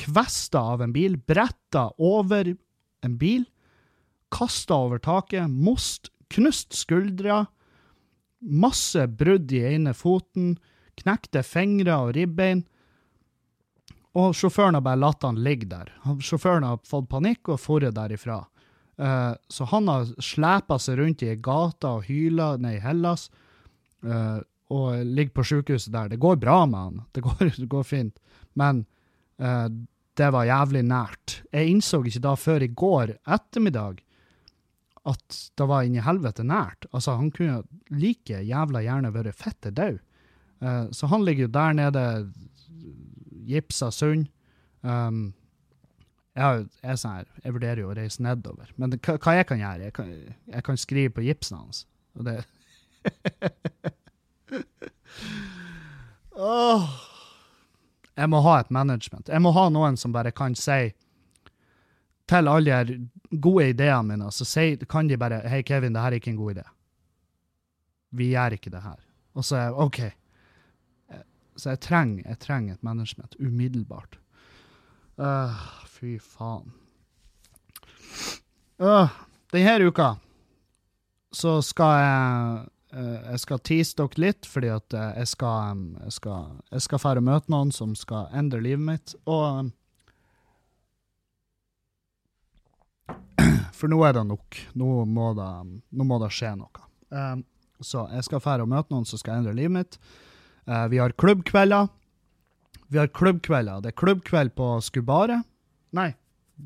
Kvesta 0.00 0.60
av 0.74 0.82
en 0.82 0.92
bil, 0.92 1.16
bretta 1.18 1.90
over 1.98 2.54
en 3.04 3.16
bil, 3.20 3.44
kasta 4.32 4.76
over 4.76 5.00
taket, 5.02 5.50
most, 5.50 6.10
knust 6.30 6.74
skuldra, 6.76 7.44
masse 8.40 9.06
brudd 9.20 9.52
i 9.52 9.64
ene 9.74 9.94
foten, 9.96 10.54
knekte 11.00 11.42
fingre 11.46 11.96
og 12.04 12.14
ribbein. 12.16 12.64
Og 14.18 14.34
sjåføren 14.34 14.74
har 14.74 14.84
bare 14.84 14.98
latt 14.98 15.22
han 15.22 15.38
ligge 15.44 15.68
der. 15.70 15.92
Sjåføren 16.24 16.66
har 16.66 16.80
fått 16.88 17.10
panikk 17.10 17.52
og 17.52 17.60
dratt 17.60 17.98
derifra. 17.98 18.40
Uh, 19.00 19.32
så 19.48 19.64
han 19.70 19.88
har 19.88 20.10
slepa 20.20 20.76
seg 20.78 20.98
rundt 20.98 21.22
i 21.24 21.32
gata 21.40 21.94
og 21.96 22.08
hyla 22.10 22.56
ned 22.60 22.76
i 22.76 22.82
Hellas, 22.84 23.30
uh, 24.04 24.42
og 24.70 25.00
ligger 25.04 25.34
på 25.34 25.46
sykehuset 25.50 25.92
der. 25.94 26.12
Det 26.12 26.20
går 26.22 26.38
bra 26.42 26.62
med 26.66 26.78
han, 26.80 27.00
det 27.16 27.24
går, 27.26 27.40
det 27.62 27.70
går 27.70 27.86
fint, 27.86 28.20
men 28.58 28.84
eh, 29.38 29.66
det 30.18 30.30
var 30.34 30.48
jævlig 30.48 30.84
nært. 30.84 31.40
Jeg 31.54 31.72
innså 31.72 32.02
ikke 32.04 32.24
da 32.26 32.36
før 32.36 32.66
i 32.66 32.70
går 32.82 33.16
ettermiddag 33.24 34.02
at 35.08 35.36
det 35.56 35.66
var 35.66 35.86
inni 35.86 36.02
helvete 36.04 36.44
nært. 36.44 36.84
Altså, 36.92 37.14
han 37.16 37.30
kunne 37.32 37.62
like 37.88 38.42
jævla 38.44 38.82
gjerne 38.84 39.12
vært 39.14 39.38
fette 39.38 39.72
død. 39.72 39.96
så 40.92 41.06
han 41.08 41.24
ligger 41.24 41.46
jo 41.46 41.52
der 41.54 41.72
nede, 41.72 42.02
gipsa 43.48 43.88
sund. 43.90 44.26
Um, 44.82 45.32
jeg, 46.36 46.66
jeg, 46.82 46.98
sånn 47.00 47.16
her, 47.18 47.30
jeg 47.44 47.54
vurderer 47.56 47.82
jo 47.82 47.90
å 47.90 47.96
reise 47.96 48.22
nedover. 48.24 48.70
Men 48.80 48.94
hva, 48.96 49.16
hva, 49.16 49.34
jeg 49.38 49.48
kan 49.48 49.60
gjøre? 49.60 49.88
Jeg 49.88 49.96
kan, 49.96 50.12
jeg 50.54 50.66
kan 50.66 50.80
skrive 50.80 51.14
på 51.16 51.24
gipsen 51.26 51.58
hans. 51.58 51.84
Og 52.18 52.28
det 52.28 52.36
oh. 56.36 56.88
Jeg 58.16 58.28
må 58.28 58.40
ha 58.44 58.58
et 58.60 58.70
management. 58.70 59.28
Jeg 59.28 59.40
må 59.42 59.52
ha 59.56 59.68
noen 59.72 59.96
som 60.00 60.12
bare 60.12 60.32
kan 60.36 60.54
si 60.58 60.90
til 62.30 62.48
alle 62.48 62.82
de 62.86 62.98
gode 63.42 63.70
ideene 63.72 64.06
mine, 64.06 64.30
så 64.30 64.44
si, 64.46 64.76
kan 64.88 65.08
de 65.08 65.18
bare 65.18 65.40
Hei, 65.50 65.62
Kevin, 65.66 65.94
det 65.94 66.02
her 66.02 66.12
er 66.12 66.20
ikke 66.20 66.30
en 66.30 66.38
god 66.38 66.54
idé. 66.54 66.66
Vi 68.14 68.30
gjør 68.32 68.54
ikke 68.54 68.70
det 68.70 68.82
her. 68.84 68.98
Og 69.34 69.46
så 69.46 69.56
er 69.56 69.64
jeg 69.64 69.74
OK. 69.86 70.00
Så 71.56 71.74
jeg 71.74 71.80
trenger, 71.84 72.22
jeg 72.28 72.38
trenger 72.40 72.74
et 72.74 72.82
management 72.86 73.34
umiddelbart. 73.38 74.18
Uh, 75.20 75.56
fy 75.90 76.16
faen. 76.22 76.70
Uh, 78.80 79.10
denne 79.52 79.90
uka 79.90 80.14
så 81.36 81.58
skal 81.62 81.96
jeg 82.00 82.70
Jeg 82.90 83.38
skal 83.38 83.60
tease 83.62 83.94
dere 83.98 84.18
litt, 84.18 84.46
fordi 84.50 84.70
at 84.74 84.94
uh, 84.96 85.12
jeg 85.14 85.28
skal 85.30 85.84
jeg 86.00 86.14
jeg 86.72 86.82
skal 86.82 86.98
fære 86.98 87.22
møte 87.22 87.52
noen 87.52 87.70
som 87.74 87.92
skal 87.94 88.26
endre 88.34 88.58
livet 88.64 88.82
mitt. 88.82 89.14
Og 89.30 89.70
For 93.78 93.90
nå 93.90 94.00
er 94.06 94.18
det 94.18 94.26
nok. 94.26 94.58
Nå 94.74 95.04
må 95.06 95.30
det, 95.38 95.52
nå 95.94 96.06
må 96.08 96.18
det 96.22 96.32
skje 96.34 96.56
noe. 96.58 96.88
Um, 97.14 97.44
så 97.80 98.08
jeg 98.12 98.26
skal 98.26 98.42
fære 98.44 98.66
og 98.66 98.72
møte 98.72 98.92
noen 98.92 99.06
som 99.08 99.20
skal 99.20 99.40
endre 99.40 99.54
livet 99.56 99.76
mitt. 99.76 100.00
Uh, 100.66 100.86
vi 100.90 100.98
har 101.00 101.14
klubbkvelder. 101.14 101.88
Vi 102.90 102.98
har 102.98 103.12
klubbkvelder. 103.14 103.84
Det 103.84 103.92
er 103.92 104.00
klubbkveld 104.02 104.56
på 104.58 104.72
Skubaret. 104.82 105.46
Nei, 105.96 106.10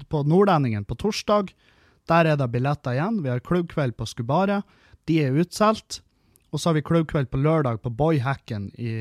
på 0.08 0.24
Nordlendingen 0.24 0.88
på 0.88 0.96
torsdag. 1.00 1.52
Der 2.08 2.28
er 2.28 2.40
det 2.40 2.50
billetter 2.52 2.96
igjen. 2.96 3.22
Vi 3.24 3.32
har 3.32 3.44
klubbkveld 3.44 3.96
på 3.96 4.08
Skubaret. 4.08 4.64
De 5.08 5.20
er 5.20 5.36
utsolgt. 5.40 6.00
Og 6.54 6.60
så 6.60 6.68
har 6.68 6.74
vi 6.76 6.84
klubbkveld 6.86 7.26
på 7.30 7.38
lørdag 7.42 7.80
på 7.82 7.90
Boyhacken 7.90 8.68
i, 8.78 8.92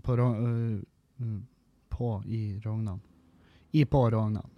på, 0.00 0.14
uh, 0.16 1.40
på 1.92 2.22
i 2.24 2.60
Rognan. 2.64 3.00
I 3.76 3.84
på 3.84 4.10
Rognan. 4.10 4.48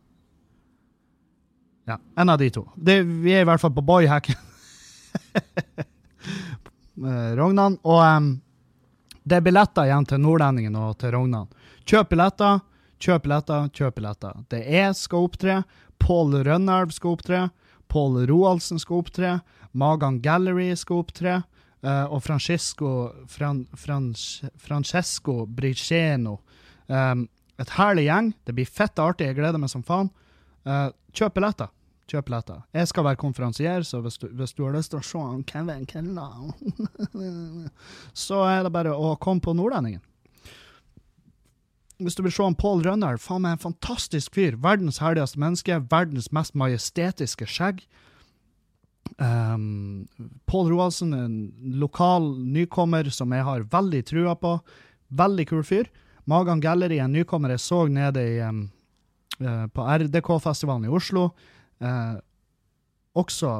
Ja, 1.91 1.99
en 2.14 2.28
av 2.28 2.39
de 2.39 2.51
to. 2.55 2.68
Det, 2.76 3.03
vi 3.03 3.35
er 3.35 3.43
i 3.43 3.49
hvert 3.51 3.61
fall 3.61 3.74
på 3.74 3.83
Boyhacken. 3.83 4.39
Rognan. 7.41 7.81
Og 7.83 7.99
um, 7.99 8.33
det 9.26 9.41
er 9.41 9.47
billetter 9.51 9.91
igjen 9.91 10.07
til 10.07 10.22
Nordlendingen 10.22 10.78
og 10.78 11.01
til 11.03 11.16
Rognan. 11.16 11.51
Kjøp 11.83 12.14
billetter, 12.14 12.62
kjøp 13.03 13.26
billetter, 13.26 13.70
kjøp 13.74 13.99
billetter. 13.99 14.43
Det 14.55 14.62
er 14.62 14.95
skal 14.95 15.26
opptre. 15.26 15.62
Pål 15.99 16.45
Rønnelv 16.47 16.95
skal 16.95 17.18
opptre. 17.18 17.49
Pål 17.91 18.22
Roaldsen 18.31 18.78
skal 18.78 19.03
opptre. 19.03 19.41
Magan 19.74 20.22
Gallery 20.22 20.76
skal 20.78 21.03
opptre. 21.03 21.41
Uh, 21.81 22.05
og 22.12 22.20
Francesco, 22.20 23.11
Fran, 23.31 23.62
Fran, 23.72 24.11
Francesco 24.61 25.47
Briceno. 25.47 26.37
Um, 26.87 27.24
et 27.61 27.76
herlig 27.76 28.07
gjeng. 28.09 28.33
Det 28.45 28.57
blir 28.57 28.68
fett 28.68 29.01
artig. 29.01 29.31
Jeg 29.31 29.39
gleder 29.39 29.61
meg 29.61 29.72
som 29.72 29.85
faen. 29.87 30.11
Uh, 30.68 30.91
kjøp 31.16 31.39
billetter. 31.39 31.72
Kjøp 32.11 32.28
billetter. 32.28 32.61
Jeg 32.76 32.91
skal 32.91 33.07
være 33.07 33.20
konferansier, 33.20 33.87
så 33.87 34.03
hvis 34.05 34.20
du, 34.20 34.28
hvis 34.37 34.53
du 34.57 34.64
har 34.66 34.76
lyst 34.76 34.93
til 34.93 35.01
å 35.01 35.07
se 35.07 35.24
Kevin 35.49 35.87
Kellan, 35.89 36.53
så 38.26 38.45
er 38.49 38.64
det 38.66 38.74
bare 38.74 38.93
å 38.93 39.14
komme 39.22 39.45
på 39.45 39.57
Nordlendingen. 39.57 40.03
Hvis 42.01 42.16
du 42.16 42.22
vil 42.24 42.33
se 42.33 42.45
om 42.45 42.57
Paul 42.57 42.81
Rønner, 42.85 43.20
faen 43.20 43.45
meg 43.45 43.59
en 43.59 43.64
fantastisk 43.68 44.37
fyr. 44.37 44.57
Verdens 44.61 45.03
herligste 45.05 45.41
menneske, 45.41 45.76
verdens 45.93 46.31
mest 46.33 46.57
majestetiske 46.57 47.49
skjegg. 47.49 47.83
Um, 49.19 50.09
Pål 50.47 50.71
Roaldsen, 50.71 51.13
en 51.15 51.53
lokal 51.81 52.31
nykommer 52.39 53.11
som 53.13 53.33
jeg 53.33 53.45
har 53.45 53.67
veldig 53.73 54.03
trua 54.07 54.37
på. 54.39 54.55
Veldig 55.09 55.47
kul 55.51 55.65
fyr. 55.67 55.91
Magan 56.31 56.61
Gallery, 56.63 57.01
en 57.03 57.13
nykommer 57.13 57.55
jeg 57.55 57.65
så 57.65 57.85
nede 57.91 58.23
i, 58.23 58.39
um, 58.45 58.63
uh, 59.41 59.67
på 59.73 59.85
RDK-festivalen 59.85 60.87
i 60.87 60.95
Oslo. 60.95 61.31
Uh, 61.83 62.17
også 63.19 63.55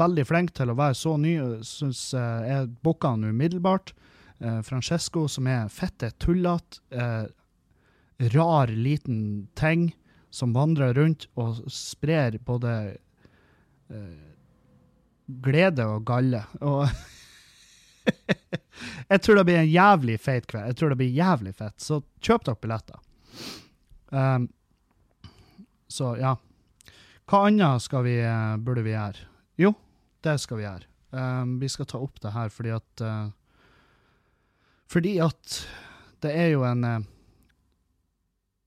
veldig 0.00 0.24
flink 0.26 0.54
til 0.56 0.72
å 0.72 0.78
være 0.78 0.98
så 0.98 1.16
ny. 1.20 1.36
Syns 1.66 2.08
uh, 2.16 2.42
jeg 2.46 2.72
booka 2.84 3.14
han 3.14 3.28
umiddelbart. 3.28 3.94
Francesco, 4.64 5.26
som 5.28 5.44
er 5.52 5.66
fette 5.68 6.08
tullete, 6.16 6.78
rar 8.32 8.70
liten 8.72 9.18
ting 9.52 9.82
som 10.32 10.54
vandrer 10.56 10.94
rundt 10.96 11.26
og 11.36 11.58
sprer 11.68 12.38
både 12.48 12.72
glede 15.44 15.86
og 15.86 16.04
galle. 16.08 16.42
Og 16.60 16.86
jeg 19.12 19.22
tror 19.22 19.40
det 19.40 19.46
blir 19.48 19.62
en 19.62 19.72
jævlig 19.72 20.18
feit 20.20 20.46
kveld. 20.50 20.70
Jeg 20.72 20.80
tror 20.80 20.94
det 20.94 21.00
blir 21.02 21.16
jævlig 21.16 21.54
fett. 21.58 21.76
Så 21.80 22.02
kjøp 22.22 22.46
dere 22.48 22.62
billetter. 22.62 23.02
Um, 24.10 24.48
så 25.90 26.14
ja. 26.18 26.36
Hva 27.30 27.44
annet 27.46 27.84
skal 27.84 28.02
vi, 28.06 28.16
burde 28.58 28.82
vi 28.82 28.94
gjøre? 28.96 29.28
Jo, 29.60 29.74
det 30.24 30.40
skal 30.42 30.58
vi 30.58 30.66
gjøre. 30.66 30.90
Um, 31.10 31.58
vi 31.60 31.68
skal 31.68 31.88
ta 31.90 31.98
opp 31.98 32.20
det 32.22 32.30
her 32.30 32.52
fordi 32.54 32.70
at 32.70 33.02
uh, 33.02 33.30
Fordi 34.86 35.16
at 35.18 35.56
det 36.22 36.30
er 36.38 36.52
jo 36.52 36.62
en 36.62 36.84
uh, 36.86 37.00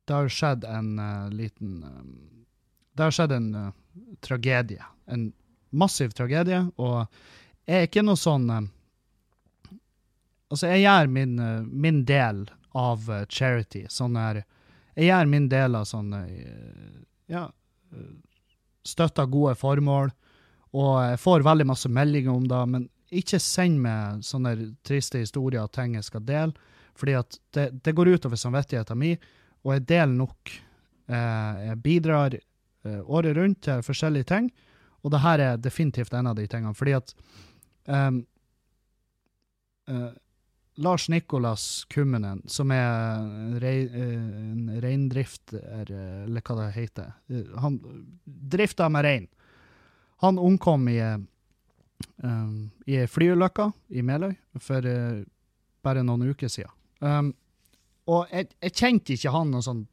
Det 0.04 0.18
har 0.18 0.28
skjedd 0.28 0.66
en 0.68 0.90
uh, 1.00 1.30
liten 1.32 1.78
um, 1.88 2.18
Det 2.92 3.06
har 3.06 3.16
skjedd 3.16 3.32
en 3.32 3.48
eh, 3.56 3.70
tragedie. 4.22 4.84
En 5.08 5.32
massiv 5.74 6.14
tragedie, 6.16 6.62
og 6.78 7.08
jeg 7.64 7.80
er 7.80 7.88
ikke 7.88 8.04
noe 8.06 8.20
sånn 8.20 8.50
eh, 8.52 8.72
Altså, 10.54 10.68
jeg 10.70 10.84
gjør 10.84 11.08
min, 11.10 11.38
eh, 11.42 11.62
min 11.66 12.04
del 12.06 12.44
av 12.78 13.08
eh, 13.10 13.24
charity. 13.30 13.88
Sånn 13.90 14.20
her 14.20 14.44
Jeg 14.94 15.08
gjør 15.08 15.30
min 15.32 15.48
del 15.50 15.76
av 15.80 15.88
sånn 15.90 16.12
Ja, 17.32 17.48
støtter 18.86 19.26
gode 19.32 19.56
formål. 19.58 20.12
Og 20.78 20.92
jeg 21.02 21.22
får 21.22 21.46
veldig 21.48 21.66
masse 21.70 21.90
meldinger 21.90 22.34
om 22.34 22.46
det, 22.50 22.60
men 22.70 22.86
ikke 23.14 23.40
send 23.42 23.80
meg 23.82 24.22
sånne 24.26 24.54
triste 24.86 25.22
historier 25.22 25.64
og 25.64 25.72
ting 25.74 25.96
jeg 25.98 26.06
skal 26.06 26.22
dele, 26.26 26.54
fordi 26.98 27.16
at 27.18 27.38
det, 27.54 27.68
det 27.86 27.94
går 27.94 28.12
utover 28.16 28.38
samvittigheten 28.42 28.98
min, 28.98 29.28
og 29.66 29.76
jeg 29.76 29.86
deler 29.90 30.14
nok. 30.18 30.54
Jeg 31.08 31.78
bidrar 31.86 32.38
året 33.06 33.38
rundt 33.38 33.62
til 33.66 33.86
forskjellige 33.86 34.30
ting, 34.34 34.50
og 35.04 35.12
det 35.12 35.24
her 35.24 35.44
er 35.44 35.62
definitivt 35.62 36.14
en 36.16 36.30
av 36.32 36.38
de 36.38 36.46
tingene, 36.48 36.76
fordi 36.78 36.96
at 36.96 37.14
um, 37.92 38.22
uh, 39.92 40.12
Lars 40.76 41.10
Nikolas 41.10 41.86
Kummenen, 41.92 42.42
som 42.50 42.72
er 42.72 42.88
en, 43.20 43.60
rei, 43.62 43.76
en 43.94 44.72
reindrifter, 44.82 45.92
eller 46.26 46.42
hva 46.42 46.56
det 46.58 46.70
heter, 46.74 47.12
eh, 47.30 47.52
han 47.62 47.78
drifta 48.26 48.88
med 48.90 49.06
rein. 49.06 49.28
Han 50.26 50.40
omkom 50.42 50.88
i, 50.90 50.98
um, 52.24 52.56
i 52.90 53.04
flyulykka 53.06 53.70
i 53.94 54.02
Meløy 54.02 54.34
for 54.58 54.88
uh, 54.88 55.22
bare 55.86 56.06
noen 56.08 56.32
uker 56.32 56.50
siden. 56.50 56.74
Um, 57.04 57.34
og 58.10 58.32
jeg, 58.32 58.50
jeg 58.64 58.76
kjente 58.80 59.14
ikke 59.14 59.36
han 59.36 59.54
noe 59.54 59.64
sånn 59.64 59.86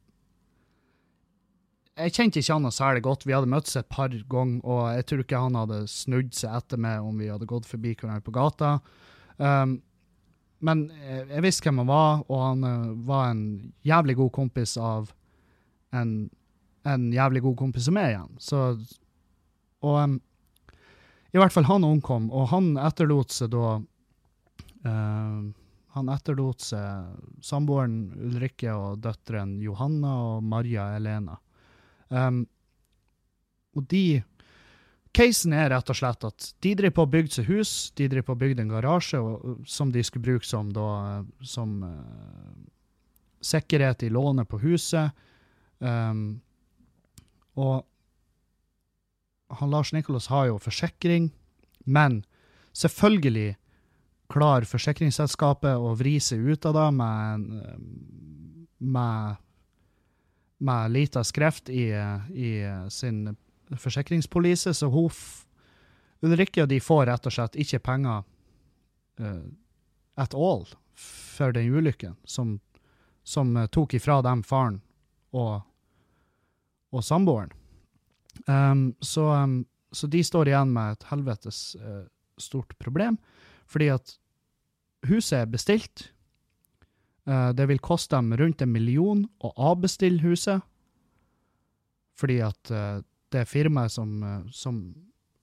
Jeg 1.99 2.13
kjente 2.15 2.39
ikke 2.39 2.55
han 2.55 2.63
noe 2.63 2.73
særlig 2.73 3.03
godt. 3.03 3.25
Vi 3.27 3.33
hadde 3.35 3.51
møttes 3.51 3.75
et 3.75 3.89
par 3.91 4.13
ganger, 4.31 4.61
og 4.63 4.83
jeg 4.95 5.07
tror 5.09 5.23
ikke 5.25 5.41
han 5.43 5.57
hadde 5.59 5.79
snudd 5.91 6.31
seg 6.37 6.53
etter 6.61 6.79
meg 6.79 7.03
om 7.03 7.17
vi 7.19 7.27
hadde 7.27 7.49
gått 7.49 7.67
forbi 7.67 7.91
hverandre 7.97 8.23
på 8.23 8.33
gata. 8.35 8.77
Um, 9.35 9.81
men 10.63 10.85
jeg, 11.01 11.25
jeg 11.33 11.43
visste 11.43 11.67
hvem 11.67 11.81
han 11.83 11.89
var, 11.89 12.23
og 12.31 12.43
han 12.45 12.63
uh, 12.63 12.93
var 13.09 13.33
en 13.33 13.43
jævlig 13.87 14.15
god 14.21 14.31
kompis 14.37 14.77
av 14.79 15.11
en, 15.91 16.15
en 16.87 17.11
jævlig 17.11 17.43
god 17.43 17.59
kompis 17.59 17.89
som 17.89 17.97
meg 17.99 18.13
igjen. 18.13 18.39
Så 18.39 18.63
Og 19.81 19.97
um, 19.97 20.19
i 21.31 21.39
hvert 21.39 21.53
fall 21.53 21.67
han 21.67 21.83
omkom, 21.87 22.31
og 22.31 22.51
han 22.53 22.75
etterlot 22.79 23.35
seg 23.35 23.51
da 23.51 23.75
uh, 24.87 25.41
Han 25.91 26.07
etterlot 26.07 26.63
seg 26.63 27.43
samboeren 27.43 28.13
Ulrikke 28.15 28.71
og 28.71 29.01
døtrene 29.03 29.59
Johanna 29.59 30.11
og 30.37 30.45
Marja 30.47 30.93
Elena. 30.95 31.35
Em, 32.11 32.43
og 33.75 33.87
de 33.91 34.21
Casen 35.11 35.51
er 35.51 35.73
rett 35.73 35.89
og 35.91 35.97
slett 35.97 36.23
at 36.23 36.45
de 36.63 36.71
driver 36.79 36.95
på 36.95 37.03
å 37.03 37.11
bygge 37.11 37.33
seg 37.35 37.49
hus, 37.51 37.71
de 37.99 38.07
driver 38.07 38.29
på 38.29 38.35
å 38.37 38.39
bygge 38.39 38.63
en 38.63 38.71
garasje 38.71 39.19
og, 39.19 39.65
som 39.67 39.91
de 39.91 40.03
skulle 40.07 40.23
bruke 40.23 40.47
som, 40.47 40.69
da, 40.71 41.19
som 41.43 41.81
uh, 41.83 42.53
sikkerhet 43.43 44.05
i 44.07 44.11
lånet 44.13 44.47
på 44.47 44.61
huset. 44.63 45.11
Um, 45.83 46.39
og 47.59 47.83
han 49.59 49.73
Lars 49.73 49.91
Nikolas 49.91 50.29
har 50.31 50.47
jo 50.47 50.61
forsikring, 50.63 51.27
men 51.83 52.21
selvfølgelig 52.71 53.57
klarer 54.31 54.67
forsikringsselskapet 54.69 55.75
å 55.75 55.91
vri 55.99 56.15
seg 56.23 56.53
ut 56.53 56.65
av 56.69 56.77
det 56.77 56.87
med, 56.95 57.47
med, 58.79 59.41
med 60.61 60.91
lita 60.93 61.23
skrift 61.25 61.69
i, 61.69 61.89
i 62.33 62.51
sin 62.93 63.35
forsikringspolise, 63.79 64.73
så 64.77 64.89
hun 64.93 65.09
Ulrikke 66.21 66.61
og 66.61 66.69
de 66.69 66.77
får 66.77 67.07
rett 67.09 67.25
og 67.25 67.33
slett 67.33 67.57
ikke 67.57 67.81
penger 67.81 68.21
uh, 69.21 69.45
at 70.21 70.35
all 70.37 70.67
for 71.01 71.55
den 71.55 71.73
ulykken 71.73 72.13
som, 72.29 72.59
som 73.23 73.55
eh, 73.57 73.65
tok 73.73 73.95
ifra 73.97 74.19
dem 74.21 74.43
faren 74.45 74.81
og, 75.33 75.63
og 76.93 77.03
samboeren. 77.03 77.49
Um, 78.45 78.91
så, 79.01 79.23
um, 79.33 79.55
så 79.91 80.07
de 80.11 80.21
står 80.23 80.51
igjen 80.51 80.73
med 80.75 80.93
et 80.93 81.07
helvetes 81.09 81.61
uh, 81.81 82.03
stort 82.37 82.75
problem, 82.77 83.17
fordi 83.65 83.89
at 83.95 84.13
huset 85.09 85.39
er 85.39 85.49
bestilt. 85.49 86.11
Eh, 87.27 87.49
det 87.53 87.65
vil 87.65 87.79
koste 87.79 88.15
dem 88.15 88.33
rundt 88.37 88.61
en 88.61 88.73
million 88.73 89.25
å 89.45 89.53
avbestille 89.71 90.23
huset, 90.23 90.63
fordi 92.17 92.41
at 92.45 92.73
eh, 92.73 92.99
det 93.33 93.47
firmaet 93.49 93.93
som, 93.93 94.17
eh, 94.23 94.43
som, 94.51 94.81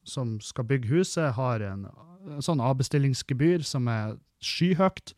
som 0.03 0.37
skal 0.43 0.66
bygge 0.68 0.91
huset, 0.91 1.33
har 1.39 1.62
en, 1.64 1.87
en 2.35 2.45
sånn 2.45 2.62
avbestillingsgebyr 2.64 3.66
som 3.66 3.89
er 3.93 4.16
skyhøyt. 4.43 5.14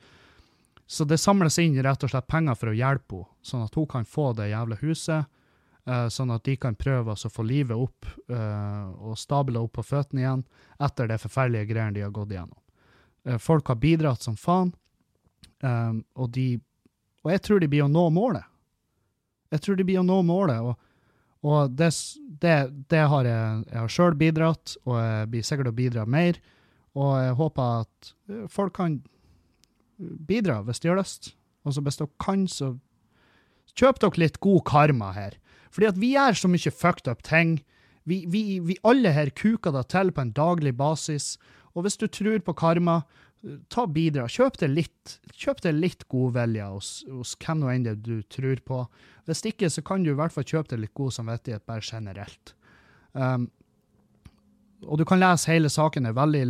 Så 0.90 1.06
det 1.06 1.20
samles 1.22 1.58
inn 1.62 1.78
rett 1.80 2.04
og 2.04 2.12
slett 2.12 2.28
penger 2.28 2.58
for 2.58 2.72
å 2.72 2.76
hjelpe 2.76 3.22
henne, 3.22 3.36
sånn 3.46 3.64
at 3.64 3.76
hun 3.78 3.86
kan 3.88 4.08
få 4.08 4.32
det 4.36 4.50
jævla 4.50 4.76
huset, 4.82 5.36
sånn 6.12 6.30
at 6.34 6.44
de 6.44 6.54
kan 6.60 6.74
prøve 6.76 7.14
å 7.14 7.30
få 7.32 7.42
livet 7.46 7.78
opp 7.78 8.04
og 8.28 9.14
stable 9.18 9.62
opp 9.64 9.78
på 9.78 9.84
føttene 9.86 10.20
igjen 10.20 10.42
etter 10.82 11.08
det 11.08 11.16
forferdelige 11.22 11.70
greiene 11.70 11.96
de 11.96 12.02
har 12.04 12.12
gått 12.14 12.34
igjennom. 12.34 13.38
Folk 13.40 13.72
har 13.72 13.78
bidratt 13.80 14.26
som 14.26 14.36
faen, 14.38 14.74
eh, 15.62 15.96
og, 16.16 16.30
de, 16.34 16.46
og 17.24 17.34
jeg 17.34 17.42
tror 17.46 17.60
de 17.62 17.70
blir 17.72 17.86
å 17.86 17.90
nå 17.92 18.06
målet. 18.14 18.46
Jeg 19.50 19.64
tror 19.64 19.78
de 19.78 19.86
blir 19.88 20.00
å 20.00 20.06
nå 20.06 20.20
målet, 20.26 20.62
og 20.62 20.78
og 21.46 21.72
det, 21.72 21.88
det, 22.42 22.56
det 22.92 23.04
har 23.08 23.24
jeg, 23.24 23.62
jeg 23.70 23.78
har 23.78 23.92
sjøl 23.92 24.16
bidratt, 24.20 24.74
og 24.84 24.98
jeg 25.00 25.28
blir 25.32 25.46
sikkert 25.46 25.70
å 25.70 25.76
bidra 25.76 26.04
mer. 26.04 26.36
Og 26.98 27.14
jeg 27.16 27.36
håper 27.38 27.86
at 27.86 28.10
eh, 28.28 28.42
folk 28.52 28.74
kan 28.76 28.98
bidra 30.28 30.60
hvis 30.66 30.82
de 30.82 30.90
har 30.92 31.00
lyst. 31.00 31.32
Og 31.64 31.76
så 31.76 31.84
hvis 31.84 32.00
dere 32.00 32.12
kan, 32.20 32.44
så 32.48 32.74
kjøp 33.72 34.02
dere 34.02 34.24
litt 34.24 34.40
god 34.44 34.64
karma 34.68 35.14
her. 35.16 35.38
Fordi 35.72 35.88
at 35.88 36.00
vi 36.02 36.12
gjør 36.12 36.36
så 36.36 36.50
mye 36.50 36.74
fucked 36.74 37.08
up 37.08 37.24
ting. 37.24 37.60
Vi, 38.08 38.24
vi, 38.28 38.58
vi 38.64 38.76
alle 38.84 39.14
her 39.14 39.32
kuker 39.32 39.72
det 39.76 39.86
til 39.94 40.12
på 40.12 40.24
en 40.24 40.36
daglig 40.36 40.74
basis. 40.76 41.36
Og 41.72 41.86
hvis 41.86 41.96
du 42.00 42.08
tror 42.10 42.42
på 42.44 42.56
karma, 42.58 43.00
ta 43.72 43.86
bidra. 43.88 44.26
Kjøp 44.28 44.58
det 44.60 44.68
litt. 44.68 45.14
Kjøp 45.32 45.62
det 45.64 45.72
litt 45.76 46.04
godvilje 46.12 46.66
hos, 46.74 46.90
hos 47.08 47.36
hvem 47.40 47.62
nå 47.62 47.70
enn 47.72 47.86
det 47.86 47.96
du 48.04 48.20
tror 48.32 48.60
på. 48.66 48.82
Hvis 49.28 49.44
ikke, 49.48 49.70
så 49.72 49.84
kan 49.86 50.04
du 50.04 50.12
i 50.12 50.18
hvert 50.18 50.34
fall 50.34 50.46
kjøpe 50.46 50.74
deg 50.74 50.84
litt 50.84 50.96
god 50.98 51.16
samvittighet 51.16 51.64
bare 51.68 51.84
generelt. 51.84 52.54
Um, 53.12 53.48
og 54.86 55.00
du 55.00 55.04
kan 55.08 55.20
lese 55.20 55.50
hele 55.50 55.70
saken, 55.72 56.06
det 56.06 56.12
er 56.12 56.20
veldig 56.20 56.44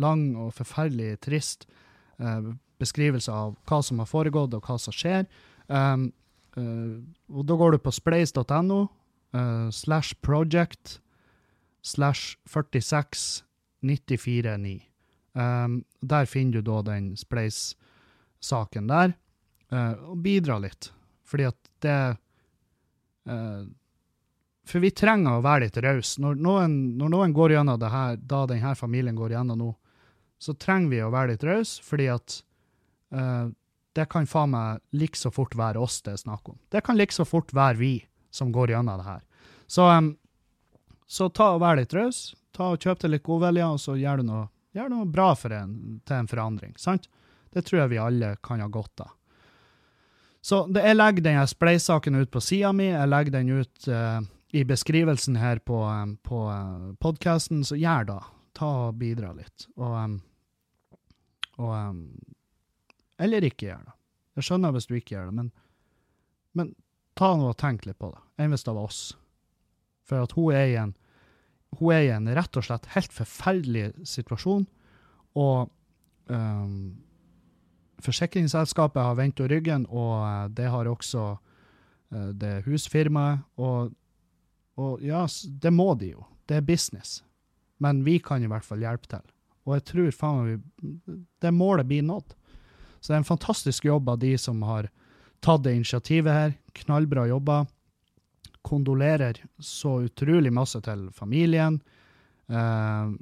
lang 0.00 0.24
og 0.40 0.54
forferdelig 0.56 1.18
trist 1.24 1.66
uh, 2.20 2.52
beskrivelse 2.80 3.32
av 3.32 3.56
hva 3.68 3.80
som 3.84 4.00
har 4.02 4.10
foregått 4.10 4.56
og 4.56 4.68
hva 4.68 4.78
som 4.80 4.96
skjer. 4.96 5.28
Um, 5.68 6.10
uh, 6.56 7.00
og 7.32 7.48
da 7.48 7.58
går 7.60 7.76
du 7.76 7.82
på 7.84 7.94
spleis.no 7.94 8.82
uh, 8.84 9.68
slash 9.72 10.16
project 10.24 10.98
slash 11.82 12.36
46 12.46 13.44
949. 13.82 14.91
Um, 15.32 15.84
der 16.00 16.26
finner 16.28 16.60
du 16.60 16.66
da 16.66 16.82
den 16.84 17.12
spleis-saken 17.16 18.90
der, 18.90 19.14
uh, 19.72 19.94
og 20.12 20.18
bidra 20.24 20.58
litt. 20.60 20.90
Fordi 21.24 21.46
at 21.48 21.70
det 21.84 22.00
uh, 23.28 23.62
For 24.68 24.78
vi 24.84 24.92
trenger 24.94 25.38
å 25.38 25.44
være 25.44 25.66
litt 25.66 25.78
rause. 25.82 26.20
Når, 26.22 26.36
når 26.38 27.08
noen 27.10 27.32
går 27.34 27.56
gjennom 27.56 27.80
det 27.80 27.90
her, 27.90 28.20
da 28.20 28.44
denne 28.46 28.74
familien 28.78 29.16
går 29.18 29.34
gjennom 29.34 29.58
nå, 29.58 29.72
så 30.38 30.54
trenger 30.54 30.90
vi 30.90 31.02
å 31.02 31.10
være 31.10 31.32
litt 31.32 31.44
rause, 31.46 31.82
fordi 31.82 32.06
at 32.12 32.36
uh, 33.14 33.48
det 33.96 34.06
kan 34.10 34.26
faen 34.26 34.52
meg 34.54 34.80
like 34.96 35.18
så 35.18 35.30
fort 35.34 35.54
være 35.58 35.80
oss 35.82 36.00
det 36.02 36.14
er 36.14 36.22
snakk 36.22 36.48
om. 36.48 36.58
Det 36.72 36.82
kan 36.84 36.96
like 36.96 37.14
så 37.14 37.26
fort 37.28 37.52
være 37.54 37.78
vi 37.80 37.92
som 38.32 38.52
går 38.52 38.72
gjennom 38.72 39.00
det 39.00 39.08
her. 39.08 39.20
Så, 39.66 39.88
um, 39.88 40.14
så 41.06 41.28
ta 41.28 41.52
og 41.56 41.62
vær 41.64 41.78
litt 41.80 41.94
raus. 41.96 42.32
Ta 42.52 42.72
og 42.72 42.80
Kjøp 42.82 43.04
deg 43.04 43.14
litt 43.14 43.26
godvilje, 43.26 43.68
og 43.68 43.80
så 43.80 43.96
gjør 43.96 44.20
du 44.20 44.28
noe, 44.28 44.46
gjør 44.72 44.92
noe 44.92 45.08
bra 45.08 45.32
for 45.38 45.54
en, 45.56 45.74
til 46.06 46.16
en 46.16 46.30
forandring. 46.30 46.76
sant? 46.80 47.08
Det 47.52 47.66
tror 47.66 47.82
jeg 47.82 47.92
vi 47.92 48.00
alle 48.00 48.36
kan 48.44 48.62
ha 48.64 48.68
godt 48.72 49.04
av. 49.04 49.10
Så 50.42 50.64
det, 50.66 50.82
jeg 50.82 50.98
legger 50.98 51.24
denne 51.24 51.46
Spleis-saken 51.46 52.18
ut 52.18 52.30
på 52.32 52.40
sida 52.42 52.72
mi. 52.74 52.88
Jeg 52.90 53.10
legger 53.10 53.36
den 53.36 53.50
ut 53.60 53.88
uh, 53.88 54.18
i 54.50 54.64
beskrivelsen 54.66 55.36
her 55.38 55.60
på, 55.62 55.84
um, 55.86 56.16
på 56.24 56.40
podkasten, 56.98 57.62
så 57.64 57.78
gjør 57.78 58.08
da. 58.08 58.18
Ta 58.58 58.70
og 58.88 58.98
bidra 58.98 59.30
litt. 59.36 59.68
Og, 59.76 59.92
um, 59.92 60.16
og 61.60 61.74
um, 61.76 62.00
Eller 63.22 63.46
ikke 63.46 63.68
gjør 63.68 63.84
det. 63.86 63.94
Jeg 64.40 64.48
skjønner 64.48 64.74
hvis 64.74 64.88
du 64.88 64.96
ikke 64.96 65.14
gjør 65.14 65.28
det, 65.28 65.36
men, 65.36 65.52
men 66.56 66.74
ta 67.18 67.34
nå 67.36 67.52
og 67.52 67.58
tenk 67.60 67.84
litt 67.86 68.00
på 68.00 68.10
det. 68.10 68.22
Enn 68.40 68.50
hvis 68.50 68.64
det 68.66 68.74
var 68.74 68.88
oss. 68.88 69.02
For 70.08 70.24
at 70.24 70.32
hun 70.34 70.56
er 70.56 70.70
i 70.72 70.78
en 70.80 70.96
hun 71.78 71.94
er 71.94 72.06
i 72.06 72.12
en 72.14 72.28
rett 72.36 72.58
og 72.58 72.66
slett 72.66 72.90
helt 72.94 73.14
forferdelig 73.14 73.92
situasjon, 74.08 74.66
og 75.38 75.70
um, 76.28 76.76
forsikringsselskapet 78.02 79.02
har 79.02 79.18
vendt 79.18 79.40
henne 79.40 79.52
ryggen, 79.54 79.86
og 79.88 80.14
eh, 80.26 80.46
det 80.58 80.68
har 80.72 80.90
også 80.90 81.26
uh, 81.36 82.30
det 82.34 82.62
husfirmaet. 82.66 83.44
Og, 83.56 83.92
og 84.80 85.04
ja, 85.04 85.24
det 85.62 85.72
må 85.72 85.92
de 86.00 86.12
jo. 86.12 86.26
Det 86.48 86.58
er 86.58 86.66
business. 86.66 87.20
Men 87.82 88.02
vi 88.04 88.18
kan 88.22 88.42
i 88.42 88.50
hvert 88.50 88.66
fall 88.66 88.82
hjelpe 88.82 89.08
til. 89.10 89.24
Og 89.66 89.76
jeg 89.76 89.86
tror 89.92 90.16
faen 90.16 90.42
meg 90.42 91.18
det 91.42 91.52
målet 91.54 91.86
blir 91.86 92.02
nådd. 92.06 92.34
Så 93.00 93.10
det 93.10 93.16
er 93.16 93.22
en 93.22 93.32
fantastisk 93.32 93.86
jobb 93.86 94.10
av 94.10 94.18
de 94.22 94.34
som 94.38 94.62
har 94.66 94.88
tatt 95.42 95.64
det 95.64 95.74
initiativet 95.74 96.34
her. 96.34 96.52
Knallbra 96.82 97.26
jobba. 97.30 97.64
Kondolerer 98.62 99.40
så 99.58 100.00
utrolig 100.06 100.52
masse 100.54 100.80
til 100.84 101.08
familien. 101.16 101.80
Eh, 102.48 103.12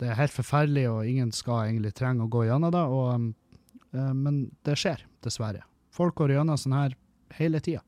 det 0.00 0.08
er 0.08 0.18
helt 0.18 0.34
forferdelig, 0.34 0.86
og 0.90 1.06
ingen 1.08 1.32
skal 1.34 1.68
egentlig 1.68 1.94
trenge 1.98 2.26
å 2.26 2.32
gå 2.32 2.46
gjennom 2.48 2.72
det. 2.74 2.84
Og, 2.98 3.56
eh, 3.92 4.12
men 4.16 4.42
det 4.66 4.78
skjer, 4.80 5.04
dessverre. 5.24 5.64
Folk 5.94 6.16
går 6.20 6.36
gjennom 6.36 6.58
sånn 6.58 6.76
her 6.78 6.96
hele 7.38 7.60
tida. 7.60 7.82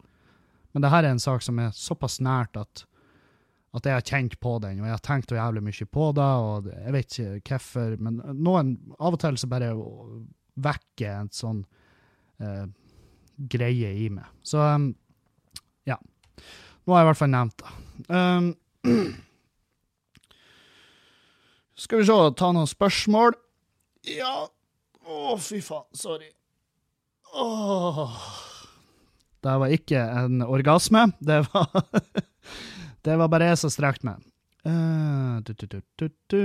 Men 0.73 0.85
det 0.85 0.91
her 0.93 1.05
er 1.05 1.15
en 1.15 1.23
sak 1.23 1.43
som 1.45 1.59
er 1.61 1.75
såpass 1.77 2.19
nært 2.25 2.57
at, 2.57 2.85
at 3.77 3.87
jeg 3.87 3.97
har 3.97 4.07
kjent 4.09 4.39
på 4.41 4.57
den, 4.65 4.81
og 4.81 4.89
jeg 4.89 4.97
har 4.97 5.05
tenkt 5.05 5.35
jævlig 5.37 5.63
mye 5.65 5.89
på 5.89 6.07
det, 6.17 6.31
og 6.47 6.71
jeg 6.73 6.95
vet 6.97 7.19
ikke 7.19 7.59
hvorfor, 7.59 7.97
men 8.01 8.21
noen 8.41 8.77
av 8.99 9.17
og 9.17 9.21
til 9.21 9.39
så 9.41 9.51
bare 9.53 9.73
vekker 10.63 11.13
en 11.13 11.31
sånn 11.33 11.63
eh, 12.41 12.65
greie 13.53 13.93
i 14.05 14.09
meg. 14.13 14.29
Så 14.45 14.61
um, 14.61 14.91
ja. 15.89 15.99
Nå 16.83 16.95
har 16.95 17.03
jeg 17.03 17.07
i 17.07 17.11
hvert 17.11 17.21
fall 17.21 17.33
nevnt 17.33 17.63
det. 17.63 17.73
Um, 18.11 18.49
skal 21.83 22.03
vi 22.03 22.09
se, 22.09 22.19
ta 22.39 22.51
noen 22.55 22.71
spørsmål. 22.71 23.37
Ja 24.11 24.49
Å, 25.03 25.37
fy 25.43 25.61
faen. 25.63 25.87
Sorry. 25.99 26.31
Oh. 27.35 28.13
Det 29.43 29.55
var 29.59 29.75
ikke 29.75 29.99
en 29.99 30.45
orgasme. 30.47 31.09
Det 31.19 31.43
var 31.51 31.71
Det 33.07 33.17
var 33.19 33.31
bare 33.33 33.49
jeg 33.51 33.59
som 33.59 33.73
strekte 33.75 34.07
meg. 34.07 34.23
Uh, 34.63 35.43
du, 35.43 35.55
du, 35.59 35.81
du. 36.31 36.43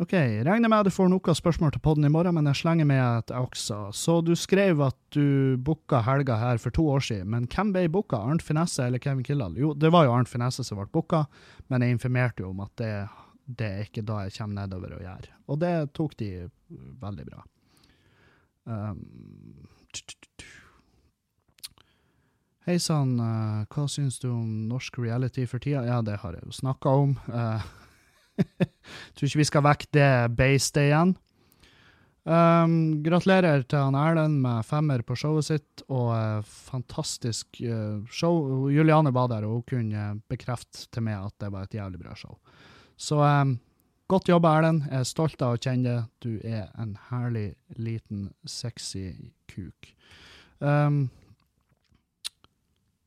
OK, 0.00 0.12
regner 0.42 0.70
med 0.72 0.80
at 0.80 0.88
du 0.88 0.94
får 0.94 1.10
noen 1.12 1.36
spørsmål 1.36 1.74
til 1.74 1.82
podden 1.84 2.06
i 2.08 2.10
morgen, 2.10 2.34
men 2.34 2.48
jeg 2.48 2.62
slenger 2.62 2.86
med 2.88 3.02
et 3.02 3.32
også. 3.36 3.90
Så 3.94 4.16
du 4.24 4.32
skrev 4.38 4.80
at 4.82 4.96
du 5.12 5.58
booka 5.60 6.00
helga 6.06 6.38
her 6.40 6.60
for 6.62 6.72
to 6.74 6.86
år 6.94 7.04
siden, 7.04 7.28
men 7.34 7.44
hvem 7.46 7.74
ble 7.74 7.84
booka? 7.92 8.16
Arnt 8.16 8.42
Finesse 8.42 8.86
eller 8.86 9.02
Kevin 9.02 9.22
Kildahl? 9.26 9.58
Jo, 9.60 9.74
det 9.76 9.92
var 9.92 10.08
jo 10.08 10.14
Arnt 10.16 10.32
Finesse 10.32 10.64
som 10.64 10.80
ble 10.80 10.88
booka, 10.94 11.26
men 11.68 11.84
jeg 11.84 11.98
informerte 11.98 12.42
jo 12.42 12.54
om 12.54 12.64
at 12.64 12.72
det, 12.80 12.94
det 13.44 13.68
er 13.68 13.84
ikke 13.84 14.06
da 14.08 14.22
jeg 14.24 14.34
kommer 14.38 14.62
nedover 14.62 14.96
og 14.96 15.04
gjør. 15.04 15.28
Og 15.52 15.60
det 15.60 15.74
tok 16.00 16.16
de 16.24 16.30
veldig 17.04 17.28
bra. 17.28 17.44
Um, 18.64 19.04
Hei 22.62 22.76
sann, 22.78 23.16
eh, 23.18 23.62
hva 23.74 23.84
syns 23.90 24.20
du 24.22 24.28
om 24.30 24.68
norsk 24.70 25.00
reality 25.02 25.48
for 25.50 25.58
tida? 25.58 25.80
Ja, 25.82 25.96
det 26.00 26.20
har 26.22 26.36
jeg 26.38 26.46
jo 26.46 26.54
snakka 26.54 26.92
om. 26.94 27.16
Uh, 27.26 27.64
tror 29.14 29.28
ikke 29.28 29.42
vi 29.42 29.48
skal 29.50 29.66
vekke 29.66 29.90
det 29.96 30.10
beistet 30.38 30.88
igjen. 30.88 31.14
Um, 32.22 33.02
gratulerer 33.02 33.64
til 33.66 33.80
han 33.82 33.96
Erlend 33.98 34.38
med 34.44 34.62
femmer 34.66 35.02
på 35.02 35.16
showet 35.18 35.48
sitt, 35.48 35.82
og 35.90 36.12
uh, 36.14 36.52
fantastisk 36.70 37.58
uh, 37.66 37.98
show. 38.14 38.68
Juliane 38.70 39.10
var 39.14 39.30
der, 39.32 39.46
og 39.48 39.58
hun 39.58 39.66
kunne 39.66 40.04
bekrefte 40.30 40.86
til 40.94 41.06
meg 41.08 41.18
at 41.18 41.34
det 41.42 41.50
var 41.50 41.66
et 41.66 41.74
jævlig 41.80 42.02
bra 42.04 42.14
show. 42.18 42.38
Så 42.94 43.18
um, 43.18 43.56
godt 44.12 44.30
jobba, 44.30 44.54
Erlend. 44.60 44.86
Jeg 44.86 45.02
er 45.02 45.10
stolt 45.10 45.42
av 45.42 45.56
å 45.56 45.62
kjenne 45.62 45.88
deg. 45.88 46.12
Du 46.22 46.38
er 46.46 46.70
en 46.78 46.94
herlig, 47.10 47.56
liten, 47.74 48.30
sexy 48.46 49.10
kuk. 49.50 49.90
Um, 50.62 51.08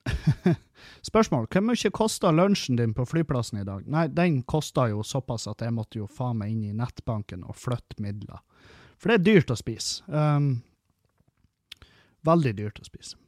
Spørsmål. 1.10 1.48
Hvor 1.52 1.66
mye 1.66 1.92
kosta 1.94 2.32
lunsjen 2.34 2.80
din 2.80 2.94
på 2.98 3.06
flyplassen 3.06 3.62
i 3.62 3.68
dag? 3.68 3.86
Nei, 3.90 4.08
den 4.14 4.42
kosta 4.44 4.88
jo 4.92 5.04
såpass 5.06 5.48
at 5.52 5.62
jeg 5.62 5.74
måtte 5.76 6.00
jo 6.02 6.08
faen 6.10 6.40
meg 6.42 6.54
inn 6.54 6.64
i 6.70 6.74
nettbanken 6.78 7.46
og 7.46 7.58
flytte 7.60 8.02
midler. 8.02 8.42
For 8.98 9.12
det 9.12 9.20
er 9.20 9.28
dyrt 9.28 9.54
å 9.54 9.60
spise. 9.60 10.02
Um, 10.08 10.64
veldig 12.26 12.56
dyrt 12.58 12.82
å 12.82 12.88
spise. 12.88 13.20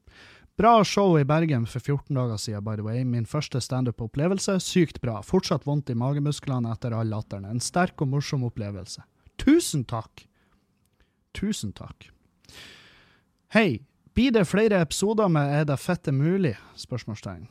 Bra 0.57 0.79
show 0.81 1.19
i 1.19 1.25
Bergen 1.27 1.67
for 1.69 1.83
14 1.83 2.15
dager 2.17 2.39
siden, 2.41 2.63
by 2.65 2.79
the 2.79 2.85
way. 2.85 3.03
Min 3.05 3.27
første 3.29 3.61
standup-opplevelse. 3.61 4.55
Sykt 4.65 4.97
bra. 5.03 5.19
Fortsatt 5.21 5.67
vondt 5.69 5.91
i 5.93 5.97
magemusklene 5.97 6.71
etter 6.73 6.95
all 6.97 7.11
latteren. 7.13 7.45
En 7.45 7.61
sterk 7.61 8.01
og 8.01 8.09
morsom 8.15 8.47
opplevelse. 8.47 9.05
Tusen 9.37 9.85
takk! 9.85 10.25
Tusen 11.37 11.75
takk. 11.77 12.09
Hei, 13.53 13.83
blir 14.17 14.33
det 14.33 14.47
flere 14.49 14.81
episoder 14.81 15.29
med 15.29 15.51
Er 15.53 15.65
det 15.69 15.77
fette 15.77 16.11
mulig? 16.11 16.55
Spørsmålstegn. 16.75 17.45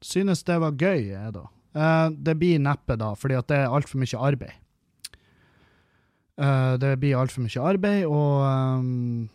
Synes 0.00 0.42
det 0.48 0.56
var 0.58 0.72
gøy, 0.72 1.10
jeg 1.12 1.34
da. 1.36 1.46
Uh, 1.76 2.08
det 2.16 2.34
blir 2.40 2.60
neppe 2.60 2.96
da, 2.96 3.12
fordi 3.16 3.36
at 3.36 3.48
det 3.48 3.58
er 3.60 3.74
altfor 3.76 4.00
mye 4.00 4.20
arbeid. 4.28 4.54
Uh, 6.40 6.74
det 6.80 6.94
blir 7.00 7.18
altfor 7.20 7.44
mye 7.44 7.64
arbeid, 7.68 8.06
og 8.08 8.40
um, 8.80 9.28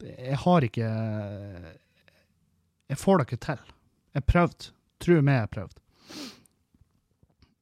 jeg 0.00 0.38
har 0.40 0.64
ikke 0.64 0.88
Jeg 2.88 2.98
får 2.98 3.18
det 3.18 3.26
ikke 3.26 3.44
til. 3.44 3.60
Jeg 4.14 4.24
prøvde. 4.24 4.70
Tro 5.04 5.18
meg, 5.20 5.40
jeg 5.42 5.50
prøvde. 5.50 5.80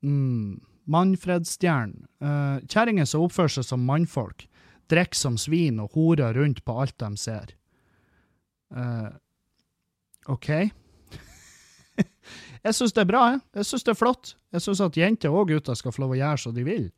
Mm. 0.03 0.61
Mannfredstjernen. 0.87 2.07
Uh, 2.23 2.63
Kjerringer 2.71 3.07
som 3.07 3.27
oppfører 3.27 3.57
seg 3.57 3.67
som 3.67 3.83
mannfolk, 3.87 4.47
drikker 4.91 5.19
som 5.19 5.39
svin 5.39 5.83
og 5.83 5.99
horer 5.99 6.39
rundt 6.39 6.63
på 6.65 6.79
alt 6.83 6.99
de 7.03 7.11
ser. 7.19 7.55
Eh, 8.73 9.11
OK. 10.33 10.49
jeg 12.65 12.77
syns 12.77 12.95
det 12.97 13.05
er 13.05 13.11
bra, 13.11 13.23
jeg. 13.33 13.45
Jeg 13.61 13.69
syns 13.69 13.87
det 13.87 13.95
er 13.95 14.01
flott. 14.01 14.35
Jeg 14.53 14.65
syns 14.65 14.83
at 14.85 14.99
jenter 14.99 15.35
og 15.35 15.51
gutter 15.51 15.79
skal 15.79 15.95
få 15.95 16.05
lov 16.05 16.17
å 16.17 16.21
gjøre 16.21 16.43
som 16.45 16.57
de 16.57 16.67
vil. 16.67 16.91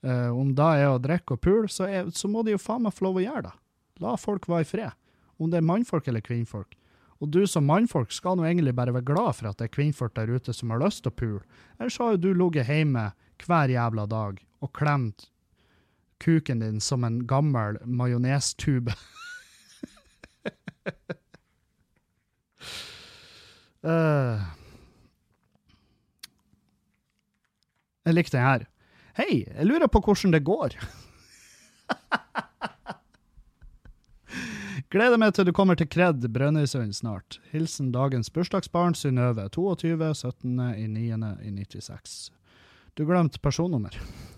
Uh, 0.00 0.32
om 0.32 0.54
da 0.56 0.72
er 0.80 0.88
å 0.88 1.00
drikke 1.02 1.36
og 1.36 1.42
pule, 1.44 1.68
så, 1.68 1.88
så 2.16 2.28
må 2.30 2.44
de 2.46 2.54
jo 2.54 2.62
faen 2.62 2.86
meg 2.86 2.94
få 2.96 3.10
lov 3.10 3.20
å 3.20 3.24
gjøre 3.24 3.48
det. 3.50 3.56
La 4.00 4.14
folk 4.16 4.48
være 4.48 4.64
i 4.64 4.68
fred. 4.68 4.96
Om 5.40 5.50
det 5.52 5.60
er 5.60 5.68
mannfolk 5.68 6.08
eller 6.08 6.24
kvinnfolk. 6.24 6.76
Og 7.20 7.28
du 7.28 7.42
som 7.48 7.66
mannfolk 7.68 8.14
skal 8.16 8.38
nå 8.38 8.46
egentlig 8.48 8.72
bare 8.76 8.94
være 8.96 9.08
glad 9.10 9.36
for 9.36 9.50
at 9.50 9.60
det 9.60 9.68
er 9.68 9.74
kvinnfolk 9.74 10.14
der 10.16 10.32
ute 10.32 10.54
som 10.56 10.72
har 10.72 10.80
lyst 10.80 11.04
til 11.04 11.12
å 11.12 11.18
pule. 11.20 11.42
Ellers 11.76 11.98
har 12.00 12.14
jo 12.14 12.22
du 12.24 12.30
ligget 12.32 12.72
hjemme 12.72 13.10
hver 13.44 13.72
jævla 13.72 14.06
dag 14.08 14.40
og 14.64 14.72
klemt 14.76 15.28
kuken 16.20 16.64
din 16.64 16.80
som 16.80 17.04
en 17.04 17.20
gammel 17.28 17.76
majonestube. 17.84 18.96
Eh. 23.80 24.40
jeg 28.04 28.14
likte 28.16 28.36
den 28.36 28.44
her. 28.44 28.66
Hei, 29.16 29.44
jeg 29.46 29.68
lurer 29.68 29.88
på 29.88 30.02
hvordan 30.04 30.34
det 30.34 30.44
går. 30.44 30.76
Gleder 34.90 35.20
meg 35.22 35.36
til 35.36 35.46
du 35.46 35.52
kommer 35.54 35.76
til 35.78 35.86
Kred 35.88 36.24
Brønnøysund 36.34 36.92
snart. 36.96 37.38
Hilsen 37.52 37.92
dagens 37.94 38.30
bursdagsbarn 38.34 38.94
Synnøve, 38.98 39.44
22. 39.54 40.14
17. 40.14 40.60
i 40.74 40.86
9. 40.90 41.04
i 41.46 41.50
96. 41.54 42.32
Du 42.98 43.04
glemte 43.06 43.38
personnummer. 43.40 43.94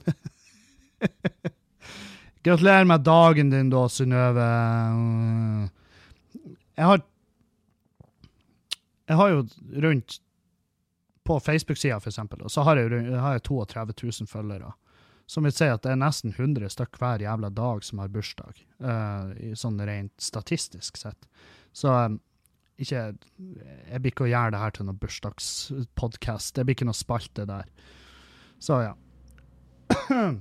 Gratulerer 2.45 2.85
med 2.85 3.01
dagen 3.07 3.51
din, 3.51 3.71
da, 3.73 3.89
Synnøve. 3.89 4.49
Jeg 6.77 6.87
har 6.91 7.01
Jeg 9.13 9.19
har 9.21 9.33
jo 9.35 9.43
rundt 9.85 10.19
På 11.23 11.37
Facebook-sida, 11.39 12.01
for 12.03 12.11
eksempel, 12.11 12.41
så 12.51 12.65
har 12.67 12.81
jeg, 12.81 12.89
rundt- 12.91 13.15
har 13.23 13.37
jeg 13.37 13.43
32 13.47 13.95
000 14.03 14.27
følgere. 14.27 14.73
Som 15.31 15.45
vil 15.47 15.53
si 15.55 15.69
at 15.71 15.85
det 15.85 15.93
er 15.93 16.01
nesten 16.01 16.33
100 16.35 16.67
stykk 16.75 16.99
hver 16.99 17.23
jævla 17.23 17.51
dag 17.55 17.85
som 17.87 18.01
har 18.03 18.11
bursdag, 18.11 18.59
uh, 18.83 19.31
sånn 19.55 19.79
rent 19.87 20.13
statistisk 20.21 20.99
sett. 20.99 21.29
Så 21.73 21.93
um, 21.95 22.17
ikke 22.83 23.05
Jeg 23.15 24.01
blir 24.03 24.11
ikke 24.11 24.25
å 24.27 24.33
gjøre 24.33 24.51
det 24.57 24.63
her 24.65 24.75
til 24.75 24.89
noen 24.89 24.99
bursdagspodkast. 24.99 26.57
Det 26.57 26.65
blir 26.67 26.75
ikke 26.75 26.89
noe 26.91 26.99
spalte 26.99 27.47
der. 27.47 27.71
Så 28.59 28.81
ja. 28.83 28.97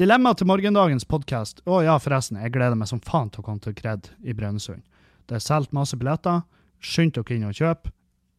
Dilemma 0.00 0.32
til 0.34 0.48
morgendagens 0.48 1.04
podkast. 1.04 1.60
Å 1.68 1.82
ja, 1.84 1.98
forresten, 2.00 2.40
jeg 2.40 2.54
gleder 2.56 2.78
meg 2.80 2.88
som 2.88 3.02
faen 3.04 3.28
til 3.28 3.42
å 3.44 3.46
komme 3.50 3.60
til 3.60 3.76
Kred 3.76 4.08
i 4.24 4.32
Brønnøysund. 4.32 4.80
Det 5.28 5.36
er 5.36 5.44
solgt 5.44 5.76
masse 5.76 5.98
billetter. 6.00 6.40
Skynd 6.82 7.14
dere 7.16 7.36
inn 7.36 7.48
og 7.48 7.56
kjøp. 7.56 7.90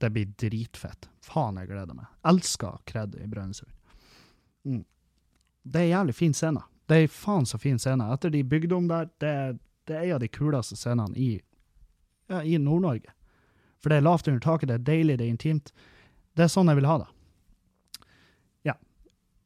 Det 0.04 0.10
blir 0.12 0.32
dritfett. 0.40 1.08
Faen, 1.24 1.58
jeg 1.62 1.70
gleder 1.72 1.96
meg. 1.96 2.10
Elsker 2.28 2.82
Kred 2.90 3.16
i 3.16 3.28
Brønnøysund. 3.32 3.72
Mm. 4.68 4.84
Det 5.64 5.82
er 5.82 5.94
jævlig 5.94 6.16
fin 6.18 6.36
scene. 6.36 6.64
Det 6.92 6.98
er 7.00 7.12
faen 7.12 7.48
så 7.48 7.58
fin 7.58 7.80
scene. 7.80 8.10
Etter 8.14 8.34
de 8.34 8.44
bygde 8.44 8.76
om 8.76 8.90
der, 8.90 9.08
det, 9.24 9.34
det 9.88 9.96
er 9.96 10.10
en 10.10 10.18
av 10.18 10.24
de 10.24 10.32
kuleste 10.32 10.76
scenene 10.76 11.16
i, 11.16 11.38
ja, 12.32 12.44
i 12.44 12.58
Nord-Norge. 12.60 13.16
For 13.84 13.92
det 13.92 14.00
er 14.00 14.08
lavt 14.08 14.28
under 14.28 14.44
taket, 14.44 14.70
det 14.72 14.76
er 14.80 14.86
deilig, 14.92 15.18
det 15.20 15.28
er 15.28 15.32
intimt. 15.32 15.74
Det 16.36 16.46
er 16.46 16.52
sånn 16.52 16.72
jeg 16.72 16.80
vil 16.80 16.90
ha 16.90 17.00
det. 17.04 17.10
Ja. 18.72 18.78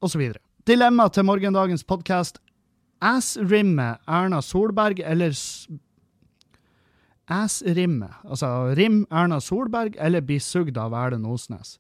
Og 0.02 0.14
så 0.14 0.22
videre. 0.22 0.42
Dilemma 0.68 1.08
til 1.14 1.26
morgendagens 1.26 1.86
podkast. 1.88 2.42
Ass-rimme 3.06 3.98
Erna 4.10 4.42
Solberg 4.42 5.04
eller 5.06 5.34
Ass-rimme, 7.28 8.08
altså 8.24 8.50
rim 8.78 9.02
Erna 9.12 9.42
Solberg 9.44 9.98
eller 10.00 10.24
bli 10.24 10.38
sugd 10.40 10.78
av 10.80 10.94
Erlend 10.96 11.28
Osnes. 11.28 11.76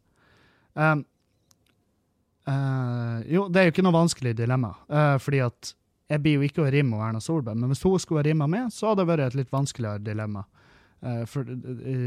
Um, 0.75 1.05
uh, 2.49 3.23
jo, 3.31 3.45
det 3.47 3.61
er 3.61 3.69
jo 3.69 3.75
ikke 3.75 3.85
noe 3.87 3.95
vanskelig 3.95 4.35
dilemma, 4.35 4.73
uh, 4.91 5.15
fordi 5.23 5.39
at 5.45 5.71
jeg 6.11 6.23
blir 6.23 6.35
jo 6.37 6.47
ikke 6.47 6.65
å 6.65 6.71
rimme 6.71 6.99
Erna 6.99 7.21
Solberg, 7.23 7.59
men 7.59 7.71
hvis 7.71 7.83
hun 7.87 7.95
skulle 7.99 8.21
ha 8.21 8.27
rimma 8.27 8.47
med, 8.51 8.73
så 8.75 8.89
hadde 8.89 9.05
det 9.05 9.11
vært 9.13 9.25
et 9.29 9.37
litt 9.39 9.53
vanskeligere 9.55 10.03
dilemma. 10.03 10.43
Uh, 10.99 11.23
for 11.29 11.47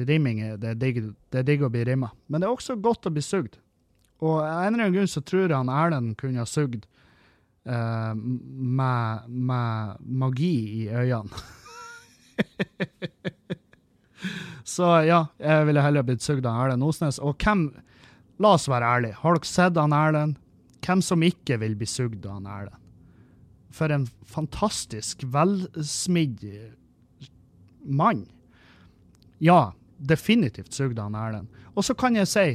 rimming 0.09 0.43
er 0.45 0.61
det 0.61 0.75
digg, 0.83 1.01
det 1.33 1.41
er 1.41 1.47
digg 1.49 1.65
å 1.65 1.73
bli 1.73 1.87
rimma. 1.89 2.11
Men 2.29 2.43
det 2.43 2.49
er 2.49 2.53
også 2.53 2.77
godt 2.77 3.09
å 3.09 3.15
bli 3.15 3.25
sugd. 3.25 3.57
Og 4.21 4.43
av 4.43 4.67
en 4.67 4.75
eller 4.75 4.85
annen 4.85 4.99
grunn 4.99 5.09
så 5.09 5.23
tror 5.25 5.47
jeg 5.47 5.57
han 5.57 5.73
Erlend 5.73 6.13
kunne 6.21 6.43
ha 6.43 6.49
sugd 6.49 6.85
med, 7.65 9.25
med 9.29 10.05
magi 10.21 10.53
i 10.83 10.85
øynene. 10.93 11.41
så 14.75 14.91
ja, 15.07 15.23
jeg 15.41 15.69
ville 15.69 15.85
heller 15.85 16.07
blitt 16.07 16.25
sugd 16.25 16.49
av 16.49 16.65
Erlend 16.65 16.87
Osnes. 16.87 17.21
Og 17.23 17.39
hvem, 17.41 17.69
la 18.43 18.55
oss 18.57 18.69
være 18.71 18.93
ærlige, 18.97 19.21
har 19.23 19.39
dere 19.39 19.53
sett 19.53 19.81
han 19.81 19.97
Erlend? 19.97 20.39
Hvem 20.81 21.03
som 21.05 21.25
ikke 21.27 21.59
vil 21.61 21.77
bli 21.77 21.89
sugd 21.89 22.25
av 22.27 22.39
han 22.39 22.51
Erlend? 22.51 22.77
For 23.71 23.93
en 23.95 24.09
fantastisk 24.27 25.23
velsmidd 25.31 26.43
mann. 27.87 28.27
Ja, 29.39 29.73
definitivt 29.97 30.73
sugde 30.73 31.03
han 31.03 31.15
Erlend. 31.15 31.49
Og 31.75 31.85
så 31.85 31.95
kan 31.95 32.17
jeg 32.17 32.29
si, 32.29 32.47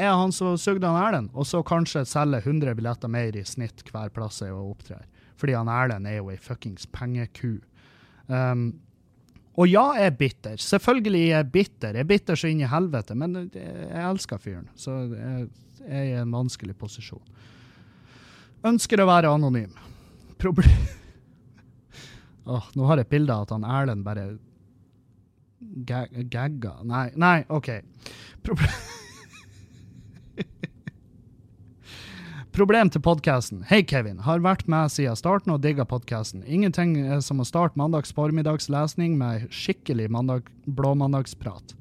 er 0.00 0.16
han 0.16 0.32
som 0.32 0.56
sugde 0.58 0.88
han 0.88 1.00
Erlend, 1.00 1.32
og 1.34 1.46
så 1.48 1.62
kanskje 1.66 2.06
selge 2.08 2.42
100 2.44 2.76
billetter 2.78 3.12
mer 3.12 3.36
i 3.36 3.44
snitt 3.44 3.84
hver 3.90 4.12
plass 4.14 4.40
jeg 4.42 4.56
opptrer. 4.56 5.04
Fordi 5.40 5.56
han 5.56 5.70
Erlend 5.72 6.08
er 6.08 6.20
jo 6.20 6.30
ei 6.32 6.38
fuckings 6.40 6.86
pengeku. 6.92 7.58
Um, 8.28 8.80
og 9.60 9.68
ja, 9.68 9.82
jeg 9.98 10.08
er 10.08 10.16
bitter. 10.16 10.60
Selvfølgelig 10.62 11.20
er 11.26 11.34
jeg 11.34 11.50
bitter. 11.52 11.96
Jeg 11.98 12.06
er 12.06 12.08
bitter 12.08 12.38
så 12.38 12.48
inn 12.48 12.62
i 12.64 12.68
helvete, 12.70 13.16
men 13.18 13.36
jeg 13.52 14.04
elsker 14.08 14.40
fyren. 14.40 14.70
Så 14.78 14.94
jeg, 15.12 15.48
er 15.84 16.06
i 16.06 16.14
en 16.20 16.32
vanskelig 16.32 16.76
posisjon. 16.80 17.22
Ønsker 18.70 19.02
å 19.04 19.08
være 19.10 19.32
anonym. 19.32 19.74
Problem... 20.40 20.86
oh, 22.50 22.70
nå 22.76 22.88
har 22.88 23.00
jeg 23.00 23.08
et 23.08 23.12
bilde 23.12 23.36
av 23.36 23.44
at 23.48 23.52
han 23.56 23.68
Erlend 23.68 24.06
bare 24.06 24.30
ga- 25.88 26.08
gagga 26.32 26.78
Nei, 26.88 27.10
nei, 27.20 27.36
OK. 27.52 27.74
Proble 28.44 28.72
Problem 32.50 32.90
til 32.90 33.00
podkasten. 33.04 33.60
Hei, 33.70 33.82
Kevin. 33.86 34.18
Har 34.26 34.40
vært 34.42 34.64
med 34.70 34.90
siden 34.90 35.16
starten 35.18 35.52
og 35.54 35.60
digga 35.62 35.84
podkasten. 35.88 36.42
Ingenting 36.50 36.96
er 36.98 37.20
som 37.22 37.38
å 37.40 37.46
starte 37.46 37.78
mandags 37.78 38.10
formiddagslesning 38.16 39.14
med 39.20 39.46
skikkelig 39.54 40.08
mandag, 40.10 40.48
blåmandagsprat. 40.66 41.76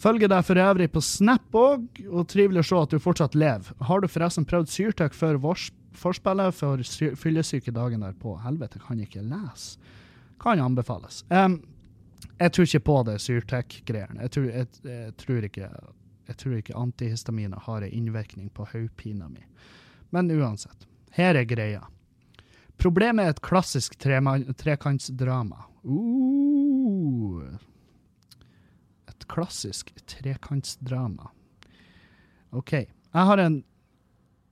Følger 0.00 0.28
deg 0.32 0.44
for 0.48 0.58
øvrig 0.60 0.88
på 0.92 1.02
Snap 1.04 1.54
òg, 1.56 1.84
og 2.10 2.26
trivelig 2.32 2.64
å 2.64 2.68
se 2.70 2.80
at 2.80 2.94
du 2.96 3.02
fortsatt 3.04 3.36
lever. 3.38 3.68
Har 3.88 4.00
du 4.02 4.08
forresten 4.10 4.46
prøvd 4.48 4.72
syrtøkk 4.72 5.14
før 5.16 5.38
vors- 5.44 5.70
forspillet 5.94 6.56
for 6.56 6.80
sy- 6.82 7.12
fyllesyke 7.20 7.72
dagen 7.72 8.02
derpå? 8.04 8.38
Helvete, 8.42 8.80
kan 8.82 8.98
jeg 8.98 9.10
ikke 9.12 9.26
lese. 9.28 9.76
Kan 10.42 10.60
anbefales. 10.60 11.20
Um, 11.30 11.60
jeg 12.40 12.50
tror 12.56 12.66
ikke 12.66 12.82
på 12.88 12.96
det 13.06 13.20
syrtøkk-greiene. 13.22 14.24
Jeg, 14.26 14.48
jeg, 14.50 14.72
jeg, 14.88 15.14
tror 15.20 15.46
ikke- 15.46 15.70
jeg 16.26 16.36
tror 16.40 16.56
ikke 16.58 16.76
antihistaminer 16.78 17.60
har 17.66 17.82
en 17.82 17.92
innvirkning 17.92 18.48
på 18.50 18.66
hodepina 18.72 19.28
mi. 19.28 19.44
Men 20.10 20.30
uansett. 20.30 20.86
Her 21.10 21.34
er 21.34 21.44
greia. 21.44 21.84
Problemet 22.80 23.24
er 23.24 23.34
et 23.34 23.42
klassisk 23.44 23.96
trekantsdrama. 24.00 25.66
Uh. 25.84 27.44
Et 29.08 29.26
klassisk 29.30 29.92
trekantsdrama. 30.10 31.30
OK. 32.50 32.72
Jeg 32.72 33.28
har 33.30 33.38
en 33.38 33.62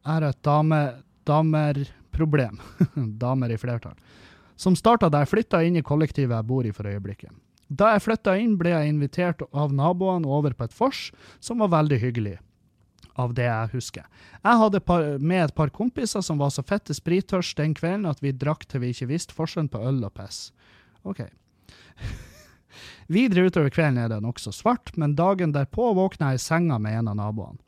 Jeg 0.03 0.13
har 0.13 0.23
et 0.23 0.43
dame, 0.43 0.79
damerproblem. 1.25 2.59
Damer 3.23 3.51
i 3.51 3.59
flertall. 3.59 3.95
Som 4.57 4.75
starta 4.77 5.09
da 5.09 5.21
jeg 5.23 5.31
flytta 5.31 5.63
inn 5.63 5.77
i 5.79 5.83
kollektivet 5.87 6.35
jeg 6.35 6.47
bor 6.47 6.67
i 6.67 6.73
for 6.75 6.91
øyeblikket. 6.91 7.31
Da 7.73 7.95
jeg 7.95 8.05
flytta 8.05 8.35
inn, 8.37 8.57
ble 8.61 8.73
jeg 8.75 8.91
invitert 8.91 9.43
av 9.57 9.73
naboene 9.73 10.29
over 10.29 10.53
på 10.57 10.67
et 10.69 10.75
vors, 10.77 11.07
som 11.41 11.63
var 11.63 11.73
veldig 11.73 11.99
hyggelig. 12.03 12.35
Av 13.21 13.33
det 13.37 13.47
jeg 13.47 13.73
husker. 13.75 14.05
Jeg 14.41 14.61
hadde 14.61 14.81
par, 14.81 15.05
med 15.21 15.47
et 15.47 15.55
par 15.57 15.73
kompiser 15.73 16.25
som 16.25 16.41
var 16.41 16.53
så 16.53 16.65
fette 16.65 16.97
sprittørst 16.97 17.59
den 17.61 17.75
kvelden 17.77 18.09
at 18.09 18.23
vi 18.25 18.33
drakk 18.33 18.65
til 18.69 18.85
vi 18.85 18.93
ikke 18.93 19.11
visste 19.11 19.37
forskjellen 19.37 19.71
på 19.73 19.81
øl 19.89 20.01
og 20.05 20.15
piss. 20.17 20.47
OK. 21.09 21.25
Videre 23.13 23.49
utover 23.49 23.73
kvelden 23.73 24.01
er 24.01 24.09
det 24.13 24.23
nokså 24.25 24.53
svart, 24.57 24.95
men 24.97 25.17
dagen 25.17 25.53
derpå 25.53 25.93
våkna 25.97 26.33
jeg 26.33 26.41
i 26.41 26.47
senga 26.47 26.81
med 26.81 27.03
en 27.03 27.13
av 27.13 27.21
naboene. 27.21 27.61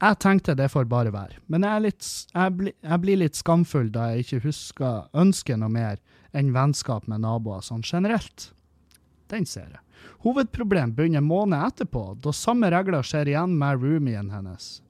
Jeg 0.00 0.16
tenkte 0.22 0.56
det 0.56 0.70
får 0.72 0.86
bare 0.88 1.12
være, 1.12 1.42
men 1.52 1.64
jeg, 1.66 1.82
litt, 1.84 2.06
jeg, 2.32 2.52
bli, 2.56 2.70
jeg 2.72 3.02
blir 3.02 3.18
litt 3.20 3.36
skamfull 3.36 3.90
da 3.92 4.10
jeg 4.10 4.24
ikke 4.24 4.40
husker 4.46 5.10
ønsket 5.16 5.60
noe 5.60 5.72
mer 5.72 6.00
enn 6.36 6.54
vennskap 6.54 7.08
med 7.10 7.20
naboer 7.24 7.60
sånn 7.64 7.84
generelt. 7.84 8.48
Den 9.30 9.46
ser 9.46 9.68
jeg. 9.70 9.82
Hovedproblem 10.24 10.92
begynner 10.96 11.24
måned 11.24 11.60
etterpå, 11.70 12.14
da 12.20 12.32
samme 12.34 12.70
regler 12.72 13.04
skjer 13.06 13.30
igjen 13.30 13.56
med 13.60 13.82
roomien 13.82 14.30
hennes. 14.32 14.80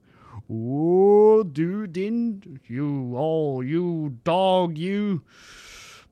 Oh, 0.51 1.45
du 1.45 1.87
din 1.87 2.41
You, 2.67 3.15
oh, 3.15 3.61
you 3.63 4.09
dog, 4.25 4.77
you. 4.79 5.19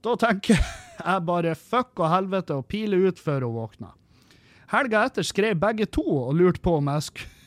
Da 0.04 0.16
tenker 0.20 0.56
jeg 0.60 1.26
bare 1.28 1.56
fuck 1.56 2.00
og 2.00 2.12
helvete 2.14 2.56
og 2.56 2.68
pile 2.72 2.98
ut 3.10 3.20
før 3.20 3.48
hun 3.48 3.58
våkna. 3.58 3.92
Helga 4.70 5.04
etter 5.10 5.26
skrev 5.26 5.58
begge 5.60 5.86
to 5.90 6.04
og 6.06 6.36
lurte 6.38 6.62
på 6.62 6.78
om 6.78 6.88
jeg 6.94 7.02
skulle 7.10 7.38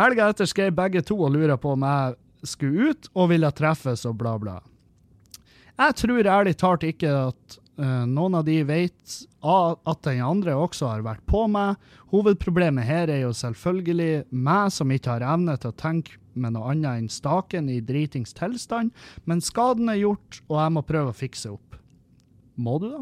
Helga 0.00 0.28
etter 0.30 0.48
skrev 0.48 0.74
begge 0.76 1.02
to 1.04 1.16
og 1.18 1.32
lurer 1.34 1.56
på 1.60 1.72
om 1.74 1.82
jeg 1.84 2.14
skulle 2.48 2.90
ut 2.90 3.08
og 3.14 3.30
ville 3.32 3.50
treffes 3.56 4.06
og 4.08 4.16
bla, 4.20 4.36
bla. 4.40 4.60
Jeg 5.80 5.96
tror 5.96 6.26
ærlig 6.28 6.58
talt 6.60 6.82
ikke 6.84 7.10
at 7.30 7.54
uh, 7.80 8.04
noen 8.04 8.34
av 8.36 8.44
de 8.44 8.58
vet 8.68 9.14
at 9.40 10.02
den 10.04 10.20
andre 10.20 10.52
også 10.60 10.90
har 10.90 11.04
vært 11.06 11.22
på 11.30 11.46
meg. 11.48 11.78
Hovedproblemet 12.12 12.84
her 12.84 13.08
er 13.08 13.22
jo 13.22 13.30
selvfølgelig 13.36 14.26
meg 14.28 14.74
som 14.76 14.92
ikke 14.92 15.14
har 15.14 15.24
evne 15.24 15.56
til 15.56 15.72
å 15.72 15.78
tenke 15.80 16.18
med 16.36 16.54
noe 16.54 16.74
annet 16.74 17.00
enn 17.00 17.08
staken 17.10 17.70
i 17.72 17.80
dritings 17.82 18.36
tilstand, 18.36 18.92
men 19.24 19.40
skaden 19.42 19.88
er 19.90 20.02
gjort, 20.02 20.42
og 20.50 20.60
jeg 20.60 20.76
må 20.76 20.84
prøve 20.86 21.14
å 21.14 21.16
fikse 21.16 21.50
opp. 21.50 21.80
Må 22.60 22.76
du 22.82 22.90
da? 22.92 23.00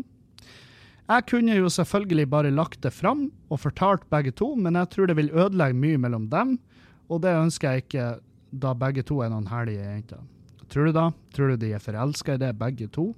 Jeg 1.08 1.26
kunne 1.28 1.58
jo 1.58 1.70
selvfølgelig 1.72 2.30
bare 2.30 2.54
lagt 2.54 2.82
det 2.84 2.94
fram 2.94 3.26
og 3.48 3.62
fortalt 3.64 4.06
begge 4.12 4.32
to, 4.38 4.52
men 4.54 4.78
jeg 4.78 4.92
tror 4.94 5.10
det 5.10 5.18
vil 5.18 5.34
ødelegge 5.34 5.82
mye 5.82 6.00
mellom 6.06 6.30
dem, 6.30 6.58
og 7.10 7.24
det 7.26 7.36
ønsker 7.36 7.74
jeg 7.74 7.88
ikke 7.88 8.10
da 8.64 8.74
begge 8.78 9.04
to 9.08 9.22
er 9.24 9.32
noen 9.32 9.48
herlige 9.50 9.82
jenter. 9.82 10.26
Tror 10.68 10.88
du 10.88 10.92
da? 10.92 11.08
Tror 11.34 11.52
du 11.52 11.60
de 11.60 11.72
er 11.76 11.82
forelska 11.82 12.36
i 12.36 12.40
det, 12.42 12.52
begge 12.58 12.88
to? 12.92 13.10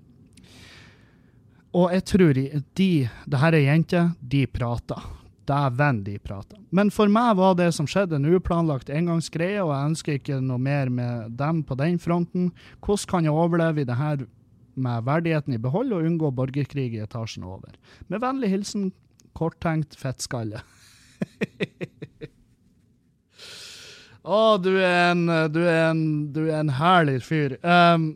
Og 1.76 1.92
jeg 1.94 2.04
tror 2.08 2.34
de, 2.34 2.44
de 2.78 2.90
det 3.30 3.40
her 3.40 3.56
er 3.56 3.66
jenter, 3.66 4.12
de 4.20 4.44
prater. 4.50 5.02
Dæven, 5.50 6.02
de 6.06 6.16
prater. 6.22 6.58
Men 6.70 6.92
for 6.94 7.10
meg 7.10 7.34
var 7.38 7.56
det 7.58 7.72
som 7.74 7.88
skjedde, 7.90 8.18
en 8.20 8.28
uplanlagt 8.36 8.90
engangsgreie, 8.94 9.58
og 9.64 9.72
jeg 9.74 9.92
ønsker 9.92 10.18
ikke 10.18 10.38
noe 10.44 10.62
mer 10.62 10.90
med 10.94 11.32
dem 11.38 11.64
på 11.66 11.74
den 11.78 11.98
fronten. 11.98 12.50
Hvordan 12.78 13.10
kan 13.10 13.26
jeg 13.26 13.34
overleve 13.34 13.82
i 13.82 13.88
det 13.88 13.98
her 13.98 14.26
med 14.80 15.06
verdigheten 15.08 15.56
i 15.56 15.62
behold 15.62 15.94
og 15.96 16.06
unngå 16.06 16.30
borgerkrig 16.38 16.92
i 16.94 17.02
etasjen 17.02 17.46
over? 17.48 17.74
Med 18.06 18.22
vennlig 18.22 18.52
hilsen 18.52 18.92
korttenkt 19.34 19.98
fettskalle. 19.98 20.62
Å, 24.20 24.58
du 24.60 24.74
er 24.76 25.12
en, 25.12 25.24
du 25.52 25.62
er 25.64 25.90
en, 25.90 26.02
du 26.34 26.42
er 26.50 26.58
en 26.60 26.74
herlig 26.76 27.20
fyr. 27.24 27.56
Um, 27.64 28.12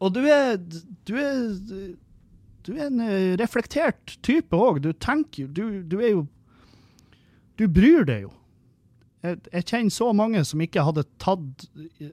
og 0.00 0.14
du 0.14 0.22
er, 0.30 0.56
du 1.08 1.14
er, 1.18 1.38
du 2.64 2.72
er 2.76 2.86
en 2.86 3.04
eh, 3.04 3.36
reflektert 3.40 4.16
type 4.24 4.56
òg. 4.56 4.80
Du 4.84 4.92
tenker 4.94 5.44
jo, 5.44 5.48
du, 5.52 5.64
du 5.82 6.00
er 6.00 6.12
jo 6.14 6.26
Du 7.58 7.66
bryr 7.66 8.04
deg 8.06 8.28
jo. 8.28 8.32
Jeg, 9.26 9.40
jeg 9.50 9.66
kjenner 9.66 9.90
så 9.90 10.12
mange 10.14 10.44
som 10.46 10.60
ikke 10.62 10.84
hadde 10.86 11.02
tatt 11.18 11.64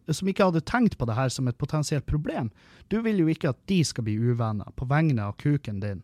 Som 0.10 0.32
ikke 0.32 0.48
hadde 0.48 0.64
tenkt 0.66 0.96
på 0.98 1.06
det 1.06 1.18
her 1.18 1.30
som 1.30 1.48
et 1.48 1.60
potensielt 1.62 2.08
problem. 2.10 2.50
Du 2.90 2.98
vil 3.06 3.22
jo 3.22 3.30
ikke 3.30 3.54
at 3.54 3.60
de 3.70 3.84
skal 3.86 4.08
bli 4.08 4.18
uvenner 4.18 4.74
på 4.76 4.88
vegne 4.90 5.30
av 5.30 5.38
kuken 5.42 5.80
din, 5.84 6.02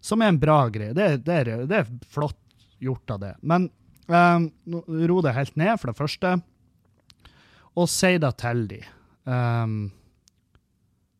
som 0.00 0.22
er 0.22 0.30
en 0.30 0.40
bra 0.40 0.68
greie. 0.70 0.94
Det, 0.94 1.24
det, 1.26 1.40
er, 1.42 1.66
det 1.66 1.82
er 1.82 1.90
flott 2.10 2.38
gjort 2.82 3.10
av 3.10 3.20
det. 3.22 3.34
Men 3.42 3.68
um, 4.08 4.48
ro 5.08 5.20
det 5.24 5.36
helt 5.36 5.56
ned, 5.60 5.76
for 5.80 5.90
det 5.90 5.98
første, 5.98 6.34
og 7.74 7.88
si 7.90 8.12
det 8.22 8.32
til 8.42 8.66
de. 8.70 8.82
Um, 9.24 9.78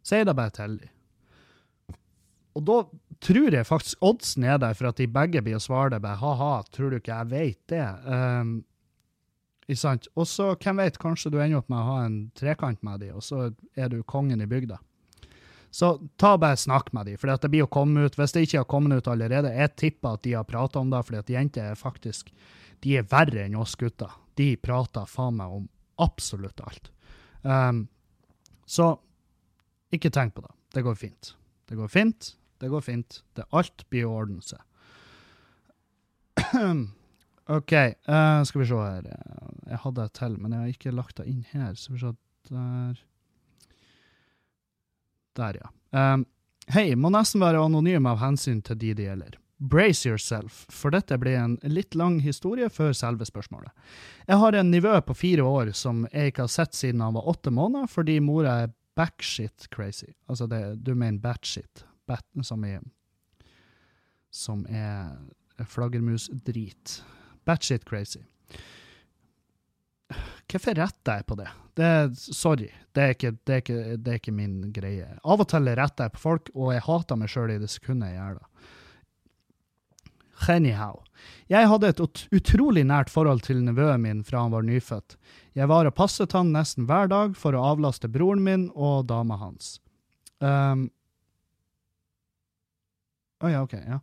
si 0.05 0.21
det 0.25 0.37
bare 0.37 0.55
til 0.55 0.77
de. 0.83 0.91
Og 2.55 2.63
da 2.69 2.77
tror 3.25 3.57
jeg 3.57 3.67
faktisk 3.67 4.05
oddsen 4.05 4.45
er 4.47 4.61
der 4.63 4.77
for 4.79 4.91
at 4.91 5.01
de 5.01 5.09
begge 5.11 5.43
blir 5.43 5.57
å 5.59 5.63
svare 5.63 5.97
det 5.97 6.03
bare 6.05 6.21
ha-ha, 6.21 6.53
tror 6.71 6.93
du 6.93 7.01
ikke 7.01 7.17
jeg 7.17 7.31
vet 7.33 7.61
det? 7.73 7.89
Um, 8.07 8.57
Ikke 9.65 9.81
sant? 9.81 10.07
Og 10.15 10.27
så, 10.29 10.51
hvem 10.61 10.77
vet, 10.83 10.99
kanskje 11.01 11.31
du 11.33 11.39
ender 11.41 11.63
opp 11.63 11.71
med 11.73 11.81
å 11.81 11.87
ha 11.89 12.01
en 12.05 12.19
trekant 12.37 12.83
med 12.85 13.01
dem, 13.01 13.15
og 13.17 13.25
så 13.25 13.47
er 13.75 13.89
du 13.89 14.03
kongen 14.05 14.45
i 14.45 14.47
bygda. 14.47 14.77
Så 15.75 15.97
ta 16.21 16.37
bare 16.39 16.59
snakk 16.61 16.93
med 16.93 17.09
dem, 17.09 17.17
for 17.19 17.33
det 17.33 17.49
blir 17.51 17.65
å 17.65 17.71
komme 17.73 18.05
ut. 18.05 18.15
Hvis 18.15 18.37
det 18.37 18.45
ikke 18.45 18.61
har 18.61 18.69
kommet 18.71 19.01
ut 19.01 19.09
allerede, 19.11 19.51
jeg 19.57 19.73
tipper 19.81 20.15
at 20.15 20.23
de 20.23 20.37
har 20.37 20.45
prata 20.47 20.79
om 20.79 20.93
det, 20.93 21.01
fordi 21.09 21.23
at 21.23 21.33
jenter 21.33 21.73
er 21.73 21.81
faktisk 21.81 22.29
de 22.85 22.99
er 23.01 23.09
verre 23.09 23.47
enn 23.47 23.57
oss 23.59 23.77
gutter. 23.81 24.13
De 24.39 24.55
prater 24.61 25.09
faen 25.09 25.39
meg 25.39 25.53
om 25.59 25.69
absolutt 26.03 26.61
alt. 26.65 26.91
Um, 27.43 27.87
så 28.67 28.95
ikke 29.95 30.13
tenk 30.13 30.35
på 30.37 30.45
det. 30.45 30.53
Det 30.75 30.83
går 30.85 30.99
fint. 30.99 31.35
Det 31.69 31.79
går 31.79 31.89
fint. 31.93 32.35
Det 32.61 32.71
går 32.73 32.85
fint. 32.85 33.23
Det 33.37 33.47
alt 33.55 33.87
blir 33.91 34.05
i 34.05 34.11
orden. 34.11 34.43
seg. 34.43 34.61
OK, 37.55 37.73
uh, 38.09 38.43
skal 38.45 38.61
vi 38.63 38.69
se 38.69 38.83
her. 38.83 39.09
Jeg 39.69 39.81
hadde 39.85 40.05
et 40.05 40.17
til, 40.17 40.39
men 40.41 40.53
jeg 40.53 40.61
har 40.61 40.77
ikke 40.77 40.95
lagt 40.97 41.19
det 41.21 41.29
inn 41.31 41.45
her. 41.53 41.75
Skal 41.79 41.97
vi 41.97 42.05
se 42.05 42.15
Der. 42.51 43.01
Der, 45.35 45.57
ja. 45.59 45.69
Um, 46.15 46.27
Hei, 46.73 46.95
må 46.97 47.11
nesten 47.13 47.43
være 47.43 47.61
anonym 47.61 48.07
av 48.09 48.23
hensyn 48.23 48.63
til 48.65 48.79
de 48.81 48.93
det 48.97 49.05
gjelder. 49.05 49.35
Brace 49.59 50.09
yourself, 50.09 50.65
for 50.69 50.91
dette 50.91 51.17
blir 51.19 51.39
en 51.39 51.59
litt 51.63 51.95
lang 51.95 52.19
historie 52.25 52.67
før 52.73 52.93
selve 52.97 53.27
spørsmålet. 53.29 53.71
Jeg 54.27 54.41
har 54.43 54.57
en 54.59 54.71
nivå 54.71 54.97
på 55.07 55.15
fire 55.15 55.47
år 55.47 55.71
som 55.79 56.03
jeg 56.11 56.33
ikke 56.33 56.45
har 56.49 56.53
sett 56.53 56.75
siden 56.75 57.05
han 57.05 57.15
var 57.15 57.29
åtte 57.31 57.53
måneder, 57.55 57.87
fordi 57.91 58.19
mora 58.21 58.57
er 58.65 58.75
backshit 58.99 59.69
crazy. 59.71 60.11
Altså, 60.29 60.49
det, 60.51 60.61
du 60.83 60.95
mener 60.95 61.23
batshit, 61.23 61.85
bat, 62.07 62.27
som 62.43 62.65
er 62.65 62.83
Som 64.35 64.67
er 64.67 65.15
flaggermusdrit. 65.71 67.05
Batshit 67.47 67.85
crazy. 67.87 68.25
Hvorfor 70.51 70.75
retter 70.75 71.21
jeg 71.21 71.27
på 71.27 71.37
det? 71.39 71.49
det 71.75 72.17
sorry, 72.19 72.71
det 72.95 73.03
er, 73.03 73.15
ikke, 73.15 73.31
det, 73.47 73.53
er 73.53 73.63
ikke, 73.63 73.97
det 73.97 74.11
er, 74.11 74.19
ikke, 74.21 74.35
min 74.35 74.73
greie. 74.75 75.07
Av 75.25 75.41
og 75.41 75.49
til 75.51 75.71
retter 75.71 76.09
jeg 76.09 76.15
på 76.15 76.23
folk, 76.23 76.51
og 76.55 76.73
jeg 76.75 76.85
hater 76.87 77.19
meg 77.19 77.31
sjøl 77.33 77.55
i 77.55 77.61
det 77.63 77.71
sekundet 77.73 78.13
jeg 78.13 78.21
gjør 78.21 78.41
det. 78.41 78.73
Anyhow. 80.49 81.03
Jeg 81.49 81.69
hadde 81.69 81.91
et 81.93 82.01
utrolig 82.35 82.85
nært 82.89 83.13
forhold 83.13 83.45
til 83.47 83.63
nevøen 83.65 84.03
min 84.03 84.25
fra 84.25 84.45
han 84.45 84.55
var 84.55 84.65
nyfødt. 84.67 85.17
Jeg 85.55 85.71
var 85.71 85.87
og 85.89 85.95
passet 85.97 86.35
han 86.37 86.53
nesten 86.55 86.89
hver 86.89 87.09
dag 87.13 87.37
for 87.39 87.57
å 87.57 87.63
avlaste 87.75 88.11
broren 88.11 88.43
min 88.45 88.67
og 88.75 89.07
dama 89.09 89.39
hans. 89.41 89.79
Um, 90.41 90.89
Å 93.45 93.47
oh, 93.47 93.53
ja, 93.53 93.63
OK. 93.65 93.75
Ja. 93.77 94.01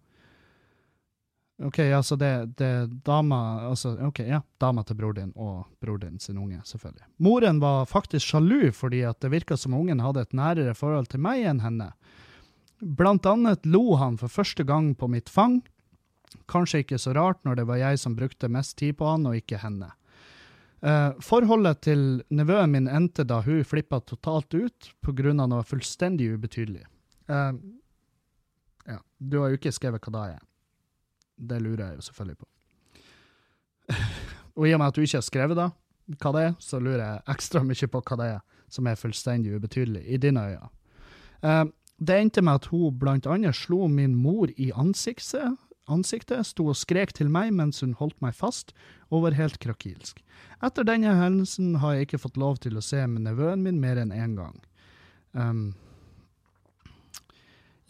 OK, 1.61 1.79
altså 1.93 2.15
det, 2.15 2.45
det 2.57 2.87
dama 3.05 3.67
altså, 3.69 3.93
ok, 4.07 4.19
ja, 4.25 4.39
dama 4.57 4.83
til 4.83 4.97
bror 4.97 5.13
din 5.13 5.29
og 5.35 5.67
bror 5.81 5.99
din 6.01 6.17
sin 6.19 6.39
unge, 6.41 6.61
selvfølgelig. 6.65 7.05
Moren 7.21 7.59
var 7.61 7.85
faktisk 7.89 8.31
sjalu 8.31 8.71
fordi 8.73 9.03
at 9.05 9.19
det 9.21 9.29
virka 9.33 9.57
som 9.57 9.75
ungen 9.77 10.01
hadde 10.01 10.23
et 10.25 10.33
nærere 10.37 10.73
forhold 10.77 11.11
til 11.11 11.21
meg 11.21 11.45
enn 11.45 11.61
henne. 11.61 11.91
Blant 12.81 13.29
annet 13.29 13.65
lo 13.69 13.95
han 14.01 14.17
for 14.17 14.33
første 14.33 14.65
gang 14.65 14.95
på 14.97 15.09
mitt 15.11 15.29
fang. 15.29 15.59
Kanskje 16.51 16.83
ikke 16.83 16.99
så 17.01 17.13
rart 17.15 17.41
når 17.47 17.59
det 17.59 17.65
var 17.69 17.79
jeg 17.81 17.99
som 17.99 18.15
brukte 18.15 18.49
mest 18.51 18.77
tid 18.79 18.97
på 18.99 19.07
han, 19.07 19.27
og 19.27 19.37
ikke 19.39 19.59
henne. 19.61 19.91
Uh, 20.81 21.13
forholdet 21.21 21.83
til 21.85 22.23
nevøen 22.33 22.71
min 22.73 22.87
endte 22.89 23.21
da 23.27 23.41
hun 23.45 23.61
flippa 23.67 23.99
totalt 24.01 24.53
ut 24.55 24.87
pga. 25.05 25.33
noe 25.33 25.63
fullstendig 25.63 26.31
ubetydelig. 26.33 26.87
Uh, 27.29 27.53
ja, 28.87 28.97
du 29.19 29.39
har 29.41 29.51
jo 29.51 29.59
ikke 29.59 29.75
skrevet 29.75 30.01
hva 30.01 30.13
det 30.15 30.23
er. 30.37 30.39
Det 31.37 31.61
lurer 31.61 31.85
jeg 31.85 31.99
jo 31.99 32.07
selvfølgelig 32.07 32.37
på. 32.37 32.47
og 34.57 34.67
i 34.67 34.73
og 34.73 34.79
med 34.79 34.87
at 34.87 34.95
du 34.95 35.01
ikke 35.01 35.19
har 35.19 35.27
skrevet 35.27 35.57
da, 35.57 35.69
hva 36.17 36.31
det 36.33 36.45
er, 36.47 36.55
så 36.59 36.79
lurer 36.79 37.03
jeg 37.05 37.23
ekstra 37.35 37.61
mye 37.63 37.91
på 37.91 38.01
hva 38.01 38.17
det 38.17 38.31
er 38.37 38.41
som 38.71 38.87
er 38.87 38.95
fullstendig 38.95 39.53
ubetydelig 39.55 40.01
i 40.07 40.17
dine 40.17 40.47
øyne. 40.47 40.69
Uh, 41.43 41.67
det 42.01 42.17
endte 42.17 42.41
med 42.41 42.57
at 42.57 42.71
hun 42.71 42.97
blant 42.97 43.27
annet 43.29 43.55
slo 43.55 43.87
min 43.87 44.15
mor 44.17 44.49
i 44.57 44.71
ansiktet, 44.73 45.59
ansiktet, 45.89 46.47
sto 46.47 46.67
og 46.71 46.77
skrek 46.77 47.13
til 47.17 47.29
meg 47.31 47.53
mens 47.55 47.81
hun 47.81 47.95
holdt 47.99 48.19
meg 48.23 48.35
fast, 48.37 48.75
og 49.09 49.25
var 49.27 49.37
helt 49.37 49.59
krakilsk. 49.63 50.21
Etter 50.63 50.87
denne 50.87 51.13
hendelsen 51.17 51.77
har 51.81 51.95
jeg 51.95 52.09
ikke 52.09 52.23
fått 52.25 52.41
lov 52.41 52.61
til 52.63 52.77
å 52.77 52.85
se 52.85 53.01
nevøen 53.07 53.63
min 53.65 53.81
mer 53.81 54.01
enn 54.01 54.13
én 54.15 54.35
gang. 54.37 54.59
Um, 55.31 55.71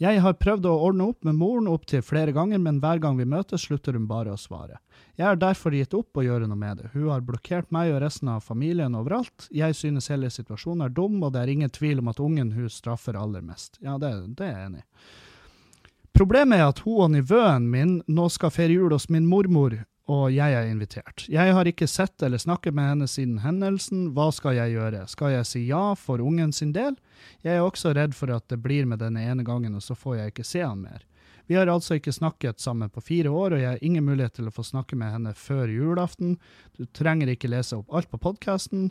jeg 0.02 0.18
har 0.24 0.34
prøvd 0.34 0.66
å 0.66 0.78
ordne 0.88 1.04
opp 1.12 1.22
med 1.26 1.36
moren 1.38 1.68
opptil 1.70 2.02
flere 2.02 2.32
ganger, 2.34 2.58
men 2.58 2.80
hver 2.82 2.98
gang 3.02 3.18
vi 3.20 3.26
møtes, 3.28 3.68
slutter 3.68 3.94
hun 3.94 4.08
bare 4.10 4.32
å 4.34 4.40
svare. 4.40 4.80
Jeg 5.14 5.28
har 5.28 5.38
derfor 5.38 5.74
gitt 5.76 5.94
opp 5.94 6.18
å 6.18 6.24
gjøre 6.24 6.48
noe 6.50 6.58
med 6.58 6.80
det. 6.80 6.90
Hun 6.94 7.10
har 7.12 7.22
blokkert 7.22 7.70
meg 7.74 7.92
og 7.92 8.00
resten 8.02 8.32
av 8.32 8.42
familien 8.42 8.96
overalt. 8.98 9.46
Jeg 9.54 9.76
synes 9.78 10.10
hele 10.10 10.32
situasjonen 10.32 10.88
er 10.88 10.96
dum, 10.96 11.20
og 11.22 11.34
det 11.34 11.44
er 11.44 11.52
ingen 11.52 11.70
tvil 11.70 12.02
om 12.02 12.10
at 12.10 12.22
ungen 12.24 12.50
hun 12.56 12.72
straffer 12.72 13.18
aller 13.20 13.44
mest. 13.46 13.78
Ja, 13.84 13.94
det, 14.02 14.10
det 14.40 14.48
er 14.48 14.56
jeg 14.56 14.70
enig 14.72 14.82
i. 14.82 14.88
Problemet 16.12 16.60
er 16.60 16.68
at 16.68 16.82
hun 16.84 17.06
og 17.06 17.10
nivøen 17.14 17.70
min 17.72 17.96
nå 18.06 18.28
skal 18.32 18.52
feire 18.52 18.76
jul 18.76 18.92
hos 18.92 19.08
min 19.08 19.26
mormor, 19.28 19.78
og 20.12 20.24
jeg 20.34 20.52
er 20.52 20.68
invitert. 20.68 21.24
Jeg 21.30 21.54
har 21.56 21.68
ikke 21.68 21.88
sett 21.88 22.22
eller 22.22 22.40
snakket 22.42 22.74
med 22.76 22.90
henne 22.90 23.08
siden 23.08 23.38
hendelsen. 23.44 24.10
Hva 24.16 24.28
skal 24.34 24.58
jeg 24.58 24.74
gjøre? 24.74 25.06
Skal 25.08 25.36
jeg 25.36 25.48
si 25.48 25.62
ja 25.70 25.94
for 25.96 26.20
ungen 26.20 26.52
sin 26.52 26.74
del? 26.76 26.98
Jeg 27.46 27.56
er 27.56 27.64
også 27.64 27.94
redd 27.96 28.16
for 28.18 28.34
at 28.34 28.44
det 28.52 28.60
blir 28.60 28.84
med 28.90 29.00
denne 29.00 29.24
ene 29.24 29.46
gangen, 29.46 29.78
og 29.78 29.84
så 29.84 29.96
får 29.96 30.18
jeg 30.18 30.34
ikke 30.34 30.46
se 30.46 30.64
han 30.66 30.84
mer. 30.84 31.06
Vi 31.50 31.56
har 31.56 31.70
altså 31.70 31.96
ikke 31.98 32.14
snakket 32.14 32.60
sammen 32.60 32.90
på 32.90 33.00
fire 33.00 33.30
år, 33.30 33.56
og 33.56 33.62
jeg 33.62 33.70
har 33.70 33.82
ingen 33.84 34.04
mulighet 34.06 34.36
til 34.38 34.50
å 34.50 34.54
få 34.54 34.64
snakke 34.66 34.98
med 34.98 35.14
henne 35.14 35.34
før 35.38 35.70
julaften. 35.72 36.36
Du 36.78 36.84
trenger 36.86 37.32
ikke 37.32 37.50
lese 37.50 37.80
opp 37.80 37.92
alt 37.92 38.10
på 38.12 38.20
podkasten. 38.22 38.90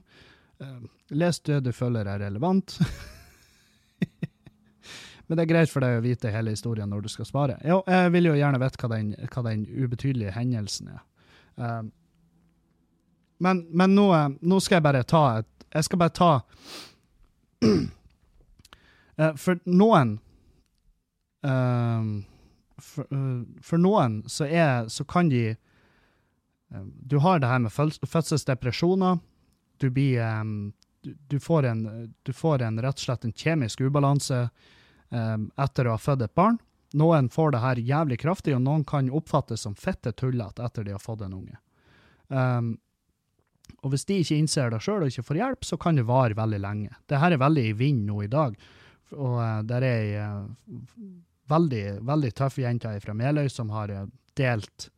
Uh, 0.61 0.83
les 1.09 1.39
det 1.47 1.61
du 1.65 1.71
føler 1.75 2.09
er 2.09 2.23
relevant. 2.25 2.79
Men 5.31 5.37
det 5.39 5.45
er 5.45 5.53
greit 5.53 5.71
for 5.71 5.79
deg 5.79 5.93
å 5.95 6.03
vite 6.03 6.27
hele 6.27 6.51
historien 6.51 6.89
når 6.91 7.05
du 7.05 7.07
skal 7.07 7.23
svare. 7.23 7.53
Jo, 7.63 7.77
jeg 7.87 8.09
vil 8.11 8.25
jo 8.27 8.33
gjerne 8.35 8.57
vite 8.59 8.81
hva 8.81 8.87
den, 8.91 9.11
hva 9.31 9.43
den 9.45 9.61
ubetydelige 9.63 10.33
hendelsen 10.35 10.89
er. 10.91 10.97
Um, 11.55 11.91
men, 13.39 13.61
men 13.71 13.95
nå, 13.95 14.07
nå, 14.43 14.57
skal 14.59 14.81
jeg 14.81 14.85
bare 14.89 15.03
ta 15.07 15.21
et 15.37 15.47
Jeg 15.71 15.87
skal 15.87 16.01
bare 16.01 16.13
ta 16.17 16.31
uh, 17.63 19.31
For 19.45 19.61
noen 19.71 20.11
uh, 21.47 22.11
for, 22.75 23.07
for, 23.63 23.77
noen 23.79 24.19
så, 24.27 24.49
er, 24.51 24.91
så 24.91 25.07
kan 25.07 25.31
de 25.31 25.55
Du 27.07 27.21
har 27.23 27.39
det 27.39 27.47
her 27.53 27.63
med 27.63 27.71
fødselsdepresjoner. 27.71 29.23
Du 29.79 29.87
blir 29.95 30.19
um, 30.27 30.73
du, 31.01 31.15
du, 31.31 31.39
får 31.39 31.71
en, 31.71 32.13
du 32.23 32.33
får 32.33 32.67
en 32.67 32.83
rett 32.83 32.99
og 32.99 33.07
slett 33.07 33.31
en 33.31 33.37
kjemisk 33.45 33.87
ubalanse 33.87 34.43
etter 35.11 35.87
å 35.87 35.95
ha 35.95 35.99
født 35.99 36.21
et 36.23 36.35
barn. 36.39 36.55
Noen 36.97 37.29
får 37.31 37.51
det 37.51 37.61
her 37.63 37.79
jævlig 37.87 38.19
kraftig, 38.19 38.53
og 38.55 38.63
noen 38.65 38.83
kan 38.87 39.09
oppfattes 39.11 39.63
som 39.63 39.75
fette 39.79 40.11
tullete 40.17 40.63
etter 40.65 40.87
de 40.87 40.95
har 40.95 41.03
fått 41.03 41.23
en 41.23 41.37
unge. 41.37 41.59
Um, 42.27 42.73
og 43.81 43.93
hvis 43.93 44.05
de 44.07 44.19
ikke 44.21 44.37
innser 44.37 44.71
det 44.71 44.81
sjøl 44.83 45.05
og 45.05 45.11
ikke 45.11 45.25
får 45.29 45.39
hjelp, 45.39 45.67
så 45.67 45.79
kan 45.79 45.97
det 45.97 46.07
vare 46.09 46.37
veldig 46.37 46.59
lenge. 46.61 46.95
Det 47.07 47.19
her 47.21 47.33
er 47.33 47.41
veldig 47.41 47.63
i 47.69 47.75
vind 47.79 48.03
nå 48.09 48.21
i 48.25 48.31
dag. 48.31 48.57
Og 49.15 49.37
uh, 49.39 49.61
der 49.67 49.85
er 49.87 50.01
ei 50.01 50.17
uh, 50.19 50.73
veldig, 51.51 51.85
veldig 52.07 52.33
tøff 52.35 52.59
jente 52.59 52.91
fra 53.03 53.15
Meløy 53.17 53.47
som 53.51 53.71
har 53.75 53.93
uh, 53.95 54.09
delt 54.39 54.91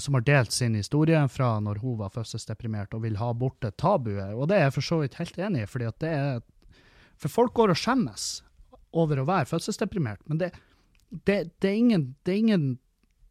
som 0.00 0.14
har 0.16 0.22
delt 0.24 0.54
sin 0.54 0.72
historie 0.78 1.18
fra 1.28 1.58
når 1.60 1.82
hun 1.82 1.98
var 1.98 2.14
fødselsdeprimert 2.14 2.94
og 2.96 3.02
vil 3.04 3.18
ha 3.20 3.26
bort 3.36 3.58
det 3.60 3.74
tabuet. 3.76 4.30
Og 4.32 4.46
det 4.48 4.56
er 4.56 4.62
jeg 4.64 4.74
for 4.78 4.86
så 4.86 5.00
vidt 5.02 5.18
helt 5.18 5.36
enig 5.36 5.66
i, 5.66 5.68
fordi 5.68 5.88
at 5.90 5.98
det 6.00 6.12
er 6.16 6.40
For 7.20 7.28
folk 7.28 7.52
går 7.54 7.70
og 7.70 7.78
skjemmes 7.78 8.42
over 8.92 9.20
å 9.20 9.26
være 9.28 9.48
fødselsdeprimert, 9.50 10.20
men 10.28 10.40
det, 10.40 10.52
det, 11.10 11.38
det, 11.60 11.68
er 11.68 11.76
ingen, 11.76 12.06
det, 12.24 12.32
er 12.32 12.38
ingen, 12.38 12.66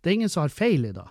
det, 0.01 0.09
er 0.09 0.17
ingen, 0.19 0.31
som 0.31 0.45
har 0.45 0.53
feil 0.53 0.85
i 0.89 0.95
det. 0.95 1.07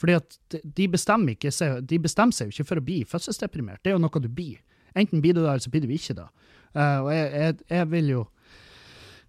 Fordi 0.00 0.16
at 0.18 0.38
de 0.76 0.86
bestemmer, 0.90 1.36
ikke, 1.36 1.52
de 1.80 1.98
bestemmer 2.02 2.34
seg 2.34 2.50
jo 2.50 2.56
ikke 2.56 2.68
for 2.72 2.80
å 2.80 2.84
bli 2.84 3.02
fødselsdeprimert. 3.08 3.82
Det 3.82 3.92
er 3.92 3.98
jo 3.98 4.02
noe 4.02 4.22
du 4.22 4.28
blir. 4.28 4.58
Enten 4.94 5.22
blir 5.22 5.36
du 5.36 5.42
det, 5.42 5.48
eller 5.48 5.62
så 5.62 5.72
blir 5.72 5.84
du 5.84 5.92
ikke 5.94 6.16
det. 6.18 6.26
Uh, 6.74 6.98
og 7.04 7.10
jeg, 7.14 7.28
jeg, 7.34 7.58
jeg, 7.70 7.90
vil 7.92 8.10
jo 8.10 8.22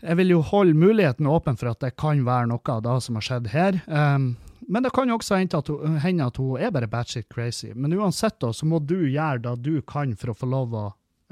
jeg 0.02 0.18
vil 0.20 0.34
jo 0.34 0.42
holde 0.46 0.78
muligheten 0.78 1.30
åpen 1.30 1.58
for 1.60 1.72
at 1.72 1.82
det 1.84 1.96
kan 2.02 2.24
være 2.26 2.50
noe 2.52 2.74
av 2.74 2.84
det 2.86 2.98
som 3.06 3.18
har 3.20 3.26
skjedd 3.26 3.52
her. 3.54 3.80
Um, 3.86 4.34
men 4.68 4.86
det 4.86 4.92
kan 4.96 5.10
jo 5.10 5.18
også 5.20 5.38
hende 5.38 5.62
at, 5.62 5.70
hun, 5.70 5.98
hende 6.02 6.26
at 6.26 6.38
hun 6.42 6.62
er 6.62 6.74
bare 6.74 6.90
batshit 6.90 7.28
crazy. 7.30 7.72
Men 7.76 7.94
uansett 7.94 8.40
da, 8.42 8.52
så 8.54 8.66
må 8.70 8.82
du 8.82 8.98
gjøre 9.06 9.44
det 9.46 9.56
du 9.66 9.82
kan 9.86 10.16
for 10.18 10.34
å 10.34 10.38
få 10.38 10.50
lov 10.50 10.74
å 10.74 10.86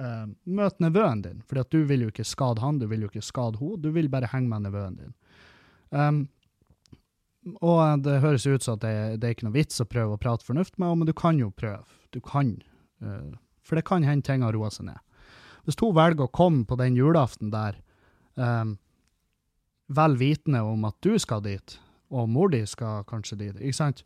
uh, 0.04 0.28
møte 0.44 0.84
nevøen 0.84 1.24
din, 1.24 1.42
for 1.48 1.64
du 1.72 1.82
vil 1.90 2.06
jo 2.06 2.12
ikke 2.12 2.28
skade 2.28 2.64
han, 2.64 2.80
du 2.82 2.88
vil 2.92 3.06
jo 3.06 3.12
ikke 3.12 3.26
skade 3.26 3.60
henne, 3.62 3.80
du 3.82 3.90
vil 3.96 4.12
bare 4.12 4.30
henge 4.34 4.52
med 4.52 4.68
nevøen 4.68 5.00
din. 5.00 5.14
Um, 5.94 6.22
og 7.60 8.04
det 8.06 8.22
høres 8.24 8.46
ut 8.48 8.64
som 8.64 8.78
at 8.78 8.84
det, 8.86 8.96
det, 9.20 9.28
er 9.28 9.36
ikke 9.36 9.48
noe 9.50 9.58
vits 9.58 9.82
å 9.84 9.88
prøve 9.90 10.16
å 10.16 10.22
prate 10.22 10.48
fornuft 10.48 10.78
med 10.78 10.88
henne, 10.88 11.02
men 11.02 11.10
du 11.10 11.16
kan 11.18 11.40
jo 11.40 11.52
prøve. 11.52 11.84
Du 12.16 12.22
kan. 12.24 12.56
Uh, 13.04 13.34
for 13.64 13.80
det 13.80 13.88
kan 13.88 14.06
hende 14.06 14.26
ting 14.28 14.46
har 14.46 14.56
roa 14.56 14.72
seg 14.74 14.90
ned. 14.92 15.00
Hvis 15.64 15.80
hun 15.80 15.96
velger 15.96 16.28
å 16.28 16.36
komme 16.36 16.68
på 16.68 16.78
den 16.80 16.98
julaften 17.00 17.52
der, 17.54 17.80
um, 18.36 18.78
vel 19.94 20.18
vitende 20.20 20.64
om 20.68 20.86
at 20.88 20.98
du 21.06 21.16
skal 21.20 21.44
dit, 21.44 21.78
og 22.14 22.30
mor 22.30 22.52
di 22.52 22.62
skal 22.68 23.06
kanskje 23.10 23.40
dit, 23.40 23.60
ikke 23.60 23.80
sant? 23.80 24.04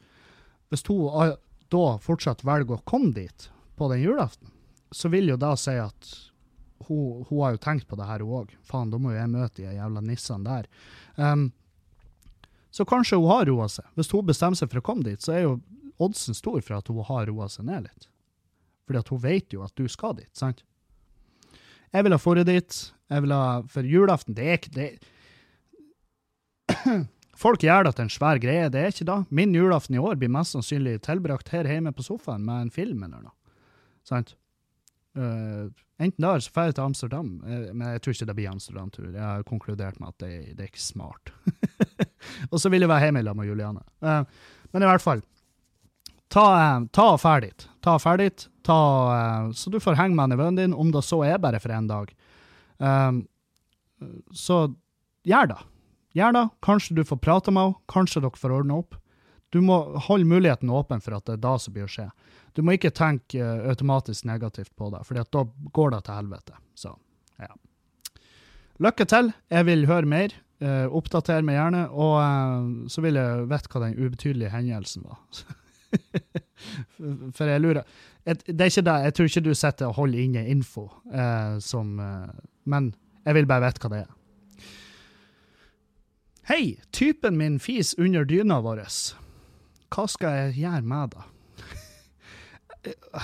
Hvis 0.72 0.86
hun 0.88 1.36
da 1.72 1.86
fortsatt 2.03 2.45
velger 2.48 2.78
å 2.78 2.86
komme 2.88 3.14
dit 3.15 3.49
på 3.78 3.90
den 3.91 4.03
julaften, 4.03 4.52
så 4.91 5.11
vil 5.14 5.31
jo 5.31 5.38
da 5.39 5.53
si 5.59 5.76
at 5.80 6.11
hun, 6.88 7.23
hun 7.30 7.41
har 7.43 7.55
jo 7.55 7.64
tenkt 7.64 7.88
på 7.89 7.97
det 7.99 8.07
her, 8.07 8.23
hun 8.23 8.43
òg. 8.43 8.53
Faen, 8.68 8.91
da 8.93 8.99
må 9.01 9.14
jo 9.14 9.19
jeg 9.19 9.31
møte 9.34 9.61
de 9.61 9.77
jævla 9.77 10.03
nissene 10.05 10.47
der. 10.47 10.69
Um, 11.15 11.49
så 12.72 12.85
kanskje 12.88 13.19
hun 13.19 13.31
har 13.31 13.47
roa 13.49 13.68
seg. 13.72 13.88
Hvis 13.97 14.11
hun 14.14 14.27
bestemmer 14.27 14.59
seg 14.59 14.72
for 14.72 14.81
å 14.81 14.85
komme 14.85 15.07
dit, 15.07 15.23
så 15.23 15.34
er 15.34 15.43
jo 15.45 15.57
oddsen 16.03 16.38
stor 16.38 16.61
for 16.61 16.77
at 16.77 16.91
hun 16.91 17.03
har 17.07 17.27
roa 17.31 17.49
seg 17.51 17.68
ned 17.68 17.88
litt. 17.88 18.09
Fordi 18.88 19.01
at 19.01 19.11
hun 19.11 19.23
vet 19.23 19.53
jo 19.55 19.65
at 19.65 19.73
du 19.76 19.88
skal 19.91 20.15
dit, 20.19 20.31
sant? 20.38 20.64
Jeg 21.95 22.03
vil 22.03 22.14
ha 22.14 22.19
dratt 22.22 22.47
dit. 22.47 22.80
Jeg 23.07 23.23
vil 23.23 23.34
ha, 23.34 23.43
For 23.72 23.88
julaften, 23.88 24.35
det 24.35 24.47
er 24.47 24.59
ikke 24.59 24.76
det, 24.76 24.89
Folk 27.38 27.61
gjør 27.61 27.85
det 27.85 27.93
til 27.95 28.07
en 28.07 28.11
svær 28.11 28.39
greie, 28.41 28.69
det 28.73 28.81
er 28.81 28.93
ikke 28.93 29.07
da. 29.07 29.19
Min 29.30 29.53
julaften 29.55 29.95
i 29.95 30.01
år 30.01 30.18
blir 30.18 30.31
mest 30.34 30.55
sannsynlig 30.55 30.97
tilbrakt 31.05 31.51
her 31.53 31.69
hjemme 31.69 31.93
på 31.93 32.05
sofaen 32.05 32.45
med 32.45 32.65
en 32.65 32.73
film 32.73 33.03
eller 33.05 33.27
noe. 33.27 33.35
Sant? 34.07 34.34
Uh, 35.18 35.69
enten 35.98 36.22
der, 36.22 36.41
så 36.44 36.52
drar 36.53 36.68
jeg 36.69 36.76
til 36.77 36.85
Amsterdam, 36.85 37.30
uh, 37.41 37.69
men 37.73 37.88
jeg 37.95 38.02
tror 38.03 38.14
ikke 38.14 38.27
det 38.30 38.35
blir 38.38 38.52
Amsterdam-tur. 38.52 39.07
Jeg 39.10 39.23
har 39.23 39.48
konkludert 39.48 39.98
med 40.02 40.14
at 40.14 40.19
det, 40.22 40.34
det 40.57 40.65
er 40.65 40.69
ikke 40.69 40.84
smart. 40.84 41.31
og 42.52 42.60
så 42.61 42.69
vil 42.69 42.85
jeg 42.85 42.91
være 42.91 43.07
hjemme 43.07 43.23
sammen 43.26 43.41
med 43.41 43.49
Juliane. 43.49 43.81
Uh, 44.06 44.53
men 44.73 44.85
i 44.85 44.91
hvert 44.91 45.03
fall, 45.03 45.23
ta, 46.34 46.45
ta 46.94 47.07
fær 47.22 47.41
dit. 47.48 47.65
Ta 47.81 47.98
fær 48.03 48.22
dit, 48.22 48.45
så 48.68 49.72
du 49.72 49.80
får 49.80 49.95
henge 49.95 50.18
med 50.19 50.34
nevøen 50.34 50.57
din, 50.60 50.76
om 50.76 50.91
det 50.91 51.06
så 51.07 51.22
er 51.23 51.39
bare 51.39 51.61
for 51.64 51.72
én 51.72 51.88
dag. 51.88 52.10
så 54.35 54.57
gjør 55.23 55.48
det. 55.53 55.60
Gjør 56.19 56.34
det. 56.35 56.41
Kanskje 56.68 56.98
du 56.98 57.06
får 57.07 57.22
prate 57.23 57.53
med 57.56 57.69
henne, 57.69 57.80
kanskje 57.88 58.22
dere 58.26 58.41
får 58.41 58.57
ordna 58.57 58.81
opp. 58.81 58.98
Du 59.56 59.61
må 59.64 59.77
holde 60.10 60.27
muligheten 60.27 60.69
åpen 60.69 60.99
for 61.03 61.15
at 61.15 61.26
det 61.26 61.38
er 61.38 61.45
da 61.45 61.56
som 61.61 61.73
blir 61.73 61.88
å 61.88 61.91
skje. 61.91 62.10
Du 62.57 62.63
må 62.65 62.73
ikke 62.73 62.89
tenke 62.95 63.38
uh, 63.38 63.67
automatisk 63.69 64.25
negativt 64.25 64.73
på 64.75 64.89
det, 64.89 65.03
for 65.05 65.19
da 65.21 65.43
går 65.77 65.93
det 65.93 66.01
til 66.07 66.17
helvete. 66.17 66.57
Så, 66.77 66.95
ja. 67.38 67.53
Lykke 68.81 69.05
til. 69.05 69.31
Jeg 69.53 69.69
vil 69.69 69.85
høre 69.89 70.09
mer. 70.09 70.34
Uh, 70.57 70.89
oppdater 70.97 71.45
meg 71.45 71.59
gjerne. 71.59 71.84
Og 71.93 72.17
uh, 72.17 72.89
så 72.89 73.03
vil 73.05 73.19
jeg 73.21 73.45
vite 73.51 73.69
hva 73.73 73.84
den 73.85 73.97
ubetydelige 74.01 74.53
hendelsen 74.55 75.05
var. 75.05 75.21
for 77.38 77.47
jeg 77.47 77.61
lurer 77.63 77.85
Et, 78.27 78.41
Det 78.43 78.59
er 78.59 78.71
ikke 78.73 78.81
det. 78.89 78.95
Jeg 79.05 79.13
tror 79.13 79.29
ikke 79.29 79.45
du 79.45 79.53
sitter 79.55 79.88
og 79.88 79.95
holder 80.01 80.19
inne 80.19 80.41
info 80.51 80.89
som 81.63 81.93
Men 82.65 82.89
jeg 83.23 83.38
vil 83.38 83.47
bare 83.47 83.63
vite 83.63 83.79
hva 83.79 83.91
det 83.93 84.01
er. 84.01 84.09
Hei, 86.49 86.75
typen 86.91 87.38
min 87.39 87.55
fis 87.59 87.93
under 87.95 88.27
dyna 88.27 88.59
vår. 88.65 88.84
Hva 89.95 90.09
skal 90.11 90.35
jeg 90.41 90.57
gjøre 90.59 90.84
med 90.84 91.15
det? 91.15 91.23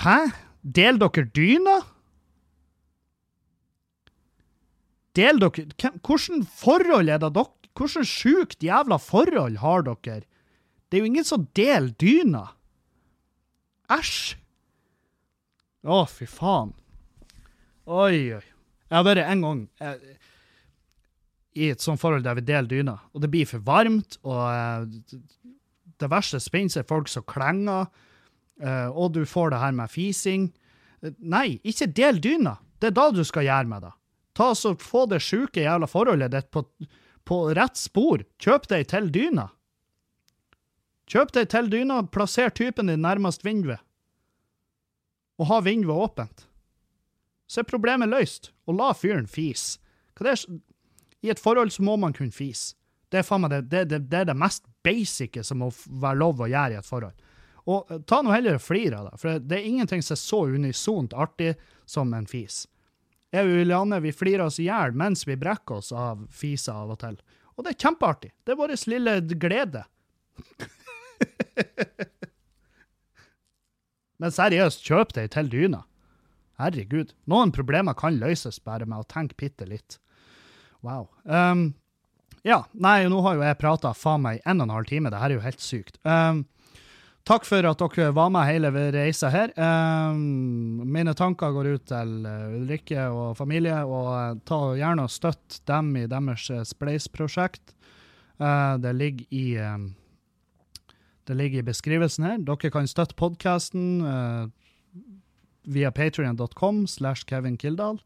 Hæ? 0.04 0.18
Del 0.64 0.98
dere 1.00 1.26
dyna? 1.36 1.80
Del 5.14 5.40
dere 5.40 5.92
Hvordan 6.00 6.46
forhold 6.46 7.08
er 7.08 7.20
det 7.22 7.34
dere 7.34 7.52
Hvordan 7.74 8.06
sjukt 8.06 8.62
jævla 8.62 8.98
forhold 9.02 9.58
har 9.58 9.82
dere? 9.82 10.22
Det 10.88 10.98
er 10.98 11.02
jo 11.02 11.10
ingen 11.10 11.26
som 11.26 11.46
deler 11.56 11.90
dyna. 11.98 12.44
Æsj. 13.90 14.36
Å, 15.84 16.04
fy 16.08 16.28
faen. 16.30 16.70
Oi, 17.84 18.30
oi. 18.36 18.44
Jeg 18.88 18.94
har 18.94 19.04
vært 19.04 19.26
en 19.26 19.42
gang 19.42 19.64
jeg, 19.80 20.14
eh, 20.14 20.30
i 21.54 21.70
et 21.74 21.82
sånt 21.82 22.00
forhold 22.00 22.24
der 22.24 22.38
vi 22.38 22.44
deler 22.46 22.70
dyna, 22.70 22.94
og 23.12 23.22
det 23.22 23.30
blir 23.30 23.46
for 23.46 23.62
varmt, 23.66 24.16
og 24.26 24.38
jeg, 24.54 25.20
det 26.02 26.10
verste 26.10 26.40
spinner 26.42 26.72
seg 26.72 26.88
folk 26.88 27.10
som 27.10 27.26
klenger. 27.26 27.90
Uh, 28.62 28.88
og 28.94 29.14
du 29.16 29.24
får 29.26 29.50
det 29.50 29.62
her 29.62 29.74
med 29.74 29.90
fising. 29.90 30.48
Uh, 31.02 31.10
nei, 31.18 31.58
ikke 31.66 31.90
del 31.90 32.20
dyna. 32.22 32.56
Det 32.78 32.92
er 32.92 32.96
da 32.98 33.08
du 33.14 33.22
skal 33.26 33.46
gjøre 33.48 33.70
med 33.70 33.86
det. 33.86 33.94
Ta 34.34 34.54
så 34.54 34.74
Få 34.78 35.06
det 35.06 35.22
sjuke 35.22 35.62
jævla 35.62 35.86
forholdet 35.90 36.32
ditt 36.34 36.50
på, 36.54 36.64
på, 37.24 37.40
rett 37.54 37.78
spor. 37.78 38.24
Kjøp 38.42 38.68
deg 38.70 38.88
til 38.90 39.10
dyna. 39.14 39.48
Kjøp 41.10 41.34
deg 41.36 41.50
til 41.52 41.70
dyna, 41.70 42.02
plasser 42.08 42.50
typen 42.50 42.90
din 42.90 43.04
nærmest 43.04 43.44
vinduet. 43.44 43.82
Og 45.38 45.50
ha 45.50 45.60
vinduet 45.66 46.08
åpent. 46.08 46.46
Så 47.46 47.60
er 47.60 47.68
problemet 47.68 48.08
løst, 48.08 48.52
og 48.66 48.78
la 48.78 48.92
fyren 48.96 49.26
fise. 49.28 49.78
I 50.24 51.30
et 51.32 51.40
forhold 51.42 51.72
så 51.74 51.82
må 51.82 51.96
man 52.00 52.14
kunne 52.14 52.32
fise. 52.32 52.74
Det 53.12 53.20
er, 53.20 53.48
det, 53.48 53.60
det, 53.70 53.84
det, 53.90 53.98
det, 54.10 54.24
det 54.26 54.36
mest 54.36 54.64
basice 54.82 55.44
som 55.44 55.60
må 55.62 55.70
være 55.86 56.18
lov 56.18 56.40
å 56.42 56.48
gjøre 56.50 56.74
i 56.74 56.80
et 56.80 56.88
forhold. 56.88 57.14
Og 57.70 57.90
eh, 57.90 58.00
ta 58.08 58.20
nå 58.22 58.32
heller 58.34 58.58
flir 58.62 58.94
av 58.96 59.10
det, 59.10 59.18
for 59.20 59.40
det 59.40 59.58
er 59.58 59.68
ingenting 59.68 60.02
som 60.04 60.14
er 60.16 60.22
så 60.22 60.40
unisont 60.54 61.12
artig 61.16 61.54
som 61.88 62.12
en 62.16 62.26
fis. 62.28 62.64
Jeg 63.34 63.48
og 63.48 63.56
Juliane 63.58 63.98
vi 64.04 64.12
flirer 64.14 64.46
oss 64.46 64.60
i 64.62 64.68
hjel 64.68 64.94
mens 64.96 65.26
vi 65.26 65.36
brekker 65.38 65.80
oss 65.80 65.90
av 65.92 66.26
fiser 66.30 66.72
av 66.84 66.90
og 66.94 67.00
til. 67.02 67.16
Og 67.54 67.64
det 67.64 67.70
er 67.74 67.82
kjempeartig. 67.86 68.32
Det 68.44 68.50
er 68.54 68.60
vår 68.60 68.74
lille 68.90 69.12
glede. 69.40 69.82
Men 74.22 74.30
seriøst, 74.34 74.84
kjøp 74.86 75.12
deg 75.16 75.26
til 75.34 75.50
dyna. 75.50 75.82
Herregud. 76.62 77.12
Noen 77.30 77.50
problemer 77.54 77.94
kan 77.98 78.18
løses 78.20 78.60
bare 78.62 78.86
med 78.86 79.02
å 79.02 79.08
tenke 79.10 79.34
bitte 79.38 79.66
litt. 79.66 79.98
Wow. 80.86 81.08
Um, 81.24 81.74
ja, 82.46 82.64
nei, 82.72 83.08
nå 83.10 83.20
har 83.24 83.38
jo 83.38 83.46
jeg 83.46 83.58
prata 83.58 83.94
faen 83.96 84.22
meg 84.22 84.42
en 84.44 84.60
og 84.60 84.68
en 84.68 84.76
halv 84.76 84.86
time. 84.90 85.10
Det 85.10 85.20
her 85.22 85.30
er 85.32 85.38
jo 85.38 85.46
helt 85.46 85.64
sykt. 85.64 85.98
Um, 86.06 86.44
Takk 87.24 87.46
for 87.48 87.64
at 87.64 87.80
dere 87.80 88.12
var 88.12 88.28
med 88.28 88.44
hele 88.44 88.68
reisa 88.92 89.30
her. 89.32 89.52
Um, 89.56 90.82
mine 90.92 91.14
tanker 91.16 91.54
går 91.56 91.70
ut 91.72 91.84
til 91.88 92.10
uh, 92.28 92.52
Ulrikke 92.52 93.06
og 93.08 93.38
familie, 93.38 93.78
og 93.80 94.08
uh, 94.12 94.40
ta 94.44 94.58
gjerne 94.76 95.06
og 95.06 95.12
støtt 95.12 95.62
dem 95.64 95.94
i 95.96 96.04
deres 96.10 96.50
uh, 96.52 96.60
Spleis-prosjekt. 96.68 97.72
Det, 98.34 98.90
ligger 98.98 99.70
um, 99.72 99.86
det 101.24 101.36
ligger 101.38 101.62
i 101.62 101.66
beskrivelsen 101.70 102.26
her. 102.26 102.42
Dere 102.44 102.70
kan 102.74 102.88
støtte 102.90 103.16
podkasten 103.16 104.02
via 105.64 105.92
patrion.com 105.94 106.82
slash 106.90 107.24
Kevin 107.30 107.56
Kildahl. 107.56 108.02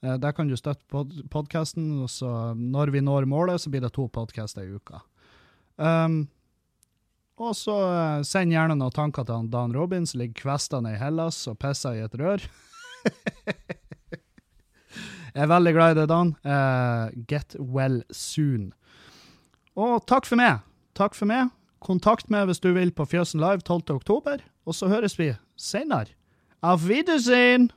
der 0.00 0.32
kan 0.32 0.48
du 0.48 0.56
støtte 0.56 0.86
pod 0.88 1.10
podkasten, 1.30 2.06
og 2.06 2.56
når 2.56 2.94
vi 2.94 3.00
når 3.00 3.26
målet, 3.26 3.60
så 3.60 3.70
blir 3.70 3.82
det 3.82 3.92
to 3.92 4.06
podkaster 4.08 4.62
i 4.62 4.78
uka. 4.78 5.02
Um, 5.76 6.28
og 7.40 7.56
så 7.58 7.74
uh, 7.74 8.22
send 8.26 8.54
gjerne 8.54 8.76
noen 8.78 8.94
tanker 8.94 9.26
til 9.26 9.40
han 9.40 9.50
Dan 9.50 9.74
Robin, 9.74 10.06
som 10.06 10.20
ligger 10.20 10.38
kvestende 10.44 10.94
i 10.94 11.00
Hellas 11.00 11.40
og 11.50 11.58
pisser 11.62 11.98
i 11.98 12.04
et 12.04 12.14
rør. 12.20 12.44
Jeg 15.34 15.42
er 15.42 15.50
veldig 15.50 15.72
glad 15.74 15.96
i 15.96 15.98
det, 15.98 16.06
Dan. 16.12 16.36
Uh, 16.46 17.10
get 17.26 17.56
well 17.58 18.02
soon. 18.14 18.70
Og 19.74 20.04
takk 20.06 20.28
for 20.30 20.38
meg. 20.38 20.62
Takk 20.94 21.18
for 21.18 21.26
meg. 21.26 21.50
Kontakt 21.82 22.30
meg 22.30 22.46
hvis 22.48 22.62
du 22.62 22.70
vil 22.76 22.94
på 22.94 23.06
Fjøsen 23.10 23.42
Live 23.42 23.66
12. 23.66 23.90
oktober, 23.98 24.38
og 24.64 24.78
så 24.78 24.88
høres 24.88 25.18
vi 25.18 25.32
seinere. 25.58 26.14
Auf 26.62 26.86
Wiedersehen! 26.86 27.72